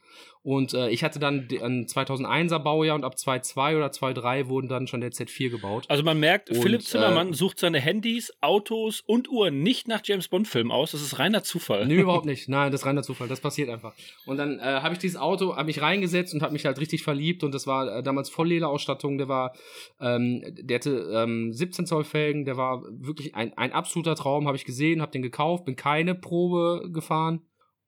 und 0.43 0.73
äh, 0.73 0.89
ich 0.89 1.03
hatte 1.03 1.19
dann 1.19 1.47
ein 1.61 1.85
2001er 1.85 2.57
Baujahr 2.59 2.95
und 2.95 3.03
ab 3.03 3.13
2.2 3.15 3.77
oder 3.77 3.87
2.3 3.87 4.47
wurden 4.47 4.67
dann 4.67 4.87
schon 4.87 4.99
der 5.01 5.11
Z4 5.11 5.49
gebaut. 5.49 5.85
Also 5.87 6.03
man 6.03 6.19
merkt, 6.19 6.49
Und, 6.49 6.61
Philipp 6.61 6.81
Zimmermann 6.81 7.29
äh, 7.29 7.33
sucht 7.33 7.59
seine 7.59 7.79
Handys, 7.79 8.33
Autos 8.41 9.01
und 9.05 9.29
Uhren 9.29 9.61
nicht 9.61 9.87
nach 9.87 10.01
James 10.03 10.27
Bond-Filmen 10.29 10.71
aus. 10.71 10.91
Das 10.91 11.01
ist 11.01 11.19
reiner 11.19 11.43
Zufall. 11.43 11.85
Nee, 11.85 11.95
überhaupt 11.95 12.25
nicht. 12.31 12.49
Nein, 12.49 12.71
das 12.71 12.81
ist 12.81 12.87
reiner 12.87 13.03
Zufall. 13.03 13.27
Das 13.27 13.39
passiert 13.39 13.69
einfach. 13.69 13.93
Und 14.25 14.37
dann 14.37 14.57
äh, 14.57 14.63
habe 14.63 14.93
ich 14.93 14.99
dieses 14.99 15.17
Auto, 15.17 15.55
habe 15.55 15.65
mich 15.65 15.81
reingesetzt 15.81 16.33
und 16.33 16.41
habe 16.41 16.53
mich 16.53 16.65
halt 16.65 16.79
richtig 16.79 17.03
verliebt. 17.03 17.43
Und 17.43 17.53
das 17.53 17.67
war 17.67 17.97
äh, 17.97 18.03
damals 18.03 18.31
Volllederausstattung. 18.31 19.19
Der 19.19 19.27
war, 19.27 19.53
ähm, 19.99 20.43
der 20.59 20.77
hatte 20.77 21.11
ähm, 21.13 21.53
17 21.53 21.85
Zoll 21.85 22.03
Felgen. 22.03 22.45
Der 22.45 22.57
war 22.57 22.81
wirklich 22.89 23.35
ein, 23.35 23.55
ein 23.57 23.73
absoluter 23.73 24.15
Traum. 24.15 24.47
Habe 24.47 24.57
ich 24.57 24.65
gesehen, 24.65 25.01
habe 25.01 25.11
den 25.11 25.21
gekauft, 25.21 25.65
bin 25.65 25.75
keine 25.75 26.15
Probe 26.15 26.89
gefahren 26.91 27.41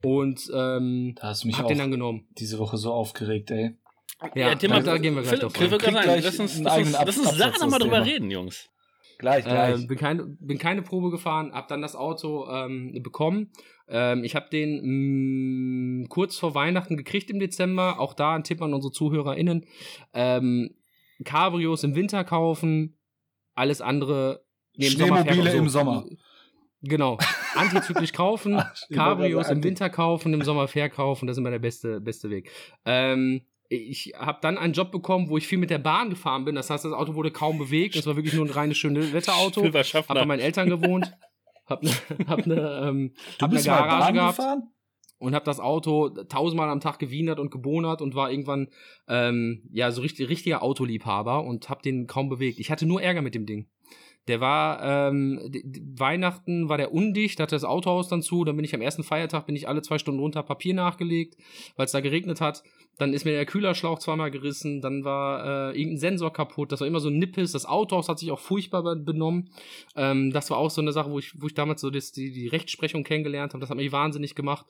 und 0.03 0.51
ähm, 0.53 1.15
da 1.15 1.27
hast 1.29 1.43
du 1.43 1.47
mich 1.47 1.57
habe 1.57 1.65
auch 1.65 1.69
den 1.69 1.77
dann 1.77 1.91
genommen. 1.91 2.27
diese 2.37 2.59
Woche 2.59 2.77
so 2.77 2.93
aufgeregt, 2.93 3.51
ey. 3.51 3.77
Ja, 4.35 4.49
erzähl 4.49 4.69
da, 4.69 4.79
da 4.79 4.97
gehen 4.97 5.15
wir 5.15 5.23
gleich 5.23 5.39
drauf. 5.39 5.53
Philipp, 5.53 5.83
ein. 5.85 5.93
Gleich 5.93 6.23
lass 6.23 6.39
uns, 6.39 6.59
lass 6.59 6.77
uns, 6.77 6.91
lass 6.91 7.17
uns 7.17 7.37
da 7.37 7.49
nochmal 7.65 7.79
drüber 7.79 8.03
Thema. 8.03 8.05
reden, 8.05 8.31
Jungs. 8.31 8.69
Gleich, 9.17 9.43
gleich. 9.45 9.75
Ähm, 9.75 9.87
bin, 9.87 9.97
keine, 9.97 10.23
bin 10.39 10.57
keine 10.57 10.81
Probe 10.81 11.09
gefahren, 11.09 11.53
hab 11.53 11.67
dann 11.67 11.81
das 11.81 11.95
Auto 11.95 12.47
ähm, 12.49 13.01
bekommen. 13.01 13.51
Ähm, 13.87 14.23
ich 14.23 14.35
habe 14.35 14.49
den 14.49 16.01
mh, 16.01 16.07
kurz 16.09 16.37
vor 16.37 16.55
Weihnachten 16.55 16.97
gekriegt 16.97 17.29
im 17.29 17.39
Dezember. 17.39 17.99
Auch 17.99 18.13
da 18.13 18.35
ein 18.35 18.43
Tipp 18.43 18.61
an 18.61 18.73
unsere 18.73 18.91
ZuhörerInnen. 18.91 19.65
Ähm, 20.13 20.75
Cabrios 21.23 21.83
im 21.83 21.95
Winter 21.95 22.23
kaufen, 22.23 22.97
alles 23.55 23.81
andere 23.81 24.43
nee, 24.75 24.87
im 24.87 24.93
Sommer 24.93 25.21
Schneemobile 25.21 25.43
verkaufen. 25.43 25.59
im 25.59 25.69
Sommer. 25.69 26.05
Genau. 26.83 27.17
Antizyklisch 27.55 28.11
kaufen, 28.11 28.53
ich 28.53 28.57
wollte 28.57 28.93
Cabrios 28.93 29.49
im 29.49 29.63
Winter 29.63 29.89
kaufen, 29.89 30.33
im 30.33 30.41
Sommer 30.41 30.67
verkaufen, 30.67 31.27
das 31.27 31.35
ist 31.35 31.39
immer 31.39 31.51
der 31.51 31.59
beste, 31.59 32.01
beste 32.01 32.29
Weg. 32.29 32.51
Ähm, 32.85 33.41
ich 33.69 34.13
habe 34.17 34.39
dann 34.41 34.57
einen 34.57 34.73
Job 34.73 34.91
bekommen, 34.91 35.29
wo 35.29 35.37
ich 35.37 35.47
viel 35.47 35.57
mit 35.57 35.69
der 35.69 35.79
Bahn 35.79 36.09
gefahren 36.09 36.45
bin. 36.45 36.55
Das 36.55 36.69
heißt, 36.69 36.85
das 36.85 36.93
Auto 36.93 37.15
wurde 37.15 37.31
kaum 37.31 37.57
bewegt. 37.57 37.95
Das 37.95 38.05
war 38.05 38.15
wirklich 38.15 38.33
nur 38.33 38.45
ein 38.45 38.51
reines 38.51 38.77
schönes 38.77 39.13
Wetterauto. 39.13 39.61
Philipp 39.71 39.73
war 39.73 39.83
Hab 39.83 40.07
bei 40.07 40.25
meinen 40.25 40.41
Eltern 40.41 40.69
gewohnt. 40.69 41.11
Hab 41.65 41.81
ne, 41.81 41.91
hab 42.27 42.45
ne, 42.45 42.81
ähm, 42.83 43.13
du 43.39 43.43
hab 43.43 43.51
bist 43.51 43.67
eine 43.67 43.77
Garage 43.77 43.99
Bahn 43.99 44.13
gehabt 44.13 44.37
gefahren? 44.37 44.63
und 45.17 45.33
hab 45.33 45.45
das 45.45 45.59
Auto 45.59 46.09
tausendmal 46.09 46.69
am 46.69 46.81
Tag 46.81 46.99
gewienert 46.99 47.39
und 47.39 47.51
gebonert 47.51 48.01
und 48.01 48.15
war 48.15 48.29
irgendwann 48.29 48.67
ähm, 49.07 49.63
ja 49.71 49.89
so 49.91 50.01
richtig 50.01 50.29
richtiger 50.29 50.61
Autoliebhaber 50.61 51.43
und 51.43 51.69
hab 51.69 51.81
den 51.81 52.07
kaum 52.07 52.29
bewegt. 52.29 52.59
Ich 52.59 52.69
hatte 52.69 52.85
nur 52.85 53.01
Ärger 53.01 53.21
mit 53.21 53.33
dem 53.33 53.45
Ding. 53.45 53.69
Der 54.27 54.39
war 54.39 54.81
ähm, 55.09 55.51
Weihnachten 55.97 56.69
war 56.69 56.77
der 56.77 56.93
undicht, 56.93 57.41
hatte 57.41 57.55
das 57.55 57.65
Autohaus 57.65 58.07
dann 58.07 58.21
zu. 58.21 58.45
Dann 58.45 58.55
bin 58.55 58.63
ich 58.63 58.73
am 58.73 58.81
ersten 58.81 59.03
Feiertag 59.03 59.45
bin 59.45 59.55
ich 59.55 59.67
alle 59.67 59.81
zwei 59.81 59.97
Stunden 59.97 60.21
runter 60.21 60.43
Papier 60.43 60.73
nachgelegt, 60.73 61.35
weil 61.75 61.85
es 61.85 61.91
da 61.91 61.99
geregnet 61.99 62.39
hat. 62.39 62.63
Dann 62.97 63.13
ist 63.13 63.25
mir 63.25 63.31
der 63.31 63.45
Kühlerschlauch 63.45 63.99
zweimal 63.99 64.31
gerissen. 64.31 64.79
Dann 64.79 65.03
war 65.03 65.71
äh, 65.73 65.77
irgendein 65.77 65.97
Sensor 65.97 66.31
kaputt. 66.31 66.71
Das 66.71 66.79
war 66.79 66.87
immer 66.87 66.99
so 66.99 67.09
ein 67.09 67.17
Nippes. 67.17 67.51
Das 67.51 67.65
Autohaus 67.65 68.07
hat 68.07 68.19
sich 68.19 68.31
auch 68.31 68.39
furchtbar 68.39 68.83
be- 68.83 68.95
benommen. 68.95 69.49
Ähm, 69.95 70.31
das 70.31 70.49
war 70.51 70.57
auch 70.57 70.69
so 70.69 70.79
eine 70.79 70.93
Sache, 70.93 71.11
wo 71.11 71.19
ich, 71.19 71.41
wo 71.41 71.47
ich 71.47 71.53
damals 71.53 71.81
so 71.81 71.89
das, 71.89 72.11
die, 72.11 72.31
die 72.31 72.47
Rechtsprechung 72.47 73.03
kennengelernt 73.03 73.53
habe. 73.53 73.61
Das 73.61 73.71
hat 73.71 73.77
mich 73.77 73.91
wahnsinnig 73.91 74.35
gemacht. 74.35 74.65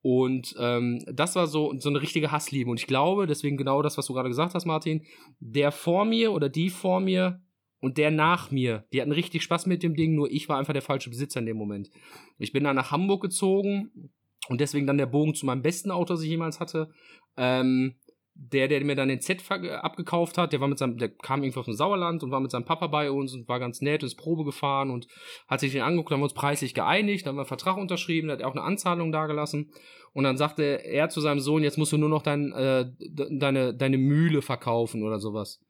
Und 0.00 0.56
ähm, 0.58 1.04
das 1.12 1.36
war 1.36 1.46
so, 1.46 1.74
so 1.78 1.90
eine 1.90 2.00
richtige 2.00 2.32
Hassliebe. 2.32 2.70
Und 2.70 2.80
ich 2.80 2.86
glaube, 2.86 3.26
deswegen 3.26 3.56
genau 3.56 3.82
das, 3.82 3.98
was 3.98 4.06
du 4.06 4.14
gerade 4.14 4.30
gesagt 4.30 4.54
hast, 4.54 4.64
Martin, 4.64 5.04
der 5.38 5.70
vor 5.70 6.04
mir 6.04 6.32
oder 6.32 6.48
die 6.48 6.70
vor 6.70 7.00
mir 7.00 7.40
und 7.80 7.98
der 7.98 8.10
nach 8.10 8.50
mir, 8.50 8.86
die 8.92 9.00
hatten 9.00 9.12
richtig 9.12 9.42
Spaß 9.42 9.66
mit 9.66 9.82
dem 9.82 9.94
Ding, 9.94 10.14
nur 10.14 10.30
ich 10.30 10.48
war 10.48 10.58
einfach 10.58 10.72
der 10.72 10.82
falsche 10.82 11.10
Besitzer 11.10 11.40
in 11.40 11.46
dem 11.46 11.56
Moment. 11.56 11.90
Ich 12.38 12.52
bin 12.52 12.64
dann 12.64 12.76
nach 12.76 12.90
Hamburg 12.90 13.22
gezogen 13.22 14.10
und 14.48 14.60
deswegen 14.60 14.86
dann 14.86 14.98
der 14.98 15.06
Bogen 15.06 15.34
zu 15.34 15.46
meinem 15.46 15.62
besten 15.62 15.90
Auto, 15.90 16.14
das 16.14 16.22
ich 16.22 16.30
jemals 16.30 16.60
hatte. 16.60 16.90
Ähm, 17.36 17.94
der, 18.40 18.68
der 18.68 18.84
mir 18.84 18.94
dann 18.94 19.08
den 19.08 19.20
Z 19.20 19.42
ver- 19.42 19.82
abgekauft 19.84 20.38
hat, 20.38 20.52
der 20.52 20.60
war 20.60 20.68
mit 20.68 20.78
seinem, 20.78 20.96
der 20.96 21.08
kam 21.08 21.42
irgendwie 21.42 21.58
aus 21.58 21.64
dem 21.66 21.74
Sauerland 21.74 22.22
und 22.22 22.30
war 22.30 22.38
mit 22.38 22.52
seinem 22.52 22.64
Papa 22.64 22.86
bei 22.86 23.10
uns 23.10 23.34
und 23.34 23.48
war 23.48 23.58
ganz 23.58 23.80
nett, 23.80 24.04
ist 24.04 24.14
Probe 24.14 24.44
gefahren 24.44 24.90
und 24.90 25.08
hat 25.48 25.58
sich 25.58 25.72
den 25.72 25.82
angeguckt, 25.82 26.12
haben 26.12 26.20
wir 26.20 26.24
uns 26.24 26.34
preislich 26.34 26.72
geeinigt, 26.72 27.26
dann 27.26 27.30
haben 27.30 27.36
wir 27.36 27.40
einen 27.40 27.48
Vertrag 27.48 27.76
unterschrieben, 27.76 28.30
hat 28.30 28.40
er 28.40 28.46
auch 28.46 28.54
eine 28.54 28.62
Anzahlung 28.62 29.10
dagelassen 29.10 29.72
und 30.12 30.22
dann 30.22 30.36
sagte 30.36 30.62
er 30.62 31.08
zu 31.08 31.20
seinem 31.20 31.40
Sohn, 31.40 31.64
jetzt 31.64 31.78
musst 31.78 31.90
du 31.92 31.98
nur 31.98 32.08
noch 32.08 32.22
dein, 32.22 32.52
äh, 32.52 32.86
de- 33.00 33.38
deine, 33.38 33.74
deine 33.74 33.98
Mühle 33.98 34.40
verkaufen 34.40 35.02
oder 35.02 35.18
sowas. 35.18 35.60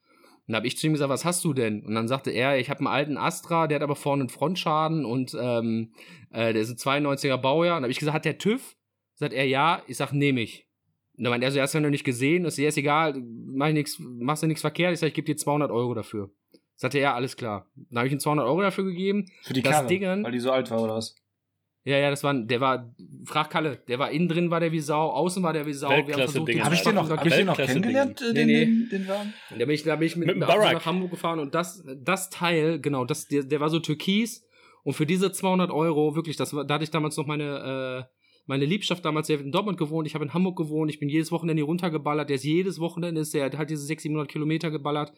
Und 0.48 0.52
da 0.52 0.56
habe 0.56 0.66
ich 0.66 0.76
zu 0.78 0.86
ihm 0.86 0.94
gesagt, 0.94 1.10
was 1.10 1.24
hast 1.26 1.44
du 1.44 1.52
denn? 1.52 1.84
Und 1.84 1.94
dann 1.94 2.08
sagte 2.08 2.30
er, 2.30 2.58
ich 2.58 2.70
habe 2.70 2.78
einen 2.80 2.86
alten 2.88 3.16
Astra, 3.18 3.66
der 3.68 3.76
hat 3.76 3.82
aber 3.82 3.94
vorne 3.96 4.22
einen 4.22 4.28
Frontschaden 4.30 5.04
und 5.04 5.36
ähm, 5.38 5.92
äh, 6.32 6.52
der 6.54 6.62
ist 6.62 6.70
ein 6.70 7.04
92er 7.04 7.36
Baujahr. 7.36 7.76
Und 7.76 7.82
habe 7.84 7.92
ich 7.92 7.98
gesagt, 7.98 8.14
hat 8.14 8.24
der 8.24 8.38
TÜV? 8.38 8.74
Sagt 9.14 9.34
er, 9.34 9.44
ja. 9.46 9.82
Ich 9.86 9.98
sag, 9.98 10.12
nehme 10.12 10.40
ich. 10.40 10.66
Und 11.16 11.24
dann 11.24 11.32
meinte 11.32 11.44
er 11.46 11.52
so, 11.52 11.60
hast 11.60 11.74
du 11.74 11.78
ja 11.78 11.82
noch 11.82 11.90
nicht 11.90 12.04
gesehen. 12.04 12.46
Ich 12.46 12.54
sag, 12.54 12.62
ja, 12.62 12.68
ist 12.68 12.78
egal, 12.78 13.22
mach 13.46 13.68
ich 13.68 13.74
nix, 13.74 13.98
machst 13.98 14.42
du 14.42 14.46
nichts 14.46 14.62
verkehrt. 14.62 14.94
Ich 14.94 15.00
sag, 15.00 15.08
ich 15.08 15.14
gebe 15.14 15.26
dir 15.26 15.36
200 15.36 15.70
Euro 15.70 15.92
dafür. 15.94 16.30
Sagte 16.76 16.98
er, 16.98 17.02
ja, 17.02 17.14
alles 17.14 17.36
klar. 17.36 17.66
Dann 17.74 17.98
habe 17.98 18.06
ich 18.06 18.12
ihm 18.14 18.20
200 18.20 18.46
Euro 18.46 18.62
dafür 18.62 18.84
gegeben. 18.84 19.26
Für 19.42 19.52
die 19.52 19.62
Karre, 19.62 19.86
Ding 19.88 20.06
an- 20.06 20.22
weil 20.24 20.32
die 20.32 20.38
so 20.38 20.50
alt 20.52 20.70
war 20.70 20.80
oder 20.80 20.94
was? 20.94 21.14
Ja, 21.88 21.96
ja, 21.96 22.10
das 22.10 22.22
war, 22.22 22.34
der 22.34 22.60
war, 22.60 22.94
frag 23.24 23.48
Kalle, 23.48 23.78
der 23.88 23.98
war 23.98 24.10
innen 24.10 24.28
drin 24.28 24.50
war 24.50 24.60
der 24.60 24.72
wie 24.72 24.80
Sau, 24.80 25.08
außen 25.08 25.42
war 25.42 25.54
der 25.54 25.64
wie 25.64 25.72
Sau. 25.72 25.88
Habe 25.88 26.74
ich 26.74 26.82
den 26.82 26.94
noch, 26.94 27.08
hab 27.08 27.24
ich 27.24 27.32
den 27.32 27.46
noch 27.46 27.56
kennengelernt, 27.56 28.20
äh, 28.20 28.26
Nee, 28.26 28.34
den, 28.34 28.46
nee. 28.46 28.64
den, 28.66 28.88
den 28.90 29.08
Wagen? 29.08 29.32
Da 29.48 29.56
bin 29.56 29.70
ich, 29.70 29.84
da 29.84 29.96
bin 29.96 30.06
ich 30.06 30.14
mit, 30.14 30.26
Mit 30.26 30.36
nach 30.36 30.84
Hamburg 30.84 31.10
gefahren 31.10 31.38
und 31.38 31.54
das, 31.54 31.82
das 31.96 32.28
Teil, 32.28 32.78
genau, 32.78 33.06
das, 33.06 33.26
der, 33.28 33.42
der 33.44 33.60
war 33.60 33.70
so 33.70 33.78
türkis 33.78 34.46
und 34.84 34.92
für 34.92 35.06
diese 35.06 35.32
200 35.32 35.70
Euro, 35.70 36.14
wirklich, 36.14 36.36
das 36.36 36.52
war, 36.52 36.66
da 36.66 36.74
hatte 36.74 36.84
ich 36.84 36.90
damals 36.90 37.16
noch 37.16 37.26
meine, 37.26 38.04
äh, 38.06 38.14
meine 38.44 38.66
Liebschaft 38.66 39.02
damals, 39.06 39.28
der 39.28 39.38
hat 39.38 39.44
in 39.46 39.50
Dortmund 39.50 39.78
gewohnt, 39.78 40.06
ich 40.06 40.14
habe 40.14 40.26
in 40.26 40.34
Hamburg 40.34 40.58
gewohnt, 40.58 40.90
ich 40.90 41.00
bin 41.00 41.08
jedes 41.08 41.32
Wochenende 41.32 41.60
hier 41.60 41.66
runtergeballert, 41.66 42.28
der 42.28 42.36
ist 42.36 42.44
jedes 42.44 42.80
Wochenende, 42.80 43.22
ist, 43.22 43.32
der 43.32 43.46
hat 43.46 43.56
halt 43.56 43.70
diese 43.70 43.86
600, 43.86 44.02
700 44.02 44.30
Kilometer 44.30 44.70
geballert, 44.70 45.14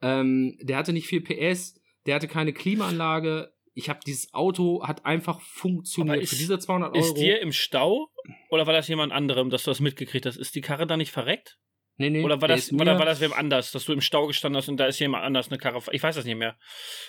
ähm, 0.00 0.56
der 0.62 0.78
hatte 0.78 0.94
nicht 0.94 1.06
viel 1.06 1.20
PS, 1.20 1.78
der 2.06 2.14
hatte 2.14 2.28
keine 2.28 2.54
Klimaanlage, 2.54 3.53
ich 3.74 3.88
habe 3.88 4.00
dieses 4.06 4.32
Auto, 4.34 4.82
hat 4.86 5.04
einfach 5.04 5.40
funktioniert. 5.40 6.22
Ist- 6.22 6.30
für 6.30 6.36
diese 6.36 6.58
200 6.58 6.94
Euro. 6.94 7.04
Ist 7.04 7.14
dir 7.16 7.40
im 7.40 7.52
Stau 7.52 8.08
oder 8.50 8.66
war 8.66 8.72
das 8.72 8.88
jemand 8.88 9.12
anderem, 9.12 9.50
dass 9.50 9.64
du 9.64 9.70
das 9.70 9.80
mitgekriegt 9.80 10.26
hast? 10.26 10.36
Ist 10.36 10.54
die 10.54 10.60
Karre 10.60 10.86
da 10.86 10.96
nicht 10.96 11.10
verreckt? 11.12 11.58
nee, 11.96 12.10
nee, 12.10 12.24
Oder 12.24 12.40
war 12.40 12.48
das, 12.48 12.72
oder 12.72 12.98
war 12.98 13.04
das 13.06 13.20
wem 13.20 13.32
anders, 13.32 13.70
dass 13.70 13.84
du 13.84 13.92
im 13.92 14.00
Stau 14.00 14.26
gestanden 14.26 14.56
hast 14.56 14.68
und 14.68 14.78
da 14.78 14.86
ist 14.86 14.98
jemand 14.98 15.22
anders 15.24 15.48
eine 15.48 15.58
Karre? 15.58 15.80
Ich 15.92 16.02
weiß 16.02 16.16
das 16.16 16.24
nicht 16.24 16.36
mehr. 16.36 16.56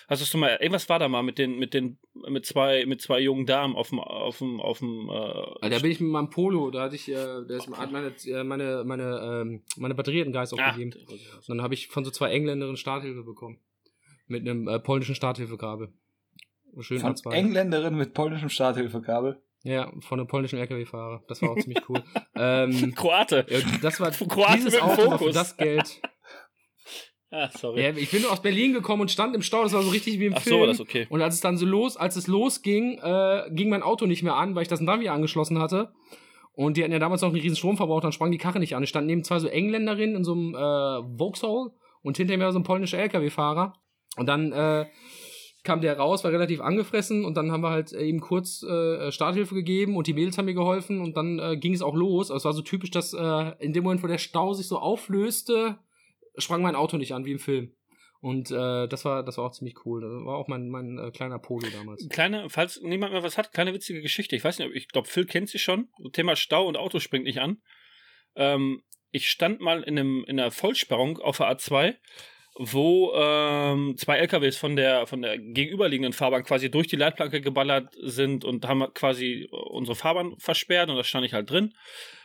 Hast 0.08 0.32
du 0.32 0.38
mal, 0.38 0.58
irgendwas 0.62 0.88
war 0.90 1.00
da 1.00 1.08
mal 1.08 1.24
mit 1.24 1.38
den, 1.40 1.58
mit 1.58 1.74
den, 1.74 1.98
mit 2.30 2.46
zwei, 2.46 2.86
mit 2.86 3.02
zwei 3.02 3.20
jungen 3.20 3.46
Damen 3.48 3.76
auf 3.76 3.90
dem, 3.90 4.00
auf 4.00 4.38
dem, 4.40 4.60
auf 4.60 4.80
dem, 4.80 5.10
Ah, 5.10 5.56
äh, 5.62 5.70
Da 5.72 5.80
bin 5.80 5.90
ich 5.92 6.00
mit 6.00 6.12
meinem 6.12 6.30
Polo, 6.30 6.70
da 6.70 6.84
hatte 6.84 6.96
ich, 6.96 7.10
äh, 7.10 7.14
da 7.14 7.56
ist, 7.56 7.68
hat 7.68 7.92
meine, 7.92 8.14
äh, 8.26 8.44
meine, 8.44 8.84
meine, 8.86 9.42
ähm, 9.42 9.64
meine 9.78 9.96
Batterie 9.96 10.20
hat 10.20 10.26
einen 10.26 10.34
Geist 10.34 10.54
Ah, 10.54 10.70
aufgegeben. 10.70 10.94
Und 11.08 11.50
dann 11.50 11.62
habe 11.64 11.74
ich 11.74 11.88
von 11.88 12.06
so 12.06 12.12
zwei 12.12 12.30
Engländerinnen 12.32 12.78
Starthilfe 12.78 13.24
bekommen. 13.24 13.60
Mit 14.28 14.42
einem 14.48 14.68
äh, 14.68 14.80
polnischen 14.80 15.16
Starthilfegabel. 15.16 15.94
Schön 16.80 17.00
Von 17.00 17.14
A2. 17.16 17.32
Engländerin 17.32 17.96
mit 17.96 18.14
polnischem 18.14 18.50
Starthilfekabel. 18.50 19.42
Ja, 19.64 19.92
von 20.02 20.20
einem 20.20 20.28
polnischen 20.28 20.60
LKW-Fahrer. 20.60 21.24
Das 21.28 21.42
war 21.42 21.52
auch 21.52 21.58
ziemlich 21.58 21.82
cool. 21.90 22.04
ähm, 22.36 22.94
Kroate. 22.94 23.46
ja, 23.50 23.60
das 23.82 24.00
war 24.00 24.12
Kroate 24.28 24.58
dieses 24.58 24.74
mit 24.74 24.82
dem 24.82 24.90
Auto 24.90 25.12
Fokus. 25.12 25.34
das 25.34 25.58
Geld. 25.58 26.02
Ah, 27.32 27.50
sorry. 27.50 27.82
Ja, 27.84 27.90
ich 27.90 28.12
bin 28.12 28.24
aus 28.26 28.42
Berlin 28.42 28.72
gekommen 28.72 29.02
und 29.02 29.12
stand 29.12 29.36
im 29.36 29.42
Stau, 29.42 29.64
das 29.64 29.74
war 29.74 29.82
so 29.82 29.90
richtig 29.90 30.20
wie 30.20 30.28
im 30.28 30.36
Ach 30.38 30.42
Film. 30.42 30.56
so, 30.56 30.60
war 30.62 30.68
das 30.68 30.80
okay. 30.80 31.06
Und 31.10 31.22
als 31.22 31.34
es 31.34 31.42
dann 31.42 31.58
so 31.58 31.66
los, 31.66 31.98
als 31.98 32.16
es 32.16 32.28
losging, 32.28 32.98
äh, 33.02 33.50
ging 33.52 33.68
mein 33.68 33.84
Auto 33.84 34.06
nicht 34.06 34.24
mehr 34.24 34.36
an, 34.36 34.56
weil 34.56 34.62
ich 34.62 34.70
das 34.70 34.80
Navi 34.80 35.10
angeschlossen 35.10 35.60
hatte. 35.60 35.92
Und 36.54 36.78
die 36.78 36.84
hatten 36.84 36.94
ja 36.94 37.00
damals 37.00 37.22
noch 37.22 37.30
einen 37.30 37.42
riesen 37.42 37.58
Stromverbrauch, 37.58 38.00
dann 38.00 38.14
sprang 38.14 38.32
die 38.32 38.38
Karre 38.38 38.60
nicht 38.60 38.74
an. 38.76 38.84
Ich 38.84 38.90
stand 38.90 39.08
neben 39.08 39.26
zwei 39.26 39.40
so 39.40 39.48
Engländerinnen 39.48 40.16
in 40.16 40.24
so 40.24 40.32
einem 40.32 40.56
äh, 40.56 41.18
Vauxhall 41.18 41.72
und 42.02 42.16
hinter 42.16 42.38
mir 42.38 42.46
war 42.46 42.54
so 42.54 42.60
ein 42.60 42.64
polnischer 42.64 43.00
LKW-Fahrer. 43.00 43.74
Und 44.16 44.28
dann 44.28 44.54
äh, 44.54 44.86
kam 45.66 45.82
der 45.82 45.98
raus, 45.98 46.24
war 46.24 46.32
relativ 46.32 46.62
angefressen 46.62 47.26
und 47.26 47.36
dann 47.36 47.52
haben 47.52 47.62
wir 47.62 47.72
halt 47.72 47.92
eben 47.92 48.22
kurz 48.22 48.64
äh, 48.64 49.12
Starthilfe 49.12 49.56
gegeben 49.56 49.98
und 49.98 50.08
die 50.08 50.14
Mädels 50.14 50.38
haben 50.38 50.46
mir 50.46 50.54
geholfen 50.54 51.02
und 51.02 51.18
dann 51.18 51.40
äh, 51.40 51.58
ging 51.58 51.74
es 51.74 51.82
auch 51.82 51.96
los. 51.96 52.32
Aber 52.32 52.38
es 52.38 52.46
war 52.46 52.54
so 52.54 52.62
typisch, 52.62 52.92
dass 52.92 53.14
äh, 53.14 53.52
in 53.60 53.74
dem 53.74 53.84
Moment, 53.84 54.04
wo 54.04 54.08
der 54.08 54.18
Stau 54.18 54.54
sich 54.54 54.68
so 54.68 54.80
auflöste, 54.80 55.78
sprang 56.38 56.62
mein 56.62 56.76
Auto 56.76 56.98
nicht 56.98 57.14
an, 57.14 57.26
wie 57.26 57.34
im 57.34 57.40
Film. 57.40 57.74
Und 58.22 58.50
äh, 58.50 58.88
das 58.88 59.06
war 59.06 59.24
das 59.24 59.38
war 59.38 59.46
auch 59.46 59.52
ziemlich 59.52 59.86
cool. 59.86 60.02
Das 60.02 60.10
war 60.26 60.38
auch 60.38 60.48
mein, 60.48 60.70
mein 60.70 60.98
äh, 60.98 61.12
kleiner 61.12 61.38
Polo 61.38 61.68
damals. 61.72 62.08
Kleine, 62.10 62.50
falls 62.50 62.82
niemand 62.82 63.12
mehr 63.12 63.24
was 63.24 63.38
hat, 63.38 63.52
kleine 63.52 63.74
witzige 63.74 64.02
Geschichte. 64.02 64.36
Ich 64.36 64.44
weiß 64.44 64.58
nicht, 64.58 64.68
ob 64.68 64.74
ich 64.74 64.88
glaube, 64.88 65.08
Phil 65.08 65.26
kennt 65.26 65.50
sie 65.50 65.60
schon. 65.60 65.90
Thema 66.14 66.36
Stau 66.36 66.68
und 66.68 66.78
Auto 66.78 67.00
springt 67.00 67.26
nicht 67.26 67.40
an. 67.40 67.62
Ähm, 68.36 68.82
ich 69.12 69.30
stand 69.30 69.62
mal 69.62 69.84
in, 69.84 69.98
einem, 69.98 70.26
in 70.28 70.40
einer 70.40 70.52
Vollsperrung 70.52 71.20
auf 71.20 71.38
der 71.38 71.56
A2 71.56 71.96
wo 72.58 73.14
ähm, 73.14 73.98
zwei 73.98 74.18
LKWs 74.18 74.56
von 74.56 74.78
der 74.78 75.08
von 75.08 75.22
der 75.22 75.38
gegenüberliegenden 75.38 76.14
Fahrbahn 76.14 76.44
quasi 76.44 76.72
durch 76.72 76.88
die 76.88 76.96
Leitplanke 76.96 77.42
geballert 77.42 77.94
sind 78.02 78.46
und 78.46 78.66
haben 78.66 78.94
quasi 78.94 79.50
unsere 79.52 79.96
Fahrbahn 79.96 80.36
versperrt 80.38 80.90
und 80.90 80.96
da 80.96 81.04
stand 81.04 81.26
ich 81.26 81.34
halt 81.34 81.50
drin. 81.50 81.74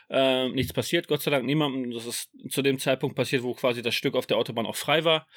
Ähm, 0.09 0.53
nichts 0.53 0.73
passiert, 0.73 1.07
Gott 1.07 1.21
sei 1.21 1.31
Dank 1.31 1.45
niemandem. 1.45 1.91
Das 1.91 2.05
ist 2.05 2.29
zu 2.49 2.61
dem 2.61 2.79
Zeitpunkt 2.79 3.15
passiert, 3.15 3.43
wo 3.43 3.53
quasi 3.53 3.81
das 3.81 3.93
Stück 3.93 4.15
auf 4.15 4.25
der 4.25 4.37
Autobahn 4.37 4.65
auch 4.65 4.75
frei 4.77 5.03
war. 5.03 5.27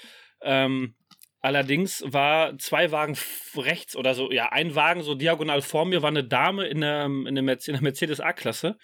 Ähm, 0.42 0.95
allerdings 1.40 2.05
war 2.07 2.57
zwei 2.59 2.92
Wagen 2.92 3.16
rechts 3.57 3.97
oder 3.97 4.14
so, 4.14 4.30
ja, 4.30 4.51
ein 4.53 4.76
Wagen 4.76 5.03
so 5.03 5.14
diagonal 5.14 5.62
vor 5.62 5.86
mir 5.86 6.03
war 6.03 6.11
eine 6.11 6.24
Dame 6.24 6.66
in 6.66 6.80
der, 6.80 7.07
in 7.07 7.34
der 7.34 7.42
Mercedes 7.42 8.20
A-Klasse. 8.20 8.78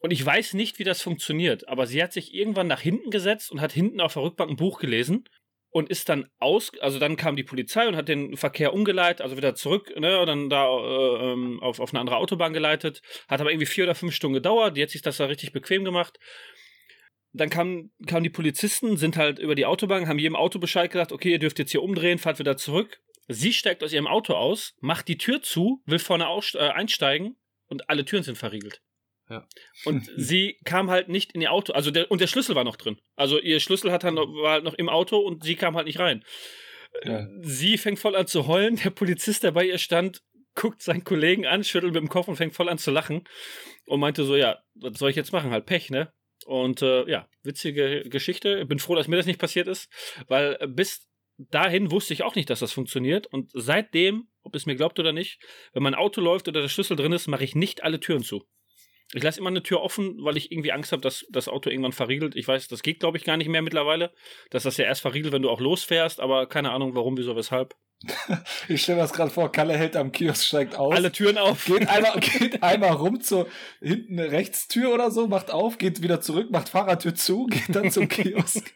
Und 0.00 0.10
ich 0.10 0.24
weiß 0.24 0.52
nicht, 0.52 0.78
wie 0.78 0.84
das 0.84 1.00
funktioniert, 1.00 1.68
aber 1.68 1.86
sie 1.86 2.02
hat 2.02 2.12
sich 2.12 2.34
irgendwann 2.34 2.66
nach 2.66 2.82
hinten 2.82 3.10
gesetzt 3.10 3.50
und 3.50 3.62
hat 3.62 3.72
hinten 3.72 4.02
auf 4.02 4.12
der 4.12 4.22
Rückbank 4.22 4.50
ein 4.50 4.56
Buch 4.56 4.78
gelesen 4.78 5.24
und 5.76 5.90
ist 5.90 6.08
dann 6.08 6.26
aus, 6.38 6.72
also 6.80 6.98
dann 6.98 7.18
kam 7.18 7.36
die 7.36 7.42
Polizei 7.42 7.86
und 7.86 7.96
hat 7.96 8.08
den 8.08 8.38
Verkehr 8.38 8.72
umgeleitet, 8.72 9.20
also 9.20 9.36
wieder 9.36 9.54
zurück, 9.54 9.92
ne, 9.94 10.18
und 10.18 10.26
dann 10.26 10.48
da 10.48 10.68
äh, 10.68 11.32
ähm, 11.32 11.62
auf, 11.62 11.80
auf 11.80 11.92
eine 11.92 12.00
andere 12.00 12.16
Autobahn 12.16 12.54
geleitet. 12.54 13.02
Hat 13.28 13.42
aber 13.42 13.50
irgendwie 13.50 13.66
vier 13.66 13.84
oder 13.84 13.94
fünf 13.94 14.14
Stunden 14.14 14.32
gedauert, 14.32 14.78
die 14.78 14.82
hat 14.82 14.88
sich 14.88 15.02
das 15.02 15.18
da 15.18 15.26
richtig 15.26 15.52
bequem 15.52 15.84
gemacht. 15.84 16.18
Dann 17.34 17.50
kamen, 17.50 17.92
kamen 18.06 18.24
die 18.24 18.30
Polizisten, 18.30 18.96
sind 18.96 19.18
halt 19.18 19.38
über 19.38 19.54
die 19.54 19.66
Autobahn, 19.66 20.08
haben 20.08 20.18
jedem 20.18 20.34
Auto 20.34 20.58
Bescheid 20.58 20.90
gesagt, 20.90 21.12
okay, 21.12 21.32
ihr 21.32 21.38
dürft 21.38 21.58
jetzt 21.58 21.72
hier 21.72 21.82
umdrehen, 21.82 22.16
fahrt 22.16 22.38
wieder 22.38 22.56
zurück. 22.56 23.02
Sie 23.28 23.52
steigt 23.52 23.84
aus 23.84 23.92
ihrem 23.92 24.06
Auto 24.06 24.32
aus, 24.32 24.72
macht 24.80 25.08
die 25.08 25.18
Tür 25.18 25.42
zu, 25.42 25.82
will 25.84 25.98
vorne 25.98 26.24
äh, 26.54 26.58
einsteigen 26.70 27.36
und 27.68 27.90
alle 27.90 28.06
Türen 28.06 28.22
sind 28.22 28.38
verriegelt. 28.38 28.80
Ja. 29.28 29.46
Und 29.84 30.10
sie 30.16 30.58
kam 30.64 30.90
halt 30.90 31.08
nicht 31.08 31.32
in 31.32 31.40
ihr 31.40 31.52
Auto, 31.52 31.72
also 31.72 31.90
der, 31.90 32.10
und 32.10 32.20
der 32.20 32.26
Schlüssel 32.26 32.54
war 32.54 32.64
noch 32.64 32.76
drin. 32.76 32.98
Also 33.16 33.40
ihr 33.40 33.60
Schlüssel 33.60 33.92
hat 33.92 34.04
dann, 34.04 34.16
war 34.16 34.52
halt 34.52 34.64
noch 34.64 34.74
im 34.74 34.88
Auto 34.88 35.18
und 35.18 35.44
sie 35.44 35.56
kam 35.56 35.76
halt 35.76 35.86
nicht 35.86 35.98
rein. 35.98 36.24
Ja. 37.04 37.26
Sie 37.42 37.78
fängt 37.78 37.98
voll 37.98 38.16
an 38.16 38.26
zu 38.26 38.46
heulen, 38.46 38.76
der 38.76 38.90
Polizist, 38.90 39.42
der 39.42 39.52
bei 39.52 39.66
ihr 39.66 39.78
stand, 39.78 40.22
guckt 40.54 40.82
seinen 40.82 41.04
Kollegen 41.04 41.46
an, 41.46 41.64
schüttelt 41.64 41.92
mit 41.92 42.02
dem 42.02 42.08
Kopf 42.08 42.28
und 42.28 42.36
fängt 42.36 42.54
voll 42.54 42.68
an 42.68 42.78
zu 42.78 42.90
lachen 42.90 43.24
und 43.86 44.00
meinte 44.00 44.24
so, 44.24 44.36
ja, 44.36 44.62
was 44.74 44.98
soll 44.98 45.10
ich 45.10 45.16
jetzt 45.16 45.32
machen? 45.32 45.50
Halt 45.50 45.66
Pech, 45.66 45.90
ne? 45.90 46.12
Und 46.46 46.80
äh, 46.82 47.08
ja, 47.08 47.28
witzige 47.42 48.08
Geschichte. 48.08 48.60
Ich 48.60 48.68
bin 48.68 48.78
froh, 48.78 48.94
dass 48.94 49.08
mir 49.08 49.16
das 49.16 49.26
nicht 49.26 49.40
passiert 49.40 49.68
ist, 49.68 49.90
weil 50.28 50.56
bis 50.68 51.06
dahin 51.38 51.90
wusste 51.90 52.14
ich 52.14 52.22
auch 52.22 52.34
nicht, 52.34 52.50
dass 52.50 52.60
das 52.60 52.72
funktioniert. 52.72 53.26
Und 53.26 53.50
seitdem, 53.52 54.28
ob 54.42 54.54
es 54.54 54.66
mir 54.66 54.76
glaubt 54.76 54.98
oder 54.98 55.12
nicht, 55.12 55.40
wenn 55.72 55.82
mein 55.82 55.94
Auto 55.94 56.20
läuft 56.20 56.48
oder 56.48 56.62
der 56.62 56.68
Schlüssel 56.68 56.96
drin 56.96 57.12
ist, 57.12 57.26
mache 57.26 57.44
ich 57.44 57.54
nicht 57.54 57.82
alle 57.84 58.00
Türen 58.00 58.22
zu. 58.22 58.46
Ich 59.12 59.22
lasse 59.22 59.38
immer 59.38 59.50
eine 59.50 59.62
Tür 59.62 59.82
offen, 59.82 60.16
weil 60.18 60.36
ich 60.36 60.50
irgendwie 60.50 60.72
Angst 60.72 60.90
habe, 60.90 61.02
dass 61.02 61.26
das 61.30 61.48
Auto 61.48 61.70
irgendwann 61.70 61.92
verriegelt. 61.92 62.34
Ich 62.34 62.48
weiß, 62.48 62.66
das 62.68 62.82
geht, 62.82 63.00
glaube 63.00 63.16
ich, 63.16 63.24
gar 63.24 63.36
nicht 63.36 63.48
mehr 63.48 63.62
mittlerweile. 63.62 64.12
Dass 64.50 64.64
das 64.64 64.76
ja 64.76 64.84
erst 64.84 65.00
verriegelt, 65.00 65.32
wenn 65.32 65.42
du 65.42 65.50
auch 65.50 65.60
losfährst, 65.60 66.20
aber 66.20 66.48
keine 66.48 66.72
Ahnung, 66.72 66.94
warum, 66.94 67.16
wieso, 67.16 67.36
weshalb. 67.36 67.76
Ich 68.68 68.82
stelle 68.82 68.96
mir 68.96 69.02
das 69.02 69.12
gerade 69.12 69.30
vor, 69.30 69.50
Kalle 69.52 69.76
hält 69.76 69.96
am 69.96 70.12
Kiosk, 70.12 70.44
steigt 70.44 70.76
aus. 70.76 70.94
Alle 70.94 71.12
Türen 71.12 71.38
auf. 71.38 71.64
Geht 71.64 71.88
einmal, 71.88 72.18
geht 72.20 72.62
einmal 72.62 72.92
rum 72.92 73.20
zur 73.20 73.48
hinten 73.80 74.18
eine 74.18 74.32
Rechtstür 74.32 74.92
oder 74.92 75.10
so, 75.10 75.28
macht 75.28 75.50
auf, 75.50 75.78
geht 75.78 76.02
wieder 76.02 76.20
zurück, 76.20 76.50
macht 76.50 76.68
Fahrradtür 76.68 77.14
zu, 77.14 77.46
geht 77.50 77.74
dann 77.74 77.90
zum 77.90 78.08
Kiosk. 78.08 78.74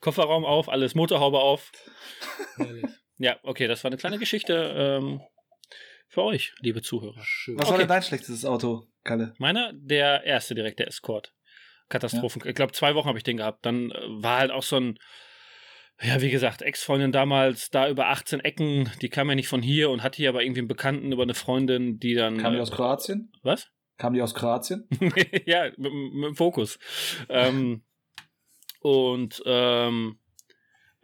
Kofferraum 0.00 0.44
auf, 0.44 0.68
alles, 0.68 0.94
Motorhaube 0.94 1.40
auf. 1.40 1.72
ja, 3.16 3.38
okay, 3.42 3.66
das 3.66 3.82
war 3.82 3.90
eine 3.90 3.98
kleine 3.98 4.18
Geschichte. 4.18 4.74
Ähm, 4.76 5.20
für 6.10 6.22
euch, 6.22 6.54
liebe 6.60 6.80
Zuhörer. 6.80 7.20
Schön. 7.22 7.58
Was 7.58 7.66
okay. 7.66 7.72
war 7.72 7.78
denn 7.78 7.88
dein 7.88 8.02
schlechtestes 8.02 8.46
Auto, 8.46 8.86
Kalle? 9.08 9.34
Meiner, 9.38 9.72
der 9.72 10.24
erste 10.24 10.54
direkt, 10.54 10.78
der 10.78 10.88
Escort. 10.88 11.32
Katastrophen. 11.88 12.42
Ja. 12.44 12.50
Ich 12.50 12.54
glaube, 12.54 12.72
zwei 12.72 12.94
Wochen 12.94 13.08
habe 13.08 13.18
ich 13.18 13.24
den 13.24 13.38
gehabt. 13.38 13.64
Dann 13.64 13.90
äh, 13.90 13.96
war 14.08 14.38
halt 14.38 14.50
auch 14.50 14.62
so 14.62 14.76
ein, 14.76 14.98
ja, 16.02 16.20
wie 16.20 16.30
gesagt, 16.30 16.62
Ex-Freundin 16.62 17.10
damals, 17.10 17.70
da 17.70 17.88
über 17.88 18.08
18 18.08 18.40
Ecken, 18.40 18.90
die 19.00 19.08
kam 19.08 19.28
ja 19.28 19.34
nicht 19.34 19.48
von 19.48 19.62
hier 19.62 19.90
und 19.90 20.02
hatte 20.02 20.18
hier 20.18 20.28
aber 20.28 20.42
irgendwie 20.42 20.60
einen 20.60 20.68
Bekannten 20.68 21.12
über 21.12 21.22
eine 21.22 21.34
Freundin, 21.34 21.98
die 21.98 22.14
dann. 22.14 22.38
Kam 22.38 22.52
die 22.52 22.60
aus 22.60 22.70
Kroatien? 22.70 23.32
Was? 23.42 23.68
Kam 23.96 24.14
die 24.14 24.22
aus 24.22 24.34
Kroatien? 24.34 24.86
ja, 25.46 25.64
mit, 25.76 25.92
mit 25.92 26.24
dem 26.24 26.36
Fokus. 26.36 26.78
ähm, 27.28 27.82
und 28.80 29.42
ähm, 29.44 30.18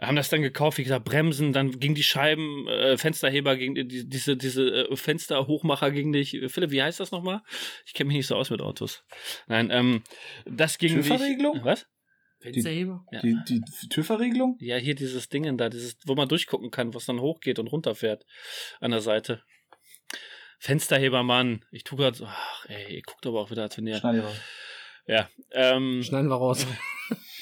haben 0.01 0.16
das 0.16 0.28
dann 0.28 0.42
gekauft, 0.42 0.78
wie 0.78 0.82
gesagt, 0.82 1.05
Bremsen, 1.05 1.53
dann 1.53 1.78
ging 1.78 1.95
die 1.95 2.03
Scheiben, 2.03 2.66
äh, 2.68 2.99
Fensterheber 2.99 3.57
gegen 3.57 3.74
die, 3.74 4.09
diese, 4.09 4.36
diese 4.36 4.88
äh, 4.88 4.97
Fensterhochmacher 4.97 5.90
gegen 5.90 6.12
dich. 6.12 6.40
Philipp, 6.49 6.70
wie 6.70 6.82
heißt 6.82 7.01
das 7.01 7.12
nochmal? 7.12 7.42
Ich 7.86 7.95
kenne 7.95 8.09
mich 8.09 8.16
nicht 8.16 8.26
so 8.26 8.34
aus 8.34 8.51
mit 8.51 8.61
Autos. 8.61 9.05
Nein, 9.47 9.70
ähm, 9.70 10.03
das 10.47 10.78
ging 10.78 10.95
Türverriegelung? 10.95 11.55
Nicht, 11.55 11.64
was? 11.64 11.86
Fensterheber? 12.40 13.05
Die, 13.11 13.28
ja. 13.28 13.42
die, 13.45 13.61
die 13.61 13.88
Türverriegelung? 13.88 14.57
Ja, 14.61 14.76
hier 14.76 14.95
dieses 14.95 15.28
Ding 15.28 15.57
da, 15.57 15.68
dieses, 15.68 15.97
wo 16.05 16.14
man 16.14 16.28
durchgucken 16.28 16.70
kann, 16.70 16.92
was 16.92 17.07
dann 17.07 17.20
hochgeht 17.20 17.59
und 17.59 17.68
runterfährt 17.68 18.26
an 18.80 18.90
der 18.90 19.01
Seite. 19.01 19.42
Fensterheber, 20.59 21.22
Mann. 21.22 21.64
Ich 21.70 21.84
tu 21.84 21.97
grad 21.97 22.16
so, 22.16 22.26
ach 22.26 22.66
ey, 22.66 22.97
ihr 22.97 23.03
guckt 23.03 23.26
aber 23.26 23.40
auch 23.40 23.51
wieder, 23.51 23.62
als 23.62 23.76
wenn 23.76 23.86
ihr. 23.86 23.97
Schneiden 23.97 24.22
wir 24.22 24.28
raus. 24.28 24.40
Ja. 25.07 25.28
Ähm, 25.53 26.03
Schneiden 26.03 26.28
wir 26.28 26.36
raus. 26.36 26.66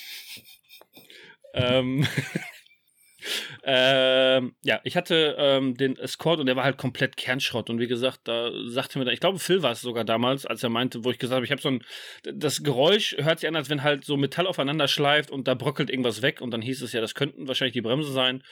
ähm, 1.55 2.07
ähm, 3.65 4.55
ja, 4.63 4.81
ich 4.85 4.97
hatte 4.97 5.37
ähm, 5.39 5.77
den 5.77 5.97
Escort 5.97 6.41
und 6.41 6.47
der 6.47 6.57
war 6.57 6.65
halt 6.65 6.79
komplett 6.79 7.17
Kernschrott. 7.17 7.71
Und 7.71 7.79
wie 7.79 7.87
gesagt, 7.87 8.21
da 8.25 8.51
sagte 8.67 8.99
mir, 8.99 9.05
da, 9.05 9.13
ich 9.13 9.21
glaube, 9.21 9.39
Phil 9.39 9.63
war 9.63 9.73
es 9.73 9.81
sogar 9.81 10.05
damals, 10.05 10.47
als 10.47 10.63
er 10.63 10.71
meinte, 10.71 11.05
wo 11.05 11.11
ich 11.11 11.19
gesagt 11.19 11.37
habe, 11.37 11.45
ich 11.45 11.53
habe 11.53 11.63
so 11.63 11.71
ein, 11.71 11.85
das 12.23 12.63
Geräusch 12.63 13.17
hört 13.19 13.41
sich 13.41 13.49
an, 13.49 13.57
als 13.57 13.71
wenn 13.71 13.83
halt 13.83 14.05
so 14.05 14.17
Metall 14.17 14.47
aufeinander 14.47 14.89
schleift 14.89 15.31
und 15.31 15.49
da 15.49 15.55
bröckelt 15.55 15.91
irgendwas 15.91 16.23
weg. 16.23 16.41
Und 16.41 16.51
dann 16.51 16.63
hieß 16.63 16.83
es 16.83 16.93
ja, 16.93 17.01
das 17.01 17.15
könnten 17.15 17.49
wahrscheinlich 17.49 17.75
die 17.75 17.83
Bremse 17.83 18.13
sein. 18.13 18.43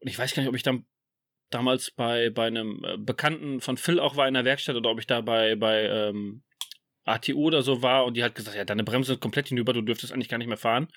Und 0.00 0.08
ich 0.08 0.18
weiß 0.18 0.34
gar 0.34 0.42
nicht, 0.42 0.50
ob 0.50 0.56
ich 0.56 0.62
dann 0.62 0.84
damals 1.50 1.90
bei, 1.90 2.30
bei 2.30 2.46
einem 2.46 2.84
äh, 2.84 2.96
Bekannten 2.96 3.60
von 3.60 3.76
Phil 3.76 4.00
auch 4.00 4.16
war 4.16 4.26
in 4.26 4.34
der 4.34 4.44
Werkstatt 4.44 4.76
oder 4.76 4.90
ob 4.90 4.98
ich 4.98 5.06
da 5.06 5.20
bei, 5.20 5.54
bei 5.54 5.84
ähm, 5.84 6.42
ATU 7.04 7.46
oder 7.46 7.62
so 7.62 7.82
war 7.82 8.04
und 8.04 8.16
die 8.16 8.24
hat 8.24 8.34
gesagt, 8.34 8.56
ja, 8.56 8.64
deine 8.64 8.84
Bremse 8.84 9.14
ist 9.14 9.20
komplett 9.20 9.48
hinüber, 9.48 9.72
du 9.72 9.82
dürftest 9.82 10.12
eigentlich 10.12 10.28
gar 10.28 10.38
nicht 10.38 10.48
mehr 10.48 10.56
fahren. 10.56 10.88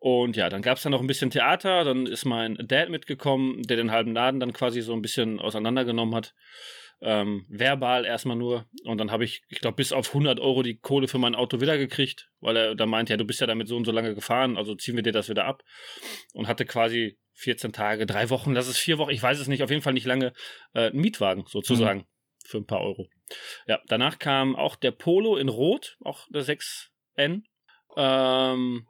Und 0.00 0.34
ja, 0.34 0.48
dann 0.48 0.62
gab 0.62 0.78
es 0.78 0.82
dann 0.82 0.92
noch 0.92 1.02
ein 1.02 1.06
bisschen 1.06 1.30
Theater, 1.30 1.84
dann 1.84 2.06
ist 2.06 2.24
mein 2.24 2.56
Dad 2.56 2.88
mitgekommen, 2.88 3.62
der 3.62 3.76
den 3.76 3.90
halben 3.90 4.14
Laden 4.14 4.40
dann 4.40 4.54
quasi 4.54 4.80
so 4.80 4.94
ein 4.94 5.02
bisschen 5.02 5.38
auseinandergenommen 5.38 6.14
hat. 6.14 6.34
Ähm, 7.02 7.44
verbal 7.48 8.06
erstmal 8.06 8.36
nur. 8.36 8.66
Und 8.84 8.98
dann 8.98 9.10
habe 9.10 9.24
ich, 9.24 9.42
ich 9.48 9.60
glaube, 9.60 9.76
bis 9.76 9.92
auf 9.92 10.08
100 10.08 10.40
Euro 10.40 10.62
die 10.62 10.78
Kohle 10.78 11.06
für 11.06 11.18
mein 11.18 11.34
Auto 11.34 11.60
wiedergekriegt, 11.60 12.30
weil 12.40 12.56
er 12.56 12.74
da 12.74 12.86
meint, 12.86 13.10
ja, 13.10 13.18
du 13.18 13.26
bist 13.26 13.42
ja 13.42 13.46
damit 13.46 13.68
so 13.68 13.76
und 13.76 13.84
so 13.84 13.92
lange 13.92 14.14
gefahren, 14.14 14.56
also 14.56 14.74
ziehen 14.74 14.96
wir 14.96 15.02
dir 15.02 15.12
das 15.12 15.28
wieder 15.28 15.44
ab. 15.44 15.62
Und 16.32 16.48
hatte 16.48 16.64
quasi 16.64 17.18
14 17.34 17.72
Tage, 17.72 18.06
drei 18.06 18.30
Wochen, 18.30 18.54
das 18.54 18.68
ist 18.68 18.78
vier 18.78 18.96
Wochen, 18.96 19.10
ich 19.10 19.22
weiß 19.22 19.38
es 19.38 19.48
nicht, 19.48 19.62
auf 19.62 19.70
jeden 19.70 19.82
Fall 19.82 19.92
nicht 19.92 20.06
lange, 20.06 20.32
äh, 20.72 20.88
einen 20.88 21.00
Mietwagen 21.00 21.44
sozusagen 21.46 22.00
mhm. 22.00 22.06
für 22.46 22.58
ein 22.58 22.66
paar 22.66 22.80
Euro. 22.80 23.08
Ja, 23.66 23.80
danach 23.86 24.18
kam 24.18 24.56
auch 24.56 24.76
der 24.76 24.92
Polo 24.92 25.36
in 25.36 25.50
Rot, 25.50 25.98
auch 26.02 26.26
der 26.30 26.42
6N. 26.42 27.42
Ähm, 27.96 28.86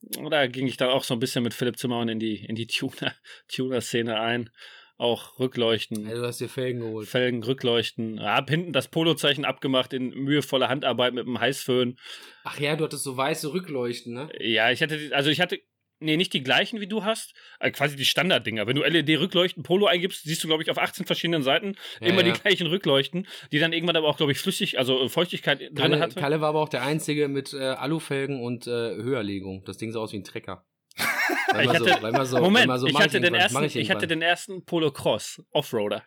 da 0.00 0.46
ging 0.46 0.66
ich 0.66 0.76
dann 0.76 0.90
auch 0.90 1.04
so 1.04 1.14
ein 1.14 1.20
bisschen 1.20 1.44
mit 1.44 1.54
Philipp 1.54 1.78
Zimmermann 1.78 2.08
in 2.08 2.18
die, 2.18 2.44
in 2.44 2.54
die 2.54 2.66
Tuner, 2.66 3.14
Tuner-Szene 3.48 4.20
ein. 4.20 4.50
Auch 4.96 5.38
Rückleuchten. 5.38 6.06
Ja, 6.06 6.14
du 6.14 6.26
hast 6.26 6.42
dir 6.42 6.48
Felgen 6.50 6.80
geholt. 6.80 7.08
Felgen, 7.08 7.42
Rückleuchten. 7.42 8.22
Hab 8.22 8.50
hinten 8.50 8.74
das 8.74 8.88
Polozeichen 8.88 9.46
abgemacht 9.46 9.94
in 9.94 10.10
mühevoller 10.10 10.68
Handarbeit 10.68 11.14
mit 11.14 11.26
einem 11.26 11.40
Heißföhn. 11.40 11.98
Ach 12.44 12.60
ja, 12.60 12.76
du 12.76 12.84
hattest 12.84 13.04
so 13.04 13.16
weiße 13.16 13.50
Rückleuchten, 13.54 14.12
ne? 14.12 14.28
Ja, 14.38 14.70
ich 14.70 14.82
hatte, 14.82 14.98
also 15.14 15.30
ich 15.30 15.40
hatte 15.40 15.58
Nee, 16.02 16.16
nicht 16.16 16.32
die 16.32 16.42
gleichen 16.42 16.80
wie 16.80 16.86
du 16.86 17.04
hast. 17.04 17.34
Also 17.58 17.76
quasi 17.76 17.94
die 17.94 18.06
Standarddinger. 18.06 18.66
Wenn 18.66 18.76
du 18.76 18.82
LED-Rückleuchten 18.82 19.62
Polo 19.62 19.86
eingibst, 19.86 20.22
siehst 20.24 20.42
du, 20.42 20.48
glaube 20.48 20.62
ich, 20.62 20.70
auf 20.70 20.78
18 20.78 21.04
verschiedenen 21.04 21.42
Seiten 21.42 21.76
ja, 22.00 22.08
immer 22.08 22.24
ja. 22.24 22.32
die 22.32 22.40
gleichen 22.40 22.66
Rückleuchten, 22.66 23.26
die 23.52 23.58
dann 23.58 23.74
irgendwann 23.74 23.96
aber 23.96 24.08
auch, 24.08 24.16
glaube 24.16 24.32
ich, 24.32 24.38
flüssig, 24.38 24.78
also 24.78 25.08
Feuchtigkeit 25.08 25.58
Kalle, 25.58 25.90
drin 25.90 26.00
hatte. 26.00 26.18
Kalle 26.18 26.40
war 26.40 26.48
aber 26.48 26.60
auch 26.60 26.70
der 26.70 26.82
Einzige 26.82 27.28
mit 27.28 27.52
äh, 27.52 27.58
Alufelgen 27.58 28.42
und 28.42 28.66
äh, 28.66 28.70
Höherlegung. 28.70 29.62
Das 29.66 29.76
Ding 29.76 29.92
sah 29.92 30.00
aus 30.00 30.12
wie 30.12 30.18
ein 30.18 30.24
Trecker. 30.24 30.64
ich 30.96 31.68
hatte, 31.68 32.24
so, 32.24 32.24
so, 32.24 32.40
Moment, 32.40 32.80
so 32.80 32.86
ich, 32.86 32.98
hatte 32.98 33.20
den 33.20 33.34
ersten, 33.34 33.62
ich, 33.62 33.76
ich, 33.76 33.90
hatte 33.90 34.06
den 34.06 34.22
ersten 34.22 34.64
Polo 34.64 34.90
Cross 34.90 35.42
Offroader. 35.52 36.02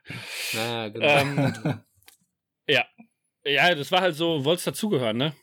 Naja, 0.53 0.89
genau. 0.89 1.07
Ähm, 1.07 1.79
ja. 2.67 2.85
Ja, 3.45 3.75
das 3.75 3.91
war 3.91 4.01
halt 4.01 4.15
so, 4.15 4.43
wollt's 4.45 4.63
dazugehören, 4.63 5.17
ne? 5.17 5.33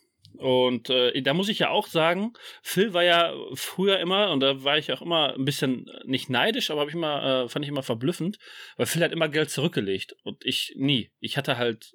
Und 0.41 0.89
äh, 0.89 1.21
da 1.21 1.35
muss 1.35 1.51
ich 1.51 1.59
ja 1.59 1.69
auch 1.69 1.87
sagen, 1.87 2.33
Phil 2.63 2.95
war 2.95 3.05
ja 3.05 3.35
früher 3.53 3.99
immer, 3.99 4.31
und 4.31 4.41
da 4.41 4.65
war 4.65 4.79
ich 4.79 4.91
auch 4.91 5.03
immer 5.03 5.35
ein 5.35 5.45
bisschen 5.45 5.87
nicht 6.07 6.31
neidisch, 6.31 6.71
aber 6.71 6.81
hab 6.81 6.89
ich 6.89 6.95
immer, 6.95 7.45
äh, 7.45 7.49
fand 7.49 7.65
ich 7.65 7.69
immer 7.69 7.83
verblüffend, 7.83 8.39
weil 8.79 8.87
Phil 8.87 9.05
hat 9.05 9.13
immer 9.13 9.29
Geld 9.29 9.51
zurückgelegt 9.51 10.17
und 10.25 10.43
ich 10.45 10.73
nie. 10.77 11.13
Ich 11.21 11.37
hatte 11.37 11.59
halt 11.59 11.93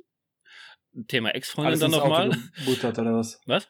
Thema 1.08 1.34
Ex-Freundin 1.34 1.80
dann 1.80 1.91
nochmal. 1.91 2.30
Gebuttert 2.60 3.00
oder 3.00 3.16
was? 3.16 3.41
Was? 3.48 3.68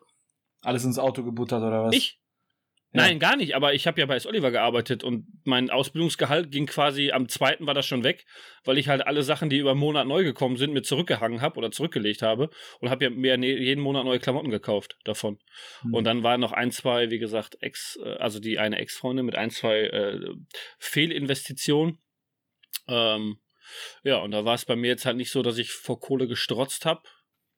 Alles 0.62 0.84
ins 0.84 1.00
Auto 1.00 1.24
gebuttert 1.24 1.64
oder 1.64 1.86
was? 1.86 1.96
Ich? 1.96 2.20
Nein, 2.96 3.20
gar 3.20 3.36
nicht, 3.36 3.56
aber 3.56 3.74
ich 3.74 3.88
habe 3.88 4.00
ja 4.00 4.06
bei 4.06 4.16
S. 4.16 4.26
Oliver 4.26 4.52
gearbeitet 4.52 5.04
und 5.04 5.26
mein 5.44 5.70
Ausbildungsgehalt 5.70 6.52
ging 6.52 6.66
quasi 6.66 7.12
am 7.12 7.28
zweiten 7.28 7.68
war 7.68 7.74
das 7.74 7.86
schon 7.86 8.04
weg, 8.04 8.26
weil 8.64 8.78
ich 8.78 8.88
halt 8.88 9.06
alle 9.06 9.24
Sachen, 9.24 9.50
die 9.50 9.58
über 9.58 9.72
einen 9.72 9.80
Monat 9.80 10.08
neu 10.08 10.24
gekommen 10.24 10.58
sind, 10.58 10.74
mir 10.74 10.82
zurückgehangen 10.82 11.42
habe 11.42 11.58
oder 11.58 11.72
zurückgelegt 11.72 12.22
habe 12.22 12.50
und 12.80 12.90
habe 12.90 13.06
ja 13.06 13.10
mir 13.10 13.38
jeden 13.38 13.82
Monat 13.82 14.06
neue 14.06 14.20
Klamotten 14.20 14.50
gekauft 14.50 14.98
davon. 15.04 15.40
Hm. 15.82 15.94
Und 15.94 16.04
dann 16.06 16.24
waren 16.24 16.40
noch 16.40 16.52
ein, 16.52 16.72
zwei, 16.72 17.10
wie 17.10 17.20
gesagt, 17.20 17.58
Ex, 17.62 18.00
äh, 18.04 18.16
also 18.16 18.40
die 18.40 18.60
eine 18.60 18.78
Ex-Freundin 18.78 19.26
mit 19.26 19.36
ein, 19.36 19.50
zwei 19.50 19.82
äh, 19.82 20.20
Fehlinvestitionen. 20.80 22.00
Ähm, 22.88 23.40
ja, 24.04 24.18
und 24.18 24.32
da 24.32 24.46
war 24.46 24.56
es 24.56 24.66
bei 24.66 24.76
mir 24.76 24.88
jetzt 24.88 25.06
halt 25.06 25.18
nicht 25.18 25.32
so, 25.32 25.42
dass 25.42 25.58
ich 25.58 25.72
vor 25.72 26.00
Kohle 26.00 26.28
gestrotzt 26.28 26.86
habe. 26.86 27.02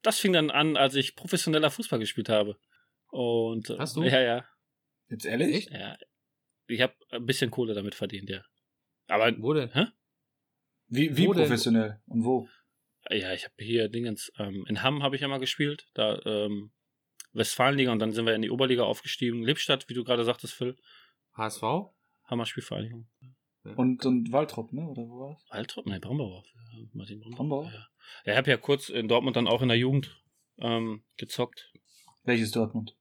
Das 0.02 0.18
fing 0.18 0.32
dann 0.32 0.50
an, 0.50 0.76
als 0.76 0.94
ich 0.94 1.16
professioneller 1.16 1.70
Fußball 1.70 1.98
gespielt 1.98 2.28
habe. 2.28 2.56
Und 3.10 3.68
Hast 3.78 3.96
du? 3.96 4.02
Ja, 4.02 4.20
ja. 4.20 4.44
Jetzt 5.08 5.24
ehrlich? 5.24 5.68
Ja. 5.70 5.96
Ich 6.66 6.80
habe 6.80 6.94
ein 7.10 7.24
bisschen 7.24 7.50
Kohle 7.50 7.74
damit 7.74 7.94
verdient, 7.94 8.28
ja. 8.28 8.44
Aber 9.06 9.32
wo 9.38 9.54
denn? 9.54 9.72
Hä? 9.72 9.86
Wie, 10.88 11.16
wie 11.16 11.26
Wo 11.26 11.32
denn? 11.32 11.44
professionell 11.44 12.00
und 12.06 12.24
wo? 12.24 12.48
Ja, 13.10 13.32
ich 13.32 13.44
habe 13.44 13.54
hier 13.58 13.88
Dingens. 13.88 14.32
Ähm, 14.38 14.64
in 14.68 14.82
Hamm 14.82 15.02
habe 15.02 15.16
ich 15.16 15.22
ja 15.22 15.28
mal 15.28 15.38
gespielt, 15.38 15.88
da 15.94 16.20
ähm, 16.24 16.72
Westfalenliga 17.32 17.92
und 17.92 17.98
dann 18.00 18.12
sind 18.12 18.26
wir 18.26 18.34
in 18.34 18.42
die 18.42 18.50
Oberliga 18.50 18.84
aufgestiegen. 18.84 19.42
Lippstadt, 19.42 19.88
wie 19.88 19.94
du 19.94 20.04
gerade 20.04 20.24
sagtest, 20.24 20.54
Phil. 20.54 20.76
HSV? 21.34 21.62
Hammer 22.24 22.46
Spielvereinigung. 22.46 23.08
Und, 23.76 24.04
und 24.04 24.32
Waltrop, 24.32 24.72
ne? 24.72 24.86
Oder 24.88 25.02
wo 25.02 25.20
war's? 25.20 25.44
Waltrop? 25.50 25.86
Nein, 25.86 26.00
Brambauer. 26.00 26.44
Martin 26.92 27.20
Brambauer. 27.20 27.36
Brambauer? 27.36 27.64
Ja. 27.72 27.88
ja, 28.24 28.32
ich 28.32 28.36
habe 28.36 28.50
ja 28.50 28.56
kurz 28.56 28.88
in 28.88 29.08
Dortmund 29.08 29.36
dann 29.36 29.46
auch 29.46 29.62
in 29.62 29.68
der 29.68 29.76
Jugend 29.76 30.22
ähm, 30.58 31.04
gezockt. 31.16 31.72
Welches 32.24 32.50
Dortmund? 32.50 32.96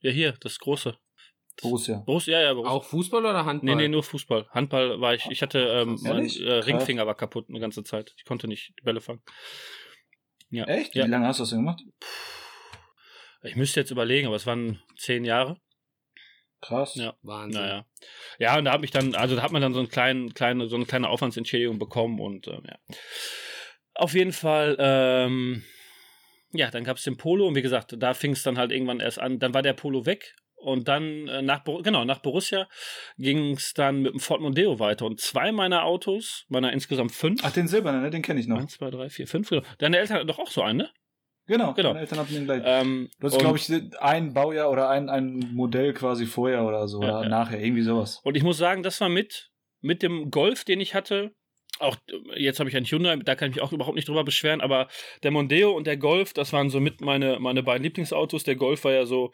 Ja, 0.00 0.10
hier, 0.10 0.32
das 0.32 0.58
große. 0.58 0.96
Borussia. 1.62 2.02
Borussia, 2.06 2.38
ja, 2.38 2.46
ja, 2.46 2.54
Borussia. 2.54 2.72
Auch 2.72 2.84
Fußball 2.84 3.24
oder 3.24 3.44
Handball? 3.44 3.76
Nee, 3.76 3.82
nee, 3.82 3.88
nur 3.88 4.02
Fußball. 4.02 4.46
Handball 4.50 5.00
war 5.00 5.14
ich, 5.14 5.26
ich 5.30 5.42
hatte, 5.42 5.58
ähm, 5.58 5.98
mein 6.02 6.26
äh, 6.26 6.52
Ringfinger 6.52 7.06
war 7.06 7.14
kaputt 7.14 7.46
eine 7.48 7.60
ganze 7.60 7.84
Zeit. 7.84 8.14
Ich 8.16 8.24
konnte 8.24 8.48
nicht 8.48 8.74
die 8.78 8.82
Bälle 8.82 9.00
fangen. 9.00 9.22
Ja. 10.50 10.64
Echt? 10.64 10.94
Ja. 10.94 11.06
Wie 11.06 11.10
lange 11.10 11.26
hast 11.26 11.38
du 11.38 11.42
das 11.42 11.50
denn 11.50 11.60
gemacht? 11.60 11.82
Ich 13.42 13.56
müsste 13.56 13.80
jetzt 13.80 13.90
überlegen, 13.90 14.26
aber 14.26 14.36
es 14.36 14.46
waren 14.46 14.82
zehn 14.96 15.24
Jahre. 15.24 15.60
Krass. 16.60 16.94
Ja. 16.96 17.16
Wahnsinn. 17.22 17.62
Naja. 17.62 17.86
Ja, 18.38 18.58
und 18.58 18.66
da 18.66 18.72
habe 18.72 18.84
ich 18.84 18.90
dann, 18.90 19.14
also 19.14 19.36
da 19.36 19.42
hat 19.42 19.52
man 19.52 19.62
dann 19.62 19.72
so, 19.72 19.78
einen 19.80 19.88
kleinen, 19.88 20.34
kleine, 20.34 20.68
so 20.68 20.76
eine 20.76 20.84
kleine 20.84 21.08
Aufwandsentschädigung 21.08 21.78
bekommen 21.78 22.20
und 22.20 22.48
ähm, 22.48 22.62
ja. 22.66 22.78
Auf 23.94 24.14
jeden 24.14 24.32
Fall, 24.32 24.76
ähm, 24.78 25.64
ja, 26.52 26.70
dann 26.70 26.84
gab 26.84 26.96
es 26.96 27.04
den 27.04 27.16
Polo 27.16 27.46
und 27.46 27.54
wie 27.54 27.62
gesagt, 27.62 27.94
da 27.98 28.14
fing 28.14 28.32
es 28.32 28.42
dann 28.42 28.58
halt 28.58 28.72
irgendwann 28.72 29.00
erst 29.00 29.18
an. 29.18 29.38
Dann 29.38 29.54
war 29.54 29.62
der 29.62 29.72
Polo 29.72 30.04
weg 30.04 30.34
und 30.60 30.88
dann 30.88 31.28
äh, 31.28 31.42
nach, 31.42 31.64
genau, 31.82 32.04
nach 32.04 32.20
Borussia 32.20 32.68
ging 33.16 33.52
es 33.52 33.74
dann 33.74 34.02
mit 34.02 34.12
dem 34.12 34.20
Ford 34.20 34.40
Mondeo 34.40 34.78
weiter 34.78 35.06
und 35.06 35.20
zwei 35.20 35.52
meiner 35.52 35.84
Autos, 35.84 36.44
meiner 36.48 36.72
insgesamt 36.72 37.12
fünf. 37.12 37.40
Ach, 37.44 37.52
den 37.52 37.68
silbernen, 37.68 38.02
ne? 38.02 38.10
Den 38.10 38.22
kenne 38.22 38.40
ich 38.40 38.46
noch. 38.46 38.58
Eins, 38.58 38.74
zwei, 38.74 38.90
drei, 38.90 39.08
vier, 39.08 39.26
fünf. 39.26 39.48
genau. 39.48 39.62
Deine 39.78 39.98
Eltern 39.98 40.16
hatten 40.16 40.28
doch 40.28 40.38
auch 40.38 40.50
so 40.50 40.62
einen, 40.62 40.78
ne? 40.78 40.90
Genau, 41.46 41.74
Genau. 41.74 41.88
Meine 41.88 42.00
Eltern 42.00 42.18
hatten 42.20 42.34
den 42.34 42.44
gleich. 42.44 42.62
Ähm, 42.64 43.08
Du 43.18 43.26
hast, 43.26 43.38
glaube 43.38 43.58
ich, 43.58 43.68
ein 44.00 44.34
Baujahr 44.34 44.70
oder 44.70 44.88
ein, 44.88 45.08
ein 45.08 45.50
Modell 45.52 45.92
quasi 45.94 46.26
vorher 46.26 46.64
oder 46.64 46.86
so. 46.86 47.02
Ja, 47.02 47.18
oder 47.18 47.22
ja. 47.24 47.28
nachher, 47.28 47.60
irgendwie 47.60 47.82
sowas. 47.82 48.20
Und 48.22 48.36
ich 48.36 48.44
muss 48.44 48.56
sagen, 48.56 48.84
das 48.84 49.00
war 49.00 49.08
mit, 49.08 49.50
mit 49.80 50.02
dem 50.02 50.30
Golf, 50.30 50.64
den 50.64 50.80
ich 50.80 50.94
hatte. 50.94 51.32
Auch 51.80 51.96
jetzt 52.36 52.60
habe 52.60 52.68
ich 52.68 52.76
einen 52.76 52.86
Hyundai, 52.86 53.16
da 53.16 53.34
kann 53.34 53.48
ich 53.48 53.56
mich 53.56 53.64
auch 53.64 53.72
überhaupt 53.72 53.96
nicht 53.96 54.06
drüber 54.06 54.22
beschweren, 54.22 54.60
aber 54.60 54.86
der 55.22 55.30
Mondeo 55.30 55.72
und 55.72 55.86
der 55.86 55.96
Golf, 55.96 56.34
das 56.34 56.52
waren 56.52 56.68
so 56.68 56.78
mit 56.78 57.00
meine, 57.00 57.40
meine 57.40 57.62
beiden 57.62 57.82
Lieblingsautos. 57.82 58.44
Der 58.44 58.56
Golf 58.56 58.84
war 58.84 58.92
ja 58.92 59.06
so 59.06 59.32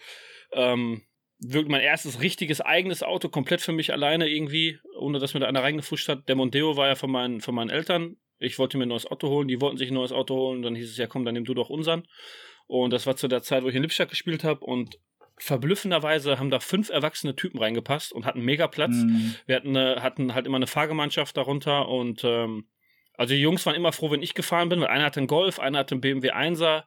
ähm, 0.53 1.03
wirklich 1.39 1.71
mein 1.71 1.83
erstes 1.83 2.21
richtiges 2.21 2.61
eigenes 2.61 3.03
Auto, 3.03 3.29
komplett 3.29 3.61
für 3.61 3.73
mich 3.73 3.93
alleine 3.93 4.29
irgendwie, 4.29 4.79
ohne 4.99 5.19
dass 5.19 5.35
mir 5.35 5.41
da 5.41 5.47
einer 5.47 5.63
reingefuscht 5.63 6.09
hat. 6.09 6.29
Der 6.29 6.37
Mondeo 6.37 6.77
war 6.77 6.89
ja 6.89 6.95
von 6.95 7.11
meinen, 7.11 7.41
von 7.41 7.55
meinen 7.55 7.71
Eltern. 7.71 8.17
Ich 8.39 8.59
wollte 8.59 8.79
mir 8.79 8.85
ein 8.85 8.91
neues 8.91 9.07
Auto 9.07 9.29
holen, 9.29 9.49
die 9.49 9.61
wollten 9.61 9.79
sich 9.79 9.91
ein 9.91 9.95
neues 9.95 10.13
Auto 10.13 10.35
holen. 10.35 10.63
Dann 10.63 10.75
hieß 10.75 10.91
es, 10.91 10.97
ja 10.97 11.07
komm, 11.07 11.25
dann 11.25 11.35
nimm 11.35 11.45
du 11.45 11.55
doch 11.55 11.71
unseren. 11.71 12.07
Und 12.67 12.93
das 12.93 13.07
war 13.07 13.17
zu 13.17 13.29
der 13.29 13.43
Zeit, 13.43 13.63
wo 13.63 13.69
ich 13.69 13.75
in 13.75 13.83
Lippstadt 13.83 14.11
gespielt 14.11 14.45
habe 14.45 14.65
und 14.65 14.99
verblüffenderweise 15.39 16.39
haben 16.39 16.51
da 16.51 16.61
fünf 16.61 16.89
erwachsene 16.89 17.37
Typen 17.37 17.59
reingepasst 17.59 18.13
und 18.13 18.25
hatten 18.25 18.41
mega 18.41 18.67
Platz. 18.69 18.95
Mhm. 18.95 19.35
Wir 19.47 19.57
hatten, 19.57 19.77
eine, 19.77 20.03
hatten 20.03 20.35
halt 20.35 20.47
immer 20.47 20.57
eine 20.57 20.67
Fahrgemeinschaft 20.67 21.37
darunter 21.37 21.89
und 21.89 22.25
ähm, 22.25 22.69
also 23.15 23.35
die 23.35 23.41
Jungs 23.41 23.65
waren 23.67 23.75
immer 23.75 23.93
froh, 23.93 24.11
wenn 24.11 24.23
ich 24.23 24.35
gefahren 24.35 24.69
bin, 24.69 24.81
weil 24.81 24.89
einer 24.89 25.05
hatte 25.05 25.21
einen 25.21 25.27
Golf, 25.27 25.59
einer 25.59 25.79
hatte 25.79 25.95
einen 25.95 26.01
BMW 26.01 26.33
1er, 26.33 26.85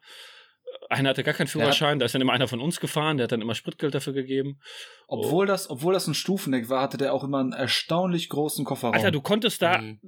einer 0.89 1.09
hatte 1.09 1.23
gar 1.23 1.33
keinen 1.33 1.47
Führerschein, 1.47 1.99
da 1.99 2.05
ist 2.05 2.13
dann 2.15 2.21
immer 2.21 2.33
einer 2.33 2.47
von 2.47 2.59
uns 2.59 2.79
gefahren, 2.79 3.17
der 3.17 3.25
hat 3.25 3.31
dann 3.31 3.41
immer 3.41 3.55
Spritgeld 3.55 3.93
dafür 3.95 4.13
gegeben. 4.13 4.59
Obwohl, 5.07 5.45
das, 5.45 5.69
obwohl 5.69 5.93
das 5.93 6.07
ein 6.07 6.13
Stufendeck 6.15 6.69
war, 6.69 6.81
hatte 6.81 6.97
der 6.97 7.13
auch 7.13 7.23
immer 7.23 7.39
einen 7.39 7.53
erstaunlich 7.53 8.27
großen 8.29 8.65
Kofferraum. 8.65 8.95
Alter, 8.95 9.11
du 9.11 9.21
konntest 9.21 9.61
da 9.61 9.79
Mhm. 9.79 9.99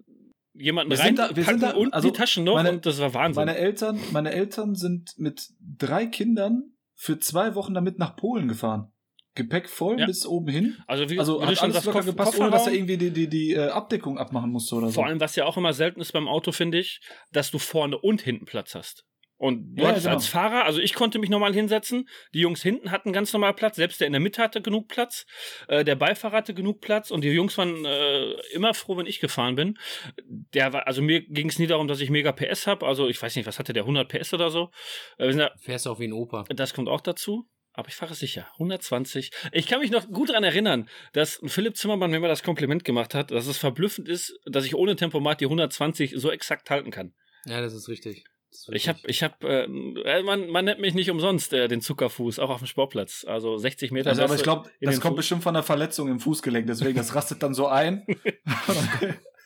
jemanden 0.54 0.92
Wir 0.92 0.98
da- 1.14 1.36
wir 1.36 1.44
sind 1.44 1.62
da- 1.64 1.72
und 1.72 1.94
also 1.94 2.10
die 2.10 2.18
Taschen 2.18 2.44
noch 2.44 2.56
meine- 2.56 2.72
und 2.72 2.86
das 2.86 3.00
war 3.00 3.14
Wahnsinn. 3.14 3.46
Meine 3.46 3.58
Eltern, 3.58 4.00
meine 4.12 4.32
Eltern 4.32 4.76
sind 4.76 5.14
mit 5.18 5.50
drei 5.78 6.06
Kindern 6.08 6.74
für 6.96 7.20
zwei 7.20 7.56
Wochen 7.56 7.74
damit 7.74 7.98
nach 8.00 8.16
Polen 8.16 8.48
gefahren. 8.48 8.92
Gepäck 9.34 9.70
voll 9.70 9.98
Ja. 9.98 10.08
bis 10.08 10.26
oben 10.26 10.50
hin. 10.50 10.78
also 10.88 11.10
wie, 11.10 11.18
Also 11.18 11.42
hat 11.46 11.62
alles 11.62 11.86
locker 11.86 12.04
gepasst, 12.04 12.38
ohne 12.38 12.52
dass 12.52 12.68
er 12.68 12.74
irgendwie 12.74 12.98
die, 12.98 13.12
die, 13.12 13.30
die 13.30 13.54
äh, 13.54 13.70
Abdeckung 13.70 14.18
abmachen 14.18 14.52
musste 14.52 14.76
oder 14.76 14.88
so. 14.88 14.94
Vor 14.96 15.06
allem, 15.06 15.22
was 15.22 15.38
ja 15.38 15.46
auch 15.46 15.56
immer 15.56 15.72
selten 15.72 16.02
ist 16.02 16.12
beim 16.12 16.28
Auto, 16.28 16.52
finde 16.52 16.80
ich, 16.80 17.00
dass 17.32 17.50
du 17.50 17.58
vorne 17.58 17.98
und 17.98 18.22
hinten 18.22 18.44
Platz 18.46 18.76
hast. 18.76 19.06
Und 19.42 19.74
du 19.76 19.82
Ja, 19.82 19.90
hattest 19.90 20.06
genau. 20.06 20.18
als 20.18 20.28
Fahrer, 20.28 20.66
also 20.66 20.80
ich 20.80 20.94
konnte 20.94 21.18
mich 21.18 21.32
normal 21.32 21.52
hinsetzen, 21.52 22.08
die 22.32 22.42
Jungs 22.42 22.62
hinten 22.62 22.92
hatten 22.92 23.12
ganz 23.12 23.34
normal 23.34 23.56
Platz, 23.56 23.76
selbst 23.78 24.00
der 24.00 24.06
in 24.06 24.14
der 24.14 24.20
Mitte 24.20 24.40
hatte 24.40 24.62
genug 24.62 24.88
Platz, 24.88 25.26
äh, 25.68 25.84
der 25.84 25.96
Beifahrer 25.96 26.38
hatte 26.38 26.54
genug 26.54 26.80
Platz 26.80 27.10
und 27.10 27.24
die 27.24 27.30
Jungs 27.30 27.58
waren 27.58 27.84
äh, 27.84 28.34
immer 28.54 28.76
froh, 28.76 28.98
wenn 28.98 29.08
ich 29.08 29.20
gefahren 29.20 29.56
bin. 29.56 29.80
Der 30.28 30.74
war, 30.74 30.86
also 30.86 31.02
mir 31.02 31.22
ging 31.22 31.50
es 31.50 31.58
nie 31.58 31.66
darum, 31.66 31.88
dass 31.88 32.02
ich 32.02 32.12
mega 32.12 32.32
PS 32.32 32.68
habe, 32.68 32.86
also 32.86 33.08
ich 33.08 33.20
weiß 33.20 33.36
nicht, 33.36 33.48
was 33.48 33.58
hatte 33.58 33.74
der, 33.74 33.82
100 33.82 34.08
PS 34.10 34.32
oder 34.36 34.52
so. 34.52 34.70
Äh, 35.18 35.26
wir 35.26 35.32
sind 35.32 35.40
da, 35.40 35.52
Fährst 35.60 35.88
du 35.88 35.90
auch 35.90 36.00
wie 36.00 36.08
ein 36.08 36.14
Opa. 36.14 36.44
das 36.50 36.76
kommt 36.76 36.88
auch 36.88 37.02
dazu. 37.02 37.50
Aber 37.74 37.88
ich 37.88 37.96
fahre 37.96 38.14
sicher. 38.14 38.48
120. 38.60 39.32
Ich 39.54 39.66
kann 39.66 39.80
mich 39.80 39.90
noch 39.92 40.08
gut 40.10 40.30
daran 40.30 40.44
erinnern, 40.44 40.88
dass 41.14 41.40
Philipp 41.48 41.78
Zimmermann 41.78 42.12
mir 42.12 42.20
mal 42.20 42.28
das 42.28 42.44
Kompliment 42.44 42.84
gemacht 42.84 43.16
hat, 43.16 43.32
dass 43.32 43.48
es 43.48 43.58
verblüffend 43.58 44.08
ist, 44.10 44.38
dass 44.46 44.66
ich 44.66 44.76
ohne 44.76 44.96
Tempomat 44.98 45.40
die 45.42 45.46
120 45.46 46.14
so 46.18 46.30
exakt 46.32 46.70
halten 46.70 46.92
kann. 46.92 47.14
Ja, 47.46 47.62
das 47.62 47.74
ist 47.74 47.88
richtig. 47.88 48.26
Ich 48.72 48.90
habe, 48.90 49.00
ich 49.08 49.24
habe, 49.24 49.48
äh, 49.48 50.24
man, 50.24 50.48
man 50.50 50.66
nennt 50.66 50.80
mich 50.82 50.94
nicht 50.94 51.10
umsonst 51.10 51.54
äh, 51.54 51.68
den 51.68 51.82
Zuckerfuß, 51.82 52.40
auch 52.40 52.50
auf 52.50 52.60
dem 52.60 52.68
Sportplatz. 52.68 53.26
Also 53.28 53.58
60 53.58 53.92
Meter. 53.92 54.10
Also, 54.10 54.24
aber 54.24 54.36
ich 54.36 54.44
glaube, 54.44 54.70
das 54.82 55.00
kommt 55.00 55.12
Fuß. 55.14 55.18
bestimmt 55.18 55.44
von 55.44 55.56
einer 55.56 55.64
Verletzung 55.64 56.10
im 56.10 56.20
Fußgelenk, 56.20 56.68
deswegen, 56.68 56.96
das 56.98 57.16
rastet 57.16 57.42
dann 57.44 57.54
so 57.54 57.68
ein. 57.68 58.06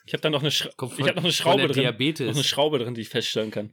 Ich 0.08 0.14
habe 0.14 0.22
da 0.22 0.30
noch 0.30 0.41
eine, 0.41 0.51
Schra 0.51 0.70
Kommt 0.78 0.91
ich 0.93 0.99
von- 0.99 1.08
hab 1.08 1.16
noch 1.16 1.24
eine 1.24 1.32
von 1.34 1.43
Schraube 1.43 1.64
drin. 1.68 1.82
Diabetes. 1.82 2.28
Noch 2.28 2.36
eine 2.36 2.43
Schraube 2.43 2.78
drin, 2.78 2.93
die 2.93 3.01
ich 3.01 3.10
feststellen 3.10 3.49
kann. 3.49 3.72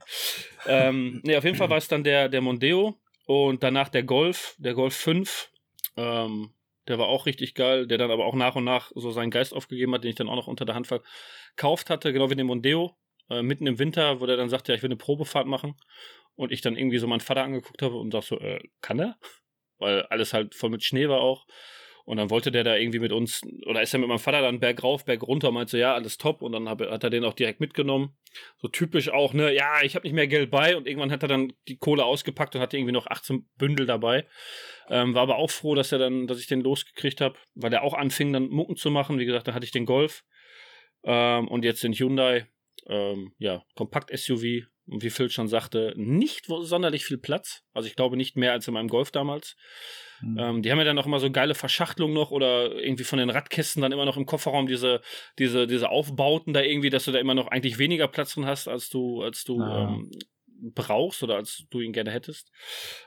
ähm, 0.65 1.21
nee, 1.23 1.35
auf 1.37 1.43
jeden 1.43 1.57
Fall 1.57 1.69
war 1.69 1.77
es 1.77 1.87
dann 1.87 2.03
der, 2.03 2.27
der 2.27 2.41
Mondeo 2.41 2.97
und 3.27 3.61
danach 3.61 3.89
der 3.89 4.01
Golf, 4.01 4.55
der 4.57 4.73
Golf 4.73 4.95
5. 4.95 5.51
Ähm, 5.95 6.49
der 6.87 6.97
war 6.97 7.05
auch 7.07 7.27
richtig 7.27 7.53
geil, 7.53 7.85
der 7.85 7.99
dann 7.99 8.09
aber 8.09 8.25
auch 8.25 8.33
nach 8.33 8.55
und 8.55 8.63
nach 8.63 8.91
so 8.95 9.11
seinen 9.11 9.29
Geist 9.29 9.53
aufgegeben 9.53 9.93
hat, 9.93 10.03
den 10.03 10.09
ich 10.09 10.15
dann 10.15 10.27
auch 10.27 10.35
noch 10.35 10.47
unter 10.47 10.65
der 10.65 10.73
Hand 10.73 10.87
verkauft 10.87 11.91
hatte, 11.91 12.11
genau 12.11 12.31
wie 12.31 12.35
den 12.35 12.47
Mondeo. 12.47 12.95
Äh, 13.29 13.41
mitten 13.41 13.67
im 13.67 13.79
Winter, 13.79 14.19
wo 14.19 14.25
der 14.25 14.37
dann 14.37 14.49
sagte, 14.49 14.71
ja, 14.71 14.75
ich 14.75 14.83
will 14.83 14.89
eine 14.89 14.97
Probefahrt 14.97 15.47
machen. 15.47 15.75
Und 16.35 16.51
ich 16.51 16.61
dann 16.61 16.75
irgendwie 16.75 16.97
so 16.97 17.07
meinen 17.07 17.19
Vater 17.19 17.43
angeguckt 17.43 17.81
habe 17.81 17.95
und 17.95 18.13
dachte 18.13 18.27
so, 18.27 18.39
äh, 18.39 18.59
kann 18.81 18.99
er? 18.99 19.17
Weil 19.77 20.03
alles 20.03 20.33
halt 20.33 20.55
voll 20.55 20.69
mit 20.69 20.83
Schnee 20.83 21.09
war 21.09 21.21
auch. 21.21 21.45
Und 22.05 22.17
dann 22.17 22.29
wollte 22.29 22.51
der 22.51 22.65
da 22.65 22.75
irgendwie 22.75 22.99
mit 22.99 23.13
uns, 23.13 23.41
oder 23.65 23.81
ist 23.81 23.93
er 23.93 23.99
mit 23.99 24.09
meinem 24.09 24.19
Vater 24.19 24.41
dann 24.41 24.59
Berg 24.59 24.83
rauf, 24.83 25.05
Berg 25.05 25.23
runter 25.23 25.49
und 25.49 25.53
meinte 25.53 25.71
so, 25.71 25.77
ja, 25.77 25.93
alles 25.93 26.17
top. 26.17 26.41
Und 26.41 26.51
dann 26.51 26.67
hat 26.67 26.81
er 26.81 27.09
den 27.09 27.23
auch 27.23 27.33
direkt 27.33 27.61
mitgenommen. 27.61 28.17
So 28.57 28.67
typisch 28.67 29.09
auch, 29.09 29.33
ne, 29.33 29.53
ja, 29.53 29.81
ich 29.83 29.95
habe 29.95 30.05
nicht 30.05 30.13
mehr 30.13 30.27
Geld 30.27 30.51
bei. 30.51 30.75
Und 30.75 30.85
irgendwann 30.85 31.11
hat 31.11 31.23
er 31.23 31.29
dann 31.29 31.53
die 31.69 31.77
Kohle 31.77 32.03
ausgepackt 32.03 32.55
und 32.55 32.61
hatte 32.61 32.75
irgendwie 32.77 32.91
noch 32.91 33.07
18 33.07 33.47
Bündel 33.57 33.85
dabei. 33.85 34.27
Ähm, 34.89 35.13
war 35.13 35.21
aber 35.21 35.37
auch 35.37 35.49
froh, 35.49 35.75
dass 35.75 35.93
er 35.93 35.99
dann, 35.99 36.27
dass 36.27 36.39
ich 36.39 36.47
den 36.47 36.59
losgekriegt 36.59 37.21
habe, 37.21 37.37
weil 37.55 37.69
der 37.69 37.83
auch 37.83 37.93
anfing, 37.93 38.33
dann 38.33 38.49
Mucken 38.49 38.75
zu 38.75 38.91
machen. 38.91 39.17
Wie 39.17 39.25
gesagt, 39.25 39.47
da 39.47 39.53
hatte 39.53 39.65
ich 39.65 39.71
den 39.71 39.85
Golf. 39.85 40.25
Ähm, 41.05 41.47
und 41.47 41.63
jetzt 41.63 41.83
den 41.83 41.93
Hyundai. 41.93 42.47
Ähm, 42.87 43.33
ja, 43.37 43.63
Kompakt-SUV. 43.75 44.67
Und 44.85 45.01
wie 45.01 45.09
Phil 45.09 45.29
schon 45.29 45.47
sagte, 45.47 45.93
nicht 45.95 46.47
sonderlich 46.47 47.05
viel 47.05 47.17
Platz. 47.17 47.63
Also 47.71 47.87
ich 47.87 47.95
glaube 47.95 48.17
nicht 48.17 48.35
mehr 48.35 48.51
als 48.51 48.67
in 48.67 48.73
meinem 48.73 48.89
Golf 48.89 49.11
damals. 49.11 49.55
Hm. 50.19 50.37
Ähm, 50.37 50.61
die 50.61 50.71
haben 50.71 50.77
ja 50.79 50.83
dann 50.83 50.97
auch 50.99 51.05
immer 51.05 51.21
so 51.21 51.31
geile 51.31 51.55
Verschachtelungen 51.55 52.13
noch 52.13 52.31
oder 52.31 52.75
irgendwie 52.75 53.05
von 53.05 53.17
den 53.17 53.29
Radkästen 53.29 53.81
dann 53.81 53.93
immer 53.93 54.03
noch 54.03 54.17
im 54.17 54.25
Kofferraum 54.25 54.67
diese, 54.67 55.01
diese, 55.39 55.67
diese 55.67 55.89
Aufbauten 55.89 56.53
da 56.53 56.61
irgendwie, 56.61 56.89
dass 56.89 57.05
du 57.05 57.11
da 57.13 57.19
immer 57.19 57.33
noch 57.33 57.47
eigentlich 57.47 57.77
weniger 57.77 58.09
Platz 58.09 58.33
drin 58.33 58.45
hast, 58.45 58.67
als 58.67 58.89
du, 58.89 59.21
als 59.21 59.45
du 59.45 59.61
Ah. 59.61 59.89
ähm, 59.89 60.11
brauchst 60.47 61.23
oder 61.23 61.35
als 61.35 61.65
du 61.69 61.79
ihn 61.79 61.93
gerne 61.93 62.11
hättest. 62.11 62.51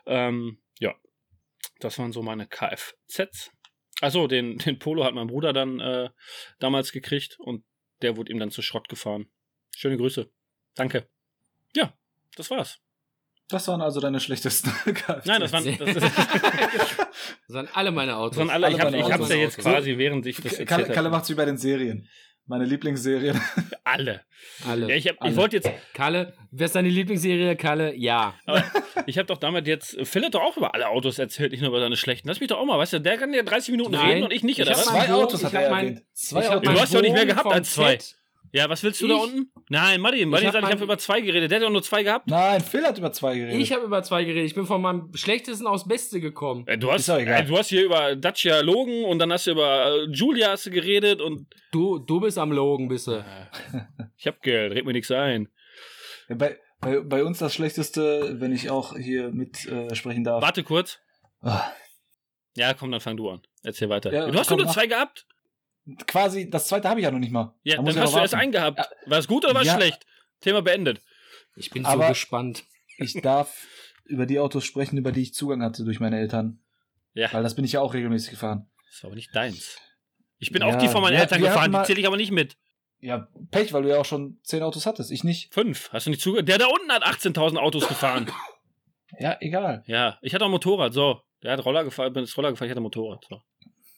Ähm, 0.07 0.59
ja, 0.79 0.95
das 1.81 1.99
waren 1.99 2.13
so 2.13 2.23
meine 2.23 2.47
Kfz. 2.47 3.51
Achso, 4.01 4.27
den, 4.29 4.59
den 4.59 4.79
Polo 4.79 5.05
hat 5.05 5.15
mein 5.15 5.27
Bruder 5.27 5.53
dann 5.53 5.81
äh, 5.81 6.11
damals 6.59 6.93
gekriegt 6.93 7.37
und 7.39 7.65
der 8.03 8.17
wurde 8.17 8.33
ihm 8.33 8.39
dann 8.39 8.51
zu 8.51 8.63
Schrott 8.63 8.89
gefahren. 8.89 9.29
Schöne 9.79 9.99
Grüße. 9.99 10.27
Danke. 10.75 11.07
Ja, 11.75 11.93
das 12.35 12.51
war's. 12.51 12.79
Das 13.49 13.69
waren 13.69 13.83
also 13.83 14.01
deine 14.01 14.21
schlechtesten 14.21 14.71
Kfz. 14.95 15.27
Nein, 15.27 15.41
das 15.43 15.53
waren, 15.53 15.65
das, 15.79 15.95
das, 15.95 16.03
Das 16.03 17.55
waren 17.55 17.69
alle 17.75 17.91
meine 17.91 18.17
Autos. 18.17 18.39
das 18.39 18.39
waren 18.39 18.51
alle. 18.51 18.67
Alle 18.67 18.75
Ich 18.77 18.81
habe 18.83 18.97
hab's 18.97 19.11
ja 19.11 19.15
Autos. 19.17 19.29
jetzt 19.37 19.59
quasi, 19.59 19.99
während 19.99 20.25
ich 20.25 20.37
das 20.37 20.45
erzählt 20.53 20.69
Kalle, 20.69 20.85
Kalle 20.85 20.97
habe. 20.97 21.11
macht's 21.11 21.29
wie 21.29 21.35
bei 21.35 21.45
den 21.45 21.59
Serien. 21.59 22.09
Meine 22.47 22.65
Lieblingsserien. 22.65 23.39
Alle. 23.85 24.23
alle. 24.67 24.89
Ja, 24.89 24.95
ich, 24.95 25.09
hab- 25.09 25.25
ich 25.25 25.35
wollte 25.37 25.57
jetzt, 25.57 25.69
Kalle, 25.93 26.33
wer 26.53 26.67
ist 26.67 26.75
deine 26.77 26.89
Lieblingsserie? 26.89 27.57
Kalle, 27.57 27.93
ja. 27.97 28.35
aber 28.47 28.65
ich 29.07 29.19
habe 29.19 29.27
doch 29.27 29.39
damals 29.39 29.67
jetzt, 29.67 29.97
Phil 30.07 30.25
hat 30.25 30.35
doch 30.35 30.43
auch 30.43 30.57
über 30.57 30.73
alle 30.73 30.89
Autos 30.89 31.19
erzählt, 31.19 31.51
nicht 31.53 31.61
nur 31.61 31.71
über 31.71 31.81
seine 31.81 31.97
schlechten. 31.97 32.29
Lass 32.29 32.39
mich 32.39 32.49
doch 32.49 32.59
auch 32.59 32.65
mal, 32.65 32.79
weißt 32.79 32.95
du, 32.95 33.01
der 33.01 33.17
kann 33.19 33.35
ja 33.35 33.43
30 33.43 33.73
Minuten 33.73 33.93
Nein, 33.93 34.07
reden 34.11 34.23
und 34.25 34.33
ich 34.33 34.45
nicht, 34.45 34.59
ich 34.61 34.65
oder 34.67 34.77
was? 34.77 34.85
Zwei 34.85 35.13
Autos 35.13 35.43
hat 35.45 35.53
ich 35.53 35.59
er 35.59 35.65
hab 35.65 35.71
mein- 35.73 35.87
erwähnt. 35.89 36.05
Zwei 36.15 36.49
Autos. 36.51 36.73
Du 36.75 36.81
hast 36.81 36.93
ja 36.93 36.99
auch 37.01 37.03
nicht 37.03 37.15
mehr 37.15 37.27
gehabt 37.27 37.47
als 37.53 37.75
zwei. 37.75 37.91
Fett. 37.93 38.17
Ja, 38.57 38.69
was 38.71 38.83
willst 38.83 39.01
du 39.03 39.09
da 39.09 39.15
Ich- 39.17 39.21
unten? 39.23 39.51
Nein, 39.69 40.01
Martin, 40.01 40.29
Martin 40.31 40.47
hab 40.47 40.53
sagt, 40.55 40.65
ich 40.67 40.73
habe 40.73 40.85
über 40.85 40.97
zwei 40.99 41.21
geredet. 41.21 41.51
Der 41.51 41.59
hat 41.59 41.67
doch 41.67 41.71
nur 41.71 41.83
zwei 41.83 42.03
gehabt. 42.03 42.27
Nein, 42.29 42.61
Phil 42.63 42.85
hat 42.87 42.97
über 42.97 43.13
zwei 43.13 43.37
geredet. 43.37 43.61
Ich 43.61 43.73
habe 43.73 43.85
über 43.85 44.03
zwei 44.03 44.25
geredet. 44.25 44.47
Ich 44.47 44.55
bin 44.55 44.65
von 44.65 44.81
meinem 44.81 45.11
Schlechtesten 45.15 45.67
aufs 45.67 45.87
Beste 45.87 46.21
gekommen. 46.21 46.67
Äh, 46.67 46.79
Du 46.79 46.91
hast, 46.91 47.09
äh, 47.09 47.45
du 47.45 47.59
hast 47.59 47.69
hier 47.69 47.85
über 47.85 48.17
Dacia 48.17 48.61
Logan 48.61 49.05
und 49.05 49.19
dann 49.19 49.31
hast 49.33 49.47
du 49.47 49.51
über 49.51 49.87
äh, 49.87 50.05
Julia 50.11 50.53
hast 50.53 50.67
du 50.67 50.71
geredet 50.71 51.21
und 51.21 51.47
Du, 51.73 51.99
du 51.99 52.21
bist 52.21 52.39
am 52.39 52.53
Logen, 52.53 52.89
bist 52.89 53.09
du. 53.09 53.23
ich 54.17 54.27
hab 54.27 54.41
Geld, 54.41 54.73
red 54.73 54.85
mir 54.87 54.93
nichts 54.95 55.11
ein. 55.11 55.49
Ja, 56.29 56.37
bei, 56.37 56.59
bei, 56.81 57.01
bei 57.01 57.25
uns 57.25 57.39
das 57.39 57.53
Schlechteste, 57.55 58.37
wenn 58.41 58.53
ich 58.53 58.71
auch 58.71 58.97
hier 58.97 59.29
mit 59.31 59.67
äh, 59.67 59.95
sprechen 59.95 60.25
darf. 60.25 60.43
Warte 60.43 60.63
kurz. 60.65 60.99
Ah, 61.43 61.71
Ja, 62.57 62.73
komm, 62.73 62.91
dann 62.91 63.01
fang 63.01 63.17
du 63.19 63.29
an. 63.29 63.43
Erzähl 63.63 63.89
weiter. 63.91 64.11
Ja, 64.13 64.31
du 64.31 64.39
hast 64.39 64.49
komm, 64.49 64.57
nur 64.59 64.67
mach. 64.67 64.73
zwei 64.75 64.87
gehabt? 64.87 65.27
Quasi, 66.07 66.51
das 66.51 66.69
zweite 66.69 66.89
habe 66.89 67.01
ich 67.01 67.05
ja 67.05 67.11
noch 67.11 67.19
nicht 67.19 67.33
mal. 67.33 67.55
Ja, 67.63 67.77
Da 67.77 67.83
dann 67.83 67.87
hast 68.01 68.15
du 68.15 68.19
erst 68.19 68.33
warten. 68.33 68.43
einen 68.43 68.53
gehabt. 68.53 68.81
War 69.07 69.19
es 69.19 69.29
gut 69.29 69.45
oder 69.45 69.55
war 69.55 69.63
es 69.63 69.69
Ja. 69.69 69.75
schlecht? 69.77 70.05
Thema 70.41 70.63
beendet. 70.63 71.01
Ich 71.57 71.71
bin 71.71 71.85
Aber- 71.87 72.05
so 72.05 72.09
gespannt. 72.11 72.65
Ich 72.99 73.15
darf 73.23 73.67
über 74.05 74.27
die 74.27 74.39
Autos 74.39 74.65
sprechen, 74.65 74.97
über 74.99 75.13
die 75.13 75.23
ich 75.23 75.35
Zugang 75.35 75.63
hatte 75.63 75.85
durch 75.85 76.01
meine 76.01 76.19
Eltern. 76.19 76.61
Ja. 77.15 77.33
Weil 77.33 77.43
das 77.43 77.55
bin 77.55 77.65
ich 77.65 77.73
ja 77.73 77.81
auch 77.81 77.95
regelmäßig 77.95 78.31
gefahren. 78.31 78.69
Das 78.91 79.03
war 79.03 79.09
aber 79.09 79.17
nicht 79.17 79.35
deins. 79.35 79.79
Ich 80.39 80.51
bin 80.53 80.63
Ja, 80.63 80.69
auch 80.69 80.77
die 80.77 80.89
von 80.89 81.01
meinen 81.03 81.15
wir- 81.15 81.21
Eltern 81.21 81.41
gefahren, 81.41 81.73
die 81.73 81.83
zähle 81.85 82.01
ich 82.01 82.07
aber 82.07 82.17
nicht 82.19 82.31
mit. 82.31 82.57
Ja, 83.01 83.29
Pech, 83.51 83.73
weil 83.73 83.83
du 83.83 83.89
ja 83.91 83.99
auch 83.99 84.05
schon 84.05 84.39
zehn 84.43 84.63
Autos 84.63 84.87
hattest. 84.87 85.11
Ich 85.11 85.23
nicht. 85.25 85.53
Fünf. 85.53 85.91
Hast 85.93 86.07
du 86.07 86.11
nicht 86.11 86.21
zugehört? 86.23 86.49
Der 86.49 86.59
da 86.59 86.67
unten 86.67 86.91
hat 86.91 87.05
18.000 87.05 87.59
Autos 87.59 87.87
gefahren. 87.89 88.31
Ja, 89.19 89.37
egal. 89.41 89.83
ja, 89.87 90.19
ich 90.23 90.35
hatte 90.35 90.45
auch 90.45 90.49
ein 90.49 90.53
Motorrad. 90.53 90.93
So, 90.93 91.21
der 91.43 91.53
hat 91.53 91.65
Roller 91.65 91.85
gefahren, 91.85 92.13
bin 92.13 92.23
ins 92.23 92.37
Roller 92.37 92.51
gefahren, 92.51 92.67
ich 92.67 92.71
hatte 92.71 92.81
ein 92.81 92.83
Motorrad. 92.83 93.25
So. 93.29 93.41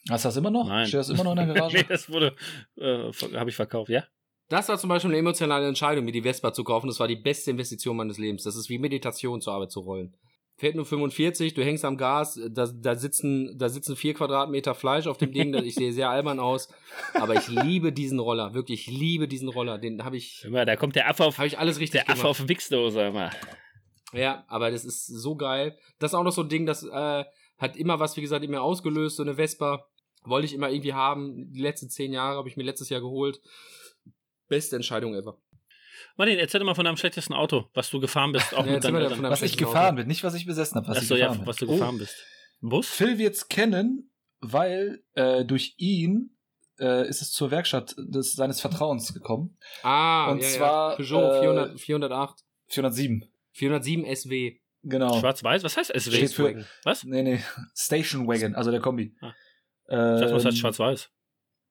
Hast 0.08 0.24
du 0.24 0.28
das 0.28 0.36
immer 0.36 0.50
noch? 0.50 0.66
Nein. 0.68 0.86
Steht 0.86 1.00
das 1.00 1.08
immer 1.10 1.24
noch 1.24 1.32
in 1.32 1.38
der 1.38 1.46
Garage? 1.54 1.76
nee, 1.76 1.84
das 1.88 2.10
wurde, 2.10 2.34
äh, 2.76 3.12
habe 3.36 3.50
ich 3.50 3.56
verkauft, 3.56 3.90
ja? 3.90 4.04
Das 4.48 4.68
war 4.70 4.78
zum 4.78 4.88
Beispiel 4.88 5.10
eine 5.10 5.18
emotionale 5.18 5.66
Entscheidung, 5.68 6.04
mir 6.06 6.12
die 6.12 6.22
Vespa 6.22 6.52
zu 6.54 6.64
kaufen. 6.64 6.86
Das 6.86 6.98
war 7.00 7.06
die 7.08 7.16
beste 7.16 7.50
Investition 7.50 7.96
meines 7.96 8.16
Lebens. 8.16 8.44
Das 8.44 8.56
ist 8.56 8.70
wie 8.70 8.78
Meditation 8.78 9.42
zur 9.42 9.52
Arbeit 9.52 9.70
zu 9.70 9.80
rollen. 9.80 10.14
Fährt 10.56 10.74
nur 10.74 10.86
45, 10.86 11.54
du 11.54 11.62
hängst 11.62 11.84
am 11.84 11.96
Gas, 11.96 12.40
da, 12.50 12.66
da, 12.66 12.96
sitzen, 12.96 13.56
da 13.58 13.68
sitzen 13.68 13.94
vier 13.94 14.12
Quadratmeter 14.14 14.74
Fleisch 14.74 15.06
auf 15.06 15.16
dem 15.18 15.32
Ding. 15.32 15.54
Ich 15.64 15.74
sehe 15.74 15.92
sehr 15.92 16.08
albern 16.10 16.40
aus. 16.40 16.68
Aber 17.14 17.34
ich 17.34 17.46
liebe 17.48 17.92
diesen 17.92 18.18
Roller. 18.18 18.54
Wirklich, 18.54 18.88
ich 18.88 18.98
liebe 18.98 19.28
diesen 19.28 19.48
Roller. 19.50 19.78
Den 19.78 20.02
habe 20.02 20.16
ich, 20.16 20.44
Immer, 20.44 20.64
da 20.64 20.74
kommt 20.76 20.96
der 20.96 21.08
Affe 21.08 21.24
auf, 21.26 21.36
habe 21.38 21.46
ich 21.46 21.58
alles 21.58 21.78
richtig 21.78 22.00
der 22.00 22.10
Affe 22.10 22.22
gemacht. 22.22 22.40
auf 22.40 22.48
Wichsdose 22.48 23.02
immer. 23.02 23.30
Ja, 24.14 24.44
aber 24.48 24.70
das 24.70 24.84
ist 24.84 25.06
so 25.06 25.36
geil. 25.36 25.76
Das 25.98 26.10
ist 26.12 26.14
auch 26.14 26.24
noch 26.24 26.32
so 26.32 26.42
ein 26.42 26.48
Ding, 26.48 26.64
das 26.64 26.82
äh, 26.82 27.24
hat 27.58 27.76
immer 27.76 28.00
was, 28.00 28.16
wie 28.16 28.22
gesagt, 28.22 28.42
in 28.44 28.50
mir 28.50 28.62
ausgelöst. 28.62 29.16
So 29.18 29.22
eine 29.22 29.34
Vespa 29.34 29.84
wollte 30.24 30.46
ich 30.46 30.54
immer 30.54 30.70
irgendwie 30.70 30.92
haben. 30.94 31.52
Die 31.52 31.60
letzten 31.60 31.88
zehn 31.90 32.12
Jahre 32.12 32.36
habe 32.38 32.48
ich 32.48 32.56
mir 32.56 32.62
letztes 32.64 32.88
Jahr 32.88 33.00
geholt. 33.00 33.40
Beste 34.48 34.76
Entscheidung 34.76 35.14
ever. 35.14 35.38
Martin, 36.16 36.38
erzähl 36.38 36.60
doch 36.60 36.66
mal 36.66 36.74
von 36.74 36.84
deinem 36.84 36.96
schlechtesten 36.96 37.34
Auto, 37.34 37.66
was 37.74 37.90
du 37.90 38.00
gefahren 38.00 38.32
bist, 38.32 38.54
auch 38.54 38.64
Ja, 38.66 38.72
mit 38.72 38.84
von 38.84 39.22
Was 39.24 39.42
ich 39.42 39.56
gefahren 39.56 39.86
Auto. 39.88 39.96
bin, 39.96 40.06
nicht 40.08 40.24
was 40.24 40.34
ich 40.34 40.46
besessen 40.46 40.76
habe, 40.76 40.88
was 40.88 40.98
Achso, 40.98 41.14
ich 41.14 41.20
ja, 41.20 41.26
gefahren 41.28 41.38
bin. 41.40 41.46
was 41.48 41.56
du 41.56 41.66
Oh, 41.66 41.72
gefahren 41.72 41.98
bist. 41.98 42.14
Ein 42.62 42.68
Bus? 42.70 42.88
Phil 42.88 43.18
wird's 43.18 43.48
kennen, 43.48 44.10
weil 44.40 45.02
äh, 45.14 45.44
durch 45.44 45.74
ihn 45.76 46.36
äh, 46.80 47.08
ist 47.08 47.20
es 47.22 47.32
zur 47.32 47.50
Werkstatt 47.50 47.94
des, 47.98 48.34
seines 48.34 48.60
Vertrauens 48.60 49.12
gekommen. 49.12 49.56
Ah, 49.82 50.30
Und 50.30 50.42
ja, 50.42 50.48
zwar, 50.48 50.90
ja. 50.92 50.96
Peugeot 50.96 51.36
äh, 51.36 51.40
400, 51.40 51.80
408, 51.80 52.44
407. 52.68 53.24
407 53.52 54.16
SW. 54.16 54.56
Genau. 54.84 55.18
Schwarz-Weiß? 55.18 55.64
Was 55.64 55.76
heißt 55.76 55.92
SW? 55.94 56.10
Steht 56.16 56.32
für-. 56.32 56.64
Was? 56.84 57.02
Nee, 57.04 57.22
nee. 57.22 57.40
Station 57.74 58.26
Wagon, 58.28 58.54
also 58.54 58.70
der 58.70 58.80
Kombi. 58.80 59.16
Ah. 59.20 59.34
Ich 59.88 59.94
dachte, 59.94 60.34
was 60.34 60.42
Ähm, 60.44 60.48
heißt 60.48 60.58
Schwarz-Weiß? 60.58 61.10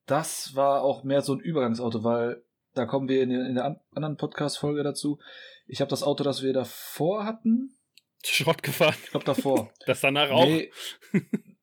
das 0.06 0.54
war 0.56 0.82
auch 0.82 1.04
mehr 1.04 1.20
so 1.22 1.34
ein 1.34 1.40
Übergangsauto, 1.40 2.02
weil 2.02 2.42
da 2.74 2.86
kommen 2.86 3.08
wir 3.08 3.22
in, 3.22 3.30
in 3.30 3.54
der 3.56 3.64
an- 3.64 3.80
anderen 3.94 4.16
Podcast-Folge 4.16 4.82
dazu. 4.82 5.18
Ich 5.66 5.80
habe 5.80 5.90
das 5.90 6.02
Auto, 6.02 6.24
das 6.24 6.42
wir 6.42 6.52
davor 6.52 7.24
hatten. 7.24 7.76
Schrott 8.24 8.62
gefahren. 8.62 8.94
Ich 9.04 9.10
glaube 9.10 9.26
davor. 9.26 9.70
Das 9.86 10.00
danach 10.00 10.30
auch. 10.30 10.44
Nee. 10.46 10.70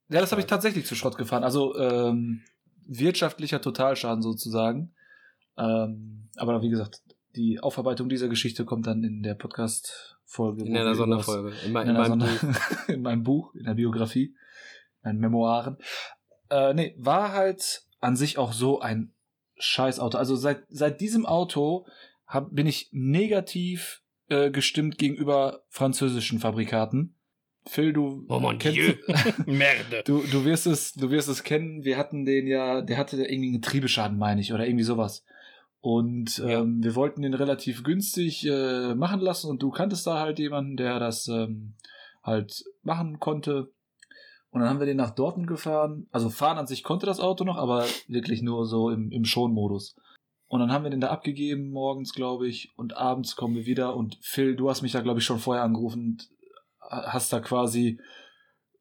Ja, 0.10 0.22
das 0.22 0.32
habe 0.32 0.42
ich 0.42 0.48
tatsächlich 0.48 0.86
zu 0.86 0.96
Schrott 0.96 1.18
gefahren. 1.18 1.44
Also 1.44 1.76
ähm, 1.78 2.44
wirtschaftlicher 2.88 3.60
Totalschaden 3.62 4.22
sozusagen. 4.22 4.94
Ähm, 5.58 6.30
aber 6.38 6.62
wie 6.62 6.70
gesagt, 6.70 7.02
die 7.36 7.60
Aufarbeitung 7.60 8.08
dieser 8.10 8.28
Geschichte 8.30 8.64
kommt 8.66 8.86
dann 8.88 9.04
in 9.04 9.24
der 9.24 9.34
Podcast-Folge. 9.36 10.64
In 10.66 10.76
einer 10.78 10.90
das- 10.90 10.98
Sonderfolge. 10.98 11.50
In, 11.66 11.76
In, 11.76 11.88
in 11.88 11.94
meinem 11.94 12.06
Sonder- 12.06 12.28
Buch. 12.28 12.88
in 12.90 13.02
meinem 13.02 13.24
Buch, 13.24 13.56
in 13.56 13.64
der 13.66 13.74
Biografie, 13.74 14.36
in 15.04 15.04
meinen 15.04 15.20
Memoiren. 15.20 15.78
Äh, 16.50 16.74
nee, 16.74 16.96
war 16.98 17.32
halt 17.34 17.84
an 18.00 18.16
sich 18.16 18.38
auch 18.38 18.54
so 18.54 18.80
ein 18.80 19.14
Scheißauto. 19.58 20.18
Also 20.18 20.36
seit, 20.36 20.64
seit 20.70 21.02
diesem 21.02 21.26
Auto 21.26 21.86
hab, 22.28 22.54
bin 22.54 22.68
ich 22.68 22.90
negativ 22.92 24.02
äh, 24.30 24.52
gestimmt 24.52 24.98
gegenüber 24.98 25.62
französischen 25.70 26.40
Fabrikaten. 26.40 27.16
Phil, 27.68 27.94
du 27.94 28.26
Oh 28.30 28.40
mon 28.40 28.60
kennst, 28.60 28.78
Dieu. 28.78 28.94
Merde. 29.48 30.04
du, 30.06 30.22
du 30.22 30.46
wirst 30.46 30.68
es, 30.68 30.94
du 30.94 31.10
wirst 31.10 31.30
es 31.30 31.44
kennen. 31.44 31.84
Wir 31.84 31.98
hatten 31.98 32.26
den 32.26 32.46
ja, 32.48 32.82
der 32.82 32.98
hatte 32.98 33.16
irgendwie 33.18 33.48
einen 33.50 33.62
Getriebeschaden, 33.62 34.18
meine 34.18 34.42
ich, 34.42 34.54
oder 34.54 34.68
irgendwie 34.68 34.84
sowas. 34.84 35.24
Und 35.82 36.38
Ja. 36.40 36.62
ähm, 36.62 36.84
wir 36.84 36.96
wollten 36.96 37.22
den 37.24 37.34
relativ 37.34 37.84
günstig 37.84 38.46
äh, 38.46 38.94
machen 38.96 39.20
lassen 39.20 39.50
und 39.50 39.62
du 39.64 39.72
kanntest 39.72 40.06
da 40.06 40.20
halt 40.20 40.38
jemanden, 40.40 40.78
der 40.78 41.00
das 41.00 41.28
ähm, 41.28 41.74
halt 42.24 42.64
machen 42.84 43.20
konnte. 43.20 43.72
Und 44.56 44.62
dann 44.62 44.70
haben 44.70 44.80
wir 44.80 44.86
den 44.86 44.96
nach 44.96 45.10
Dortmund 45.10 45.48
gefahren. 45.48 46.08
Also 46.14 46.30
fahren 46.30 46.58
an 46.58 46.66
sich 46.66 46.82
konnte 46.86 47.06
das 47.06 47.20
Auto 47.20 47.44
noch, 47.44 47.58
aber 47.58 47.84
wirklich 48.08 48.42
nur 48.42 48.66
so 48.66 48.90
im, 48.90 49.12
im 49.12 49.26
Schonmodus. 49.26 49.98
Und 50.48 50.62
dann 50.62 50.72
haben 50.72 50.86
wir 50.86 50.92
den 50.92 51.02
da 51.02 51.10
abgegeben 51.10 51.72
morgens, 51.72 52.14
glaube 52.14 52.48
ich, 52.48 52.72
und 52.78 52.96
abends 52.96 53.36
kommen 53.36 53.56
wir 53.56 53.66
wieder. 53.66 53.98
Und 53.98 54.18
Phil, 54.22 54.56
du 54.56 54.70
hast 54.70 54.82
mich 54.82 54.94
da, 54.94 55.02
glaube 55.02 55.20
ich, 55.20 55.26
schon 55.26 55.40
vorher 55.40 55.66
angerufen 55.66 56.04
und 56.06 56.30
hast 56.80 57.34
da 57.34 57.42
quasi, 57.42 58.00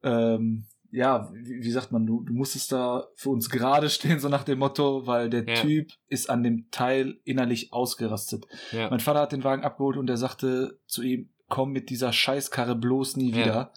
ähm, 0.01 0.65
ja, 0.91 1.29
wie, 1.33 1.61
wie 1.61 1.71
sagt 1.71 1.91
man, 1.91 2.05
du, 2.05 2.21
du 2.23 2.31
musstest 2.31 2.71
da 2.71 3.07
für 3.15 3.31
uns 3.31 3.49
gerade 3.49 3.89
stehen, 3.89 4.21
so 4.21 4.29
nach 4.29 4.45
dem 4.45 4.59
Motto, 4.59 5.05
weil 5.07 5.29
der 5.29 5.45
Ja. 5.45 5.55
Typ 5.55 5.89
ist 6.07 6.29
an 6.29 6.41
dem 6.41 6.71
Teil 6.71 7.19
innerlich 7.25 7.73
ausgerastet. 7.73 8.45
Ja. 8.71 8.89
Mein 8.89 9.01
Vater 9.01 9.19
hat 9.19 9.33
den 9.33 9.43
Wagen 9.43 9.65
abgeholt 9.65 9.97
und 9.97 10.09
er 10.09 10.15
sagte 10.15 10.79
zu 10.87 11.01
ihm, 11.01 11.31
komm 11.49 11.73
mit 11.73 11.89
dieser 11.89 12.13
Scheißkarre 12.13 12.77
bloß 12.77 13.17
nie 13.17 13.33
Ja. 13.33 13.73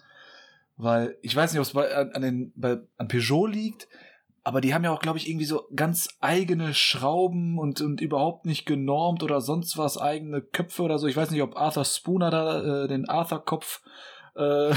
Weil 0.81 1.17
ich 1.21 1.35
weiß 1.35 1.51
nicht, 1.51 1.59
ob 1.59 1.65
es 1.65 1.73
bei, 1.73 1.93
an, 1.93 2.21
den, 2.21 2.53
bei, 2.55 2.77
an 2.95 3.09
Peugeot 3.09 3.47
liegt, 3.47 3.89
aber 4.43 4.61
die 4.61 4.73
haben 4.73 4.85
ja 4.85 4.91
auch, 4.91 5.01
glaube 5.01 5.17
ich, 5.17 5.27
irgendwie 5.27 5.45
so 5.45 5.67
ganz 5.75 6.07
eigene 6.21 6.73
Schrauben 6.73 7.59
und, 7.59 7.81
und 7.81 7.99
überhaupt 7.99 8.45
nicht 8.45 8.65
genormt 8.65 9.21
oder 9.21 9.41
sonst 9.41 9.77
was, 9.77 9.97
eigene 9.97 10.41
Köpfe 10.41 10.83
oder 10.83 10.97
so. 10.97 11.07
Ich 11.07 11.17
weiß 11.17 11.31
nicht, 11.31 11.41
ob 11.41 11.57
Arthur 11.57 11.83
Spooner 11.83 12.31
da 12.31 12.85
äh, 12.85 12.87
den 12.87 13.09
Arthur-Kopf 13.09 13.81
äh, 14.35 14.73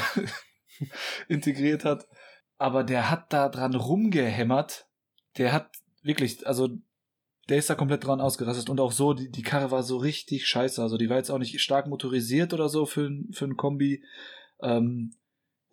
integriert 1.29 1.85
hat. 1.85 2.09
Aber 2.59 2.83
der 2.83 3.09
hat 3.09 3.33
da 3.33 3.49
dran 3.49 3.77
rumgehämmert. 3.77 4.89
Der 5.39 5.53
hat 5.53 5.71
wirklich, 6.03 6.45
also 6.49 6.69
der 7.49 7.59
ist 7.59 7.71
da 7.71 7.77
komplett 7.77 8.05
dran 8.05 8.21
ausgerastet 8.21 8.71
und 8.71 8.81
auch 8.81 8.93
so, 8.93 9.15
die, 9.15 9.31
die 9.31 9.43
Karre 9.43 9.71
war 9.71 9.85
so 9.85 9.99
richtig 9.99 10.49
scheiße. 10.49 10.83
Also 10.83 10.97
die 10.97 11.09
war 11.09 11.19
jetzt 11.19 11.31
auch 11.31 11.39
nicht 11.39 11.61
stark 11.61 11.87
motorisiert 11.87 12.53
oder 12.53 12.69
so 12.69 12.87
für, 12.87 13.09
für 13.31 13.45
ein 13.45 13.57
Kombi. 13.57 14.03
Ähm, 14.61 15.13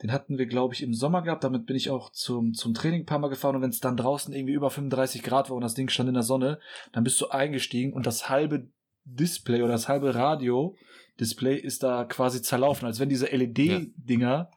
den 0.02 0.12
hatten 0.12 0.38
wir, 0.38 0.46
glaube 0.46 0.74
ich, 0.74 0.82
im 0.82 0.94
Sommer 0.94 1.22
gehabt. 1.22 1.44
Damit 1.44 1.66
bin 1.66 1.76
ich 1.76 1.90
auch 1.90 2.12
zum, 2.12 2.54
zum 2.54 2.74
Training 2.74 3.02
ein 3.02 3.06
paar 3.06 3.20
Mal 3.20 3.28
gefahren. 3.30 3.56
Und 3.58 3.62
wenn 3.62 3.70
es 3.70 3.80
dann 3.82 3.98
draußen 3.98 4.34
irgendwie 4.34 4.54
über 4.54 4.70
35 4.70 5.24
Grad 5.24 5.50
war 5.50 5.56
und 5.58 5.62
das 5.64 5.74
Ding 5.74 5.90
stand 5.90 6.08
in 6.10 6.14
der 6.16 6.24
Sonne, 6.24 6.60
dann 6.94 7.04
bist 7.04 7.20
du 7.20 7.28
eingestiegen 7.28 7.94
und 7.94 8.06
das 8.06 8.30
halbe 8.30 8.68
Display 9.04 9.62
oder 9.62 9.74
das 9.74 9.88
halbe 9.88 10.14
Radio-Display 10.16 11.58
ist 11.58 11.84
da 11.84 12.06
quasi 12.06 12.42
zerlaufen, 12.42 12.86
als 12.86 13.00
wenn 13.00 13.10
diese 13.10 13.26
LED-Dinger 13.28 14.52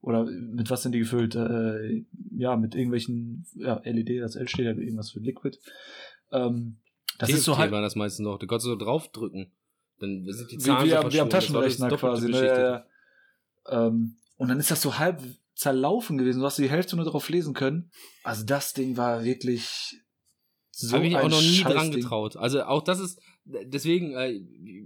oder 0.00 0.24
mit 0.24 0.68
was 0.70 0.82
sind 0.82 0.92
die 0.92 0.98
gefüllt? 0.98 1.36
Äh, 1.36 2.04
ja, 2.36 2.56
mit 2.56 2.74
irgendwelchen, 2.74 3.46
ja, 3.54 3.80
LED, 3.84 4.20
das 4.20 4.34
L 4.36 4.48
steht 4.48 4.64
ja 4.66 4.72
irgendwas 4.72 5.12
für 5.12 5.20
Liquid. 5.20 5.56
Ähm, 6.32 6.78
das 7.18 7.30
ist 7.30 7.44
so 7.44 7.56
halt, 7.56 7.70
war 7.70 7.82
das 7.82 7.94
meistens 7.94 8.24
noch. 8.24 8.38
Du 8.38 8.46
konntest 8.46 8.66
so 8.66 8.74
draufdrücken. 8.76 9.52
Dann 10.00 10.24
sind 10.28 10.50
die 10.50 10.56
Wie, 10.56 10.60
Zahlen 10.60 10.86
wie, 10.86 10.90
so 10.90 10.96
am- 10.96 11.12
wie 11.12 11.20
am 11.20 11.30
Taschenrechner 11.30 11.88
quasi. 11.96 12.28
Ne? 12.28 12.46
Ja, 12.46 12.60
ja. 12.60 12.86
Ähm, 13.86 14.16
und 14.42 14.48
dann 14.48 14.58
ist 14.58 14.72
das 14.72 14.82
so 14.82 14.98
halb 14.98 15.22
zerlaufen 15.54 16.18
gewesen. 16.18 16.40
Du 16.40 16.46
hast 16.46 16.58
die 16.58 16.68
Hälfte 16.68 16.96
nur 16.96 17.04
drauf 17.04 17.28
lesen 17.28 17.54
können. 17.54 17.92
Also 18.24 18.44
das 18.44 18.72
Ding 18.72 18.96
war 18.96 19.22
wirklich 19.22 19.94
so 20.72 20.96
habe 20.96 21.06
ich 21.06 21.16
auch 21.16 21.28
noch 21.28 21.40
nie 21.40 21.62
dran 21.62 21.92
getraut. 21.92 22.36
Also 22.36 22.64
auch 22.64 22.82
das 22.82 22.98
ist, 22.98 23.20
deswegen, 23.44 24.16
äh, 24.16 24.32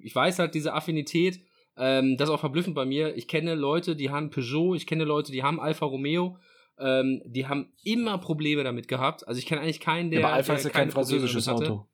ich 0.03 0.15
weiß 0.15 0.41
halt 0.41 0.55
diese 0.55 0.75
Affinität, 0.75 1.41
ähm, 1.79 2.19
das 2.19 2.29
ist 2.29 2.35
auch 2.35 2.41
verblüffend 2.41 2.75
bei 2.75 2.85
mir. 2.85 3.17
Ich 3.17 3.29
kenne 3.29 3.55
Leute, 3.55 3.97
die 3.97 4.11
haben 4.11 4.29
Peugeot, 4.29 4.75
ich 4.75 4.87
kenne 4.87 5.05
Leute, 5.05 5.33
die 5.33 5.43
haben 5.43 5.59
Alfa 5.59 5.87
Romeo, 5.87 6.37
ähm, 6.79 7.23
die 7.25 7.47
haben 7.47 7.73
immer 7.83 8.19
Probleme 8.19 8.63
damit 8.63 8.89
gehabt. 8.89 9.27
Also 9.27 9.39
ich 9.39 9.47
kenne 9.47 9.63
eigentlich 9.63 9.81
keinen, 9.81 10.11
der. 10.11 10.21
Ja, 10.21 10.27
aber 10.27 10.35
Alpha 10.35 10.53
der 10.53 10.59
ist 10.59 10.65
ja 10.65 10.71
kein 10.71 10.91
französisches. 10.91 11.49
Auto. 11.49 11.89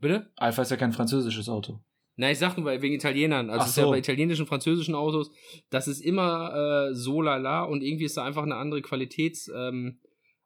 Bitte? 0.00 0.30
Alpha 0.36 0.62
ist 0.62 0.70
ja 0.70 0.78
kein 0.78 0.94
französisches 0.94 1.50
Auto. 1.50 1.78
Na, 2.16 2.30
ich 2.30 2.38
sag 2.38 2.56
nur 2.56 2.66
wegen 2.80 2.94
Italienern. 2.94 3.50
Also 3.50 3.60
Ach 3.60 3.64
es 3.64 3.70
ist 3.72 3.76
ja 3.76 3.84
so. 3.84 3.90
bei 3.90 3.98
italienischen, 3.98 4.46
französischen 4.46 4.94
Autos, 4.94 5.30
das 5.70 5.86
ist 5.86 6.00
immer 6.00 6.88
äh, 6.88 6.94
so 6.94 7.20
lala 7.20 7.64
und 7.64 7.82
irgendwie 7.82 8.06
ist 8.06 8.16
da 8.16 8.24
einfach 8.24 8.42
eine 8.42 8.56
andere 8.56 8.80
Qualitäts, 8.80 9.50
ähm, 9.54 9.98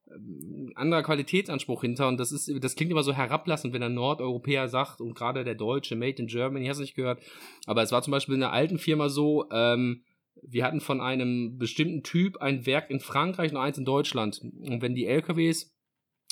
ähm, 0.09 0.73
anderer 0.75 1.05
Qualitätsanspruch 1.05 1.83
hinter 1.83 2.09
und 2.09 2.19
das 2.19 2.33
ist, 2.33 2.53
das 2.61 2.75
klingt 2.75 2.91
immer 2.91 3.05
so 3.05 3.13
herablassend, 3.13 3.73
wenn 3.73 3.85
ein 3.85 3.95
Nordeuropäer 3.95 4.69
sagt 4.69 5.01
und 5.01 5.15
gerade 5.15 5.45
der 5.45 5.55
Deutsche, 5.55 5.95
Made 5.95 6.21
in 6.21 6.27
Germany, 6.27 6.67
hast 6.67 6.79
du 6.79 6.83
nicht 6.83 6.97
gehört. 6.97 7.23
Aber 7.67 7.83
es 7.83 7.93
war 7.93 8.03
zum 8.03 8.11
Beispiel 8.11 8.35
in 8.35 8.41
der 8.41 8.53
alten 8.53 8.79
Firma 8.79 9.09
so, 9.09 9.49
ähm, 9.53 10.03
wir 10.43 10.65
hatten 10.65 10.81
von 10.81 11.01
einem 11.01 11.59
bestimmten 11.59 12.03
Typ 12.03 12.39
ein 12.39 12.67
Werk 12.67 12.91
in 12.91 12.99
Frankreich 12.99 13.53
und 13.53 13.59
eins 13.59 13.79
in 13.79 13.85
Deutschland. 13.85 14.41
Und 14.43 14.83
wenn 14.83 14.95
die 14.95 15.07
LKWs 15.07 15.73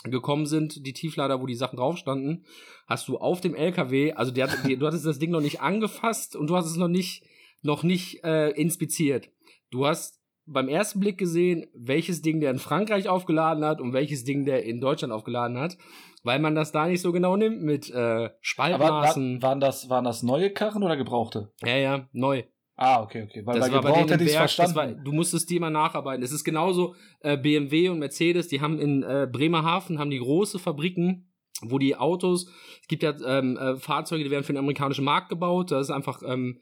gekommen 0.04 0.46
sind, 0.46 0.86
die 0.86 0.92
Tieflader, 0.92 1.40
wo 1.40 1.46
die 1.46 1.54
Sachen 1.54 1.76
drauf 1.76 1.96
standen, 1.98 2.44
hast 2.86 3.08
du 3.08 3.18
auf 3.18 3.40
dem 3.40 3.54
LKW, 3.54 4.12
also 4.12 4.30
der, 4.32 4.48
die, 4.66 4.76
du 4.76 4.86
hattest 4.86 5.06
das 5.06 5.18
Ding 5.18 5.30
noch 5.30 5.40
nicht 5.40 5.60
angefasst 5.60 6.36
und 6.36 6.48
du 6.48 6.56
hast 6.56 6.66
es 6.66 6.76
noch 6.76 6.88
nicht, 6.88 7.24
noch 7.62 7.82
nicht 7.82 8.22
äh, 8.24 8.50
inspiziert. 8.50 9.30
Du 9.70 9.86
hast 9.86 10.20
beim 10.46 10.68
ersten 10.68 11.00
Blick 11.00 11.18
gesehen, 11.18 11.66
welches 11.74 12.22
Ding 12.22 12.40
der 12.40 12.50
in 12.50 12.58
Frankreich 12.58 13.08
aufgeladen 13.08 13.64
hat 13.64 13.80
und 13.80 13.92
welches 13.92 14.24
Ding 14.24 14.44
der 14.46 14.64
in 14.64 14.80
Deutschland 14.80 15.12
aufgeladen 15.12 15.58
hat, 15.58 15.76
weil 16.22 16.38
man 16.38 16.54
das 16.54 16.72
da 16.72 16.86
nicht 16.86 17.02
so 17.02 17.12
genau 17.12 17.36
nimmt 17.36 17.60
mit 17.62 17.90
äh, 17.90 17.94
Aber 17.94 18.28
wa 18.28 18.34
Spaltmaßen. 18.40 19.42
waren, 19.42 19.60
das, 19.60 19.90
waren 19.90 20.04
das 20.04 20.22
neue 20.22 20.50
Karren 20.50 20.82
oder 20.82 20.96
gebrauchte? 20.96 21.52
ja, 21.64 21.76
ja, 21.76 22.08
neu. 22.12 22.44
Ah, 22.80 23.02
okay, 23.02 23.24
okay. 23.24 23.44
Weil 23.44 23.59
Das 23.59 23.68
bei 23.68 23.74
war 23.74 23.82
bei 23.82 23.90
denen 23.92 24.09
hätte 24.09 24.24
das 24.24 24.34
verstanden. 24.34 24.74
war, 24.76 24.86
du 24.86 25.12
musstest 25.12 25.50
die 25.50 25.56
immer 25.56 25.68
nacharbeiten. 25.68 26.22
Es 26.22 26.30
ist 26.30 26.44
genauso 26.44 26.94
äh, 27.20 27.36
BMW 27.36 27.88
und 27.88 27.98
Mercedes, 27.98 28.46
die 28.46 28.60
haben 28.60 28.78
in 28.78 29.02
äh, 29.02 29.26
Bremerhaven 29.30 29.98
haben 29.98 30.10
die 30.10 30.20
große 30.20 30.60
Fabriken, 30.60 31.28
wo 31.62 31.78
die 31.80 31.96
Autos, 31.96 32.48
es 32.80 32.86
gibt 32.86 33.02
ja 33.02 33.14
ähm, 33.26 33.56
äh, 33.56 33.74
Fahrzeuge, 33.76 34.22
die 34.22 34.30
werden 34.30 34.44
für 34.44 34.52
den 34.52 34.59
amerikanischen 34.60 35.05
Markt 35.05 35.28
gebaut. 35.28 35.72
Das 35.72 35.88
ist 35.88 35.90
einfach 35.90 36.22
ähm, 36.24 36.60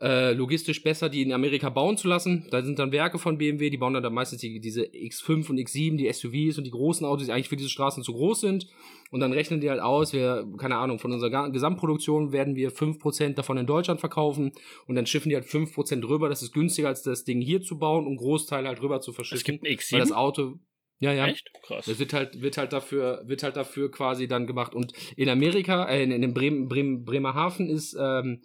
äh, 0.00 0.32
logistisch 0.32 0.82
besser, 0.82 1.08
die 1.08 1.22
in 1.22 1.32
Amerika 1.32 1.70
bauen 1.70 1.96
zu 1.96 2.08
lassen. 2.08 2.46
Da 2.50 2.62
sind 2.62 2.78
dann 2.78 2.92
Werke 2.92 3.18
von 3.18 3.38
BMW, 3.38 3.70
die 3.70 3.78
bauen 3.78 3.94
dann, 3.94 4.02
dann 4.02 4.12
meistens 4.12 4.40
die, 4.40 4.60
diese 4.60 4.82
X5 4.82 5.50
und 5.50 5.58
X7, 5.58 5.96
die 5.96 6.12
SUVs 6.12 6.58
und 6.58 6.64
die 6.64 6.72
großen 6.72 7.06
Autos, 7.06 7.26
die 7.26 7.32
eigentlich 7.32 7.48
für 7.48 7.56
diese 7.56 7.68
Straßen 7.68 8.02
zu 8.02 8.12
groß 8.12 8.40
sind. 8.40 8.66
Und 9.10 9.20
dann 9.20 9.32
rechnen 9.32 9.60
die 9.60 9.70
halt 9.70 9.80
aus, 9.80 10.12
wir, 10.12 10.46
keine 10.58 10.76
Ahnung, 10.76 10.98
von 10.98 11.12
unserer 11.12 11.50
Gesamtproduktion 11.50 12.32
werden 12.32 12.56
wir 12.56 12.72
5% 12.72 13.34
davon 13.34 13.56
in 13.56 13.66
Deutschland 13.66 14.00
verkaufen 14.00 14.52
und 14.86 14.96
dann 14.96 15.06
schiffen 15.06 15.28
die 15.28 15.36
halt 15.36 15.46
5% 15.46 16.08
rüber. 16.08 16.28
Das 16.28 16.42
ist 16.42 16.52
günstiger, 16.52 16.88
als 16.88 17.02
das 17.02 17.22
Ding 17.22 17.40
hier 17.40 17.62
zu 17.62 17.78
bauen 17.78 18.06
und 18.06 18.16
Großteil 18.16 18.66
halt 18.66 18.82
rüber 18.82 19.00
zu 19.00 19.12
verschiffen. 19.12 19.38
Es 19.38 19.44
gibt 19.44 19.62
ein 19.62 19.66
weil 19.66 20.00
das 20.00 20.10
X7. 20.10 20.14
Auto, 20.14 20.58
ja, 20.98 21.12
ja. 21.12 21.26
Echt? 21.26 21.50
Krass. 21.62 21.86
Das 21.86 21.98
wird 21.98 22.12
halt, 22.12 22.40
wird 22.40 22.56
halt 22.56 22.72
dafür, 22.72 23.22
wird 23.26 23.42
halt 23.42 23.56
dafür 23.56 23.90
quasi 23.90 24.26
dann 24.26 24.46
gemacht. 24.46 24.74
Und 24.74 24.92
in 25.16 25.28
Amerika, 25.28 25.86
äh, 25.86 26.02
in, 26.02 26.10
in 26.10 26.22
dem 26.22 26.34
Bremen, 26.34 26.68
Bremen, 26.68 27.04
Bremerhaven 27.04 27.68
ist, 27.68 27.96
ähm, 28.00 28.42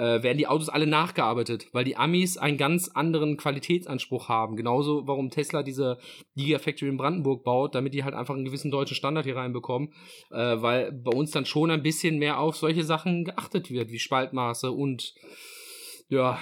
äh, 0.00 0.22
werden 0.22 0.38
die 0.38 0.46
Autos 0.46 0.70
alle 0.70 0.86
nachgearbeitet, 0.86 1.66
weil 1.72 1.84
die 1.84 1.96
Amis 1.96 2.38
einen 2.38 2.56
ganz 2.56 2.88
anderen 2.88 3.36
Qualitätsanspruch 3.36 4.30
haben. 4.30 4.56
Genauso, 4.56 5.06
warum 5.06 5.28
Tesla 5.28 5.62
diese 5.62 5.98
Gigafactory 6.36 6.90
in 6.90 6.96
Brandenburg 6.96 7.44
baut, 7.44 7.74
damit 7.74 7.92
die 7.92 8.02
halt 8.02 8.14
einfach 8.14 8.34
einen 8.34 8.46
gewissen 8.46 8.70
deutschen 8.70 8.94
Standard 8.96 9.26
hier 9.26 9.36
reinbekommen, 9.36 9.92
äh, 10.30 10.62
weil 10.62 10.90
bei 10.90 11.12
uns 11.12 11.32
dann 11.32 11.44
schon 11.44 11.70
ein 11.70 11.82
bisschen 11.82 12.18
mehr 12.18 12.40
auf 12.40 12.56
solche 12.56 12.82
Sachen 12.82 13.24
geachtet 13.24 13.70
wird, 13.70 13.90
wie 13.90 13.98
Spaltmaße 13.98 14.72
und 14.72 15.14
ja, 16.08 16.38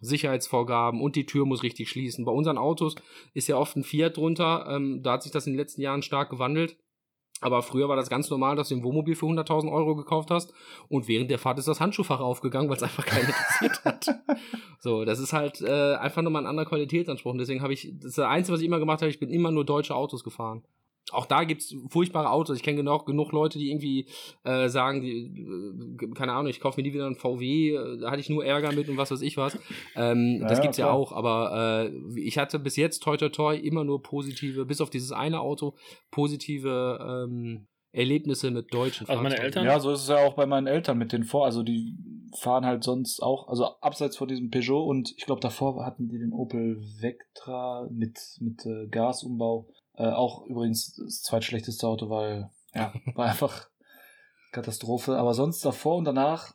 Sicherheitsvorgaben 0.00 1.02
und 1.02 1.14
die 1.14 1.26
Tür 1.26 1.44
muss 1.44 1.62
richtig 1.62 1.90
schließen. 1.90 2.24
Bei 2.24 2.32
unseren 2.32 2.56
Autos 2.56 2.94
ist 3.34 3.48
ja 3.48 3.58
oft 3.58 3.76
ein 3.76 3.84
Fiat 3.84 4.16
drunter. 4.16 4.66
Ähm, 4.70 5.02
da 5.02 5.12
hat 5.12 5.24
sich 5.24 5.32
das 5.32 5.46
in 5.46 5.52
den 5.52 5.58
letzten 5.58 5.82
Jahren 5.82 6.02
stark 6.02 6.30
gewandelt. 6.30 6.78
Aber 7.40 7.62
früher 7.62 7.88
war 7.88 7.96
das 7.96 8.10
ganz 8.10 8.30
normal, 8.30 8.56
dass 8.56 8.68
du 8.68 8.76
ein 8.76 8.82
Wohnmobil 8.82 9.14
für 9.14 9.26
100.000 9.26 9.70
Euro 9.70 9.94
gekauft 9.94 10.30
hast 10.30 10.52
und 10.88 11.06
während 11.06 11.30
der 11.30 11.38
Fahrt 11.38 11.58
ist 11.58 11.68
das 11.68 11.80
Handschuhfach 11.80 12.20
aufgegangen, 12.20 12.68
weil 12.68 12.76
es 12.76 12.82
einfach 12.82 13.06
keinen 13.06 13.26
interessiert 13.26 13.84
hat. 13.84 14.08
So, 14.80 15.04
das 15.04 15.18
ist 15.18 15.32
halt 15.32 15.60
äh, 15.60 15.96
einfach 15.96 16.22
nochmal 16.22 16.44
ein 16.44 16.46
anderer 16.46 16.66
Qualitätsanspruch. 16.66 17.32
Und 17.32 17.38
deswegen 17.38 17.62
habe 17.62 17.72
ich, 17.72 17.90
das 17.96 18.10
ist 18.10 18.18
das 18.18 18.26
Einzige, 18.26 18.54
was 18.54 18.60
ich 18.60 18.66
immer 18.66 18.78
gemacht 18.78 19.00
habe, 19.00 19.10
ich 19.10 19.18
bin 19.18 19.28
immer 19.28 19.50
nur 19.50 19.64
deutsche 19.64 19.96
Autos 19.96 20.22
gefahren. 20.22 20.62
Auch 21.12 21.26
da 21.26 21.44
gibt's 21.44 21.74
furchtbare 21.88 22.30
Autos. 22.30 22.56
Ich 22.56 22.62
kenne 22.62 22.76
genug, 22.78 23.06
genug 23.06 23.32
Leute, 23.32 23.58
die 23.58 23.70
irgendwie 23.70 24.06
äh, 24.44 24.68
sagen, 24.68 25.00
die, 25.00 25.26
äh, 26.02 26.08
keine 26.14 26.32
Ahnung, 26.32 26.48
ich 26.50 26.60
kaufe 26.60 26.80
mir 26.80 26.86
nie 26.86 26.94
wieder 26.94 27.06
einen 27.06 27.16
VW, 27.16 27.70
äh, 27.74 27.98
da 28.00 28.10
hatte 28.10 28.20
ich 28.20 28.28
nur 28.28 28.44
Ärger 28.44 28.72
mit 28.72 28.88
und 28.88 28.96
was 28.96 29.10
weiß 29.10 29.22
ich 29.22 29.36
was. 29.36 29.58
Ähm, 29.96 30.38
Ja, 30.40 30.48
das 30.48 30.58
ja, 30.58 30.62
gibt's 30.62 30.76
ja 30.78 30.90
auch, 30.90 31.12
aber 31.12 31.90
äh, 31.90 32.20
ich 32.20 32.36
hatte 32.38 32.58
bis 32.58 32.76
jetzt 32.76 33.02
toi 33.02 33.16
toi 33.16 33.28
toi 33.30 33.56
immer 33.56 33.84
nur 33.84 34.02
positive, 34.02 34.66
bis 34.66 34.80
auf 34.80 34.90
dieses 34.90 35.12
eine 35.12 35.40
Auto, 35.40 35.74
positive 36.10 37.26
ähm, 37.28 37.66
Erlebnisse 37.92 38.50
mit 38.50 38.72
deutschen 38.72 39.08
Also 39.08 39.22
meine 39.22 39.36
Fahrzeugen. 39.36 39.44
Eltern- 39.46 39.64
Ja, 39.64 39.80
so 39.80 39.90
ist 39.92 40.02
es 40.02 40.08
ja 40.08 40.18
auch 40.18 40.34
bei 40.34 40.46
meinen 40.46 40.66
Eltern 40.66 40.98
mit 40.98 41.12
den 41.12 41.24
Vor. 41.24 41.46
Also 41.46 41.62
die 41.62 41.96
fahren 42.38 42.66
halt 42.66 42.84
sonst 42.84 43.22
auch, 43.22 43.48
also 43.48 43.64
abseits 43.80 44.16
von 44.18 44.28
diesem 44.28 44.50
Peugeot 44.50 44.84
und 44.84 45.14
ich 45.16 45.24
glaube 45.24 45.40
davor 45.40 45.84
hatten 45.86 46.08
die 46.08 46.18
den 46.18 46.32
Opel 46.32 46.78
Vectra 47.00 47.88
mit, 47.90 48.18
mit 48.40 48.64
äh, 48.66 48.86
Gasumbau. 48.88 49.68
Äh, 49.98 50.10
auch 50.10 50.46
übrigens 50.46 50.94
das 50.94 51.22
zweitschlechteste 51.22 51.86
Auto, 51.86 52.08
weil 52.08 52.50
ja, 52.74 52.92
war 53.14 53.26
einfach 53.26 53.68
Katastrophe. 54.52 55.16
Aber 55.16 55.34
sonst 55.34 55.64
davor 55.64 55.96
und 55.96 56.04
danach, 56.04 56.54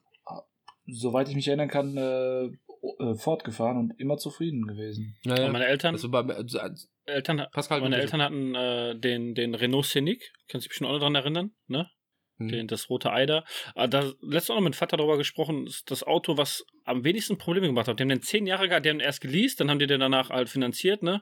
soweit 0.88 1.30
ich 1.30 1.36
mich 1.36 1.48
erinnern 1.48 1.70
kann, 1.70 1.98
äh, 1.98 2.46
äh, 3.00 3.16
fortgefahren 3.16 3.78
und 3.78 4.00
immer 4.00 4.18
zufrieden 4.18 4.66
gewesen. 4.68 5.16
Ja, 5.24 5.46
Und 5.46 5.52
meine 5.52 5.66
Eltern, 5.66 5.96
Also 5.96 6.10
bei, 6.10 6.20
also, 6.20 6.60
also, 6.60 6.88
Eltern, 7.06 7.46
Pascal, 7.52 7.82
meine. 7.82 7.98
Eltern 7.98 8.22
hatten 8.22 8.56
äh, 8.56 8.96
den, 8.98 9.36
den 9.36 9.56
Renault 9.56 9.86
Scenic. 9.86 10.32
Kannst 10.48 10.54
du 10.54 10.60
dich 10.60 10.70
bestimmt 10.70 10.90
auch 10.90 10.94
noch 10.94 11.02
dran 11.02 11.16
erinnern, 11.16 11.52
ne? 11.68 11.90
Hm. 12.38 12.48
Den, 12.48 12.68
das 12.68 12.90
rote 12.90 13.12
Eider. 13.12 13.46
Ah, 13.76 13.88
Da 13.88 14.12
letztes 14.22 14.50
Mal 14.50 14.56
noch 14.56 14.64
mit 14.64 14.76
Vater 14.76 14.98
darüber 14.98 15.18
gesprochen, 15.18 15.68
ist 15.68 15.92
das 15.92 16.04
Auto, 16.04 16.38
was 16.38 16.66
am 16.84 17.04
wenigsten 17.04 17.38
Probleme 17.38 17.68
gemacht 17.68 17.88
hat. 17.88 18.00
Die 18.00 18.04
haben 18.04 18.10
den 18.10 18.22
zehn 18.22 18.48
Jahre 18.48 18.68
gehabt, 18.68 18.86
die 18.86 18.90
haben 18.90 19.00
den 19.00 19.06
erst 19.06 19.22
geleast, 19.22 19.60
dann 19.60 19.70
haben 19.70 19.80
die 19.80 19.88
den 19.88 20.00
danach 20.00 20.30
halt 20.30 20.50
finanziert, 20.50 21.04
ne? 21.04 21.22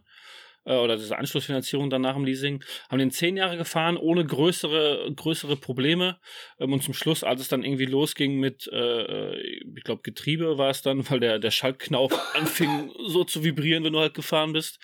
Äh, 0.65 0.75
Oder 0.77 0.95
diese 0.97 1.17
Anschlussfinanzierung 1.17 1.89
danach 1.89 2.15
im 2.15 2.25
Leasing, 2.25 2.63
haben 2.89 2.99
den 2.99 3.11
zehn 3.11 3.35
Jahre 3.37 3.57
gefahren, 3.57 3.97
ohne 3.97 4.25
größere, 4.25 5.11
größere 5.15 5.55
Probleme. 5.57 6.19
Ähm, 6.59 6.73
Und 6.73 6.83
zum 6.83 6.93
Schluss, 6.93 7.23
als 7.23 7.41
es 7.41 7.47
dann 7.47 7.63
irgendwie 7.63 7.85
losging 7.85 8.39
mit, 8.39 8.67
äh, 8.71 9.39
ich 9.39 9.83
glaube, 9.83 10.01
Getriebe 10.03 10.57
war 10.57 10.69
es 10.69 10.81
dann, 10.81 11.03
weil 11.09 11.19
der, 11.19 11.39
der 11.39 11.51
Schaltknauf 11.51 12.11
anfing 12.35 12.91
so 13.07 13.23
zu 13.23 13.43
vibrieren, 13.43 13.83
wenn 13.83 13.93
du 13.93 13.99
halt 13.99 14.13
gefahren 14.13 14.53
bist. 14.53 14.79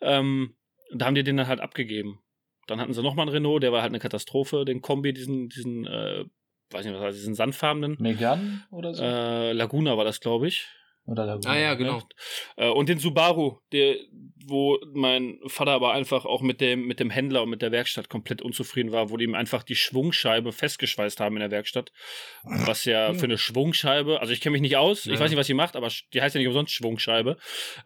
Ähm, 0.00 0.56
da 0.92 1.06
haben 1.06 1.14
die 1.14 1.24
den 1.24 1.36
dann 1.38 1.48
halt 1.48 1.60
abgegeben. 1.60 2.20
Dann 2.66 2.80
hatten 2.80 2.92
sie 2.94 3.02
nochmal 3.02 3.24
einen 3.26 3.34
Renault, 3.34 3.62
der 3.62 3.72
war 3.72 3.82
halt 3.82 3.90
eine 3.90 3.98
Katastrophe, 3.98 4.64
den 4.64 4.80
Kombi, 4.80 5.12
diesen, 5.12 5.48
diesen, 5.48 5.86
äh, 5.86 6.24
weiß 6.70 6.84
nicht 6.84 6.94
was, 6.94 7.02
heißt, 7.02 7.18
diesen 7.18 7.34
sandfarbenen. 7.34 7.96
Megan 7.98 8.64
oder 8.70 8.94
so? 8.94 9.02
Äh, 9.02 9.52
Laguna 9.52 9.96
war 9.96 10.04
das, 10.04 10.20
glaube 10.20 10.48
ich. 10.48 10.66
oder 11.06 11.26
Laguna. 11.26 11.50
Ah 11.50 11.58
ja, 11.58 11.74
genau. 11.74 12.02
Äh, 12.56 12.68
und 12.70 12.88
den 12.88 12.98
Subaru, 12.98 13.58
der, 13.72 13.96
wo 14.46 14.78
mein 14.92 15.38
Vater 15.46 15.72
aber 15.72 15.92
einfach 15.92 16.24
auch 16.24 16.42
mit 16.42 16.60
dem, 16.60 16.86
mit 16.86 17.00
dem 17.00 17.10
Händler 17.10 17.42
und 17.42 17.50
mit 17.50 17.62
der 17.62 17.72
Werkstatt 17.72 18.08
komplett 18.08 18.42
unzufrieden 18.42 18.92
war, 18.92 19.10
wo 19.10 19.16
die 19.16 19.24
ihm 19.24 19.34
einfach 19.34 19.62
die 19.62 19.74
Schwungscheibe 19.74 20.52
festgeschweißt 20.52 21.20
haben 21.20 21.36
in 21.36 21.40
der 21.40 21.50
Werkstatt. 21.50 21.92
Was 22.44 22.84
ja 22.84 23.14
für 23.14 23.24
eine 23.24 23.38
Schwungscheibe, 23.38 24.20
also 24.20 24.32
ich 24.32 24.40
kenne 24.40 24.52
mich 24.52 24.60
nicht 24.62 24.76
aus, 24.76 25.04
Ja. 25.04 25.14
ich 25.14 25.20
weiß 25.20 25.30
nicht, 25.30 25.38
was 25.38 25.46
sie 25.46 25.54
macht, 25.54 25.76
aber 25.76 25.88
die 26.12 26.20
heißt 26.20 26.34
ja 26.34 26.38
nicht 26.38 26.48
umsonst 26.48 26.72
Schwungscheibe. 26.72 27.36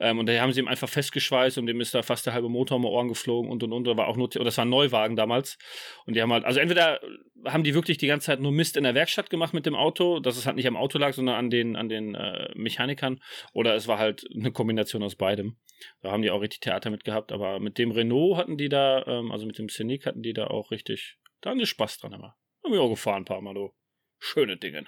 Ähm, 0.01 0.19
und 0.19 0.27
da 0.27 0.39
haben 0.41 0.53
sie 0.53 0.61
ihm 0.61 0.69
einfach 0.69 0.89
festgeschweißt 0.89 1.59
und 1.59 1.67
dem 1.67 1.81
ist 1.81 1.95
da 1.95 2.03
fast 2.03 2.27
der 2.27 2.33
halbe 2.33 2.49
Motor 2.49 2.77
um 2.77 2.83
die 2.83 2.89
Ohren 2.89 3.09
geflogen 3.09 3.51
und 3.51 3.63
und 3.63 3.73
und. 3.73 3.87
Da 3.87 3.97
war 3.97 4.09
auch 4.09 4.17
nur, 4.17 4.25
und 4.35 4.45
das 4.45 4.57
war 4.59 4.65
ein 4.65 4.71
Neuwagen 4.71 5.17
damals. 5.17 5.59
Und 6.07 6.15
die 6.15 6.23
haben 6.23 6.33
halt, 6.33 6.45
also 6.45 6.61
entweder 6.61 7.01
haben 7.45 7.63
die 7.63 7.75
wirklich 7.75 7.99
die 7.99 8.09
ganze 8.09 8.27
Zeit 8.27 8.41
nur 8.41 8.51
Mist 8.51 8.77
in 8.77 8.85
der 8.85 8.95
Werkstatt 8.95 9.31
gemacht 9.31 9.55
mit 9.55 9.65
dem 9.65 9.77
Auto, 9.77 10.19
dass 10.19 10.37
es 10.37 10.47
halt 10.47 10.57
nicht 10.57 10.67
am 10.67 10.77
Auto 10.77 10.99
lag, 10.99 11.13
sondern 11.13 11.37
an 11.37 11.51
den, 11.51 11.77
an 11.77 11.89
den 11.89 12.15
äh, 12.17 12.51
Mechanikern. 12.57 13.21
Oder 13.53 13.75
es 13.77 13.87
war 13.87 13.99
halt 13.99 14.25
eine 14.35 14.51
Kombination 14.51 15.03
aus 15.05 15.15
beidem. 15.15 15.57
Da 16.03 16.11
haben 16.11 16.23
die 16.23 16.31
auch 16.31 16.41
richtig 16.49 16.61
Theater 16.61 16.91
mit 16.91 17.05
gehabt. 17.05 17.33
Aber 17.33 17.61
mit 17.61 17.79
dem 17.79 17.91
Renault 17.91 18.37
hatten 18.37 18.57
die 18.57 18.69
da, 18.69 19.05
ähm, 19.07 19.31
also 19.31 19.47
mit 19.47 19.59
dem 19.59 19.69
Scenic 19.69 20.07
hatten 20.07 20.23
die 20.23 20.33
da 20.33 20.49
auch 20.49 20.71
richtig, 20.71 21.19
da 21.41 21.51
haben 21.51 21.59
die 21.59 21.67
Spaß 21.67 21.99
dran 21.99 22.13
immer. 22.13 22.37
Haben 22.65 22.73
wir 22.73 22.81
auch 22.83 22.91
gefahren 22.91 23.23
ein 23.23 23.25
paar 23.25 23.41
Mal, 23.41 23.55
du. 23.55 23.71
Schöne 24.19 24.57
Dinge. 24.57 24.85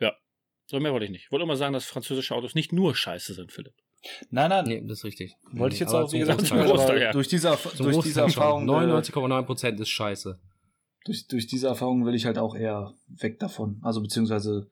Ja. 0.00 0.14
So 0.66 0.80
mehr 0.80 0.92
wollte 0.92 1.04
ich 1.04 1.10
nicht. 1.12 1.24
Ich 1.26 1.30
wollte 1.32 1.44
immer 1.44 1.56
sagen, 1.56 1.72
dass 1.74 1.84
französische 1.84 2.34
Autos 2.34 2.54
nicht 2.54 2.72
nur 2.72 2.94
scheiße 2.96 3.34
sind, 3.34 3.52
Philipp. 3.52 3.74
Nein, 4.30 4.50
nein. 4.50 4.64
Nee, 4.66 4.80
das 4.82 4.98
ist 4.98 5.04
richtig. 5.04 5.34
Wollte 5.52 5.74
ich 5.74 5.80
jetzt 5.80 5.90
Aber 5.94 6.04
auch, 6.06 6.12
wie 6.12 6.18
gesagt, 6.18 6.40
Großteil- 6.40 7.00
ja. 7.02 7.12
durch 7.12 7.28
diese, 7.28 7.56
zum 7.56 7.90
durch 7.90 8.04
diese. 8.04 8.20
Erfahrung. 8.22 8.64
äh, 8.68 8.72
99,9% 8.72 9.80
ist 9.80 9.88
scheiße. 9.90 10.40
durch, 11.04 11.26
durch 11.28 11.46
diese 11.46 11.68
Erfahrung 11.68 12.04
will 12.04 12.14
ich 12.14 12.24
halt 12.26 12.38
auch 12.38 12.54
eher 12.54 12.94
weg 13.06 13.38
davon. 13.38 13.80
Also 13.82 14.00
beziehungsweise 14.00 14.70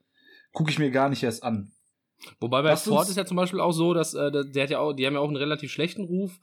gucke 0.51 0.69
ich 0.71 0.79
mir 0.79 0.91
gar 0.91 1.09
nicht 1.09 1.23
erst 1.23 1.43
an. 1.43 1.71
Wobei 2.39 2.61
bei 2.61 2.69
Lass 2.69 2.83
Ford 2.83 3.07
ist 3.07 3.17
ja 3.17 3.25
zum 3.25 3.37
Beispiel 3.37 3.59
auch 3.59 3.71
so, 3.71 3.93
dass 3.93 4.13
äh, 4.13 4.31
der 4.31 4.63
hat 4.63 4.69
ja 4.69 4.79
auch, 4.79 4.93
die 4.93 5.05
haben 5.05 5.13
ja 5.13 5.19
auch 5.19 5.27
einen 5.27 5.37
relativ 5.37 5.71
schlechten 5.71 6.03
Ruf. 6.03 6.39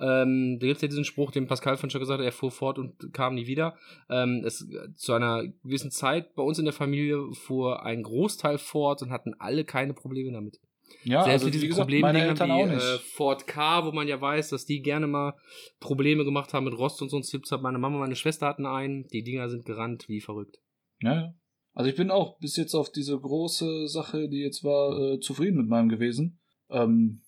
Ähm, 0.00 0.58
da 0.58 0.66
gibt 0.66 0.76
es 0.76 0.82
ja 0.82 0.88
diesen 0.88 1.04
Spruch, 1.04 1.30
den 1.30 1.46
Pascal 1.46 1.76
von 1.76 1.90
schon 1.90 2.00
gesagt 2.00 2.18
hat, 2.18 2.24
er 2.24 2.32
fuhr 2.32 2.50
fort 2.50 2.78
und 2.78 3.12
kam 3.12 3.34
nie 3.34 3.46
wieder. 3.46 3.76
Ähm, 4.10 4.42
es, 4.44 4.68
zu 4.96 5.12
einer 5.12 5.44
gewissen 5.62 5.90
Zeit 5.90 6.34
bei 6.34 6.42
uns 6.42 6.58
in 6.58 6.64
der 6.64 6.74
Familie 6.74 7.32
fuhr 7.32 7.84
ein 7.84 8.02
Großteil 8.02 8.58
fort 8.58 9.02
und 9.02 9.10
hatten 9.10 9.34
alle 9.38 9.64
keine 9.64 9.94
Probleme 9.94 10.32
damit. 10.32 10.60
Ja, 11.04 11.22
Selbst 11.24 11.32
also 11.32 11.44
mit 11.46 11.54
diesen 11.54 11.68
gesagt, 11.68 11.86
Problemen 11.86 12.02
meine 12.02 12.34
wie. 12.34 12.74
Äh, 12.74 12.98
Ford 12.98 13.46
K, 13.46 13.84
wo 13.84 13.92
man 13.92 14.08
ja 14.08 14.20
weiß, 14.20 14.50
dass 14.50 14.66
die 14.66 14.82
gerne 14.82 15.06
mal 15.06 15.34
Probleme 15.80 16.24
gemacht 16.24 16.52
haben 16.52 16.64
mit 16.64 16.76
Rost 16.76 17.02
und 17.02 17.08
so 17.08 17.16
ein 17.16 17.22
Zips 17.22 17.50
hat. 17.50 17.62
Meine 17.62 17.78
Mama 17.78 17.96
und 17.96 18.02
meine 18.02 18.16
Schwester 18.16 18.46
hatten 18.46 18.66
einen. 18.66 19.06
Die 19.08 19.22
Dinger 19.22 19.48
sind 19.48 19.64
gerannt 19.64 20.08
wie 20.08 20.20
verrückt. 20.20 20.58
Ja, 21.00 21.14
ja. 21.14 21.34
Also 21.74 21.88
ich 21.88 21.96
bin 21.96 22.10
auch 22.10 22.38
bis 22.38 22.56
jetzt 22.56 22.74
auf 22.74 22.90
diese 22.90 23.18
große 23.18 23.88
Sache, 23.88 24.28
die 24.28 24.40
jetzt 24.40 24.62
war, 24.62 24.98
äh, 24.98 25.20
zufrieden 25.20 25.56
mit 25.56 25.68
meinem 25.68 25.88
gewesen. 25.88 26.38
Ähm, 26.70 27.22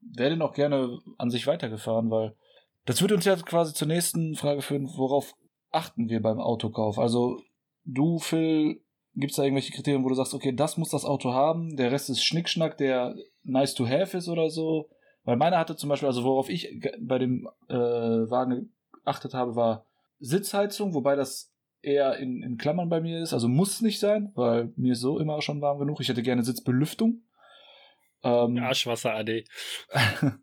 wäre 0.00 0.30
den 0.30 0.42
auch 0.42 0.54
gerne 0.54 0.98
an 1.18 1.30
sich 1.30 1.46
weitergefahren, 1.46 2.10
weil 2.10 2.34
das 2.86 3.00
würde 3.02 3.14
uns 3.14 3.24
ja 3.24 3.36
quasi 3.36 3.74
zur 3.74 3.88
nächsten 3.88 4.34
Frage 4.36 4.62
führen, 4.62 4.88
worauf 4.96 5.34
achten 5.70 6.08
wir 6.08 6.22
beim 6.22 6.40
Autokauf? 6.40 6.98
Also 6.98 7.40
du, 7.84 8.18
Phil, 8.18 8.82
gibt 9.14 9.32
es 9.32 9.36
da 9.36 9.42
irgendwelche 9.42 9.72
Kriterien, 9.72 10.04
wo 10.04 10.08
du 10.08 10.14
sagst, 10.14 10.34
okay, 10.34 10.54
das 10.54 10.76
muss 10.76 10.90
das 10.90 11.04
Auto 11.04 11.32
haben, 11.32 11.76
der 11.76 11.92
Rest 11.92 12.10
ist 12.10 12.24
Schnickschnack, 12.24 12.78
der 12.78 13.14
nice 13.42 13.74
to 13.74 13.86
have 13.86 14.16
ist 14.16 14.28
oder 14.28 14.50
so? 14.50 14.88
Weil 15.24 15.36
meiner 15.36 15.58
hatte 15.58 15.76
zum 15.76 15.88
Beispiel, 15.90 16.08
also 16.08 16.24
worauf 16.24 16.48
ich 16.48 16.80
bei 17.00 17.18
dem 17.18 17.46
äh, 17.68 17.74
Wagen 17.74 18.72
geachtet 19.04 19.34
habe, 19.34 19.54
war 19.54 19.84
Sitzheizung, 20.18 20.94
wobei 20.94 21.16
das 21.16 21.49
eher 21.82 22.16
in, 22.18 22.42
in 22.42 22.56
Klammern 22.56 22.88
bei 22.88 23.00
mir 23.00 23.20
ist. 23.20 23.32
Also 23.32 23.48
muss 23.48 23.80
nicht 23.80 24.00
sein, 24.00 24.32
weil 24.34 24.72
mir 24.76 24.92
ist 24.92 25.00
so 25.00 25.18
immer 25.18 25.40
schon 25.42 25.60
warm 25.60 25.78
genug. 25.78 26.00
Ich 26.00 26.08
hätte 26.08 26.22
gerne 26.22 26.42
Sitzbelüftung. 26.42 27.22
Ähm, 28.22 28.58
Arschwasser 28.58 29.14
AD. 29.14 29.44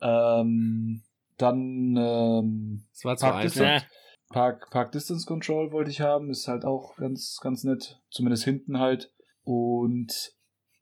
ähm, 0.00 1.02
dann 1.36 1.96
ähm, 1.96 2.84
Das 2.92 3.04
war 3.04 3.16
zu 3.16 3.26
Park. 3.26 3.42
Distance, 3.42 3.86
Park, 4.30 4.70
Park 4.70 4.92
Distance 4.92 5.26
Control 5.26 5.72
wollte 5.72 5.90
ich 5.90 6.00
haben. 6.00 6.30
Ist 6.30 6.48
halt 6.48 6.64
auch 6.64 6.96
ganz, 6.96 7.38
ganz 7.42 7.64
nett. 7.64 8.00
Zumindest 8.10 8.44
hinten 8.44 8.78
halt. 8.78 9.12
Und 9.42 10.34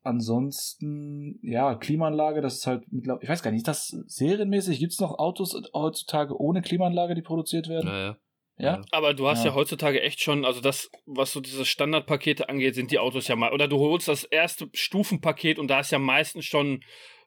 ansonsten, 0.03 1.39
ja, 1.41 1.75
Klimaanlage, 1.75 2.41
das 2.41 2.55
ist 2.55 2.67
halt 2.67 2.91
mittlerweile, 2.91 3.23
ich 3.23 3.29
weiß 3.29 3.41
gar 3.41 3.51
nicht, 3.51 3.59
ist 3.59 3.67
das 3.67 3.87
serienmäßig? 4.07 4.79
Gibt 4.79 4.93
es 4.93 4.99
noch 4.99 5.17
Autos 5.17 5.59
heutzutage 5.73 6.39
ohne 6.39 6.61
Klimaanlage, 6.61 7.15
die 7.15 7.21
produziert 7.21 7.67
werden? 7.69 7.87
Naja. 7.87 8.17
Ja? 8.57 8.81
Aber 8.91 9.13
du 9.13 9.27
hast 9.27 9.43
ja. 9.43 9.51
Ja. 9.51 9.55
heutzutage 9.55 10.01
echt 10.01 10.21
schon, 10.21 10.45
also 10.45 10.61
das, 10.61 10.89
was 11.05 11.33
so 11.33 11.41
diese 11.41 11.65
Standardpakete 11.65 12.49
angeht, 12.49 12.75
sind 12.75 12.91
die 12.91 12.99
Autos 12.99 13.27
ja 13.27 13.35
mal, 13.35 13.51
oder 13.51 13.67
du 13.67 13.79
holst 13.79 14.07
das 14.07 14.23
erste 14.23 14.69
Stufenpaket 14.73 15.59
und 15.59 15.67
da 15.67 15.79
ist 15.79 15.91
ja 15.91 15.99
meistens 15.99 16.45
schon, 16.45 16.83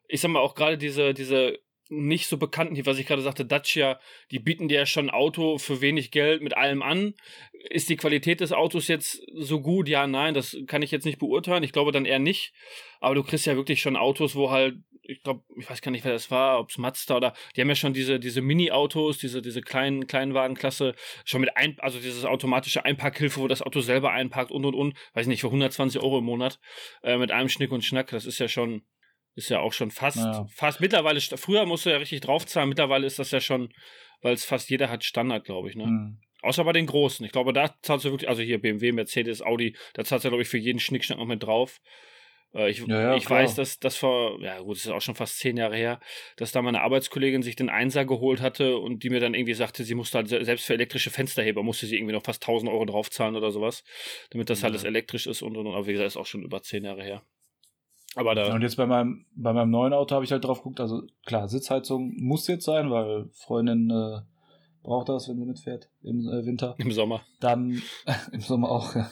ich 0.07 0.21
sag 0.21 0.31
mal 0.31 0.39
auch 0.39 0.55
gerade 0.55 0.77
diese, 0.77 1.13
diese 1.13 1.59
nicht 1.89 2.27
so 2.27 2.37
bekannten, 2.37 2.75
die, 2.75 2.85
was 2.85 2.97
ich 2.97 3.07
gerade 3.07 3.21
sagte, 3.21 3.45
Dacia, 3.45 3.99
die 4.31 4.39
bieten 4.39 4.67
dir 4.67 4.79
ja 4.79 4.85
schon 4.85 5.07
ein 5.09 5.13
Auto 5.13 5.57
für 5.57 5.81
wenig 5.81 6.11
Geld 6.11 6.41
mit 6.41 6.55
allem 6.55 6.81
an. 6.81 7.13
Ist 7.69 7.89
die 7.89 7.97
Qualität 7.97 8.41
des 8.41 8.51
Autos 8.51 8.87
jetzt 8.87 9.21
so 9.33 9.61
gut? 9.61 9.87
Ja, 9.89 10.07
nein, 10.07 10.33
das 10.33 10.57
kann 10.67 10.81
ich 10.81 10.91
jetzt 10.91 11.05
nicht 11.05 11.19
beurteilen. 11.19 11.63
Ich 11.63 11.71
glaube 11.71 11.91
dann 11.91 12.05
eher 12.05 12.19
nicht. 12.19 12.53
Aber 12.99 13.15
du 13.15 13.23
kriegst 13.23 13.45
ja 13.45 13.55
wirklich 13.55 13.81
schon 13.81 13.95
Autos, 13.95 14.35
wo 14.35 14.51
halt, 14.51 14.75
ich 15.03 15.23
glaube, 15.23 15.43
ich 15.57 15.69
weiß 15.69 15.81
gar 15.81 15.91
nicht, 15.91 16.03
wer 16.03 16.11
das 16.11 16.31
war, 16.31 16.59
ob 16.59 16.69
es 16.69 16.77
Mazda 16.77 17.15
oder, 17.15 17.33
die 17.55 17.61
haben 17.61 17.69
ja 17.69 17.75
schon 17.75 17.93
diese, 17.93 18.19
diese 18.19 18.41
Mini-Autos, 18.41 19.17
diese, 19.17 19.41
diese 19.41 19.61
kleinen, 19.61 20.07
Kleinwagenklasse, 20.07 20.95
schon 21.23 21.41
mit 21.41 21.55
ein, 21.55 21.79
also 21.79 21.99
dieses 21.99 22.25
automatische 22.25 22.83
Einparkhilfe, 22.83 23.39
wo 23.39 23.47
das 23.47 23.61
Auto 23.61 23.79
selber 23.79 24.11
einparkt 24.11 24.51
und 24.51 24.65
und 24.65 24.75
und, 24.75 24.97
weiß 25.13 25.27
nicht, 25.27 25.41
für 25.41 25.47
120 25.47 26.01
Euro 26.01 26.19
im 26.19 26.25
Monat, 26.25 26.59
äh, 27.03 27.17
mit 27.17 27.31
einem 27.31 27.49
Schnick 27.49 27.71
und 27.71 27.85
Schnack, 27.85 28.09
das 28.09 28.25
ist 28.25 28.39
ja 28.39 28.49
schon, 28.49 28.81
ist 29.37 29.49
ja 29.49 29.59
auch 29.59 29.71
schon 29.71 29.91
fast, 29.91 30.17
Naja. 30.17 30.45
fast 30.53 30.81
mittlerweile, 30.81 31.21
früher 31.21 31.65
musst 31.65 31.85
du 31.85 31.89
ja 31.91 31.97
richtig 31.97 32.21
draufzahlen, 32.21 32.67
mittlerweile 32.69 33.05
ist 33.07 33.19
das 33.19 33.31
ja 33.31 33.39
schon, 33.39 33.73
weil 34.21 34.33
es 34.33 34.43
fast 34.43 34.69
jeder 34.69 34.89
hat 34.89 35.03
Standard, 35.05 35.45
glaube 35.45 35.69
ich, 35.69 35.75
ne? 35.75 35.85
Hm. 35.85 36.17
Außer 36.41 36.63
bei 36.63 36.73
den 36.73 36.85
Großen. 36.85 37.25
Ich 37.25 37.31
glaube, 37.31 37.53
da 37.53 37.73
zahlst 37.81 38.05
du 38.05 38.11
wirklich, 38.11 38.29
also 38.29 38.41
hier 38.41 38.59
BMW, 38.61 38.91
Mercedes, 38.91 39.41
Audi, 39.41 39.75
da 39.93 40.03
zahlst 40.03 40.25
du, 40.25 40.29
glaube 40.29 40.41
ich, 40.43 40.47
für 40.49 40.57
jeden 40.57 40.79
Schnickschnack 40.79 41.17
noch 41.17 41.25
mit 41.25 41.41
drauf. 41.43 41.79
Äh, 42.53 42.69
ich 42.69 42.79
Ja, 42.85 43.01
ja, 43.01 43.15
ich 43.15 43.29
weiß, 43.29 43.55
dass 43.55 43.79
das 43.79 43.97
vor, 43.97 44.39
ja 44.41 44.59
gut, 44.59 44.77
das 44.77 44.85
ist 44.85 44.91
auch 44.91 45.01
schon 45.01 45.15
fast 45.15 45.39
zehn 45.39 45.57
Jahre 45.57 45.75
her, 45.75 45.99
dass 46.37 46.51
da 46.51 46.61
meine 46.61 46.81
Arbeitskollegin 46.81 47.41
sich 47.41 47.55
den 47.55 47.69
Einser 47.69 48.05
geholt 48.05 48.39
hatte 48.39 48.77
und 48.77 49.03
die 49.03 49.09
mir 49.09 49.19
dann 49.19 49.33
irgendwie 49.33 49.55
sagte, 49.55 49.83
sie 49.83 49.95
musste 49.95 50.19
halt 50.19 50.29
se- 50.29 50.45
selbst 50.45 50.65
für 50.65 50.73
elektrische 50.73 51.09
Fensterheber 51.09 51.63
musste 51.63 51.85
sie 51.87 51.95
irgendwie 51.97 52.13
noch 52.13 52.23
fast 52.23 52.41
1000 52.43 52.71
Euro 52.71 52.85
draufzahlen 52.85 53.35
oder 53.35 53.51
sowas, 53.51 53.83
damit 54.29 54.49
das 54.49 54.61
Ja. 54.61 54.67
alles 54.69 54.83
elektrisch 54.83 55.27
ist 55.27 55.41
und 55.41 55.57
und 55.57 55.67
und. 55.67 55.73
Aber 55.75 55.85
wie 55.87 55.91
gesagt, 55.93 56.07
ist 56.07 56.17
auch 56.17 56.25
schon 56.27 56.43
über 56.43 56.61
zehn 56.61 56.83
Jahre 56.85 57.03
her. 57.03 57.23
Aber 58.17 58.33
da, 58.33 58.53
Und 58.53 58.61
jetzt 58.63 58.77
bei 58.77 58.87
meinem, 58.87 59.25
bei 59.35 59.53
meinem 59.53 59.69
neuen 59.69 59.93
Auto 59.93 60.15
habe 60.15 60.25
ich 60.25 60.31
halt 60.31 60.43
drauf 60.43 60.57
geguckt, 60.59 60.79
also 60.79 61.03
klar, 61.25 61.47
Sitzheizung 61.47 62.13
muss 62.17 62.47
jetzt 62.47 62.65
sein, 62.65 62.89
weil 62.89 63.29
Freundin 63.31 63.91
äh, 63.91 64.21
braucht 64.81 65.09
das, 65.09 65.29
wenn 65.29 65.37
sie 65.37 65.45
mitfährt 65.45 65.89
im 66.01 66.27
äh, 66.27 66.43
Winter. 66.45 66.73
im 66.79 66.91
Sommer. 66.91 67.21
Dann 67.39 67.81
im 68.31 68.41
Sommer 68.41 68.71
auch. 68.71 68.95
ja. 68.95 69.11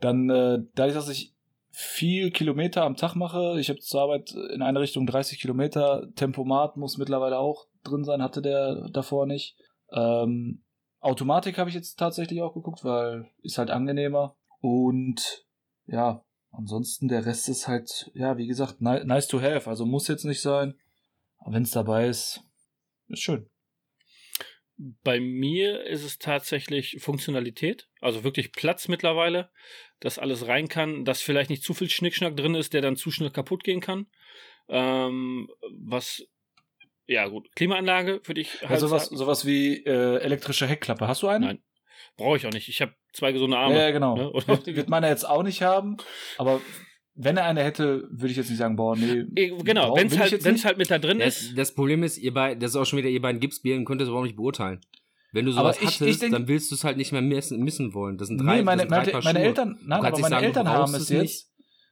Dann, 0.00 0.28
äh, 0.28 0.58
dadurch, 0.74 0.94
dass 0.94 1.08
ich 1.08 1.34
viel 1.70 2.30
Kilometer 2.30 2.82
am 2.84 2.96
Tag 2.96 3.14
mache, 3.14 3.58
ich 3.58 3.70
habe 3.70 3.78
zur 3.78 4.02
Arbeit 4.02 4.34
in 4.52 4.60
eine 4.60 4.80
Richtung 4.80 5.06
30 5.06 5.40
Kilometer, 5.40 6.06
Tempomat 6.14 6.76
muss 6.76 6.98
mittlerweile 6.98 7.38
auch 7.38 7.66
drin 7.82 8.04
sein, 8.04 8.22
hatte 8.22 8.42
der 8.42 8.90
davor 8.90 9.24
nicht. 9.26 9.56
Ähm, 9.90 10.62
Automatik 11.00 11.56
habe 11.56 11.70
ich 11.70 11.74
jetzt 11.74 11.98
tatsächlich 11.98 12.42
auch 12.42 12.52
geguckt, 12.52 12.84
weil 12.84 13.30
ist 13.42 13.56
halt 13.56 13.70
angenehmer. 13.70 14.36
Und 14.60 15.46
ja, 15.86 16.22
ansonsten 16.52 17.08
der 17.08 17.26
Rest 17.26 17.48
ist 17.48 17.66
halt, 17.66 18.10
ja, 18.14 18.36
wie 18.38 18.46
gesagt, 18.46 18.80
ni 18.80 19.04
nice 19.04 19.28
to 19.28 19.40
have. 19.40 19.68
Also 19.68 19.86
muss 19.86 20.08
jetzt 20.08 20.24
nicht 20.24 20.40
sein. 20.40 20.78
Aber 21.38 21.54
wenn 21.54 21.62
es 21.64 21.72
dabei 21.72 22.06
ist, 22.06 22.44
ist 23.08 23.22
schön. 23.22 23.48
Bei 24.76 25.20
mir 25.20 25.84
ist 25.84 26.02
es 26.02 26.18
tatsächlich 26.18 26.96
Funktionalität, 27.00 27.88
also 28.00 28.24
wirklich 28.24 28.52
Platz 28.52 28.88
mittlerweile, 28.88 29.50
dass 30.00 30.18
alles 30.18 30.46
rein 30.48 30.68
kann, 30.68 31.04
dass 31.04 31.20
vielleicht 31.20 31.50
nicht 31.50 31.62
zu 31.62 31.74
viel 31.74 31.90
Schnickschnack 31.90 32.36
drin 32.36 32.54
ist, 32.54 32.72
der 32.72 32.80
dann 32.80 32.96
zu 32.96 33.10
schnell 33.10 33.30
kaputt 33.30 33.64
gehen 33.64 33.80
kann. 33.80 34.06
Ähm, 34.68 35.48
was, 35.70 36.26
ja 37.06 37.28
gut, 37.28 37.54
Klimaanlage 37.54 38.22
würde 38.24 38.40
ich 38.40 38.60
halt 38.62 38.70
Also 38.70 38.88
sowas, 38.88 39.06
sowas 39.06 39.46
wie 39.46 39.84
äh, 39.84 40.18
elektrische 40.18 40.66
Heckklappe. 40.66 41.06
Hast 41.06 41.22
du 41.22 41.28
eine? 41.28 41.46
Nein. 41.46 41.62
brauche 42.16 42.36
ich 42.36 42.46
auch 42.46 42.52
nicht. 42.52 42.68
Ich 42.68 42.80
habe 42.80 42.94
zwei 43.12 43.32
gesunde 43.32 43.56
Arme. 43.56 43.74
Ja, 43.76 43.82
ja, 43.82 43.90
genau. 43.90 44.16
ne? 44.16 44.32
Wird, 44.46 44.66
wird 44.66 44.88
meiner 44.88 45.08
jetzt 45.08 45.28
auch 45.28 45.42
nicht 45.42 45.62
haben, 45.62 45.96
aber 46.38 46.60
wenn 47.14 47.36
er 47.36 47.44
eine 47.44 47.62
hätte, 47.62 48.08
würde 48.10 48.30
ich 48.30 48.36
jetzt 48.36 48.48
nicht 48.48 48.58
sagen, 48.58 48.76
boah, 48.76 48.96
nee. 48.96 49.24
Genau, 49.64 49.94
wenn 49.96 50.06
es 50.06 50.18
halt, 50.18 50.44
wenn's 50.44 50.64
halt 50.64 50.78
mit 50.78 50.90
da 50.90 50.98
drin 50.98 51.18
Das, 51.18 51.42
ist. 51.42 51.58
das 51.58 51.74
Problem 51.74 52.02
ist, 52.02 52.16
ihr 52.18 52.32
beiden, 52.32 52.58
das 52.60 52.70
ist 52.70 52.76
auch 52.76 52.86
schon 52.86 52.98
wieder 52.98 53.10
ihr 53.10 53.20
beiden 53.20 53.40
Gipsbier 53.40 53.76
und 53.76 53.84
könnt 53.84 54.00
das 54.00 54.08
überhaupt 54.08 54.26
nicht 54.26 54.36
beurteilen. 54.36 54.80
Wenn 55.34 55.46
du 55.46 55.52
sowas 55.52 55.76
ich- 55.78 55.86
hattest, 55.86 56.02
ich 56.02 56.18
denk- 56.18 56.32
dann 56.32 56.48
willst 56.48 56.70
du 56.70 56.74
es 56.74 56.84
halt 56.84 56.96
nicht 56.96 57.12
mehr 57.12 57.22
missen, 57.22 57.62
missen 57.62 57.94
wollen. 57.94 58.16
Das 58.18 58.28
sind 58.28 58.38
drei, 58.38 58.56
nee, 58.58 58.62
meine, 58.62 58.86
das 58.86 58.90
sind 59.04 59.12
drei 59.12 59.20
meine, 59.22 59.38
meine. 59.38 59.44
Eltern, 59.44 59.78
nein, 59.84 59.98
aber 60.04 60.10
meine 60.18 60.28
sagen, 60.28 60.44
Eltern 60.44 60.68
haben 60.68 60.94
es 60.94 61.02
es 61.02 61.10
nicht. 61.10 61.20
jetzt. 61.22 61.48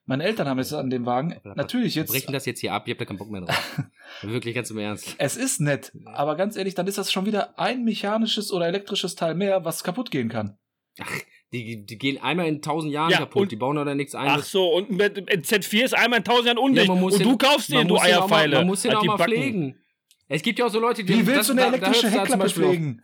Meine 0.06 0.24
Eltern 0.24 0.48
haben 0.48 0.58
es 0.58 0.72
an 0.72 0.90
dem 0.90 1.06
Wagen. 1.06 1.36
Natürlich 1.54 1.94
Wir 1.94 2.02
jetzt. 2.02 2.10
brechen 2.10 2.32
das 2.32 2.44
jetzt 2.44 2.60
hier 2.60 2.72
ab, 2.72 2.88
ihr 2.88 2.92
habt 2.92 3.00
da 3.00 3.04
keinen 3.04 3.18
Bock 3.18 3.30
mehr 3.30 3.42
drauf. 3.42 3.80
Wirklich 4.22 4.54
ganz 4.54 4.70
im 4.70 4.78
Ernst. 4.78 5.14
Es 5.18 5.36
ist 5.36 5.60
nett, 5.60 5.92
aber 6.06 6.34
ganz 6.36 6.56
ehrlich, 6.56 6.74
dann 6.74 6.86
ist 6.86 6.98
das 6.98 7.12
schon 7.12 7.26
wieder 7.26 7.58
ein 7.58 7.84
mechanisches 7.84 8.52
oder 8.52 8.66
elektrisches 8.66 9.14
Teil 9.14 9.34
mehr, 9.34 9.64
was 9.64 9.84
kaputt 9.84 10.10
gehen 10.10 10.28
kann. 10.28 10.56
Die, 11.52 11.84
die 11.84 11.98
gehen 11.98 12.18
einmal 12.22 12.46
in 12.46 12.62
tausend 12.62 12.92
Jahren 12.92 13.10
Ja, 13.10 13.18
kaputt, 13.18 13.42
und- 13.42 13.52
die 13.52 13.56
bauen 13.56 13.74
da 13.74 13.94
nichts 13.94 14.14
ein. 14.14 14.28
Ach 14.28 14.42
so, 14.44 14.68
und 14.68 14.90
mit, 14.90 15.16
mit 15.16 15.44
Z4 15.46 15.84
ist 15.84 15.94
einmal 15.94 16.18
in 16.20 16.24
tausend 16.24 16.46
Jahren 16.46 16.58
undicht. 16.58 16.86
Ja, 16.86 16.92
und 16.92 17.12
den- 17.12 17.22
du 17.22 17.36
kaufst 17.36 17.72
den, 17.72 17.88
du 17.88 17.96
auch 17.96 18.00
mal- 18.00 18.06
Eierpfeile. 18.06 18.56
Man 18.58 18.66
muss 18.68 18.82
den 18.82 18.90
Halt 18.90 18.98
auch 18.98 19.02
die 19.02 19.08
mal 19.08 19.16
Backen. 19.16 19.32
pflegen. 19.32 19.78
Es 20.28 20.42
gibt 20.42 20.58
ja 20.60 20.66
auch 20.66 20.70
so 20.70 20.78
Leute, 20.78 21.02
die 21.02 21.12
Wie 21.12 21.26
willst 21.26 21.40
das- 21.40 21.46
du 21.48 21.52
eine 21.54 21.66
elektrische 21.76 22.02
da 22.10 22.20
Heckklappe 22.20 22.48
pflegen? 22.50 23.02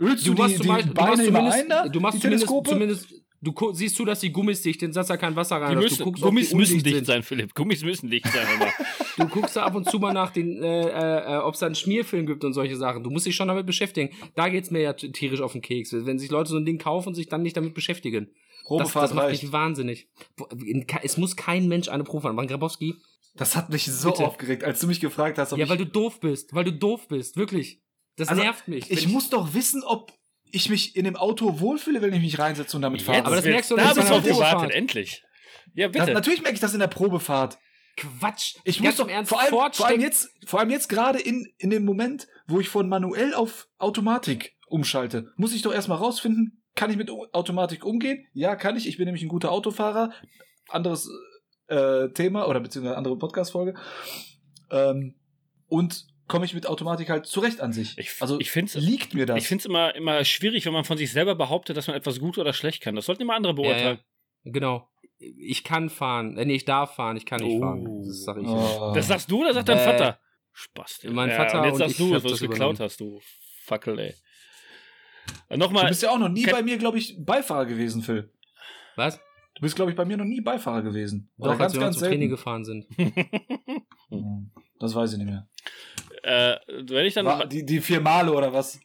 Ölst 0.00 0.26
du, 0.26 0.34
Du 0.34 0.42
machst 0.42 0.54
die, 0.54 0.58
zum 0.58 0.66
Beispiel, 0.66 0.82
die 0.82 0.88
du 0.88 0.94
Beine 0.94 1.10
machst 1.10 1.22
immer 1.28 1.38
zumindest, 1.38 1.58
ein 1.62 1.68
da? 1.68 1.88
du 1.88 2.00
machst 2.00 2.16
die 2.16 2.20
zumindest, 2.22 2.44
Teleskope? 2.46 2.70
zumindest, 2.70 3.14
du 3.42 3.72
siehst 3.74 3.96
zu, 3.96 4.04
dass 4.04 4.20
die 4.20 4.32
Gummis 4.32 4.62
dicht 4.62 4.80
sind, 4.80 4.96
dass 4.96 5.08
da 5.08 5.16
kein 5.16 5.36
Wasser 5.36 5.56
rein 5.60 5.76
müssen, 5.78 6.02
guckst, 6.04 6.22
ob 6.22 6.28
Gummis 6.30 6.54
müssen 6.54 6.82
dicht 6.82 6.96
sind. 6.96 7.04
sein, 7.06 7.22
Philipp. 7.22 7.54
Gummis 7.54 7.82
müssen 7.82 8.08
dicht 8.08 8.26
sein. 8.26 8.46
Du 9.18 9.28
guckst 9.28 9.54
da 9.56 9.64
ab 9.64 9.74
und 9.74 9.90
zu 9.90 9.98
mal 9.98 10.14
nach, 10.14 10.30
den, 10.30 10.62
äh, 10.62 11.34
äh, 11.34 11.36
ob 11.40 11.52
es 11.52 11.60
da 11.60 11.66
einen 11.66 11.74
Schmierfilm 11.74 12.24
gibt 12.24 12.44
und 12.44 12.54
solche 12.54 12.76
Sachen. 12.78 13.04
Du 13.04 13.10
musst 13.10 13.26
dich 13.26 13.36
schon 13.36 13.48
damit 13.48 13.66
beschäftigen. 13.66 14.08
Da 14.36 14.48
geht's 14.48 14.70
mir 14.70 14.80
ja 14.80 14.94
tierisch 14.94 15.42
auf 15.42 15.52
den 15.52 15.60
Keks. 15.60 15.92
Wenn 15.92 16.18
sich 16.18 16.30
Leute 16.30 16.48
so 16.48 16.56
ein 16.56 16.64
Ding 16.64 16.78
kaufen 16.78 17.08
und 17.08 17.14
sich 17.14 17.28
dann 17.28 17.42
nicht 17.42 17.54
damit 17.54 17.74
beschäftigen. 17.74 18.28
Das, 18.30 18.64
Probefahrt 18.64 19.04
das 19.04 19.14
macht 19.14 19.26
reicht. 19.26 19.42
mich 19.42 19.52
wahnsinnig. 19.52 20.08
Es 21.02 21.18
muss 21.18 21.36
kein 21.36 21.68
Mensch 21.68 21.88
eine 21.88 22.04
Probefahrt 22.04 22.34
machen. 22.34 22.48
Grabowski, 22.48 22.94
Das 23.36 23.54
hat 23.54 23.68
mich 23.68 23.84
so 23.84 24.12
Bitte. 24.12 24.24
aufgeregt, 24.26 24.64
als 24.64 24.80
du 24.80 24.86
mich 24.86 25.00
gefragt 25.00 25.36
hast, 25.36 25.52
ob 25.52 25.58
ja, 25.58 25.64
ich 25.64 25.70
weil 25.70 25.76
du 25.78 25.86
doof 25.86 26.18
bist. 26.20 26.54
Weil 26.54 26.64
du 26.64 26.72
doof 26.72 27.06
bist. 27.08 27.36
Wirklich. 27.36 27.82
Das 28.16 28.28
Also, 28.28 28.42
nervt 28.42 28.66
mich. 28.68 28.90
Ich 28.90 29.04
Wenn 29.04 29.12
muss 29.12 29.28
doch 29.28 29.52
wissen, 29.52 29.82
ob 29.84 30.10
ich 30.52 30.68
mich 30.68 30.94
in 30.94 31.04
dem 31.04 31.16
Auto 31.16 31.60
wohlfühle, 31.60 32.02
wenn 32.02 32.12
ich 32.12 32.20
mich 32.20 32.38
reinsetze 32.38 32.76
und 32.76 32.82
damit 32.82 33.02
fahre. 33.02 33.24
aber 33.24 33.36
das 33.36 33.44
merkst 33.44 33.70
du 33.70 33.76
da 33.76 33.84
nicht 33.84 33.96
bei 33.96 34.02
du 34.02 34.06
einer 34.08 34.20
gewartet, 34.20 34.36
Probefahrt. 34.36 34.72
endlich. 34.72 35.24
Ja, 35.74 35.88
das, 35.88 36.04
bitte. 36.04 36.14
natürlich 36.14 36.42
merke 36.42 36.54
ich 36.54 36.60
das 36.60 36.74
in 36.74 36.80
der 36.80 36.88
Probefahrt. 36.88 37.58
Quatsch. 37.96 38.56
Ich 38.64 38.80
muss 38.80 38.96
doch 38.96 39.08
Ernst, 39.08 39.28
vor 39.28 39.40
allem, 39.40 39.50
vor 39.72 39.86
allem 39.86 40.00
jetzt, 40.00 40.30
vor 40.46 40.60
allem 40.60 40.70
jetzt 40.70 40.88
gerade 40.88 41.18
in, 41.18 41.46
in 41.58 41.70
dem 41.70 41.84
Moment, 41.84 42.26
wo 42.46 42.60
ich 42.60 42.68
von 42.68 42.88
manuell 42.88 43.34
auf 43.34 43.68
Automatik 43.78 44.56
umschalte, 44.66 45.32
muss 45.36 45.54
ich 45.54 45.62
doch 45.62 45.72
erstmal 45.72 45.98
rausfinden, 45.98 46.62
kann 46.74 46.90
ich 46.90 46.96
mit 46.96 47.10
Automatik 47.10 47.84
umgehen? 47.84 48.26
Ja, 48.32 48.56
kann 48.56 48.76
ich. 48.76 48.86
Ich 48.88 48.96
bin 48.96 49.06
nämlich 49.06 49.22
ein 49.22 49.28
guter 49.28 49.52
Autofahrer. 49.52 50.12
anderes 50.68 51.10
äh, 51.68 52.08
Thema 52.10 52.48
oder 52.48 52.60
beziehungsweise 52.60 52.96
andere 52.96 53.18
Podcast-Folge. 53.18 53.74
Ähm, 54.70 55.14
und 55.68 56.06
komme 56.32 56.46
ich 56.46 56.54
mit 56.54 56.66
Automatik 56.66 57.10
halt 57.10 57.26
zurecht 57.26 57.60
an 57.60 57.72
sich. 57.72 57.96
Ich, 57.98 58.10
also 58.20 58.40
ich 58.40 58.50
find's, 58.50 58.74
liegt 58.74 59.14
mir 59.14 59.26
das. 59.26 59.38
Ich 59.38 59.46
finde 59.46 59.62
es 59.62 59.66
immer, 59.66 59.94
immer 59.94 60.24
schwierig, 60.24 60.66
wenn 60.66 60.72
man 60.72 60.84
von 60.84 60.98
sich 60.98 61.12
selber 61.12 61.34
behauptet, 61.36 61.76
dass 61.76 61.86
man 61.86 61.94
etwas 61.96 62.18
gut 62.18 62.38
oder 62.38 62.52
schlecht 62.52 62.82
kann. 62.82 62.96
Das 62.96 63.04
sollten 63.06 63.22
immer 63.22 63.34
andere 63.34 63.54
beurteilen. 63.54 63.98
Ja, 63.98 64.44
ja. 64.44 64.52
Genau. 64.52 64.88
Ich 65.18 65.62
kann 65.62 65.88
fahren. 65.90 66.36
Äh, 66.36 66.44
nee, 66.46 66.54
ich 66.56 66.64
darf 66.64 66.96
fahren, 66.96 67.16
ich 67.16 67.26
kann 67.26 67.40
nicht 67.42 67.54
Oh. 67.56 67.60
fahren. 67.60 68.02
Das 68.04 68.24
sag 68.24 68.36
ich. 68.38 68.46
Oh. 68.48 68.92
Das 68.94 69.06
sagst 69.06 69.30
du 69.30 69.42
oder 69.42 69.54
sagt 69.54 69.68
dein 69.68 69.78
Äh, 69.78 69.84
Vater? 69.84 70.18
Spaß. 70.52 71.00
mein 71.10 71.28
ja, 71.30 71.36
Vater 71.36 71.58
Und 71.60 71.64
jetzt 71.66 71.72
und 71.74 71.78
sagst 71.78 71.92
ich 71.92 72.06
du, 72.06 72.12
dass 72.14 72.22
du 72.22 72.28
geklaut 72.30 72.50
übernommen. 72.56 72.78
hast, 72.80 73.00
du 73.00 73.20
Fackel, 73.64 73.98
ey. 73.98 74.08
Äh, 74.08 74.14
Du 75.50 75.56
Nochmal, 75.58 75.86
bist 75.88 76.02
ja 76.02 76.10
auch 76.10 76.18
noch 76.18 76.28
nie 76.28 76.42
Kann- 76.42 76.54
bei 76.54 76.62
mir, 76.62 76.78
glaube 76.78 76.98
ich, 76.98 77.14
Beifahrer 77.24 77.66
gewesen, 77.66 78.02
Phil. 78.02 78.32
Was? 78.96 79.20
Du 79.54 79.60
bist, 79.60 79.76
glaube 79.76 79.90
ich, 79.90 79.96
bei 79.96 80.04
mir 80.06 80.16
noch 80.16 80.24
nie 80.24 80.40
Beifahrer 80.40 80.82
gewesen. 80.82 81.30
Doch, 81.38 81.58
als 81.60 81.74
wir 81.74 81.80
mal 81.82 81.92
zum 81.92 82.08
Training 82.08 82.30
gefahren 82.30 82.64
sind. 82.64 82.86
Das 84.78 84.94
weiß 84.94 85.12
ich 85.12 85.18
nicht 85.18 85.28
mehr. 85.28 85.48
Äh, 86.22 86.56
wenn 86.66 87.06
ich 87.06 87.14
dann. 87.14 87.26
War, 87.26 87.46
die, 87.46 87.64
die 87.64 87.80
vier 87.80 88.00
Male 88.00 88.32
oder 88.32 88.52
was? 88.52 88.80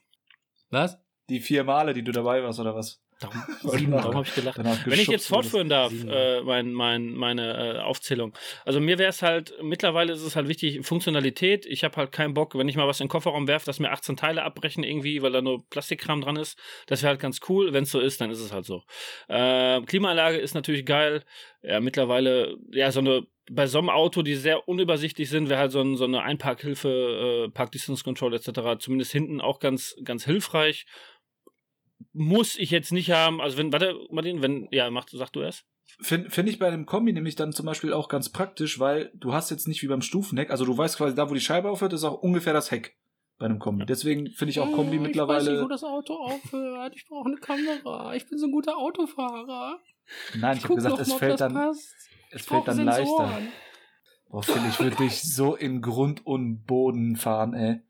Was? 0.70 0.98
Die 1.28 1.40
vier 1.40 1.64
Male, 1.64 1.92
die 1.94 2.02
du 2.02 2.12
dabei 2.12 2.42
warst 2.42 2.60
oder 2.60 2.74
was? 2.74 3.00
Darum, 3.20 3.42
darum 3.90 4.14
habe 4.14 4.26
ich 4.26 4.34
gelacht. 4.34 4.58
Wenn 4.58 5.00
ich 5.00 5.08
jetzt 5.08 5.26
fortführen 5.26 5.68
darf, 5.68 5.92
äh, 5.92 6.40
mein, 6.42 6.72
mein, 6.72 7.14
meine 7.14 7.76
äh, 7.76 7.78
Aufzählung. 7.80 8.32
Also 8.64 8.80
mir 8.80 8.98
wäre 8.98 9.10
es 9.10 9.22
halt, 9.22 9.54
mittlerweile 9.60 10.12
ist 10.12 10.22
es 10.22 10.36
halt 10.36 10.46
wichtig, 10.46 10.86
Funktionalität. 10.86 11.66
Ich 11.66 11.82
habe 11.82 11.96
halt 11.96 12.12
keinen 12.12 12.34
Bock, 12.34 12.56
wenn 12.56 12.68
ich 12.68 12.76
mal 12.76 12.86
was 12.86 13.00
in 13.00 13.06
den 13.06 13.10
Kofferraum 13.10 13.48
werfe, 13.48 13.66
dass 13.66 13.80
mir 13.80 13.90
18 13.90 14.16
Teile 14.16 14.44
abbrechen 14.44 14.84
irgendwie, 14.84 15.20
weil 15.22 15.32
da 15.32 15.42
nur 15.42 15.68
Plastikkram 15.68 16.20
dran 16.20 16.36
ist. 16.36 16.58
Das 16.86 17.02
wäre 17.02 17.10
halt 17.10 17.20
ganz 17.20 17.40
cool. 17.48 17.72
Wenn 17.72 17.84
es 17.84 17.90
so 17.90 17.98
ist, 17.98 18.20
dann 18.20 18.30
ist 18.30 18.40
es 18.40 18.52
halt 18.52 18.66
so. 18.66 18.84
Äh, 19.28 19.80
Klimaanlage 19.82 20.38
ist 20.38 20.54
natürlich 20.54 20.86
geil. 20.86 21.24
Ja, 21.62 21.80
mittlerweile, 21.80 22.56
ja, 22.70 22.92
so 22.92 23.00
eine 23.00 23.26
bei 23.50 23.66
so 23.66 23.78
einem 23.78 23.90
Auto, 23.90 24.22
die 24.22 24.34
sehr 24.34 24.68
unübersichtlich 24.68 25.28
sind, 25.30 25.48
wäre 25.48 25.60
halt 25.60 25.72
so, 25.72 25.80
ein, 25.80 25.96
so 25.96 26.04
eine 26.04 26.22
Einparkhilfe, 26.22 27.46
äh, 27.46 27.50
Park 27.50 27.72
Distance 27.72 28.04
Control 28.04 28.34
etc. 28.34 28.78
zumindest 28.78 29.12
hinten 29.12 29.40
auch 29.40 29.60
ganz, 29.60 29.96
ganz 30.04 30.24
hilfreich. 30.24 30.86
Muss 32.12 32.56
ich 32.56 32.70
jetzt 32.70 32.92
nicht 32.92 33.10
haben. 33.10 33.40
Also 33.40 33.58
wenn, 33.58 33.72
warte, 33.72 33.94
Martin, 34.10 34.42
wenn, 34.42 34.68
ja, 34.70 34.90
mach, 34.90 35.06
sag 35.10 35.30
du 35.32 35.40
erst. 35.40 35.64
Finde 36.00 36.30
find 36.30 36.48
ich 36.48 36.58
bei 36.58 36.68
einem 36.68 36.86
Kombi 36.86 37.12
nämlich 37.12 37.34
dann 37.34 37.52
zum 37.52 37.64
Beispiel 37.66 37.92
auch 37.92 38.08
ganz 38.08 38.28
praktisch, 38.28 38.78
weil 38.78 39.10
du 39.14 39.32
hast 39.32 39.50
jetzt 39.50 39.66
nicht 39.66 39.82
wie 39.82 39.88
beim 39.88 40.02
Stufenheck, 40.02 40.50
also 40.50 40.64
du 40.64 40.76
weißt 40.76 40.98
quasi, 40.98 41.14
da 41.14 41.30
wo 41.30 41.34
die 41.34 41.40
Scheibe 41.40 41.70
aufhört, 41.70 41.94
ist 41.94 42.04
auch 42.04 42.20
ungefähr 42.22 42.52
das 42.52 42.70
Heck 42.70 42.96
bei 43.38 43.46
einem 43.46 43.58
Kombi. 43.58 43.86
Deswegen 43.86 44.30
finde 44.30 44.50
ich 44.50 44.60
auch 44.60 44.70
Kombi 44.72 44.98
mittlerweile. 44.98 45.66
das 45.68 45.84
Auto 45.84 46.14
aufhört. 46.14 46.94
Ich 46.94 47.06
brauche 47.06 47.28
eine 47.28 47.36
Kamera. 47.36 48.14
Ich 48.14 48.28
bin 48.28 48.38
so 48.38 48.46
ein 48.46 48.52
guter 48.52 48.76
Autofahrer. 48.76 49.80
Nein, 50.34 50.56
ich 50.58 50.64
habe 50.64 50.74
gesagt, 50.74 50.98
es 50.98 51.12
fällt 51.14 51.40
dann, 51.40 51.54
passt. 51.54 52.07
Es 52.30 52.46
fällt 52.46 52.68
dann 52.68 52.84
leichter. 52.84 53.42
Boah, 54.28 54.42
Phil, 54.42 54.60
ich 54.68 54.78
würde 54.78 54.96
dich 54.96 55.22
so 55.22 55.54
in 55.54 55.80
Grund 55.80 56.26
und 56.26 56.64
Boden 56.66 57.16
fahren, 57.16 57.54
ey. 57.54 57.80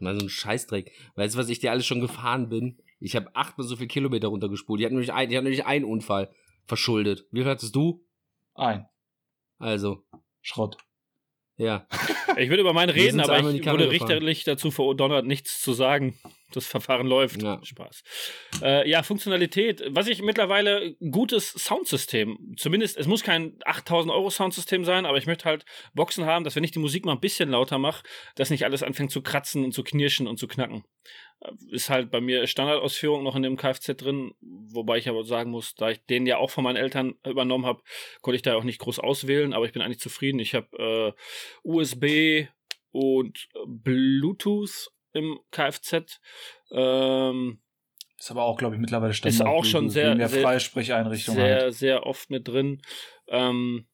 Mal 0.00 0.18
so 0.18 0.26
ein 0.26 0.28
Scheißdreck. 0.30 0.90
Weißt 1.14 1.34
du, 1.34 1.38
was 1.38 1.48
ich 1.48 1.58
dir 1.60 1.70
alles 1.70 1.86
schon 1.86 2.00
gefahren 2.00 2.48
bin? 2.48 2.78
Ich 2.98 3.14
habe 3.16 3.34
achtmal 3.34 3.66
so 3.66 3.76
viel 3.76 3.86
Kilometer 3.86 4.28
runtergespult. 4.28 4.80
Die 4.80 4.84
hatten 4.84 4.94
nämlich, 4.94 5.12
ein, 5.12 5.28
die 5.28 5.36
hatten 5.36 5.44
nämlich 5.44 5.66
einen 5.66 5.84
Unfall 5.84 6.30
verschuldet. 6.66 7.26
Wie 7.30 7.40
viel 7.42 7.50
hattest 7.50 7.74
du? 7.74 8.04
Ein. 8.54 8.86
Also, 9.58 10.04
Schrott. 10.40 10.76
ja. 11.56 11.86
Ich 12.36 12.48
würde 12.48 12.62
über 12.62 12.72
meinen 12.72 12.90
reden, 12.90 13.20
aber 13.20 13.38
ich 13.38 13.44
wurde 13.44 13.58
gefahren. 13.58 13.88
richterlich 13.88 14.44
dazu 14.44 14.70
verdonnert, 14.70 15.26
nichts 15.26 15.60
zu 15.60 15.72
sagen. 15.72 16.16
Das 16.52 16.66
Verfahren 16.66 17.06
läuft. 17.06 17.42
Ja. 17.42 17.60
Spaß. 17.62 18.02
Äh, 18.62 18.88
ja, 18.88 19.02
Funktionalität. 19.02 19.82
Was 19.88 20.08
ich 20.08 20.22
mittlerweile 20.22 20.94
gutes 21.10 21.50
Soundsystem. 21.50 22.54
Zumindest, 22.56 22.96
es 22.96 23.06
muss 23.06 23.22
kein 23.22 23.56
8000 23.64 24.12
Euro 24.12 24.30
Soundsystem 24.30 24.84
sein, 24.84 25.06
aber 25.06 25.18
ich 25.18 25.26
möchte 25.26 25.44
halt 25.44 25.64
Boxen 25.94 26.26
haben, 26.26 26.44
dass 26.44 26.56
wenn 26.56 26.64
ich 26.64 26.72
die 26.72 26.78
Musik 26.78 27.04
mal 27.04 27.12
ein 27.12 27.20
bisschen 27.20 27.50
lauter 27.50 27.78
mache, 27.78 28.02
dass 28.34 28.50
nicht 28.50 28.64
alles 28.64 28.82
anfängt 28.82 29.10
zu 29.10 29.22
kratzen 29.22 29.64
und 29.64 29.72
zu 29.72 29.82
knirschen 29.84 30.26
und 30.26 30.38
zu 30.38 30.48
knacken. 30.48 30.84
Äh, 31.40 31.52
Ist 31.70 31.90
halt 31.90 32.10
bei 32.10 32.20
mir 32.20 32.46
Standardausführung 32.46 33.22
noch 33.22 33.36
in 33.36 33.42
dem 33.42 33.56
Kfz 33.56 33.96
drin, 33.96 34.32
wobei 34.40 34.98
ich 34.98 35.08
aber 35.08 35.24
sagen 35.24 35.50
muss, 35.50 35.74
da 35.74 35.90
ich 35.90 36.04
den 36.06 36.26
ja 36.26 36.38
auch 36.38 36.50
von 36.50 36.64
meinen 36.64 36.76
Eltern 36.76 37.14
übernommen 37.26 37.66
habe, 37.66 37.82
konnte 38.22 38.36
ich 38.36 38.42
da 38.42 38.54
auch 38.56 38.64
nicht 38.64 38.78
groß 38.78 38.98
auswählen, 38.98 39.52
aber 39.52 39.64
ich 39.66 39.72
bin 39.72 39.82
eigentlich 39.82 40.00
zufrieden. 40.00 40.38
Ich 40.38 40.54
habe 40.54 41.14
äh, 41.16 41.20
USB 41.62 42.48
und 42.92 43.48
Bluetooth 43.66 44.90
im 45.12 45.38
Kfz. 45.50 46.20
Ähm, 46.72 47.60
Ist 48.18 48.30
aber 48.30 48.44
auch, 48.44 48.58
glaube 48.58 48.74
ich, 48.74 48.80
mittlerweile 48.80 49.14
Standard. 49.14 49.34
Ist 49.40 49.46
auch 49.46 49.64
schon 49.64 49.88
sehr- 49.90 50.14
der 50.14 50.28
sehr- 50.28 50.42
Freisprecheinrichtung 50.42 51.34
sehr, 51.34 51.60
halt. 51.62 51.74
sehr 51.74 52.06
oft 52.06 52.30
mit 52.30 52.46
drin. 52.48 52.82
Ähm, 53.28 53.86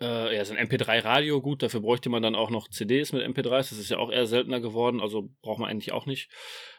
äh, 0.00 0.34
ja, 0.36 0.44
so 0.44 0.54
ein 0.54 0.58
MP3-Radio, 0.68 1.40
gut, 1.42 1.62
dafür 1.62 1.80
bräuchte 1.80 2.08
man 2.08 2.22
dann 2.22 2.34
auch 2.36 2.50
noch 2.50 2.68
CDs 2.68 3.12
mit 3.12 3.22
MP3s. 3.22 3.70
Das 3.70 3.78
ist 3.78 3.90
ja 3.90 3.98
auch 3.98 4.10
eher 4.12 4.26
seltener 4.26 4.60
geworden, 4.60 5.00
also 5.00 5.28
braucht 5.42 5.58
man 5.58 5.68
eigentlich 5.70 5.92
auch 5.92 6.06
nicht. 6.06 6.30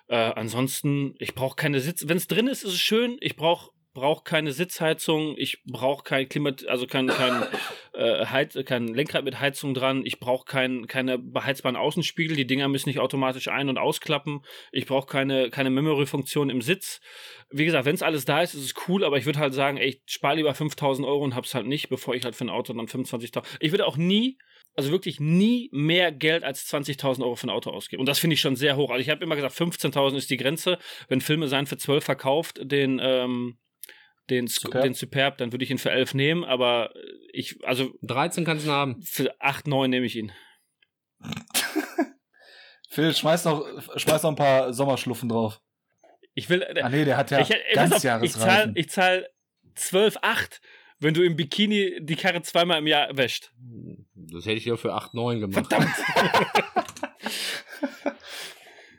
Äh, 0.07 0.15
ansonsten, 0.15 1.14
ich 1.19 1.35
brauche 1.35 1.56
keine 1.56 1.80
Sitz. 1.81 2.07
Wenn 2.07 2.18
es 2.18 2.27
drin 2.27 2.47
ist, 2.47 2.64
ist 2.64 2.73
es 2.73 2.80
schön. 2.80 3.18
Ich 3.19 3.35
brauche 3.35 3.69
brauche 3.94 4.24
keine 4.24 4.52
Sitzheizung, 4.52 5.36
ich 5.38 5.64
brauche 5.66 6.03
kein 6.03 6.30
Klimat, 6.30 6.66
also 6.68 6.88
kein, 6.88 7.07
kein, 7.07 7.44
äh, 7.94 8.26
Heiz, 8.26 8.57
kein 8.66 8.88
Lenkrad 8.88 9.24
mit 9.24 9.40
Heizung 9.40 9.74
dran, 9.74 10.06
ich 10.06 10.20
brauche 10.20 10.45
kein, 10.45 10.88
keine 10.88 11.18
beheizbaren 11.18 11.76
Außenspiegel, 11.76 12.36
die 12.36 12.48
Dinger 12.48 12.68
müssen 12.68 12.90
nicht 12.90 12.99
automatisch 12.99 13.48
ein- 13.48 13.70
und 13.70 13.78
ausklappen, 13.78 14.41
ich 14.72 14.86
brauche 14.86 15.07
keine, 15.07 15.49
keine 15.49 15.70
Memory-Funktion 15.70 16.49
im 16.49 16.61
Sitz. 16.61 17.02
Wie 17.49 17.66
gesagt, 17.66 17.86
wenn 17.86 17.95
es 17.95 18.03
alles 18.03 18.26
da 18.26 18.41
ist, 18.41 18.53
ist 18.53 18.66
es 18.66 18.88
cool, 18.88 19.03
aber 19.03 19.18
ich 19.18 19.26
würde 19.26 19.40
halt 19.40 19.53
sagen, 19.53 19.78
ey, 19.78 19.90
ich 19.90 20.02
spare 20.06 20.36
lieber 20.36 20.53
5000 20.53 21.07
Euro 21.07 21.24
und 21.24 21.36
hab's 21.36 21.56
halt 21.56 21.66
nicht, 21.66 21.90
bevor 21.90 22.16
ich 22.16 22.24
halt 22.24 22.36
für 22.36 22.45
ein 22.45 22.49
Auto 22.49 22.74
dann 22.74 22.88
25.000. 22.88 23.44
Ich 23.60 23.72
würde 23.72 23.88
auch 23.88 23.98
nie 23.98 24.38
also 24.76 24.91
wirklich 24.91 25.20
nie 25.20 25.70
mehr 25.74 26.11
Geld 26.11 26.44
als 26.44 26.72
20.000 26.74 27.22
Euro 27.24 27.36
für 27.36 27.48
ein 27.48 27.49
Auto 27.49 27.70
ausgeben. 27.70 27.99
Und 27.99 28.06
das 28.07 28.20
finde 28.20 28.36
ich 28.36 28.40
schon 28.40 28.56
sehr 28.56 28.78
hoch. 28.78 28.91
Also 28.91 29.02
ich 29.02 29.10
habe 29.10 29.22
immer 29.24 29.36
gesagt, 29.36 29.56
15.000 29.56 30.16
ist 30.16 30.30
die 30.30 30.38
Grenze. 30.38 30.78
Wenn 31.10 31.20
Filme 31.20 31.49
sein 31.49 31.66
für 31.66 31.78
12 31.78 32.03
verkauft, 32.03 32.60
den, 32.61 32.99
ähm, 33.03 33.57
den, 34.30 34.47
Superb. 34.47 34.84
Den 34.84 34.93
Superb, 34.93 35.38
dann 35.38 35.51
würde 35.51 35.64
ich 35.65 35.72
ihn 35.72 35.77
für 35.77 35.91
11 35.91 36.14
nehmen. 36.14 36.43
Aber 36.43 36.91
ich, 37.34 37.57
also 37.65 37.91
13 38.01 38.45
kannst 38.45 38.65
du 38.65 38.69
ihn 38.69 38.73
haben. 38.73 39.01
für 39.01 39.34
8, 39.39 39.68
9 39.68 39.89
nehme 39.89 40.06
ich 40.06 40.15
ihn. 40.15 40.31
Phil, 42.89 43.14
schmeiß 43.14 43.45
noch, 43.45 43.65
schmeiß 43.97 44.23
noch 44.23 44.31
ein 44.31 44.35
paar 44.35 44.73
Sommerschluffen 44.73 45.30
drauf. 45.30 45.61
Ich 46.34 46.49
will. 46.49 46.61
äh, 46.61 46.81
Ah 46.81 46.89
nee, 46.89 47.06
der 47.06 47.18
hat 47.18 47.31
ja 47.31 47.39
ich, 47.41 47.51
ey, 47.51 47.60
pass 47.76 48.06
auf, 48.06 48.23
ich 48.23 48.34
zahle 48.34 48.72
ich 48.76 48.89
zahl 48.89 49.30
12, 49.76 50.18
8, 50.22 50.61
wenn 50.99 51.14
du 51.14 51.22
im 51.23 51.35
Bikini 51.35 51.97
die 52.01 52.15
Karre 52.15 52.41
zweimal 52.41 52.80
im 52.80 52.88
Jahr 52.88 53.15
wäscht. 53.15 53.51
Das 54.15 54.45
hätte 54.45 54.56
ich 54.57 54.65
ja 54.65 54.76
für 54.77 54.93
8, 54.93 55.14
9 55.14 55.39
gemacht. 55.41 55.68
Verdammt! 55.68 55.93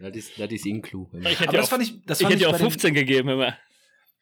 Das 0.02 0.16
ist, 0.16 0.40
das 0.40 0.50
ist 0.50 0.64
Inclu. 0.64 1.08
Ich 1.12 1.18
Aber 1.20 1.28
hätte 1.28 1.44
das 1.44 1.52
ja 1.54 1.60
auch, 1.60 1.68
fand 1.68 1.82
ich, 1.82 2.02
das 2.06 2.20
ich 2.20 2.24
fand 2.24 2.32
hätte 2.34 2.36
ich, 2.36 2.40
ja 2.46 2.48
bei 2.50 2.56
auch 2.56 2.60
15 2.60 2.94
gegeben 2.94 3.28
immer. 3.28 3.56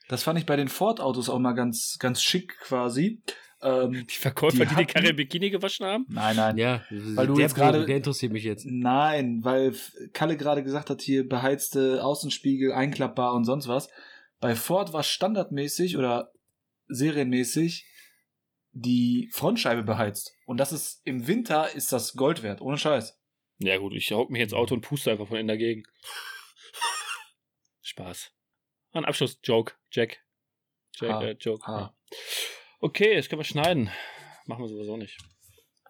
Das 0.08 0.22
fand 0.22 0.38
ich 0.38 0.46
bei 0.46 0.56
den 0.56 0.68
Ford-Autos 0.68 1.28
auch 1.28 1.38
mal 1.38 1.52
ganz, 1.52 1.96
ganz 1.98 2.22
schick 2.22 2.58
quasi. 2.60 3.22
Ähm, 3.60 4.06
Die 4.08 4.14
Verkäufer, 4.14 4.52
Die 4.58 4.62
die 4.62 4.68
die, 4.68 4.74
hatten- 4.76 4.86
Karre 4.86 5.08
im 5.08 5.16
Bikini 5.16 5.50
gewaschen 5.50 5.84
haben. 5.84 6.06
nein, 6.08 6.36
nein. 6.36 6.56
Ja, 6.58 6.84
Weil 6.90 7.26
du 7.26 7.34
der 7.34 7.42
jetzt 7.42 7.54
gerade- 7.56 7.84
der 7.86 7.96
interessiert 7.96 8.32
mich 8.32 8.44
jetzt. 8.44 8.64
Nein, 8.66 9.40
weil 9.42 9.74
Kalle 10.12 10.36
gerade 10.36 10.62
gesagt 10.62 10.90
hat, 10.90 11.02
hier 11.02 11.28
beheizte 11.28 12.04
Außenspiegel, 12.04 12.72
einklappbar 12.72 13.34
und 13.34 13.44
sonst 13.44 13.66
was. 13.66 13.88
Bei 14.40 14.54
Ford 14.54 14.92
war 14.92 15.02
standardmäßig 15.02 15.96
oder 15.96 16.30
serienmäßig 16.86 17.84
die 18.72 19.28
Frontscheibe 19.32 19.82
beheizt. 19.82 20.32
Und 20.46 20.58
das 20.58 20.70
ist 20.72 21.00
im 21.04 21.26
Winter 21.26 21.74
ist 21.74 21.90
das 21.92 22.12
Gold 22.14 22.44
wert, 22.44 22.60
ohne 22.60 22.78
Scheiß. 22.78 23.18
Ja 23.58 23.76
gut, 23.78 23.92
ich 23.92 24.12
hock 24.12 24.30
mich 24.30 24.40
ins 24.40 24.52
Auto 24.52 24.76
und 24.76 24.82
puste 24.82 25.10
einfach 25.10 25.26
von 25.26 25.36
innen 25.36 25.48
dagegen. 25.48 25.82
Spaß. 27.82 28.30
Ein 28.92 29.04
Abschluss-Joke, 29.04 29.74
Jack. 29.90 30.18
Jack, 30.96 31.10
Ha, 31.10 31.22
äh, 31.24 31.36
Joke. 31.38 31.62
Ja. 31.66 31.94
Okay, 32.80 33.16
das 33.16 33.28
können 33.28 33.40
wir 33.40 33.44
schneiden. 33.44 33.90
Machen 34.46 34.64
wir 34.64 34.68
sowieso 34.68 34.96
nicht. 34.96 35.18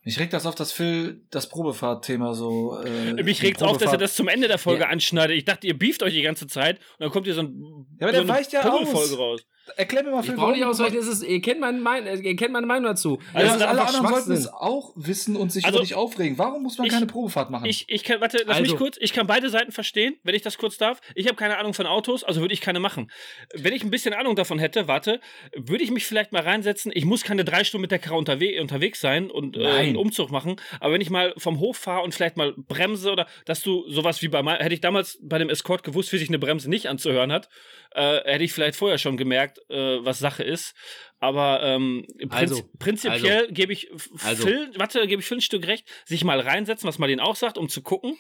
Mich 0.05 0.19
regt 0.19 0.33
das 0.33 0.47
auf, 0.47 0.55
dass 0.55 0.73
Phil 0.73 1.25
das 1.31 1.49
Probefahrtthema 1.49 2.33
so. 2.35 2.79
Äh, 2.81 3.23
Mich 3.23 3.43
regt 3.43 3.63
auf, 3.63 3.79
dass 3.79 3.93
er 3.93 3.99
das 3.99 4.15
zum 4.15 4.29
Ende 4.29 4.49
der 4.49 4.59
Folge 4.59 4.83
Ja. 4.85 4.89
anschneidet. 4.89 5.37
Ich 5.37 5.45
dachte, 5.45 5.67
ihr 5.67 5.79
beeft 5.79 6.03
euch 6.03 6.15
die 6.15 6.23
ganze 6.23 6.47
Zeit 6.47 6.79
und 6.79 7.01
dann 7.01 7.11
kommt 7.11 7.27
hier 7.27 7.35
so 7.35 7.43
ein 7.43 7.87
Ja, 8.01 8.07
aber 8.07 8.13
der 8.13 8.23
so 8.27 8.29
eine 8.29 8.39
weicht 8.41 8.53
ja 8.53 8.63
Pummelfolge 8.63 9.15
aus. 9.15 9.19
raus. 9.19 9.47
Erklär 9.77 10.03
mir 10.05 10.11
mal, 10.11 10.21
Ich 10.21 10.27
Phil, 10.27 10.37
brauche 10.37 10.53
nicht 10.53 10.65
ausweichen, 10.65 10.97
es 10.99 11.07
ist, 11.07 11.23
ihr, 11.23 11.41
kennt 11.41 11.61
meine 11.61 11.79
Mein- 11.81 12.07
ihr 12.07 12.37
kennt 12.37 12.53
meine 12.53 12.67
Meinung 12.67 12.85
dazu. 12.85 13.19
Also, 13.33 13.47
Das 13.47 13.57
ist 13.57 13.63
alle 13.63 13.81
anderen 13.87 14.09
sollten 14.09 14.33
es 14.33 14.49
auch 14.53 14.93
wissen 14.97 15.37
und 15.37 15.53
sich 15.53 15.65
Also, 15.65 15.79
über 15.79 15.85
dich 15.85 15.95
aufregen. 15.95 16.39
Warum 16.39 16.63
muss 16.63 16.79
man 16.79 16.87
ich- 16.87 16.93
keine 16.93 17.07
Probefahrt 17.07 17.51
machen? 17.51 17.67
Ich, 17.67 17.85
ich 17.89 18.05
kann, 18.05 18.21
warte, 18.21 18.39
lass 18.47 18.59
Also. 18.59 18.71
mich 18.73 18.77
kurz. 18.79 18.97
Ich 19.01 19.13
kann 19.13 19.27
beide 19.27 19.51
Seiten 19.51 19.73
verstehen, 19.73 20.17
wenn 20.23 20.35
ich 20.35 20.43
das 20.43 20.59
kurz 20.59 20.77
darf. 20.79 21.01
Ich 21.15 21.27
habe 21.27 21.37
keine 21.37 21.59
Ahnung 21.59 21.75
von 21.75 21.87
Autos, 21.87 22.25
also 22.25 22.41
würde 22.41 22.55
ich 22.55 22.61
keine 22.61 22.81
machen. 22.81 23.11
Wenn 23.55 23.73
ich 23.73 23.83
ein 23.85 23.91
bisschen 23.91 24.15
Ahnung 24.15 24.37
davon 24.37 24.59
hätte, 24.59 24.89
warte, 24.89 25.21
würde 25.57 25.85
ich 25.85 25.91
mich 25.91 26.07
vielleicht 26.07 26.33
mal 26.33 26.43
reinsetzen. 26.43 26.93
Ich 26.95 27.05
muss 27.05 27.23
keine 27.25 27.45
drei 27.45 27.65
Stunden 27.65 27.83
mit 27.83 27.91
der 27.91 27.99
Karre 27.99 28.17
unterwe 28.17 28.61
unterwegs 28.61 29.01
sein 29.01 29.31
und 29.31 29.57
äh, 29.57 29.67
einen 29.67 29.97
Umzug 29.97 30.31
machen. 30.31 30.57
Aber 30.81 30.93
wenn 30.95 31.01
ich 31.01 31.11
mal 31.11 31.35
vom 31.37 31.61
Hof 31.61 31.77
fahre 31.77 32.03
und 32.03 32.15
vielleicht 32.15 32.37
mal 32.37 32.55
bremse 32.57 33.11
oder 33.13 33.27
dass 33.45 33.63
du 33.63 33.89
sowas 33.89 34.23
wie 34.23 34.29
bei 34.29 34.43
mein, 34.43 34.59
hätte 34.59 34.75
ich 34.75 34.81
damals 34.81 35.19
bei 35.23 35.39
dem 35.39 35.49
Escort 35.51 35.83
gewusst, 35.83 36.13
wie 36.13 36.19
sich 36.19 36.29
eine 36.29 36.39
Bremse 36.39 36.69
nicht 36.71 36.87
anzuhören 36.89 37.33
hat, 37.33 37.49
äh, 37.95 38.21
hätte 38.25 38.45
ich 38.45 38.53
vielleicht 38.53 38.77
vorher 38.77 38.99
schon 38.99 39.17
gemerkt, 39.17 39.58
äh, 39.69 39.99
was 40.05 40.19
Sache 40.19 40.43
ist. 40.43 40.75
Aber 41.21 41.63
ähm, 41.63 42.07
prinz 42.29 42.33
Also, 42.53 42.71
prinzipiell 42.79 43.43
also. 43.43 43.53
gebe 43.53 43.73
ich 43.73 43.91
Also. 44.25 44.47
Phil, 44.47 44.71
warte, 44.77 45.07
gebe 45.07 45.21
ich 45.21 45.27
Phil 45.27 45.39
ein 45.39 45.43
Stück 45.43 45.67
recht, 45.67 45.89
sich 46.05 46.25
mal 46.25 46.41
reinsetzen, 46.41 46.89
was 46.89 46.99
man 46.99 47.09
denen 47.09 47.21
auch 47.21 47.37
sagt, 47.37 47.59
um 47.59 47.69
zu 47.69 47.83
gucken. 47.83 48.17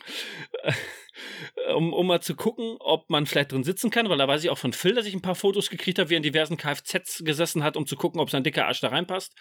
Um, 1.77 1.93
um 1.93 2.07
mal 2.07 2.20
zu 2.20 2.35
gucken, 2.35 2.77
ob 2.81 3.11
man 3.11 3.27
vielleicht 3.27 3.53
drin 3.53 3.65
sitzen 3.65 3.90
kann, 3.90 4.09
weil 4.09 4.19
da 4.19 4.28
weiß 4.28 4.43
ich 4.45 4.51
auch 4.51 4.59
von 4.59 4.73
Phil, 4.73 4.95
dass 4.95 5.07
ich 5.07 5.15
ein 5.15 5.23
paar 5.23 5.35
Fotos 5.35 5.70
gekriegt 5.70 5.99
habe, 5.99 6.11
wie 6.11 6.15
er 6.15 6.19
in 6.19 6.23
diversen 6.23 6.57
Kfz 6.57 7.24
gesessen 7.24 7.62
hat, 7.65 7.77
um 7.77 7.86
zu 7.86 7.97
gucken, 7.97 8.20
ob 8.20 8.31
sein 8.31 8.43
dicker 8.45 8.66
Arsch 8.66 8.81
da 8.81 8.89
reinpasst. 8.89 9.32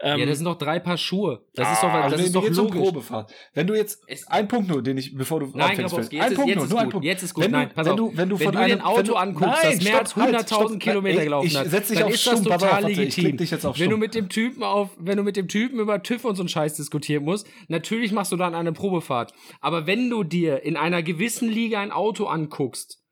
Ähm, 0.00 0.20
ja, 0.20 0.26
das 0.26 0.38
sind 0.38 0.44
doch 0.46 0.58
drei 0.58 0.78
Paar 0.78 0.96
Schuhe. 0.98 1.44
Das 1.54 1.68
Ah, 1.68 1.72
ist 1.72 1.82
doch, 1.82 1.92
das 1.92 2.12
Also 2.12 2.24
ist 2.24 2.34
doch 2.34 2.44
geht's 2.44 2.58
um 2.58 2.64
logisch. 2.66 2.80
Probefahrt. 2.80 3.32
Wenn 3.54 3.66
du 3.66 3.74
jetzt 3.74 4.02
ein 4.28 4.48
Punkt 4.48 4.68
nur, 4.68 4.82
den 4.82 4.98
ich, 4.98 5.14
bevor 5.16 5.40
du 5.40 5.46
Nein, 5.54 5.70
anfängst, 5.70 5.94
ein 5.94 6.00
jetzt 6.10 6.30
ist- 6.30 6.34
Punkt 6.36 6.48
jetzt 6.48 6.56
nur, 6.56 6.64
ist 6.64 6.70
nur 6.70 6.80
ein 6.80 6.84
gut. 6.86 6.92
Punkt. 6.92 7.06
Jetzt 7.06 7.22
ist 7.22 7.34
gut. 7.34 7.44
Wenn 7.44 7.50
Nein, 7.50 7.68
du, 7.68 7.74
pass 7.74 7.86
wenn 7.86 7.92
auf. 7.92 7.98
du, 7.98 8.16
wenn 8.16 8.28
du 8.28 8.38
Wenn 8.38 8.44
von 8.46 8.54
du 8.54 8.58
einem, 8.60 8.78
ein 8.80 8.84
Auto 8.84 9.12
wenn 9.12 9.16
anguckst, 9.16 9.62
nein, 9.64 9.74
das 9.76 9.84
mehr 9.84 9.98
als 9.98 10.10
stopp, 10.12 10.22
halt, 10.22 10.34
100.000 10.36 10.46
stopp. 10.68 10.80
Kilometer 10.80 11.24
gelaufen 11.24 11.46
ich 11.46 11.56
hat, 11.56 11.68
setz 11.70 11.88
dich 11.88 11.98
dann 11.98 12.06
auf 12.08 12.14
ist 12.14 12.26
das 12.26 12.32
Stumm, 12.40 12.44
Papa, 12.50 12.66
total 12.66 12.84
legitim. 12.90 13.36
dich 13.36 13.50
jetzt 13.50 13.64
auf 13.66 13.78
Wenn 13.78 13.90
du 13.90 13.96
mit 13.96 14.14
dem 14.14 14.28
Typen 14.28 14.62
auf, 14.62 14.90
wenn 14.98 15.16
du 15.16 15.22
mit 15.22 15.36
dem 15.36 15.48
Typen 15.48 15.78
über 15.80 16.02
TÜV 16.02 16.24
und 16.24 16.36
so 16.36 16.42
einen 16.42 16.48
Scheiß 16.48 16.74
diskutieren 16.76 17.24
musst, 17.24 17.46
natürlich 17.68 18.12
machst 18.12 18.32
du 18.32 18.36
dann 18.36 18.54
eine 18.54 18.72
Probefahrt. 18.72 19.32
Aber 19.60 19.86
wenn 19.86 20.08
du 20.10 20.24
dir 20.24 20.62
in 20.62 20.76
einer 20.76 21.02
gewissen 21.02 21.25
Liga 21.48 21.80
ein 21.80 21.92
Auto 21.92 22.26
anguckst, 22.26 23.02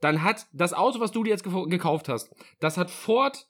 dann 0.00 0.22
hat 0.22 0.46
das 0.52 0.72
Auto, 0.72 1.00
was 1.00 1.12
du 1.12 1.24
dir 1.24 1.30
jetzt 1.30 1.44
gekauft 1.44 2.08
hast, 2.08 2.34
das 2.60 2.76
hat 2.76 2.90
Ford 2.90 3.48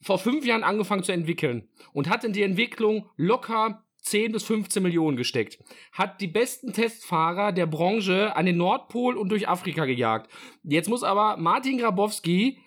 vor 0.00 0.18
fünf 0.18 0.44
Jahren 0.44 0.64
angefangen 0.64 1.02
zu 1.02 1.12
entwickeln 1.12 1.68
und 1.92 2.08
hat 2.08 2.24
in 2.24 2.32
die 2.32 2.42
Entwicklung 2.42 3.08
locker 3.16 3.84
10 4.02 4.32
bis 4.32 4.44
15 4.44 4.82
Millionen 4.82 5.16
gesteckt. 5.16 5.58
Hat 5.92 6.20
die 6.20 6.26
besten 6.26 6.72
Testfahrer 6.72 7.52
der 7.52 7.66
Branche 7.66 8.36
an 8.36 8.44
den 8.44 8.58
Nordpol 8.58 9.16
und 9.16 9.30
durch 9.30 9.48
Afrika 9.48 9.86
gejagt. 9.86 10.30
Jetzt 10.62 10.90
muss 10.90 11.02
aber 11.02 11.38
Martin 11.38 11.78
Grabowski 11.78 12.58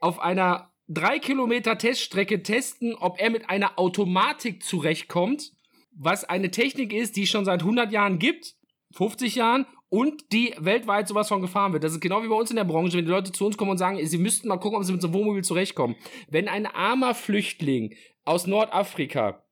auf 0.00 0.18
einer 0.18 0.70
3 0.88 1.18
Kilometer 1.20 1.78
Teststrecke 1.78 2.42
testen, 2.42 2.94
ob 2.94 3.18
er 3.18 3.30
mit 3.30 3.48
einer 3.48 3.78
Automatik 3.78 4.62
zurechtkommt, 4.62 5.52
was 5.92 6.24
eine 6.24 6.50
Technik 6.50 6.92
ist, 6.92 7.16
die 7.16 7.22
es 7.22 7.30
schon 7.30 7.46
seit 7.46 7.60
100 7.60 7.90
Jahren 7.90 8.18
gibt, 8.18 8.56
50 8.92 9.36
Jahren 9.36 9.66
und 9.92 10.32
die 10.32 10.54
weltweit 10.58 11.06
sowas 11.06 11.28
von 11.28 11.42
gefahren 11.42 11.74
wird. 11.74 11.84
Das 11.84 11.92
ist 11.92 12.00
genau 12.00 12.22
wie 12.22 12.28
bei 12.28 12.34
uns 12.34 12.48
in 12.48 12.56
der 12.56 12.64
Branche, 12.64 12.96
wenn 12.96 13.04
die 13.04 13.10
Leute 13.10 13.30
zu 13.30 13.44
uns 13.44 13.58
kommen 13.58 13.72
und 13.72 13.76
sagen, 13.76 13.98
sie 14.02 14.16
müssten 14.16 14.48
mal 14.48 14.56
gucken, 14.56 14.78
ob 14.78 14.84
sie 14.84 14.92
mit 14.92 15.02
so 15.02 15.08
einem 15.08 15.14
Wohnmobil 15.14 15.44
zurechtkommen. 15.44 15.96
Wenn 16.30 16.48
ein 16.48 16.64
armer 16.64 17.14
Flüchtling 17.14 17.94
aus 18.24 18.46
Nordafrika 18.46 19.44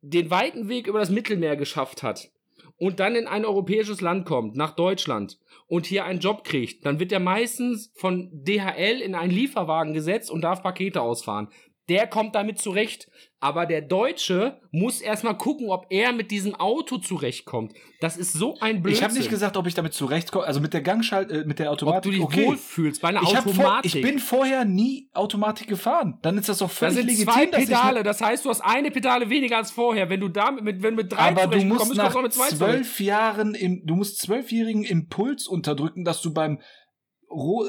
den 0.00 0.30
weiten 0.30 0.70
Weg 0.70 0.86
über 0.86 1.00
das 1.00 1.10
Mittelmeer 1.10 1.56
geschafft 1.56 2.02
hat 2.02 2.30
und 2.78 2.98
dann 2.98 3.14
in 3.14 3.26
ein 3.26 3.44
europäisches 3.44 4.00
Land 4.00 4.24
kommt, 4.24 4.56
nach 4.56 4.74
Deutschland, 4.74 5.38
und 5.66 5.84
hier 5.84 6.06
einen 6.06 6.20
Job 6.20 6.44
kriegt, 6.44 6.86
dann 6.86 6.98
wird 6.98 7.12
er 7.12 7.20
meistens 7.20 7.92
von 7.94 8.30
DHL 8.32 9.02
in 9.02 9.14
einen 9.14 9.32
Lieferwagen 9.32 9.92
gesetzt 9.92 10.30
und 10.30 10.40
darf 10.40 10.62
Pakete 10.62 11.02
ausfahren. 11.02 11.48
Der 11.88 12.06
kommt 12.06 12.34
damit 12.34 12.58
zurecht. 12.58 13.08
Aber 13.44 13.66
der 13.66 13.82
Deutsche 13.82 14.58
muss 14.70 15.02
erstmal 15.02 15.36
gucken, 15.36 15.68
ob 15.68 15.84
er 15.90 16.12
mit 16.12 16.30
diesem 16.30 16.54
Auto 16.54 16.96
zurechtkommt. 16.96 17.74
Das 18.00 18.16
ist 18.16 18.32
so 18.32 18.56
ein 18.60 18.80
Blödsinn. 18.80 18.98
Ich 18.98 19.04
habe 19.04 19.12
nicht 19.12 19.28
gesagt, 19.28 19.58
ob 19.58 19.66
ich 19.66 19.74
damit 19.74 19.92
zurechtkomme, 19.92 20.46
also 20.46 20.60
mit 20.60 20.72
der 20.72 20.80
Gangschalt, 20.80 21.30
äh, 21.30 21.44
mit 21.44 21.58
der 21.58 21.66
ob 21.66 21.74
Automatik. 21.74 22.02
du 22.04 22.10
dich 22.10 22.22
okay. 22.22 22.46
wohlfühlst 22.46 23.02
bei 23.02 23.08
einer 23.08 23.20
ich, 23.22 23.36
Automatik. 23.36 23.94
ich 23.94 24.00
bin 24.00 24.18
vorher 24.18 24.64
nie 24.64 25.10
Automatik 25.12 25.68
gefahren. 25.68 26.18
Dann 26.22 26.38
ist 26.38 26.48
das 26.48 26.56
doch 26.56 26.70
völlig 26.70 26.94
sind 26.94 27.06
legitim, 27.06 27.34
zwei 27.34 27.46
Pedale, 27.48 28.02
das 28.02 28.22
heißt, 28.22 28.46
du 28.46 28.48
hast 28.48 28.62
eine 28.62 28.90
Pedale 28.90 29.28
weniger 29.28 29.58
als 29.58 29.70
vorher. 29.70 30.08
Wenn 30.08 30.20
du 30.20 30.28
damit 30.28 30.64
mit, 30.64 30.82
wenn 30.82 30.94
mit 30.94 31.12
drei 31.12 31.18
aber 31.18 31.46
du 31.46 31.62
musst 31.66 31.80
kommst 31.80 31.98
du 31.98 32.02
nach 32.02 32.28
zwölf 32.30 32.98
Jahren 32.98 33.54
im, 33.54 33.84
du 33.84 33.94
musst 33.94 34.22
zwölfjährigen 34.22 34.84
Impuls 34.84 35.46
unterdrücken, 35.46 36.06
dass 36.06 36.22
du 36.22 36.32
beim 36.32 36.60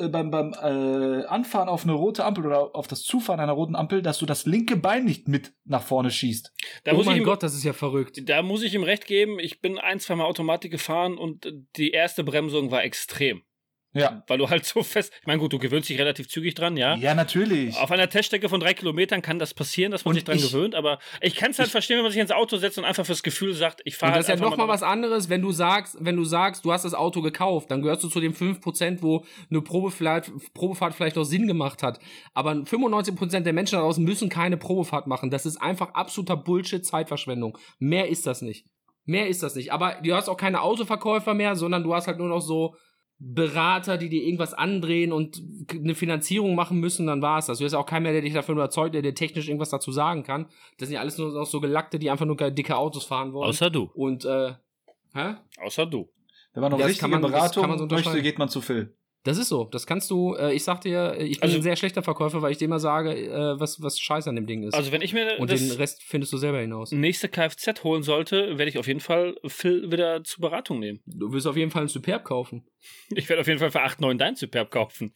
beim, 0.09 0.31
beim 0.31 0.53
äh, 0.53 1.25
Anfahren 1.25 1.69
auf 1.69 1.83
eine 1.83 1.93
rote 1.93 2.23
Ampel 2.23 2.45
oder 2.45 2.75
auf 2.75 2.87
das 2.87 3.03
Zufahren 3.03 3.39
einer 3.39 3.53
roten 3.53 3.75
Ampel, 3.75 4.01
dass 4.01 4.19
du 4.19 4.25
das 4.25 4.45
linke 4.45 4.75
Bein 4.77 5.05
nicht 5.05 5.27
mit 5.27 5.53
nach 5.65 5.83
vorne 5.83 6.11
schießt. 6.11 6.53
da 6.83 6.91
oh 6.91 6.95
muss 6.95 7.05
ich 7.05 7.11
mein 7.11 7.17
ihm, 7.17 7.23
Gott, 7.23 7.43
das 7.43 7.55
ist 7.55 7.63
ja 7.63 7.73
verrückt. 7.73 8.21
Da 8.29 8.41
muss 8.41 8.63
ich 8.63 8.73
ihm 8.73 8.83
recht 8.83 9.05
geben, 9.05 9.39
ich 9.39 9.61
bin 9.61 9.77
ein, 9.77 9.99
zwei 9.99 10.15
Mal 10.15 10.25
Automatik 10.25 10.71
gefahren 10.71 11.17
und 11.17 11.51
die 11.75 11.91
erste 11.91 12.23
Bremsung 12.23 12.71
war 12.71 12.83
extrem. 12.83 13.43
Ja. 13.95 14.23
Weil 14.27 14.37
du 14.37 14.49
halt 14.49 14.65
so 14.65 14.83
fest, 14.83 15.13
ich 15.21 15.25
meine, 15.25 15.39
gut, 15.39 15.53
du 15.53 15.57
gewöhnst 15.57 15.87
dich 15.87 15.97
relativ 15.97 16.27
zügig 16.27 16.53
dran, 16.53 16.75
ja. 16.75 16.95
Ja, 16.97 17.15
natürlich. 17.15 17.77
Auf 17.77 17.89
einer 17.91 18.09
Teststrecke 18.09 18.49
von 18.49 18.59
drei 18.59 18.73
Kilometern 18.73 19.21
kann 19.21 19.39
das 19.39 19.53
passieren, 19.53 19.91
dass 19.93 20.03
man 20.03 20.11
Und 20.11 20.15
sich 20.15 20.23
dran 20.25 20.37
ich- 20.37 20.43
gewöhnt, 20.51 20.75
aber 20.75 20.99
ich 21.21 21.35
kann 21.35 21.51
es 21.51 21.59
halt 21.59 21.67
ich- 21.67 21.71
verstehen, 21.71 21.95
wenn 21.97 22.03
man 22.03 22.11
sich 22.11 22.19
ins 22.19 22.31
Auto 22.31 22.57
setzt 22.57 22.77
und 22.77 22.83
einfach 22.83 23.05
fürs 23.05 23.23
Gefühl 23.23 23.53
sagt, 23.53 23.81
ich 23.85 23.95
fahre 23.95 24.11
Und 24.11 24.17
das 24.17 24.25
ist 24.25 24.29
halt 24.29 24.39
ja 24.41 24.45
einfach 24.45 24.57
noch 24.57 24.67
mal 24.67 24.73
was 24.73 24.83
anderes, 24.83 25.29
wenn 25.29 25.41
du 25.41 25.51
sagst, 25.53 25.95
wenn 25.99 26.17
du 26.17 26.25
sagst, 26.25 26.65
du 26.65 26.73
hast 26.73 26.83
das 26.83 26.93
Auto 26.93 27.21
gekauft, 27.21 27.71
dann 27.71 27.81
gehörst 27.81 28.03
du 28.03 28.09
zu 28.09 28.19
den 28.19 28.33
5%, 28.33 29.01
wo 29.01 29.23
eine 29.49 29.61
Probefahrt, 29.61 30.29
Probefahrt 30.53 30.93
vielleicht 30.93 31.15
noch 31.15 31.23
Sinn 31.23 31.47
gemacht 31.47 31.81
hat. 31.81 31.99
Aber 32.33 32.51
95% 32.65 33.45
der 33.45 33.53
Menschen 33.53 33.75
daraus 33.77 33.97
müssen 33.97 34.27
keine 34.27 34.57
Probefahrt 34.57 35.07
machen. 35.07 35.29
Das 35.31 35.45
ist 35.45 35.55
einfach 35.61 35.93
absoluter 35.93 36.35
Bullshit, 36.35 36.85
Zeitverschwendung. 36.85 37.57
Mehr 37.79 38.09
ist 38.09 38.27
das 38.27 38.41
nicht. 38.41 38.65
Mehr 39.05 39.27
ist 39.29 39.41
das 39.43 39.55
nicht. 39.55 39.71
Aber 39.71 39.99
du 40.03 40.13
hast 40.15 40.27
auch 40.27 40.35
keine 40.37 40.61
Autoverkäufer 40.61 41.33
mehr, 41.33 41.55
sondern 41.55 41.83
du 41.83 41.93
hast 41.93 42.07
halt 42.07 42.17
nur 42.17 42.27
noch 42.27 42.41
so 42.41 42.75
Berater, 43.17 43.97
die 43.97 44.09
dir 44.09 44.23
irgendwas 44.23 44.53
andrehen 44.53 45.13
und 45.13 45.41
eine 45.71 45.95
Finanzierung 45.95 46.53
machen 46.53 46.79
müssen, 46.79 47.07
dann 47.07 47.21
war 47.21 47.39
es 47.39 47.45
das. 47.45 47.59
Du 47.59 47.65
hast 47.65 47.71
ja 47.71 47.79
auch 47.79 47.85
keinen 47.85 48.03
mehr, 48.03 48.11
der 48.11 48.21
dich 48.21 48.33
davon 48.33 48.55
überzeugt, 48.55 48.93
der 48.93 49.01
dir 49.01 49.15
technisch 49.15 49.47
irgendwas 49.47 49.69
dazu 49.69 49.91
sagen 49.91 50.23
kann. 50.23 50.47
Das 50.77 50.89
sind 50.89 50.95
ja 50.95 50.99
alles 51.01 51.17
nur 51.17 51.31
noch 51.31 51.45
so 51.45 51.61
Gelackte, 51.61 51.97
die 51.97 52.11
einfach 52.11 52.25
nur 52.25 52.35
dicke 52.35 52.75
Autos 52.75 53.05
fahren 53.05 53.31
wollen. 53.31 53.49
Außer 53.49 53.69
du. 53.69 53.89
Und, 53.93 54.25
äh, 54.25 54.53
hä? 55.13 55.35
Außer 55.63 55.85
du. 55.85 56.09
Wenn 56.53 56.61
man 56.61 56.71
noch 56.71 56.77
Das 56.77 56.87
richtige 56.89 57.01
kann 57.11 57.21
man- 57.21 57.31
Beratung 57.31 57.61
kann 57.61 57.69
man 57.69 57.79
so 57.79 57.87
möchte, 57.87 58.21
geht 58.21 58.37
man 58.37 58.49
zu 58.49 58.59
Phil. 58.61 58.93
Das 59.25 59.37
ist 59.39 59.49
so. 59.49 59.65
Das 59.65 59.85
kannst 59.87 60.09
du, 60.11 60.35
äh, 60.35 60.53
ich 60.53 60.63
sag 60.63 60.81
dir, 60.81 61.15
ich 61.19 61.39
bin 61.39 61.43
Also- 61.49 61.57
ein 61.57 61.63
sehr 61.63 61.75
schlechter 61.75 62.03
Verkäufer, 62.03 62.41
weil 62.41 62.51
ich 62.51 62.57
dir 62.59 62.65
immer 62.65 62.79
sage, 62.79 63.11
äh, 63.13 63.59
was, 63.59 63.81
was 63.81 63.99
scheiße 63.99 64.29
an 64.29 64.35
dem 64.35 64.45
Ding 64.45 64.63
ist. 64.63 64.73
Also 64.75 64.91
wenn 64.91 65.01
ich 65.01 65.13
mir 65.13 65.37
und 65.39 65.49
das 65.51 65.59
den 65.67 65.71
Rest 65.71 66.03
findest 66.03 66.31
du 66.31 66.37
selber 66.37 66.59
hinaus. 66.59 66.91
nächste 66.91 67.27
Kfz 67.27 67.83
holen 67.83 68.03
sollte, 68.03 68.57
werde 68.57 68.69
ich 68.69 68.77
auf 68.77 68.87
jeden 68.87 68.99
Fall 68.99 69.35
Phil 69.47 69.91
wieder 69.91 70.23
zur 70.23 70.41
Beratung 70.41 70.79
nehmen. 70.79 71.01
Du 71.07 71.33
wirst 71.33 71.47
auf 71.47 71.57
jeden 71.57 71.71
Fall 71.71 71.81
ein 71.81 71.87
Superb 71.87 72.23
kaufen. 72.23 72.65
Ich 73.09 73.27
werde 73.27 73.41
auf 73.41 73.47
jeden 73.47 73.59
Fall 73.59 73.71
für 73.71 73.81
8, 73.81 73.99
9 73.99 74.17
dein 74.19 74.35
Superb 74.35 74.69
kaufen. 74.69 75.11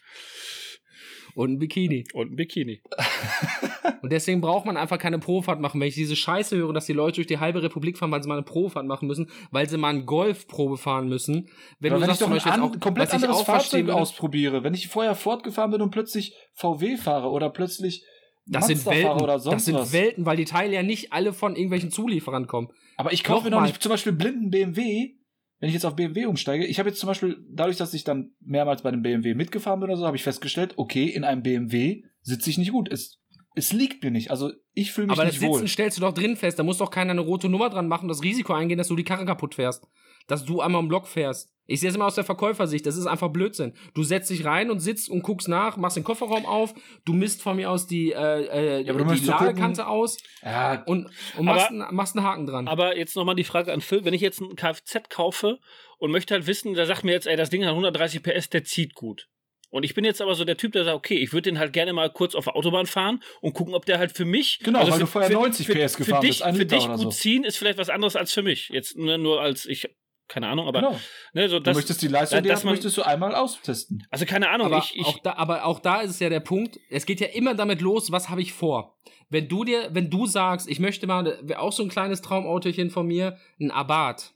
Und 1.36 1.54
ein 1.54 1.60
Bikini. 1.60 2.06
Und 2.14 2.32
ein 2.32 2.36
Bikini. 2.36 2.82
Und 4.02 4.12
deswegen 4.12 4.42
braucht 4.42 4.66
man 4.66 4.78
einfach 4.78 4.98
keine 4.98 5.20
Probefahrt 5.20 5.60
machen. 5.60 5.80
Wenn 5.82 5.88
ich 5.88 5.96
diese 5.96 6.16
Scheiße 6.16 6.56
höre, 6.56 6.74
dass 6.74 6.86
die 6.86 6.94
Leute 6.94 7.16
durch 7.16 7.28
die 7.28 7.40
halbe 7.40 7.62
Republik 7.62 7.98
fahren, 7.98 8.12
weil 8.12 8.24
sie 8.24 8.30
mal 8.30 8.36
eine 8.36 8.44
Probefahrt 8.44 8.86
machen 8.86 9.08
müssen, 9.08 9.30
weil 9.52 9.68
sie 9.70 9.78
mal 9.78 9.90
einen 9.90 10.06
Golf-Probe 10.06 10.78
fahren 10.78 11.10
müssen. 11.10 11.50
Wenn 11.80 11.92
Aber 11.92 12.00
du 12.00 12.08
wenn 12.08 12.12
ich 12.12 12.18
sagst 12.18 12.22
doch 12.22 12.26
zum 12.26 12.34
ein 12.34 12.36
Beispiel 12.36 12.52
jetzt 12.52 12.62
an, 12.62 12.78
auch, 12.78 12.80
komplett 12.80 13.10
ich 13.10 13.14
anderes 13.16 13.38
auch 13.38 13.46
Fahrzeug 13.46 13.86
würde, 13.86 13.96
ausprobiere, 13.96 14.64
wenn 14.64 14.74
ich 14.74 14.88
vorher 14.88 15.16
fortgefahren 15.16 15.72
bin 15.72 15.82
und 15.82 15.92
plötzlich 15.92 16.34
VW 16.54 16.98
fahre 16.98 17.30
oder 17.30 17.50
plötzlich 17.50 18.04
das 18.46 18.68
sind 18.68 18.86
Welten, 18.86 19.22
oder 19.22 19.40
sonst 19.40 19.56
das 19.56 19.66
sind 19.66 19.76
was. 19.76 19.94
Welten, 19.94 20.26
weil 20.26 20.38
die 20.38 20.46
Teile 20.46 20.74
ja 20.74 20.84
nicht 20.84 21.14
alle 21.14 21.34
von 21.34 21.56
irgendwelchen 21.56 21.92
Zulieferern 21.92 22.48
kommen. 22.48 22.70
Aber 22.98 23.14
ich 23.14 23.24
kaufe 23.24 23.46
mir 23.46 23.52
doch 23.52 23.58
Nochmal. 23.58 23.70
nicht 23.70 23.82
zum 23.82 23.92
Beispiel 23.92 24.12
blinden 24.12 24.50
BMW, 24.50 25.19
wenn 25.60 25.70
ich 25.70 25.74
jetzt 25.74 25.86
auf 25.86 25.96
BMW 25.96 26.26
umsteige. 26.26 26.66
Ich 26.66 26.80
habe 26.80 26.90
jetzt 26.90 27.00
zum 27.00 27.08
Beispiel, 27.08 27.44
dadurch, 27.50 27.78
dass 27.78 27.94
ich 27.94 28.04
dann 28.04 28.32
mehrmals 28.40 28.82
bei 28.82 28.90
einem 28.90 29.02
BMW 29.02 29.34
mitgefahren 29.34 29.80
bin 29.80 29.90
oder 29.90 29.98
so, 29.98 30.06
habe 30.06 30.16
ich 30.18 30.24
festgestellt, 30.24 30.74
okay, 30.78 31.06
in 31.06 31.24
einem 31.24 31.44
BMW 31.44 32.04
sitze 32.22 32.50
ich 32.50 32.58
nicht 32.58 32.72
gut. 32.72 32.90
Es, 32.92 33.20
es 33.56 33.74
liegt 33.74 34.04
mir 34.04 34.12
nicht. 34.12 34.32
Also 34.32 34.52
ich 34.74 34.92
fühle 34.92 35.08
mich 35.08 35.18
Aber 35.18 35.26
das 35.26 35.34
nicht 35.34 35.42
Sitzen 35.42 35.62
wohl. 35.62 35.68
stellst 35.68 35.98
du 35.98 36.02
doch 36.02 36.14
drin 36.14 36.38
fest. 36.38 36.60
Da 36.60 36.64
muss 36.64 36.78
doch 36.78 36.92
keiner 36.92 37.12
eine 37.12 37.22
rote 37.22 37.50
Nummer 37.50 37.70
dran 37.70 37.88
machen, 37.88 38.08
das 38.08 38.24
Risiko 38.24 38.54
eingehen, 38.54 38.78
dass 38.78 38.88
du 38.88 38.96
die 38.96 39.04
Karre 39.04 39.26
kaputt 39.26 39.56
fährst. 39.56 39.86
Dass 40.28 40.46
du 40.46 40.62
einmal 40.62 40.82
im 40.82 40.88
Block 40.88 41.08
fährst. 41.08 41.52
Ich 41.70 41.80
sehe 41.80 41.90
es 41.90 41.96
immer 41.96 42.06
aus 42.06 42.16
der 42.16 42.24
Verkäufersicht. 42.24 42.86
Das 42.86 42.98
ist 42.98 43.06
einfach 43.06 43.30
Blödsinn. 43.30 43.74
Du 43.94 44.04
setzt 44.04 44.30
dich 44.30 44.44
rein 44.46 44.72
und 44.72 44.80
sitzt 44.80 45.10
und 45.10 45.22
guckst 45.24 45.48
nach, 45.48 45.78
machst 45.78 45.98
den 45.98 46.04
Kofferraum 46.04 46.46
auf, 46.46 46.74
du 47.06 47.14
misst 47.14 47.42
von 47.42 47.56
mir 47.56 47.70
aus 47.70 47.88
die, 47.88 48.12
äh, 48.12 48.80
äh, 48.80 48.82
Ja, 48.82 48.94
die 48.94 49.26
Ladekante 49.26 49.88
aus 49.88 50.18
Ja, 50.44 50.84
und, 50.86 51.10
und 51.38 51.46
machst, 51.46 51.68
Aber- 51.68 51.86
einen, 51.86 51.96
machst 51.96 52.18
einen 52.18 52.26
Haken 52.26 52.46
dran. 52.48 52.68
Aber 52.68 52.98
jetzt 52.98 53.16
nochmal 53.16 53.36
die 53.36 53.44
Frage 53.44 53.72
an 53.72 53.82
Phil, 53.82 54.04
wenn 54.04 54.14
ich 54.14 54.22
jetzt 54.22 54.42
ein 54.42 54.56
Kfz 54.56 55.10
kaufe 55.10 55.60
und 55.98 56.12
möchte 56.12 56.34
halt 56.34 56.48
wissen, 56.48 56.74
der 56.74 56.86
sagt 56.86 57.04
mir 57.04 57.12
jetzt, 57.12 57.28
ey, 57.28 57.36
das 57.38 57.50
Ding 57.50 57.64
hat 57.64 57.70
130 57.72 58.24
PS, 58.24 58.50
der 58.50 58.64
zieht 58.64 58.94
gut. 58.96 59.28
Und 59.72 59.84
ich 59.84 59.94
bin 59.94 60.04
jetzt 60.04 60.20
aber 60.20 60.34
so 60.34 60.46
der 60.46 60.58
Typ, 60.58 60.72
der 60.72 60.84
sagt, 60.84 60.98
okay, 60.98 61.18
ich 61.20 61.32
würde 61.32 61.52
den 61.52 61.60
halt 61.60 61.74
gerne 61.74 61.94
mal 61.94 62.10
kurz 62.12 62.34
auf 62.34 62.46
der 62.46 62.56
Autobahn 62.56 62.88
fahren 62.88 63.22
und 63.42 63.54
gucken, 63.54 63.76
ob 63.76 63.86
der 63.86 64.00
halt 64.00 64.12
für 64.14 64.26
mich. 64.26 64.58
Genau, 64.64 64.80
weil 64.90 64.98
du 65.00 65.06
vorher 65.06 65.30
90 65.30 65.68
PS 65.68 65.96
für 65.96 66.04
gefahren 66.06 66.22
dich, 66.22 66.42
bist, 66.44 66.58
Für 66.58 66.66
dich 66.66 66.84
oder 66.86 66.94
gut 66.96 67.02
so. 67.04 67.10
ziehen 67.12 67.44
ist 67.44 67.58
vielleicht 67.58 67.78
was 67.78 67.90
anderes 67.90 68.16
als 68.16 68.34
für 68.34 68.42
mich. 68.42 68.70
Jetzt 68.70 68.98
ne, 68.98 69.20
nur 69.20 69.40
als 69.42 69.68
ich, 69.68 69.88
keine 70.30 70.48
Ahnung, 70.48 70.68
aber 70.68 70.80
genau. 70.80 71.00
ne, 71.34 71.50
so 71.50 71.58
Du 71.58 71.64
das, 71.64 71.76
möchtest 71.76 72.02
die 72.02 72.08
Leistung, 72.08 72.42
die 72.44 72.48
dass 72.50 72.60
hast, 72.60 72.64
man- 72.64 72.74
möchtest 72.76 72.96
du 72.98 73.02
einmal 73.02 73.36
austesten. 73.36 74.08
also 74.10 74.26
keine 74.26 74.50
Ahnung, 74.50 74.68
aber, 74.68 74.78
ich, 74.78 74.96
ich 74.98 75.06
auch 75.06 75.20
da, 75.20 75.34
aber 75.34 75.66
auch 75.66 75.80
da 75.80 76.00
ist 76.02 76.12
es 76.12 76.20
ja 76.20 76.30
der 76.30 76.40
Punkt, 76.40 76.80
es 76.90 77.06
geht 77.06 77.20
ja 77.20 77.28
immer 77.28 77.54
damit 77.56 77.82
los, 77.82 78.12
was 78.12 78.30
habe 78.30 78.42
ich 78.42 78.54
vor? 78.54 78.98
Wenn 79.30 79.48
du 79.50 79.64
dir, 79.66 79.90
wenn 79.92 80.10
du 80.10 80.26
sagst, 80.26 80.70
ich 80.70 80.80
möchte 80.80 81.06
mal, 81.08 81.38
wäre 81.44 81.60
auch 81.60 81.74
so 81.74 81.84
ein 81.84 81.90
kleines 81.90 82.22
Traumautochen 82.22 82.90
von 82.90 83.06
mir, 83.08 83.38
ein 83.60 83.72
Abarth. 83.72 84.34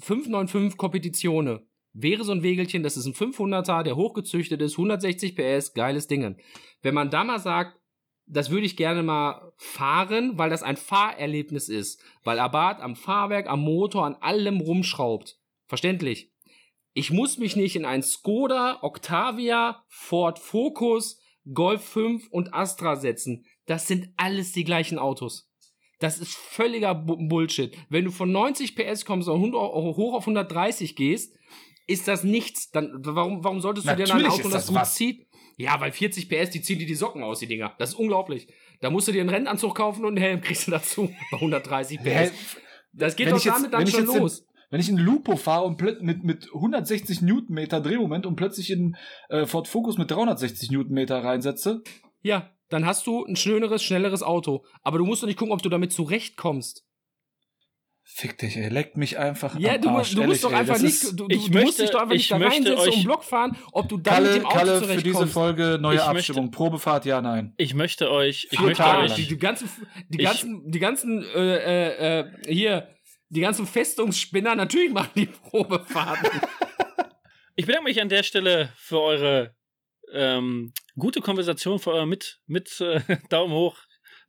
595 0.00 0.76
Kompetizione. 0.78 1.62
Wäre 1.94 2.24
so 2.24 2.32
ein 2.32 2.42
Wegelchen, 2.42 2.82
das 2.82 2.96
ist 2.96 3.04
ein 3.06 3.12
500er, 3.14 3.82
der 3.82 3.96
hochgezüchtet 3.96 4.62
ist, 4.62 4.72
160 4.72 5.36
PS, 5.36 5.74
geiles 5.74 6.06
Ding. 6.06 6.36
Wenn 6.80 6.94
man 6.94 7.10
da 7.10 7.22
mal 7.22 7.38
sagt, 7.38 7.78
das 8.26 8.50
würde 8.50 8.66
ich 8.66 8.76
gerne 8.76 9.02
mal 9.02 9.52
fahren, 9.56 10.38
weil 10.38 10.50
das 10.50 10.62
ein 10.62 10.76
Fahrerlebnis 10.76 11.68
ist. 11.68 12.00
Weil 12.24 12.38
Abarth 12.38 12.80
am 12.80 12.96
Fahrwerk, 12.96 13.48
am 13.48 13.60
Motor, 13.60 14.06
an 14.06 14.14
allem 14.16 14.60
rumschraubt. 14.60 15.38
Verständlich. 15.66 16.30
Ich 16.94 17.10
muss 17.10 17.38
mich 17.38 17.56
nicht 17.56 17.74
in 17.76 17.84
ein 17.84 18.02
Skoda, 18.02 18.78
Octavia, 18.82 19.82
Ford 19.88 20.38
Focus, 20.38 21.20
Golf 21.52 21.82
5 21.84 22.28
und 22.28 22.52
Astra 22.54 22.96
setzen. 22.96 23.46
Das 23.66 23.88
sind 23.88 24.10
alles 24.16 24.52
die 24.52 24.64
gleichen 24.64 24.98
Autos. 24.98 25.50
Das 25.98 26.18
ist 26.18 26.34
völliger 26.34 26.94
Bu- 26.94 27.28
Bullshit. 27.28 27.76
Wenn 27.88 28.04
du 28.04 28.10
von 28.10 28.30
90 28.32 28.74
PS 28.76 29.04
kommst 29.04 29.28
und 29.28 29.36
100 29.36 29.60
hoch 29.60 30.14
auf 30.14 30.24
130 30.26 30.96
gehst, 30.96 31.34
ist 31.86 32.08
das 32.08 32.24
nichts. 32.24 32.70
Dann, 32.70 32.92
warum, 33.04 33.42
warum 33.44 33.60
solltest 33.60 33.88
du 33.88 33.96
dir 33.96 34.04
dann 34.04 34.16
ein 34.18 34.22
Natürlich 34.24 34.44
Auto, 34.44 34.50
das 34.54 34.66
das 34.66 34.74
gut 34.74 34.86
zieht? 34.86 35.26
Ja, 35.56 35.80
weil 35.80 35.92
40 35.92 36.28
PS, 36.28 36.50
die 36.50 36.62
ziehen 36.62 36.78
dir 36.78 36.86
die 36.86 36.94
Socken 36.94 37.22
aus, 37.22 37.38
die 37.40 37.46
Dinger. 37.46 37.74
Das 37.78 37.90
ist 37.90 37.94
unglaublich. 37.96 38.48
Da 38.80 38.90
musst 38.90 39.08
du 39.08 39.12
dir 39.12 39.20
einen 39.20 39.30
Rennanzug 39.30 39.74
kaufen 39.74 40.00
und 40.04 40.16
einen 40.16 40.16
Helm 40.24 40.40
kriegst 40.40 40.66
du 40.66 40.70
dazu. 40.70 41.10
Bei 41.30 41.36
130 41.38 41.98
PS. 42.00 42.32
Das 42.92 43.16
geht 43.16 43.26
Wenn 43.26 43.32
doch 43.34 43.38
ich 43.38 43.44
jetzt- 43.44 43.56
damit 43.56 43.72
dann 43.72 43.86
schon 43.86 44.06
los. 44.06 44.46
Wenn 44.70 44.80
ich 44.80 44.88
in 44.88 44.96
Lupo 44.96 45.36
fahre 45.36 45.64
und 45.66 45.80
mit, 46.00 46.24
mit 46.24 46.48
160 46.54 47.20
Newtonmeter 47.20 47.82
Drehmoment 47.82 48.24
und 48.24 48.36
plötzlich 48.36 48.70
in 48.70 48.96
äh, 49.28 49.44
Ford 49.44 49.68
Focus 49.68 49.98
mit 49.98 50.10
360 50.10 50.70
Newtonmeter 50.70 51.22
reinsetze, 51.22 51.82
Ja, 52.22 52.50
dann 52.70 52.86
hast 52.86 53.06
du 53.06 53.22
ein 53.24 53.36
schöneres, 53.36 53.82
schnelleres 53.82 54.22
Auto. 54.22 54.64
Aber 54.82 54.96
du 54.96 55.04
musst 55.04 55.22
doch 55.22 55.26
nicht 55.26 55.38
gucken, 55.38 55.52
ob 55.52 55.60
du 55.60 55.68
damit 55.68 55.92
zurechtkommst. 55.92 56.86
Fick 58.04 58.36
dich, 58.38 58.56
ey, 58.56 58.68
leckt 58.68 58.96
mich 58.96 59.18
einfach 59.18 59.58
Ja, 59.58 59.74
am 59.74 59.80
du, 59.80 59.88
Arsch, 59.90 59.98
musst- 59.98 60.14
du 60.14 60.20
ehrlich, 60.20 60.28
musst 60.28 60.44
doch 60.44 60.50
ey, 60.52 60.56
einfach 60.58 60.74
das 60.74 60.82
nicht, 60.82 61.02
du, 61.04 61.12
du, 61.12 61.26
ich 61.28 61.36
du 61.46 61.52
musst 61.52 61.54
möchte- 61.54 61.82
dich 61.82 61.90
doch 61.90 62.00
einfach 62.00 62.14
ich 62.14 62.18
nicht 62.22 62.30
da 62.32 62.38
möchte 62.38 62.54
reinsetzen 62.56 62.88
und 62.88 62.94
einen 62.94 63.04
Block 63.04 63.24
fahren, 63.24 63.56
ob 63.72 63.88
du 63.88 63.96
dann 63.98 64.22
mit 64.22 64.30
Kalle, 64.32 64.38
dem 64.40 64.46
Auto 64.46 64.56
Kalle 64.56 64.82
für 64.82 65.02
diese. 65.02 65.26
Folge 65.26 65.78
neue 65.80 65.96
Ich 65.96 66.02
Abstimmung. 66.02 66.50
Probefahrt, 66.50 67.04
ja, 67.06 67.20
nein. 67.20 67.54
Ich 67.56 67.74
möchte 67.74 68.10
euch, 68.10 68.48
ich 68.50 68.58
Vier 68.58 68.66
möchte 68.68 68.82
Tage 68.82 69.02
euch, 69.04 69.14
die, 69.14 69.26
die 69.28 69.38
ganzen, 69.38 69.68
die 70.08 70.18
Ich- 70.18 70.24
ganzen, 70.24 70.70
die 70.70 70.78
ganzen, 70.78 71.22
äh, 71.34 71.56
äh, 71.56 72.20
äh, 72.20 72.52
hier, 72.52 72.88
die 73.28 73.40
ganzen 73.40 73.66
Festungsspinner, 73.66 74.54
natürlich 74.54 74.92
machen 74.92 75.10
die 75.16 75.26
Probefahrten. 75.50 76.28
ich 77.56 77.66
bedanke 77.66 77.88
mich 77.88 78.00
an 78.00 78.08
der 78.08 78.22
Stelle 78.24 78.70
für 78.76 79.00
eure 79.00 79.54
ähm, 80.12 80.72
gute 80.96 81.20
Konversation, 81.20 81.78
für 81.78 81.92
euer 81.92 82.04
mit, 82.06 82.40
mit 82.46 82.80
äh, 82.80 83.00
Daumen 83.30 83.54
hoch 83.54 83.78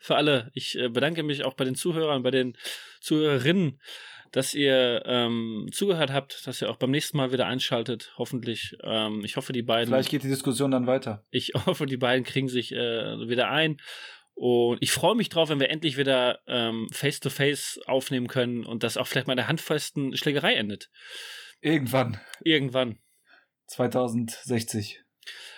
für 0.03 0.17
alle. 0.17 0.51
Ich 0.53 0.77
äh, 0.77 0.89
bedanke 0.89 1.23
mich 1.23 1.45
auch 1.45 1.53
bei 1.53 1.63
den 1.63 1.75
Zuhörern, 1.75 2.23
bei 2.23 2.31
den 2.31 2.57
Zuhörerinnen, 2.99 3.79
dass 4.33 4.53
ihr 4.53 5.01
ähm, 5.05 5.69
zugehört 5.71 6.11
habt, 6.11 6.45
dass 6.45 6.61
ihr 6.61 6.69
auch 6.69 6.75
beim 6.75 6.91
nächsten 6.91 7.15
Mal 7.15 7.31
wieder 7.31 7.47
einschaltet. 7.47 8.11
Hoffentlich. 8.17 8.75
Ähm, 8.83 9.23
ich 9.23 9.37
hoffe, 9.37 9.53
die 9.53 9.61
beiden. 9.61 9.87
Vielleicht 9.87 10.09
geht 10.09 10.23
die 10.23 10.27
Diskussion 10.27 10.71
dann 10.71 10.87
weiter. 10.87 11.23
Ich 11.31 11.53
hoffe, 11.65 11.85
die 11.85 11.95
beiden 11.95 12.25
kriegen 12.25 12.49
sich 12.49 12.73
äh, 12.73 13.29
wieder 13.29 13.49
ein. 13.49 13.77
Und 14.33 14.79
ich 14.81 14.91
freue 14.91 15.15
mich 15.15 15.29
drauf, 15.29 15.47
wenn 15.47 15.61
wir 15.61 15.69
endlich 15.69 15.95
wieder 15.95 16.39
ähm, 16.47 16.89
Face-to-Face 16.91 17.79
aufnehmen 17.85 18.27
können 18.27 18.65
und 18.65 18.83
das 18.83 18.97
auch 18.97 19.07
vielleicht 19.07 19.27
mal 19.27 19.33
in 19.33 19.37
der 19.37 19.47
handfesten 19.47 20.17
Schlägerei 20.17 20.55
endet. 20.55 20.89
Irgendwann, 21.61 22.19
Irgendwann. 22.41 22.97
2060. 23.67 25.01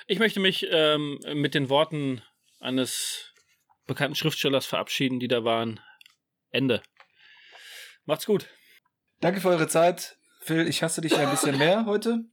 Ich 0.06 0.20
möchte 0.20 0.40
mich 0.40 0.68
ähm, 0.70 1.20
mit 1.34 1.56
den 1.56 1.70
Worten 1.70 2.22
eines 2.60 3.34
bekannten 3.88 4.16
Schriftstellers 4.16 4.66
verabschieden, 4.66 5.20
die 5.20 5.28
da 5.28 5.44
waren. 5.44 5.80
Ende. 6.52 6.82
Macht's 8.06 8.26
gut. 8.26 8.48
Danke 9.20 9.42
für 9.42 9.50
eure 9.50 9.68
Zeit. 9.68 10.18
Phil, 10.42 10.68
ich 10.68 10.84
hasse 10.84 11.02
dich 11.02 11.18
ein 11.18 11.30
bisschen 11.32 11.58
mehr 11.58 11.86
heute. 11.86 12.26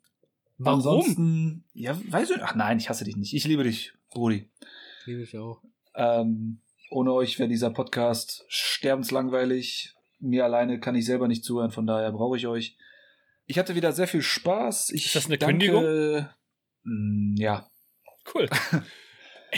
Warum? 0.59 0.79
Ansonsten, 0.79 1.65
ja, 1.73 1.99
weiß 2.09 2.31
ich. 2.31 2.43
Ach 2.43 2.55
nein, 2.55 2.79
ich 2.79 2.89
hasse 2.89 3.05
dich 3.05 3.17
nicht. 3.17 3.35
Ich 3.35 3.45
liebe 3.45 3.65
dich, 3.65 3.93
Brudi. 4.11 4.51
Liebe 5.07 5.23
ich 5.23 5.37
auch. 5.39 5.63
Ähm, 5.95 6.61
ohne 6.91 7.13
euch 7.13 7.39
wäre 7.39 7.49
dieser 7.49 7.71
Podcast 7.71 8.45
sterbenslangweilig. 8.49 9.95
Mir 10.21 10.45
alleine 10.45 10.79
kann 10.79 10.95
ich 10.95 11.07
selber 11.07 11.27
nicht 11.27 11.45
zuhören, 11.45 11.71
von 11.71 11.87
daher 11.87 12.13
brauche 12.13 12.37
ich 12.37 12.47
euch. 12.47 12.77
Ich 13.47 13.59
hatte 13.59 13.75
wieder 13.75 13.93
sehr 13.93 14.07
viel 14.07 14.23
Spaß. 14.23 14.91
Ich 14.91 15.07
Ist 15.07 15.17
das 15.17 15.27
eine 15.27 15.39
danke, 15.39 15.67
Kündigung? 15.67 16.27
Mm, 16.85 17.35
Ja. 17.37 17.69
Cool. 18.33 18.49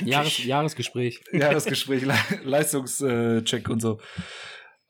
Jahres, 0.02 0.44
Jahresgespräch. 0.44 1.22
Jahresgespräch, 1.32 2.04
Le 2.04 2.14
Leistungscheck 2.44 3.68
und 3.68 3.80
so. 3.80 4.00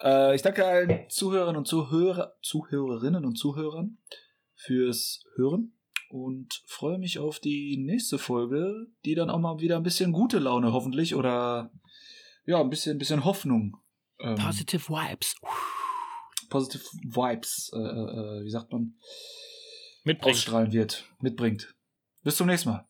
Äh, 0.01 0.35
ich 0.35 0.43
danke 0.43 0.64
allen 0.64 1.09
Zuhörern 1.09 1.56
und 1.56 1.66
Zuhörer, 1.66 2.35
Zuhörerinnen 2.43 3.24
und 3.24 3.36
Zuhörern 3.36 3.98
fürs 4.55 5.24
Hören 5.36 5.76
und 6.09 6.62
freue 6.66 6.98
mich 6.98 7.18
auf 7.18 7.40
die 7.40 7.76
nächste 7.76 8.18
Folge, 8.18 8.86
die 9.05 9.14
dann 9.14 9.31
auch 9.31 9.39
mal 9.39 9.59
wieder 9.59 9.76
ein 9.76 9.82
bisschen 9.82 10.12
gute 10.12 10.39
Laune 10.39 10.72
hoffentlich 10.72 11.14
oder 11.14 11.70
ja, 12.47 12.60
ein 12.60 12.70
bisschen, 12.70 12.97
ein 12.97 12.98
bisschen 12.98 13.24
Hoffnung. 13.24 13.76
Ähm, 14.20 14.36
Positive 14.36 14.89
Vibes. 14.89 15.35
positive 16.51 16.85
Vibes, 17.02 17.70
äh, 17.74 17.78
äh, 17.78 18.44
wie 18.44 18.51
sagt 18.51 18.70
man, 18.72 18.94
Mitbringt. 20.05 20.36
ausstrahlen 20.36 20.72
wird, 20.72 21.05
mitbringt. 21.20 21.74
Bis 22.22 22.36
zum 22.36 22.47
nächsten 22.47 22.70
Mal. 22.70 22.86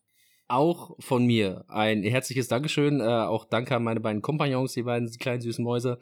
Auch 0.47 0.95
von 1.01 1.25
mir 1.25 1.65
ein 1.69 2.03
herzliches 2.03 2.49
Dankeschön. 2.49 3.01
Äh, 3.01 3.05
auch 3.05 3.47
danke 3.47 3.75
an 3.75 3.83
meine 3.83 4.01
beiden 4.01 4.21
Kompagnons, 4.21 4.75
die 4.75 4.83
beiden 4.83 5.11
kleinen 5.19 5.41
süßen 5.41 5.65
Mäuse. 5.65 5.99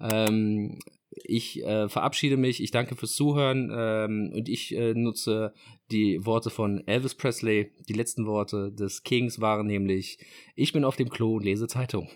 Ähm, 0.00 0.78
ich 1.10 1.62
äh, 1.64 1.88
verabschiede 1.88 2.36
mich. 2.36 2.62
Ich 2.62 2.70
danke 2.70 2.94
fürs 2.94 3.14
Zuhören 3.14 3.70
ähm, 3.74 4.32
und 4.34 4.48
ich 4.48 4.74
äh, 4.74 4.92
nutze 4.92 5.54
die 5.90 6.24
Worte 6.26 6.50
von 6.50 6.86
Elvis 6.86 7.14
Presley. 7.14 7.72
Die 7.88 7.94
letzten 7.94 8.26
Worte 8.26 8.70
des 8.72 9.02
Kings 9.02 9.40
waren 9.40 9.66
nämlich: 9.66 10.18
Ich 10.56 10.72
bin 10.72 10.84
auf 10.84 10.96
dem 10.96 11.08
Klo 11.08 11.36
und 11.36 11.44
lese 11.44 11.66
Zeitung. 11.66 12.10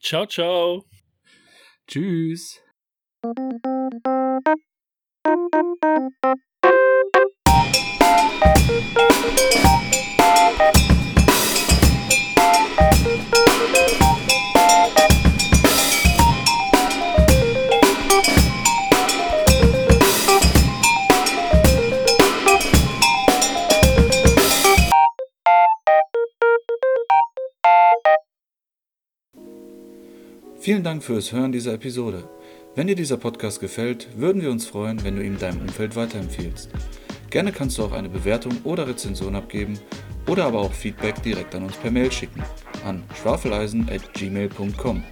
Ciao, 0.00 0.26
ciao. 0.26 0.84
Tschüss. 1.86 2.60
Vielen 30.68 30.84
Dank 30.84 31.02
fürs 31.02 31.32
Hören 31.32 31.50
dieser 31.50 31.72
Episode. 31.72 32.28
Wenn 32.74 32.88
dir 32.88 32.94
dieser 32.94 33.16
Podcast 33.16 33.58
gefällt, 33.58 34.08
würden 34.18 34.42
wir 34.42 34.50
uns 34.50 34.66
freuen, 34.66 35.02
wenn 35.02 35.16
du 35.16 35.24
ihn 35.24 35.38
deinem 35.38 35.62
Umfeld 35.62 35.96
weiterempfiehlst. 35.96 36.68
Gerne 37.30 37.52
kannst 37.52 37.76
du 37.76 37.84
auch 37.84 37.92
eine 37.92 38.08
Bewertung 38.08 38.52
oder 38.64 38.88
Rezension 38.88 39.36
abgeben 39.36 39.78
oder 40.26 40.46
aber 40.46 40.60
auch 40.60 40.72
Feedback 40.72 41.22
direkt 41.22 41.54
an 41.54 41.64
uns 41.64 41.76
per 41.76 41.90
Mail 41.90 42.10
schicken 42.10 42.42
an 42.84 43.02
schwafeleisen@gmail.com. 43.20 45.04